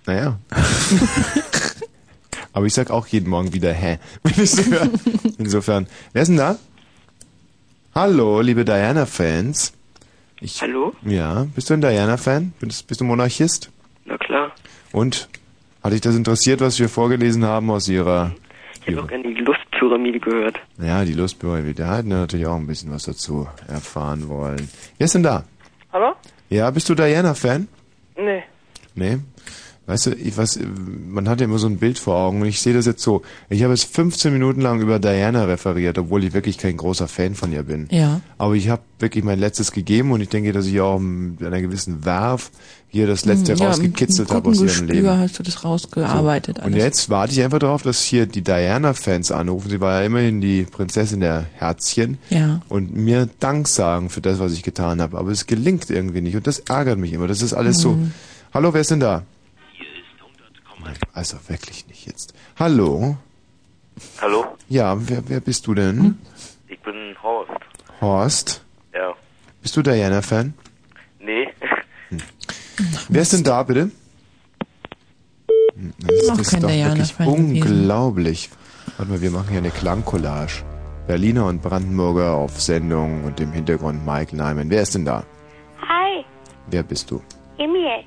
[0.06, 0.38] Naja.
[2.58, 4.00] Aber ich sag auch jeden Morgen wieder hä.
[4.24, 4.90] wenn ich's höre.
[5.38, 5.86] Insofern.
[6.12, 6.56] Wer ist denn da?
[7.94, 9.74] Hallo, liebe Diana-Fans.
[10.40, 10.92] Ich, Hallo?
[11.02, 12.52] Ja, bist du ein Diana-Fan?
[12.58, 13.70] Bist, bist du Monarchist?
[14.06, 14.50] Na klar.
[14.90, 15.28] Und?
[15.84, 18.34] Hat dich das interessiert, was wir vorgelesen haben aus ihrer...
[18.84, 20.58] Ich habe auch gerne die Lustpyramide gehört.
[20.82, 24.68] Ja, die Lustbürger, da hätten wir natürlich auch ein bisschen was dazu erfahren wollen.
[24.96, 25.44] Wer ist denn da?
[25.92, 26.14] Hallo?
[26.50, 27.68] Ja, bist du Diana-Fan?
[28.16, 28.42] Nee.
[28.96, 29.18] Nee.
[29.88, 30.58] Weißt du, ich weiß,
[31.08, 33.22] man hat ja immer so ein Bild vor Augen und ich sehe das jetzt so.
[33.48, 37.34] Ich habe jetzt 15 Minuten lang über Diana referiert, obwohl ich wirklich kein großer Fan
[37.34, 37.88] von ihr bin.
[37.90, 38.20] Ja.
[38.36, 41.62] Aber ich habe wirklich mein Letztes gegeben und ich denke, dass ich auch mit einer
[41.62, 42.50] gewissen Werf
[42.88, 45.08] hier das Letzte Hm, ja, rausgekitzelt habe aus ihrem Gespür Leben.
[45.08, 46.58] hast du das rausgearbeitet.
[46.58, 46.76] Und alles.
[46.76, 49.70] jetzt warte ich einfach darauf, dass hier die Diana-Fans anrufen.
[49.70, 52.18] Sie war ja immerhin die Prinzessin der Herzchen.
[52.28, 52.60] Ja.
[52.68, 55.16] Und mir Dank sagen für das, was ich getan habe.
[55.16, 56.36] Aber es gelingt irgendwie nicht.
[56.36, 57.26] Und das ärgert mich immer.
[57.26, 57.92] Das ist alles so.
[57.92, 58.12] Mhm.
[58.52, 59.22] Hallo, wer ist denn da?
[61.12, 62.34] Also wirklich nicht jetzt.
[62.58, 63.16] Hallo?
[64.20, 64.44] Hallo?
[64.68, 65.98] Ja, wer, wer bist du denn?
[65.98, 66.18] Hm?
[66.68, 67.50] Ich bin Horst.
[68.00, 68.64] Horst?
[68.94, 69.14] Ja.
[69.62, 70.54] Bist du Diana-Fan?
[71.20, 71.48] Nee.
[73.08, 73.90] Wer ist denn da, bitte?
[75.74, 77.70] Hm, Das, Auch das ist doch wirklich Diana-Fan gewesen.
[77.72, 78.50] unglaublich.
[78.96, 80.62] Warte mal, wir machen hier eine Klangcollage.
[81.06, 84.68] Berliner und Brandenburger auf Sendung und im Hintergrund Mike Nyman.
[84.70, 85.24] Wer ist denn da?
[85.80, 86.24] Hi,
[86.70, 87.22] Wer bist du?
[87.56, 88.04] Emil.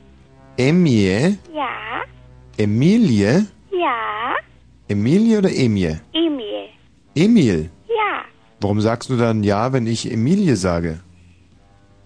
[0.57, 1.37] Emil?
[1.53, 2.03] Ja,
[2.61, 3.47] Emilie?
[3.71, 4.35] ja,
[4.87, 5.97] Emilie oder Emie?
[6.13, 6.69] Emil.
[7.15, 7.69] Emil.
[7.87, 8.21] Ja,
[8.59, 10.99] Warum sagst du dann ja, wenn ich Emilie sage?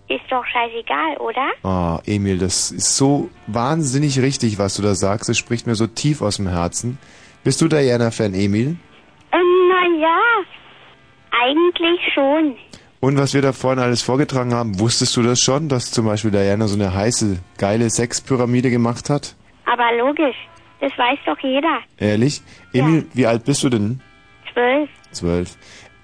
[0.08, 1.50] ist doch scheißegal, oder?
[1.64, 5.30] Oh, Emil, das ist so wahnsinnig richtig, was du da sagst.
[5.30, 7.00] Es spricht mir so tief aus dem Herzen.
[7.44, 8.78] Bist du Diana-Fan, Emil?
[9.32, 10.20] Ähm, na ja,
[11.32, 12.56] eigentlich schon.
[13.02, 16.32] Und was wir da vorhin alles vorgetragen haben, wusstest du das schon, dass zum Beispiel
[16.32, 19.36] Diana so eine heiße, geile Sexpyramide gemacht hat?
[19.66, 20.36] Aber logisch,
[20.80, 21.80] das weiß doch jeder.
[21.98, 22.42] Ehrlich?
[22.74, 24.02] Emil, wie alt bist du denn?
[24.54, 24.90] Zwölf.
[25.12, 25.58] Zwölf.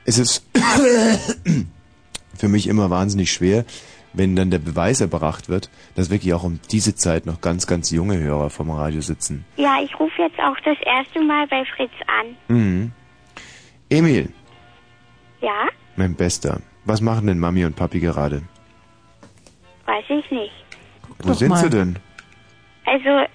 [0.06, 0.46] Es ist
[2.38, 3.66] für mich immer wahnsinnig schwer,
[4.14, 7.92] wenn dann der Beweis erbracht wird, dass wirklich auch um diese Zeit noch ganz, ganz
[7.92, 9.46] junge Hörer vom Radio sitzen.
[9.58, 12.36] Ja, ich rufe jetzt auch das erste Mal bei Fritz an.
[12.56, 12.92] Mhm.
[13.90, 14.30] Emil,
[15.42, 15.68] Ja?
[15.96, 18.42] mein Bester, was machen denn Mami und Papi gerade?
[19.86, 20.54] Weiß ich nicht.
[21.20, 21.58] Wo doch sind mal.
[21.58, 22.00] sie denn?
[22.86, 23.28] Also,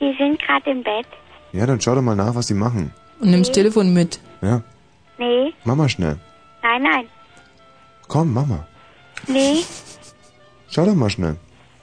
[0.00, 1.06] die sind gerade im Bett.
[1.52, 2.92] Ja, dann schau doch mal nach, was sie machen.
[3.20, 4.20] Und nimmst Telefon mit.
[4.40, 4.62] Ja,
[5.18, 6.16] Nee, mach mal schnell.
[6.62, 7.06] nein, nein.
[8.08, 8.66] Komm, mach mal.
[9.26, 9.62] Nee,
[10.68, 11.36] Schau doch mal schnell.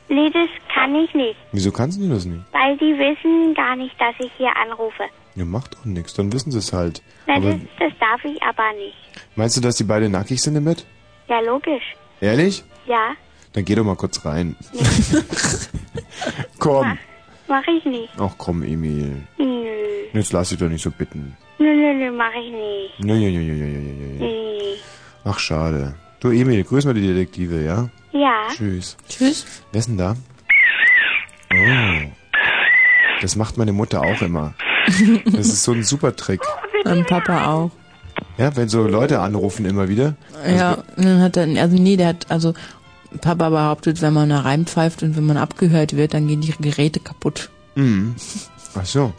[0.09, 1.35] nee, das kann ich nicht.
[1.51, 2.43] Wieso kannst du das nicht?
[2.51, 5.03] Weil die wissen gar nicht, dass ich hier anrufe.
[5.35, 7.01] Ja, macht doch nichts, dann wissen sie es halt.
[7.27, 8.95] Na, Aber das, das darf ich aber nicht.
[9.35, 10.85] meinst du, dass die beide nackig sind im Bett?
[11.27, 11.95] Ja, logisch.
[12.21, 12.63] Ehrlich?
[12.87, 13.11] Ja,
[13.53, 14.55] Dann geh doch mal kurz rein.
[16.59, 16.97] komm.
[17.48, 18.09] Mach ich nicht.
[18.19, 19.24] Ach komm, Emil.
[19.38, 19.66] Nö,
[20.14, 21.35] Jetzt lass dich doch nicht so bitten.
[21.59, 23.00] nö, nö, nö, mach ich nicht.
[23.00, 24.76] Nö, nö, nö, nö, nö, nö, nö.
[25.26, 25.95] Ach, schade.
[26.19, 27.90] Du, Emil, grüß mal die Detektive, ja?
[28.11, 28.48] Ja.
[28.56, 28.98] Tschüss.
[29.08, 29.45] Tschüss.
[29.72, 30.16] Wer ist denn da?
[31.53, 32.08] Oh.
[33.22, 34.53] Das macht meine Mutter auch immer.
[35.26, 36.42] Das ist so ein super Trick.
[36.85, 37.72] Mein Papa auch.
[38.38, 40.16] Ja, wenn so Leute anrufen immer wieder.
[40.48, 42.53] Ja, und dann hat er, also nee, der hat, also
[43.17, 46.99] Papa behauptet, wenn man da reinpfeift und wenn man abgehört wird, dann gehen die Geräte
[46.99, 47.49] kaputt.
[47.75, 48.15] Mhm.
[48.75, 49.13] Ach so.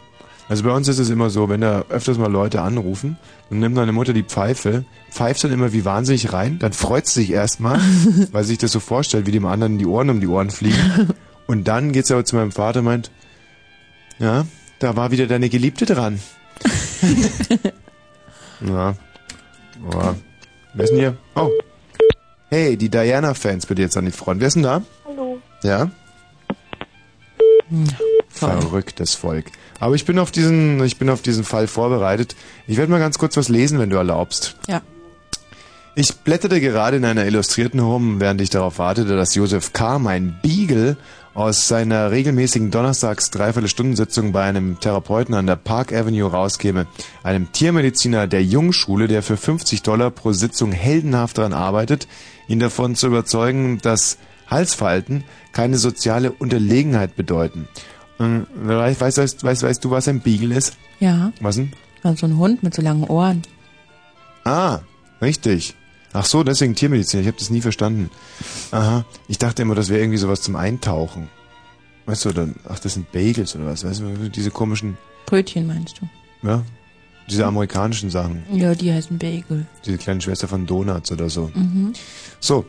[0.49, 3.17] Also bei uns ist es immer so, wenn da öfters mal Leute anrufen,
[3.49, 7.21] dann nimmt deine Mutter die Pfeife, pfeift dann immer wie wahnsinnig rein, dann freut sie
[7.21, 7.79] sich erstmal,
[8.31, 11.13] weil sie sich das so vorstellt, wie dem anderen die Ohren um die Ohren fliegen.
[11.47, 13.09] Und dann geht sie aber zu meinem Vater und meint,
[14.19, 14.45] ja,
[14.77, 16.19] da war wieder deine Geliebte dran.
[18.61, 18.93] ja.
[19.91, 20.15] ja.
[20.75, 21.17] Wer ist denn hier?
[21.35, 21.49] Oh.
[22.49, 24.39] Hey, die Diana-Fans bitte jetzt an die Front.
[24.41, 24.81] Wer ist denn da?
[25.05, 25.39] Hallo.
[25.61, 25.91] Ja?
[27.69, 28.61] Toll.
[28.61, 29.45] Verrücktes Volk.
[29.79, 32.35] Aber ich bin auf diesen, ich bin auf diesen Fall vorbereitet.
[32.65, 34.55] Ich werde mal ganz kurz was lesen, wenn du erlaubst.
[34.67, 34.81] Ja.
[35.93, 40.39] Ich blätterte gerade in einer Illustrierten rum, während ich darauf wartete, dass Josef K., mein
[40.41, 40.97] Beagle,
[41.33, 46.87] aus seiner regelmäßigen Donnerstags Dreiviertelstundensitzung bei einem Therapeuten an der Park Avenue rauskäme,
[47.23, 52.07] einem Tiermediziner der Jungschule, der für 50 Dollar pro Sitzung heldenhaft daran arbeitet,
[52.47, 54.17] ihn davon zu überzeugen, dass
[54.47, 57.67] Halsfalten keine soziale Unterlegenheit bedeuten.
[58.19, 60.77] Ähm, Weißt, weißt, weißt, weißt du, was ein Beagle ist?
[60.99, 61.31] Ja.
[61.39, 61.71] Was denn?
[62.03, 63.43] Also ein Hund mit so langen Ohren.
[64.43, 64.79] Ah,
[65.21, 65.75] richtig.
[66.13, 67.21] Ach so, deswegen Tiermedizin.
[67.21, 68.09] Ich habe das nie verstanden.
[68.71, 69.05] Aha.
[69.27, 71.29] Ich dachte immer, das wäre irgendwie sowas zum Eintauchen.
[72.05, 73.83] Weißt du, dann, ach, das sind Bagels oder was?
[73.85, 74.97] Weißt du, diese komischen,
[75.27, 76.47] Brötchen meinst du?
[76.47, 76.63] ja,
[77.29, 78.43] diese amerikanischen Sachen.
[78.51, 79.67] Ja, die heißen Bagel.
[79.85, 81.51] Diese kleine Schwester von Donuts oder so.
[81.53, 81.93] Mhm.
[82.39, 82.65] So.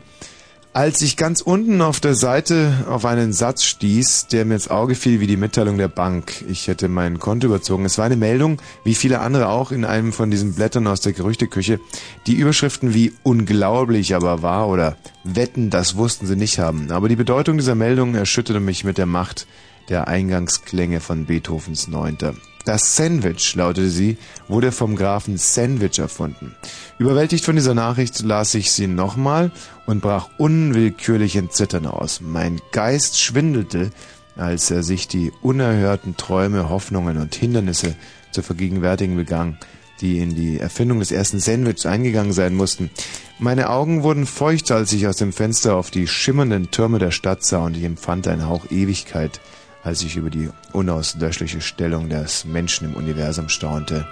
[0.72, 4.94] Als ich ganz unten auf der Seite auf einen Satz stieß, der mir ins Auge
[4.94, 6.44] fiel wie die Mitteilung der Bank.
[6.48, 7.84] Ich hätte mein Konto überzogen.
[7.84, 11.12] Es war eine Meldung, wie viele andere auch in einem von diesen Blättern aus der
[11.12, 11.80] Gerüchteküche,
[12.28, 16.92] die Überschriften wie unglaublich aber wahr oder wetten, das wussten sie nicht haben.
[16.92, 19.48] Aber die Bedeutung dieser Meldung erschütterte mich mit der Macht
[19.88, 22.34] der Eingangsklänge von Beethovens Neunter.
[22.64, 26.54] Das Sandwich, lautete sie, wurde vom Grafen Sandwich erfunden.
[26.98, 29.50] Überwältigt von dieser Nachricht las ich sie nochmal
[29.86, 32.20] und brach unwillkürlich in Zittern aus.
[32.20, 33.90] Mein Geist schwindelte,
[34.36, 37.96] als er sich die unerhörten Träume, Hoffnungen und Hindernisse
[38.30, 39.58] zu vergegenwärtigen begann,
[40.00, 42.90] die in die Erfindung des ersten Sandwichs eingegangen sein mussten.
[43.38, 47.44] Meine Augen wurden feucht, als ich aus dem Fenster auf die schimmernden Türme der Stadt
[47.44, 49.40] sah und ich empfand einen Hauch Ewigkeit,
[49.82, 54.06] als ich über die unauslöschliche Stellung des Menschen im Universum staunte.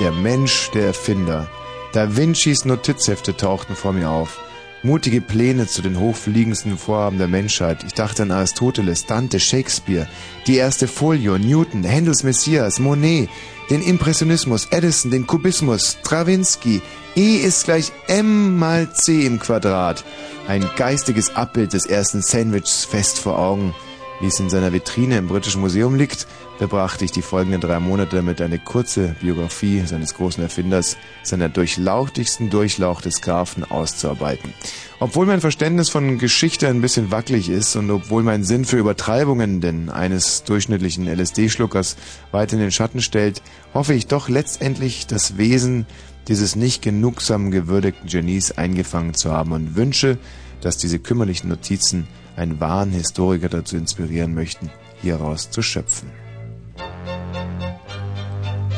[0.00, 1.48] Der Mensch, der Erfinder.
[1.92, 4.40] Da Vincis Notizhefte tauchten vor mir auf.
[4.84, 7.84] Mutige Pläne zu den hochfliegendsten Vorhaben der Menschheit.
[7.84, 10.08] Ich dachte an Aristoteles, Dante, Shakespeare,
[10.48, 13.28] die erste Folio, Newton, Händels Messias, Monet,
[13.70, 16.82] den Impressionismus, Edison, den Kubismus, Stravinsky.
[17.14, 20.02] E ist gleich M mal C im Quadrat.
[20.48, 23.74] Ein geistiges Abbild des ersten Sandwichs fest vor Augen.
[24.22, 26.28] Wie es in seiner Vitrine im Britischen Museum liegt,
[26.58, 32.48] verbrachte ich die folgenden drei Monate damit, eine kurze Biografie seines großen Erfinders, seiner durchlauchtigsten
[32.48, 34.54] Durchlauch des Grafen auszuarbeiten.
[35.00, 39.60] Obwohl mein Verständnis von Geschichte ein bisschen wackelig ist und obwohl mein Sinn für Übertreibungen
[39.60, 41.96] denn eines durchschnittlichen LSD-Schluckers
[42.30, 43.42] weit in den Schatten stellt,
[43.74, 45.84] hoffe ich doch letztendlich das Wesen
[46.28, 50.16] dieses nicht genugsam gewürdigten Genies eingefangen zu haben und wünsche,
[50.60, 54.70] dass diese kümmerlichen Notizen einen wahren Historiker dazu inspirieren möchten,
[55.00, 56.10] hieraus zu schöpfen.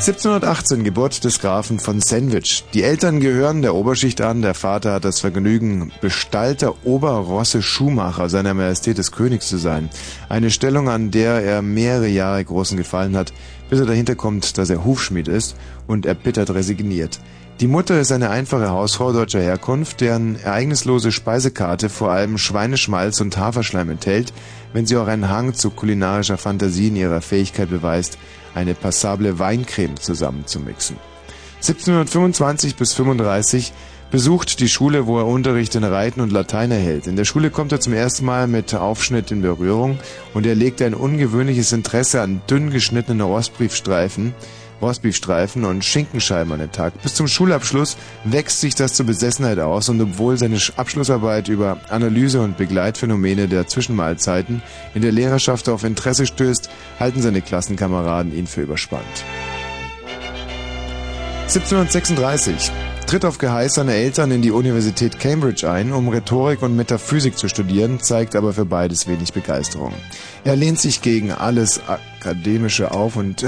[0.07, 2.65] 1718 Geburt des Grafen von Sandwich.
[2.74, 4.42] Die Eltern gehören der Oberschicht an.
[4.42, 9.89] Der Vater hat das Vergnügen, Bestallter Oberrosse Schuhmacher seiner Majestät des Königs zu sein.
[10.28, 13.33] Eine Stellung, an der er mehrere Jahre großen Gefallen hat,
[13.70, 17.18] bis er dahinter kommt, dass er Hufschmied ist und erbittert resigniert.
[17.60, 23.36] Die Mutter ist eine einfache Hausfrau deutscher Herkunft, deren ereignislose Speisekarte vor allem Schweineschmalz und
[23.36, 24.33] Haferschleim enthält,
[24.73, 28.18] wenn sie auch einen Hang zu kulinarischer Fantasie in ihrer Fähigkeit beweist,
[28.57, 30.97] eine passable Weincreme zusammenzumixen.
[31.58, 33.73] 1725 bis 35
[34.10, 37.07] besucht die Schule, wo er Unterricht in Reiten und Latein erhält.
[37.07, 39.99] In der Schule kommt er zum ersten Mal mit Aufschnitt in Berührung
[40.34, 44.34] und er legt ein ungewöhnliches Interesse an dünn geschnittenen Rostbriefstreifen,
[44.84, 46.92] Rostbeefstreifen und Schinkenscheiben an den Tag.
[47.02, 51.78] Bis zum Schulabschluss wächst sich das zur Besessenheit aus und obwohl seine Sch- Abschlussarbeit über
[51.88, 54.62] Analyse und Begleitphänomene der Zwischenmahlzeiten
[54.94, 56.68] in der Lehrerschaft auf Interesse stößt,
[57.00, 59.02] halten seine Klassenkameraden ihn für überspannt.
[61.48, 62.70] 1736
[63.06, 67.48] tritt auf Geheiß seiner Eltern in die Universität Cambridge ein, um Rhetorik und Metaphysik zu
[67.48, 69.92] studieren, zeigt aber für beides wenig Begeisterung.
[70.44, 73.42] Er lehnt sich gegen alles Akademische auf und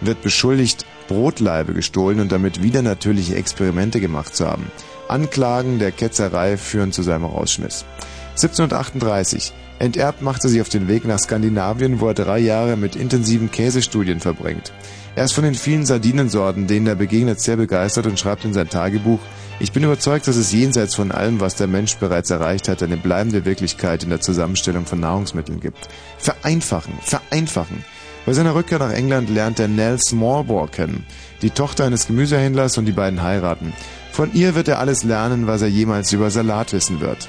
[0.00, 4.66] wird beschuldigt, Brotlaibe gestohlen und damit widernatürliche Experimente gemacht zu haben.
[5.08, 7.84] Anklagen der Ketzerei führen zu seinem Rausschmiss.
[8.30, 9.52] 1738.
[9.78, 13.50] Enterbt macht er sich auf den Weg nach Skandinavien, wo er drei Jahre mit intensiven
[13.50, 14.72] Käsestudien verbringt.
[15.16, 18.68] Er ist von den vielen Sardinensorten, denen er begegnet, sehr begeistert und schreibt in sein
[18.68, 19.18] Tagebuch,
[19.58, 22.98] ich bin überzeugt, dass es jenseits von allem, was der Mensch bereits erreicht hat, eine
[22.98, 25.88] bleibende Wirklichkeit in der Zusammenstellung von Nahrungsmitteln gibt.
[26.18, 27.82] Vereinfachen, vereinfachen.
[28.26, 31.06] Bei seiner Rückkehr nach England lernt er Nell Smallbore kennen,
[31.40, 33.72] die Tochter eines Gemüsehändlers und die beiden heiraten.
[34.12, 37.26] Von ihr wird er alles lernen, was er jemals über Salat wissen wird.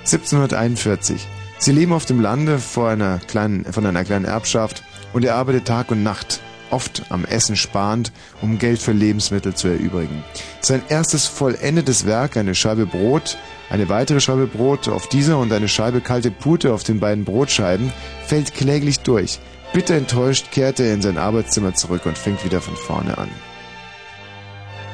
[0.00, 1.26] 1741.
[1.56, 4.82] Sie leben auf dem Lande vor einer kleinen, von einer kleinen Erbschaft
[5.14, 9.68] und er arbeitet Tag und Nacht, oft am Essen sparend, um Geld für Lebensmittel zu
[9.68, 10.24] erübrigen.
[10.60, 13.38] Sein erstes vollendetes Werk, eine Scheibe Brot,
[13.70, 17.92] eine weitere Scheibe Brot auf dieser und eine Scheibe kalte Pute auf den beiden Brotscheiben,
[18.26, 19.38] fällt kläglich durch.
[19.72, 23.30] Bitter enttäuscht kehrt er in sein Arbeitszimmer zurück und fängt wieder von vorne an.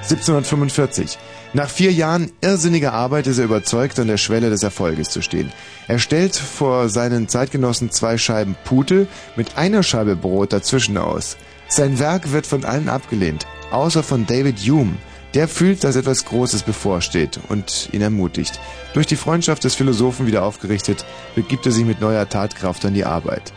[0.02, 1.18] 1745.
[1.52, 5.50] Nach vier Jahren irrsinniger Arbeit ist er überzeugt, an der Schwelle des Erfolges zu stehen.
[5.88, 11.36] Er stellt vor seinen Zeitgenossen zwei Scheiben Pute mit einer Scheibe Brot dazwischen aus.
[11.68, 14.96] Sein Werk wird von allen abgelehnt, außer von David Hume.
[15.34, 18.58] Der fühlt, dass etwas Großes bevorsteht und ihn ermutigt.
[18.94, 21.04] Durch die Freundschaft des Philosophen wieder aufgerichtet,
[21.34, 23.52] begibt er sich mit neuer Tatkraft an die Arbeit.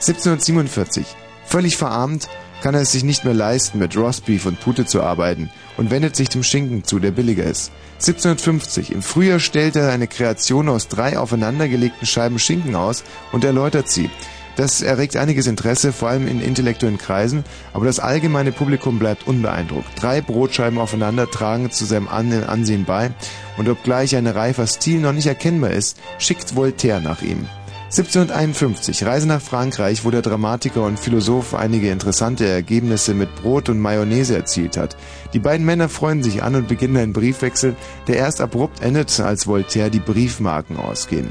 [0.00, 1.06] 1747.
[1.46, 2.28] Völlig verarmt
[2.62, 6.16] kann er es sich nicht mehr leisten, mit Roastbeef und Pute zu arbeiten und wendet
[6.16, 7.70] sich dem Schinken zu, der billiger ist.
[7.94, 8.90] 1750.
[8.90, 14.10] Im Frühjahr stellt er eine Kreation aus drei aufeinandergelegten Scheiben Schinken aus und erläutert sie.
[14.56, 20.00] Das erregt einiges Interesse, vor allem in intellektuellen Kreisen, aber das allgemeine Publikum bleibt unbeeindruckt.
[20.00, 23.10] Drei Brotscheiben aufeinander tragen zu seinem Ansehen bei
[23.56, 27.46] und obgleich ein reifer Stil noch nicht erkennbar ist, schickt Voltaire nach ihm.
[27.96, 33.78] 1751, Reise nach Frankreich, wo der Dramatiker und Philosoph einige interessante Ergebnisse mit Brot und
[33.78, 34.96] Mayonnaise erzielt hat.
[35.32, 37.76] Die beiden Männer freuen sich an und beginnen einen Briefwechsel,
[38.08, 41.30] der erst abrupt endet, als Voltaire die Briefmarken ausgehen.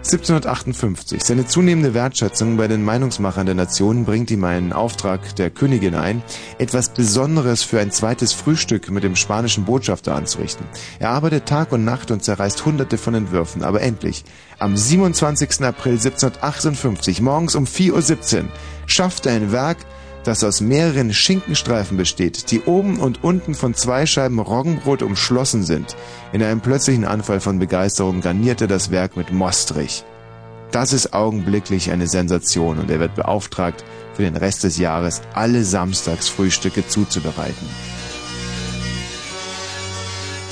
[0.00, 1.22] 1758.
[1.22, 6.22] Seine zunehmende Wertschätzung bei den Meinungsmachern der Nation bringt ihm einen Auftrag der Königin ein,
[6.58, 10.64] etwas Besonderes für ein zweites Frühstück mit dem spanischen Botschafter anzurichten.
[10.98, 14.24] Er arbeitet Tag und Nacht und zerreißt hunderte von Entwürfen, aber endlich,
[14.58, 15.62] am 27.
[15.62, 18.44] April 1758, morgens um 4.17 Uhr,
[18.86, 19.78] schafft er ein Werk,
[20.24, 25.96] das aus mehreren Schinkenstreifen besteht, die oben und unten von zwei Scheiben Roggenbrot umschlossen sind.
[26.32, 30.04] In einem plötzlichen Anfall von Begeisterung garniert er das Werk mit Mostrich.
[30.70, 33.84] Das ist augenblicklich eine Sensation und er wird beauftragt,
[34.14, 37.68] für den Rest des Jahres alle Samstagsfrühstücke zuzubereiten.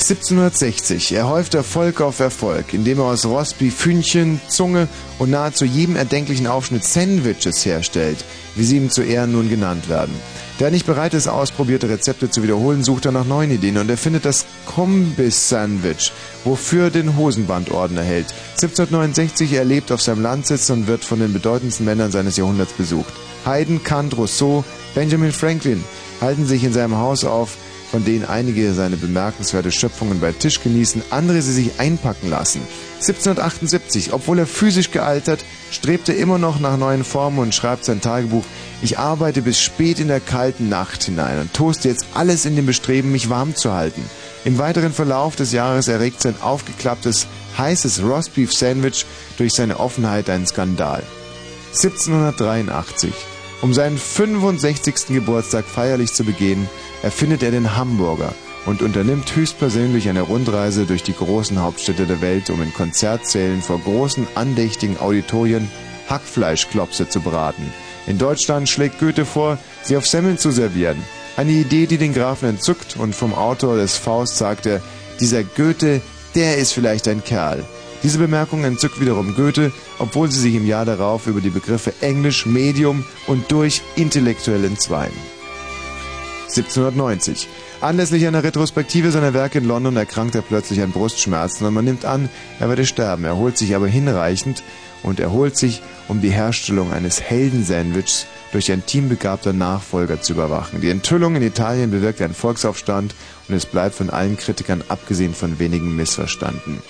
[0.00, 4.88] 1760 erhäuft Erfolg auf Erfolg, indem er aus Rostbeef Hühnchen, Zunge
[5.18, 8.24] und nahezu jedem erdenklichen Aufschnitt Sandwiches herstellt,
[8.58, 10.14] wie sie ihm zu Ehren nun genannt werden.
[10.58, 13.88] Da er nicht bereit ist, ausprobierte Rezepte zu wiederholen, sucht er nach neuen Ideen und
[13.88, 16.12] er findet das Kombis-Sandwich,
[16.44, 18.26] wofür den Hosenbandorden erhält.
[18.60, 23.12] 1769 er auf seinem Landsitz und wird von den bedeutendsten Männern seines Jahrhunderts besucht.
[23.46, 24.64] Haydn, Kant, Rousseau,
[24.94, 25.84] Benjamin Franklin
[26.20, 27.56] halten sich in seinem Haus auf,
[27.90, 32.60] von denen einige seine bemerkenswerte Schöpfungen bei Tisch genießen, andere sie sich einpacken lassen.
[33.00, 38.00] 1778, obwohl er physisch gealtert, strebt er immer noch nach neuen Formen und schreibt sein
[38.00, 38.44] Tagebuch,
[38.82, 42.66] ich arbeite bis spät in der kalten Nacht hinein und toaste jetzt alles in dem
[42.66, 44.02] Bestreben, mich warm zu halten.
[44.44, 47.26] Im weiteren Verlauf des Jahres erregt sein aufgeklapptes,
[47.56, 49.04] heißes Rostbeef Sandwich
[49.36, 51.02] durch seine Offenheit einen Skandal.
[51.74, 53.12] 1783.
[53.60, 55.08] Um seinen 65.
[55.08, 56.68] Geburtstag feierlich zu begehen,
[57.02, 58.32] erfindet er den Hamburger
[58.66, 63.80] und unternimmt höchstpersönlich eine Rundreise durch die großen Hauptstädte der Welt, um in Konzertsälen vor
[63.80, 65.68] großen, andächtigen Auditorien
[66.08, 67.72] Hackfleischklopse zu braten.
[68.06, 71.02] In Deutschland schlägt Goethe vor, sie auf Semmeln zu servieren.
[71.36, 74.80] Eine Idee, die den Grafen entzückt und vom Autor des Faust sagt er,
[75.20, 76.00] dieser Goethe,
[76.34, 77.64] der ist vielleicht ein Kerl.
[78.02, 82.46] Diese Bemerkung entzückt wiederum Goethe, obwohl sie sich im Jahr darauf über die Begriffe Englisch,
[82.46, 85.12] Medium und durch intellektuell entzweien.
[86.42, 87.48] 1790.
[87.80, 92.04] Anlässlich einer Retrospektive seiner Werke in London erkrankt er plötzlich an Brustschmerzen und man nimmt
[92.04, 92.28] an,
[92.58, 93.24] er werde sterben.
[93.24, 94.62] Er erholt sich aber hinreichend
[95.02, 100.80] und erholt sich, um die Herstellung eines Heldensandwichs durch ein Team begabter Nachfolger zu überwachen.
[100.80, 103.14] Die Enthüllung in Italien bewirkt einen Volksaufstand
[103.48, 106.82] und es bleibt von allen Kritikern abgesehen von wenigen missverstanden.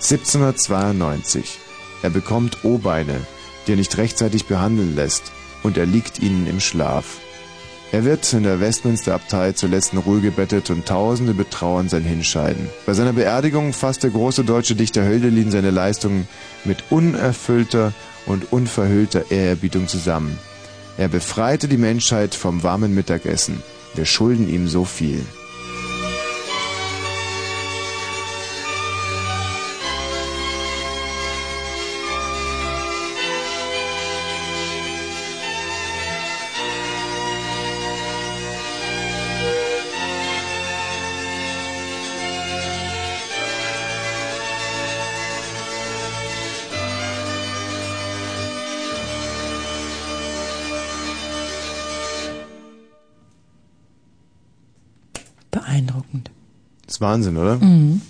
[0.00, 1.58] 1792.
[2.02, 3.20] Er bekommt O-Beine,
[3.66, 7.18] die er nicht rechtzeitig behandeln lässt, und er liegt ihnen im Schlaf.
[7.90, 12.68] Er wird in der Westminster-Abtei zuletzt in Ruhe gebettet und Tausende betrauern sein Hinscheiden.
[12.84, 16.28] Bei seiner Beerdigung fasst der große deutsche Dichter Hölderlin seine Leistungen
[16.64, 17.94] mit unerfüllter
[18.26, 20.38] und unverhüllter Ehrerbietung zusammen.
[20.98, 23.62] Er befreite die Menschheit vom warmen Mittagessen.
[23.94, 25.24] Wir schulden ihm so viel.
[56.88, 57.58] Das ist Wahnsinn, oder?
[57.58, 58.00] Mhm.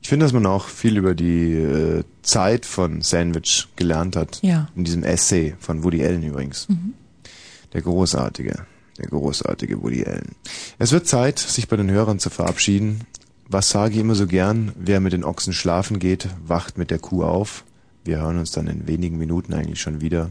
[0.00, 4.38] Ich finde, dass man auch viel über die äh, Zeit von Sandwich gelernt hat.
[4.40, 4.68] Ja.
[4.76, 6.68] In diesem Essay von Woody Allen übrigens.
[6.68, 6.94] Mhm.
[7.72, 8.66] Der Großartige.
[8.98, 10.36] der großartige Woody Allen.
[10.78, 13.00] Es wird Zeit, sich bei den Hörern zu verabschieden.
[13.48, 14.70] Was sage ich immer so gern?
[14.76, 17.64] Wer mit den Ochsen schlafen geht, wacht mit der Kuh auf.
[18.04, 20.30] Wir hören uns dann in wenigen Minuten eigentlich schon wieder.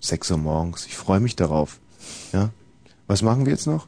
[0.00, 0.84] 6 Uhr morgens.
[0.84, 1.78] Ich freue mich darauf.
[2.34, 2.50] Ja?
[3.06, 3.86] Was machen wir jetzt noch?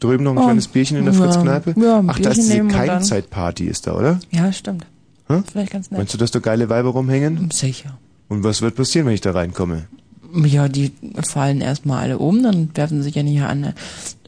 [0.00, 1.74] Drüben noch ein Oh, kleines Bierchen in der ja, Fritz-Kneipe?
[1.80, 2.66] ja, Ach, da ist diese.
[2.66, 4.20] Keimzeitparty, ist da, oder?
[4.30, 4.86] Ja, stimmt.
[5.28, 5.44] Hm?
[5.50, 5.98] Vielleicht ganz nett.
[5.98, 7.50] Meinst du, dass da geile Weiber rumhängen?
[7.50, 7.98] Sicher.
[8.28, 9.84] Und was wird passieren, wenn ich da reinkomme?
[10.44, 10.92] Ja, die
[11.26, 13.72] fallen erstmal alle um, dann werfen sie sich ja nicht an,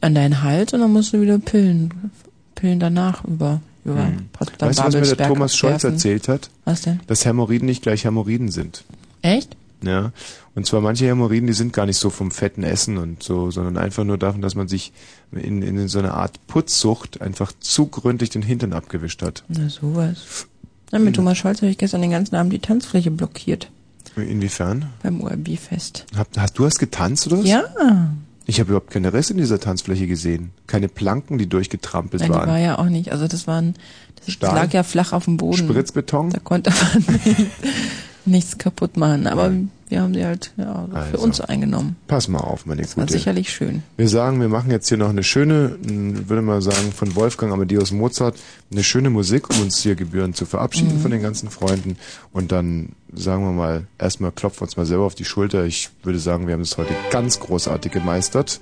[0.01, 2.11] an deinen Hals und dann musst du wieder Pillen,
[2.55, 6.49] Pillen danach über, über Potsdam Weißt du, was mir der Thomas Scholz erzählt hat?
[6.65, 6.99] Was denn?
[7.05, 8.83] Dass Hämorrhoiden nicht gleich Hämorrhoiden sind.
[9.21, 9.55] Echt?
[9.83, 10.11] Ja.
[10.53, 13.77] Und zwar manche Hämorrhoiden, die sind gar nicht so vom fetten Essen und so, sondern
[13.77, 14.91] einfach nur davon, dass man sich
[15.31, 19.43] in, in so einer Art Putzsucht einfach zu gründlich den Hintern abgewischt hat.
[19.47, 20.47] Na sowas.
[20.91, 23.71] Ja, mit Thomas Scholz habe ich gestern den ganzen Abend die Tanzfläche blockiert
[24.17, 24.87] Inwiefern?
[25.03, 26.05] beim ORB-Fest.
[26.35, 27.47] Hast du hast getanzt oder was?
[27.47, 27.63] Ja.
[28.45, 30.51] Ich habe überhaupt keine Reste in dieser Tanzfläche gesehen.
[30.67, 32.49] Keine Planken, die durchgetrampelt Nein, die waren.
[32.49, 33.13] war ja auch nicht.
[33.13, 33.75] Also das waren,
[34.17, 34.53] das, Stahl?
[34.53, 35.57] lag ja flach auf dem Boden.
[35.57, 36.31] Spritzbeton?
[36.31, 37.05] Da konnte man
[38.25, 39.27] nichts kaputt machen.
[39.27, 39.53] Aber
[39.91, 41.17] wir haben sie halt ja, so für Also.
[41.19, 41.95] uns eingenommen.
[42.07, 43.13] Pass mal auf, meine Das war Gute.
[43.13, 43.83] sicherlich schön.
[43.97, 47.51] Wir sagen, wir machen jetzt hier noch eine schöne, mh, würde mal sagen, von Wolfgang
[47.53, 48.39] Amadeus Mozart,
[48.71, 51.01] eine schöne Musik, um uns hier gebührend zu verabschieden Mhm.
[51.01, 51.97] von den ganzen Freunden.
[52.31, 55.65] Und dann sagen wir mal, erstmal klopfen wir uns mal selber auf die Schulter.
[55.65, 58.61] Ich würde sagen, wir haben es heute ganz großartig gemeistert.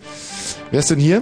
[0.72, 1.22] Wer ist denn hier?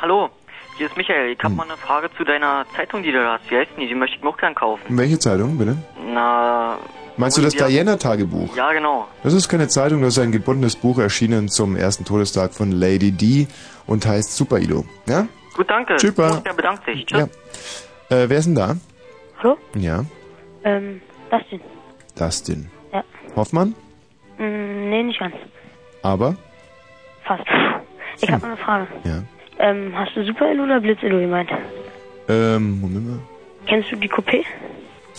[0.00, 0.28] Hallo,
[0.76, 1.32] hier ist Michael.
[1.32, 1.56] Ich habe Hm.
[1.56, 3.50] mal eine Frage zu deiner Zeitung, die du da hast.
[3.50, 3.88] Wie heißt die?
[3.88, 4.82] Die möchte ich mir auch gern kaufen.
[4.96, 5.76] Welche Zeitung, bitte?
[6.14, 6.78] Na.
[7.18, 7.54] Meinst du das.
[7.54, 8.56] Diana-Tagebuch?
[8.56, 9.06] Ja, genau.
[9.22, 13.10] Das ist keine Zeitung, das ist ein gebundenes Buch erschienen zum ersten Todestag von Lady
[13.12, 13.46] D
[13.86, 14.84] und heißt Super Ido.
[15.06, 15.26] Ja?
[15.56, 15.98] Gut, danke.
[15.98, 16.40] Super.
[16.46, 17.04] Der bedankt sich.
[17.04, 17.18] Tschüss.
[18.10, 18.16] Ja.
[18.16, 18.76] Äh, wer ist denn da?
[19.42, 19.56] Hallo?
[19.74, 20.04] Ja,
[20.64, 21.60] Ähm, Dustin.
[22.16, 22.70] Dustin.
[22.92, 23.02] Ja.
[23.36, 23.74] Hoffmann?
[24.38, 25.34] Mm, nee, nicht ganz.
[26.02, 26.36] Aber?
[27.24, 27.44] Fast.
[28.20, 28.86] Ich habe eine Frage.
[29.04, 29.22] Ja.
[29.58, 31.50] Ähm, hast du Super Elo oder Blitz Elo gemeint?
[32.28, 33.18] Ähm, Moment mal.
[33.66, 34.44] Kennst du die Coupé?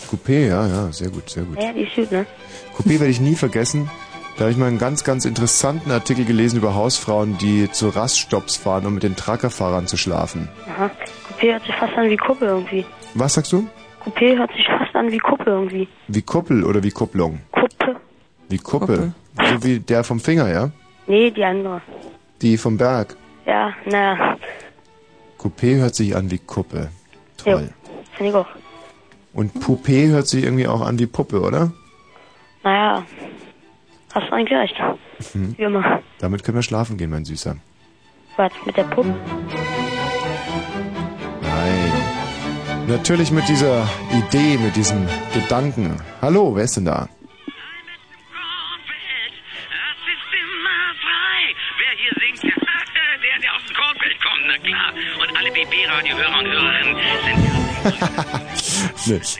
[0.08, 1.62] Coupé, ja, ja, sehr gut, sehr gut.
[1.62, 2.26] Ja, die ist gut, ne?
[2.76, 3.90] Coupé werde ich nie vergessen.
[4.36, 8.56] Da habe ich mal einen ganz, ganz interessanten Artikel gelesen über Hausfrauen, die zu Raststops
[8.56, 10.48] fahren, um mit den Truckerfahrern zu schlafen.
[10.66, 10.90] Aha.
[11.28, 12.86] Coupé hört sich fast an wie Kuppe irgendwie.
[13.14, 13.68] Was sagst du?
[14.04, 15.88] Coupé hört sich fast an wie Kuppe irgendwie.
[16.08, 17.40] Wie Kuppel oder wie Kupplung?
[17.52, 17.96] Kuppe?
[18.48, 19.12] Wie Kuppel.
[19.36, 20.70] So wie der vom Finger, ja?
[21.06, 21.82] Nee, die andere.
[22.40, 23.16] Die vom Berg.
[23.46, 24.38] Ja, naja.
[25.38, 26.88] Coupé hört sich an wie Kuppe.
[27.36, 27.70] Toll.
[28.12, 28.46] Finde ich auch.
[29.32, 31.72] Und Poupée hört sich irgendwie auch an wie Puppe, oder?
[32.62, 33.04] Naja.
[34.12, 34.74] Hast du eigentlich recht.
[35.34, 35.54] Mhm.
[35.56, 36.02] Wie immer.
[36.18, 37.56] Damit können wir schlafen gehen, mein Süßer.
[38.36, 39.14] Was, mit der Puppe?
[41.42, 41.92] Nein.
[42.88, 45.96] Natürlich mit dieser Idee, mit diesem Gedanken.
[46.20, 47.08] Hallo, wer ist denn da?
[51.78, 54.92] Wer hier singt, der, der aus dem Kornfeld kommt, na klar.
[55.22, 58.39] Und alle BB-Radio-Hörer und Hörerinnen sind
[59.06, 59.38] Drews.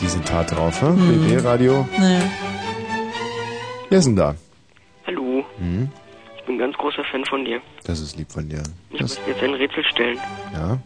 [0.00, 0.94] die sind hart drauf, hm?
[0.96, 1.28] Mhm.
[1.36, 1.88] BB-Radio.
[1.98, 2.20] Naja.
[3.88, 4.34] Wer ist denn da?
[5.06, 5.88] Hallo, Hm?
[6.36, 7.60] ich bin ein ganz großer Fan von dir.
[7.84, 8.62] Das ist lieb von dir.
[8.90, 10.18] Ich muss dir jetzt ein Rätsel stellen.
[10.52, 10.78] Ja?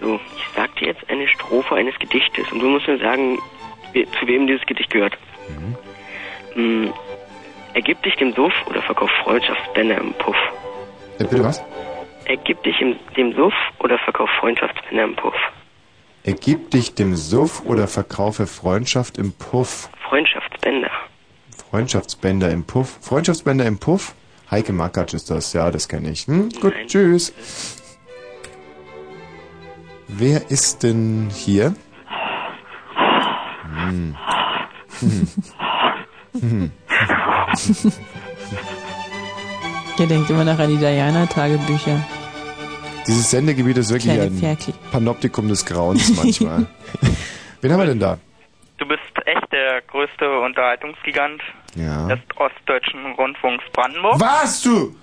[0.00, 3.38] So, ich sag dir jetzt eine Strophe eines Gedichtes und du musst mir sagen,
[3.94, 5.16] zu wem dieses Gedicht gehört.
[6.54, 6.92] Hm,
[7.74, 10.36] ergib dich dem Suff oder verkauf Freundschaftsbänder im Puff.
[11.18, 11.62] Äh, bitte was?
[12.24, 15.34] Ergib dich im, dem Suff oder verkauf Freundschaftsbänder im Puff.
[16.24, 19.90] Ergib dich dem Suff oder verkaufe Freundschaft im Puff.
[20.08, 20.90] Freundschaftsbänder.
[21.70, 22.98] Freundschaftsbänder im Puff.
[23.00, 24.14] Freundschaftsbänder im Puff?
[24.50, 26.26] Heike Makatsch ist das, ja, das kenne ich.
[26.26, 26.50] Hm?
[26.60, 27.32] Gut, tschüss.
[30.06, 31.74] Wer ist denn hier?
[33.74, 34.16] Hm.
[35.00, 35.28] Hm.
[36.40, 36.72] Hm.
[39.98, 42.00] Ihr denkt immer noch an die Diana-Tagebücher.
[43.06, 44.74] Dieses Sendegebiet ist wirklich Kleine ein Ferkel.
[44.90, 46.66] Panoptikum des Grauens manchmal.
[47.60, 48.18] Wen haben wir denn da?
[48.78, 51.40] Du bist echt der größte Unterhaltungsgigant
[51.76, 52.06] Ja.
[52.08, 54.20] des Ostdeutschen Rundfunks Brandenburg.
[54.20, 54.94] Was, du?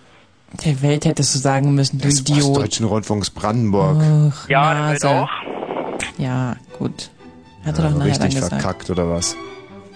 [0.65, 2.57] Der Welt hättest du sagen müssen, du Idiot.
[2.57, 3.97] Deutschen Rundfunks Brandenburg.
[4.01, 4.91] Ach, Ja, der Nase.
[4.93, 5.29] Welt auch.
[6.17, 7.11] Ja, gut.
[7.65, 9.35] Hat er Ja, doch nachher richtig verkackt oder was?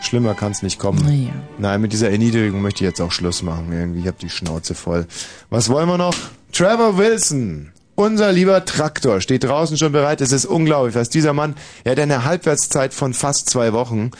[0.05, 1.03] Schlimmer kann's nicht kommen.
[1.05, 1.33] Naja.
[1.57, 3.71] Nein, mit dieser Erniedrigung möchte ich jetzt auch Schluss machen.
[3.71, 5.07] Irgendwie, ich hab die Schnauze voll.
[5.49, 6.15] Was wollen wir noch?
[6.51, 10.21] Trevor Wilson, unser lieber Traktor, steht draußen schon bereit.
[10.21, 14.11] Es ist unglaublich, was dieser Mann, er hat eine Halbwertszeit von fast zwei Wochen,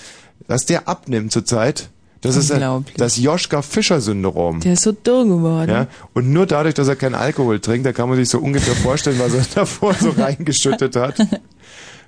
[0.48, 1.90] was der abnimmt zurzeit.
[2.22, 4.62] Das ist ein, das Joschka-Fischer-Syndrom.
[4.62, 5.70] Der ist so dumm geworden.
[5.70, 8.76] Ja, und nur dadurch, dass er keinen Alkohol trinkt, da kann man sich so ungefähr
[8.76, 11.16] vorstellen, was er davor so reingeschüttet hat.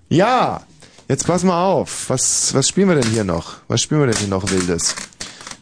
[0.07, 0.61] Ja,
[1.07, 2.09] jetzt pass mal auf.
[2.09, 3.57] Was, was spielen wir denn hier noch?
[3.67, 4.95] Was spielen wir denn hier noch Wildes?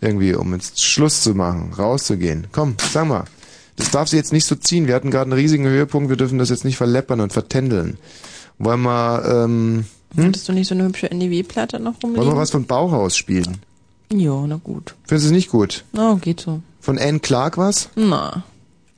[0.01, 2.47] Irgendwie, um jetzt Schluss zu machen, rauszugehen.
[2.51, 3.25] Komm, sag mal.
[3.75, 4.88] Das darf sie jetzt nicht so ziehen.
[4.88, 6.09] Wir hatten gerade einen riesigen Höhepunkt.
[6.09, 7.97] Wir dürfen das jetzt nicht verleppern und vertändeln.
[8.59, 10.25] Wollen wir, ähm, hm?
[10.25, 12.25] Hattest du nicht so eine hübsche NDW-Platte noch rumliegen?
[12.25, 13.59] wollen wir was von Bauhaus spielen?
[14.11, 14.93] Ja, na gut.
[15.05, 15.85] Findest du es nicht gut?
[15.91, 16.61] Na, geht so.
[16.80, 17.89] Von Anne Clark was?
[17.95, 18.43] Na.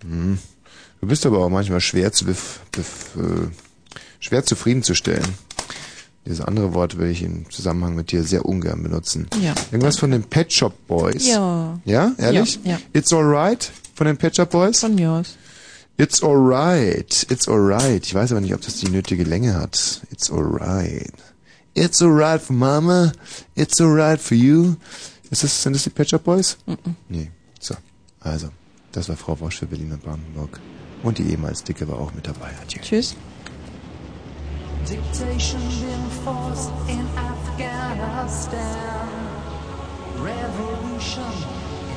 [0.01, 0.39] Hm.
[0.99, 3.47] Du bist aber auch manchmal schwer zu bef, bef, äh,
[4.19, 5.23] schwer zufriedenzustellen.
[6.25, 9.27] Dieses andere Wort will ich im Zusammenhang mit dir sehr ungern benutzen.
[9.41, 9.53] Ja.
[9.71, 11.27] Irgendwas von den Pet Shop Boys.
[11.27, 11.79] Ja.
[11.85, 12.59] Ja, ehrlich?
[12.63, 12.79] Ja, ja.
[12.93, 14.79] It's alright von den Pet Shop Boys?
[14.79, 15.37] Von mir aus.
[15.97, 17.25] It's alright.
[17.29, 18.05] It's alright.
[18.05, 20.01] Ich weiß aber nicht, ob das die nötige Länge hat.
[20.11, 21.13] It's alright.
[21.73, 23.11] It's alright for Mama.
[23.55, 24.75] It's alright for you.
[25.29, 26.57] Ist das, sind das die Pet Shop Boys?
[26.65, 26.95] Mhm.
[27.07, 27.31] Nee.
[27.59, 27.75] So.
[28.19, 28.49] Also,
[28.91, 30.59] das war Frau Wosch für Berlin und Brandenburg.
[31.03, 32.49] Und die ehemals Dicke war auch mit dabei.
[32.61, 32.81] Adieu.
[32.81, 33.15] Tschüss.
[34.85, 38.59] Dictation being forced in Afghanistan.
[40.13, 41.33] Revolution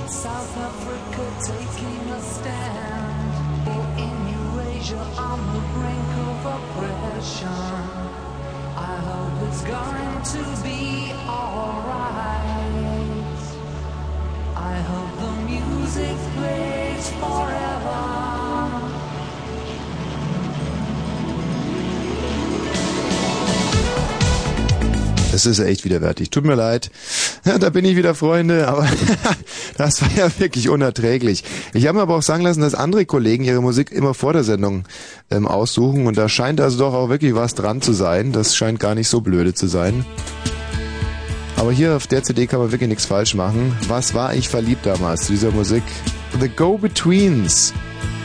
[0.01, 3.35] in South Africa taking a stand.
[3.99, 7.61] In Eurasia on the brink of oppression.
[8.75, 12.39] I hope it's going to be alright.
[14.57, 18.18] I hope the music plays forever.
[25.39, 26.31] Das ist echt widerwärtig.
[26.31, 26.91] Tut mir leid.
[27.45, 28.89] Ja, da bin ich wieder, Freunde, aber
[29.77, 31.45] das war ja wirklich unerträglich.
[31.75, 34.43] Ich habe mir aber auch sagen lassen, dass andere Kollegen ihre Musik immer vor der
[34.43, 34.83] Sendung
[35.31, 38.33] ähm, aussuchen und da scheint also doch auch wirklich was dran zu sein.
[38.33, 40.05] Das scheint gar nicht so blöde zu sein.
[41.55, 43.77] Aber hier auf der CD kann man wirklich nichts falsch machen.
[43.87, 45.85] Was war ich verliebt damals zu dieser Musik?
[46.41, 47.73] The Go-Betweens.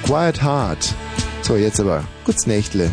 [0.03, 0.95] Quiet Heart.
[1.43, 2.06] So, jetzt aber.
[2.25, 2.90] Kurz Nächtle.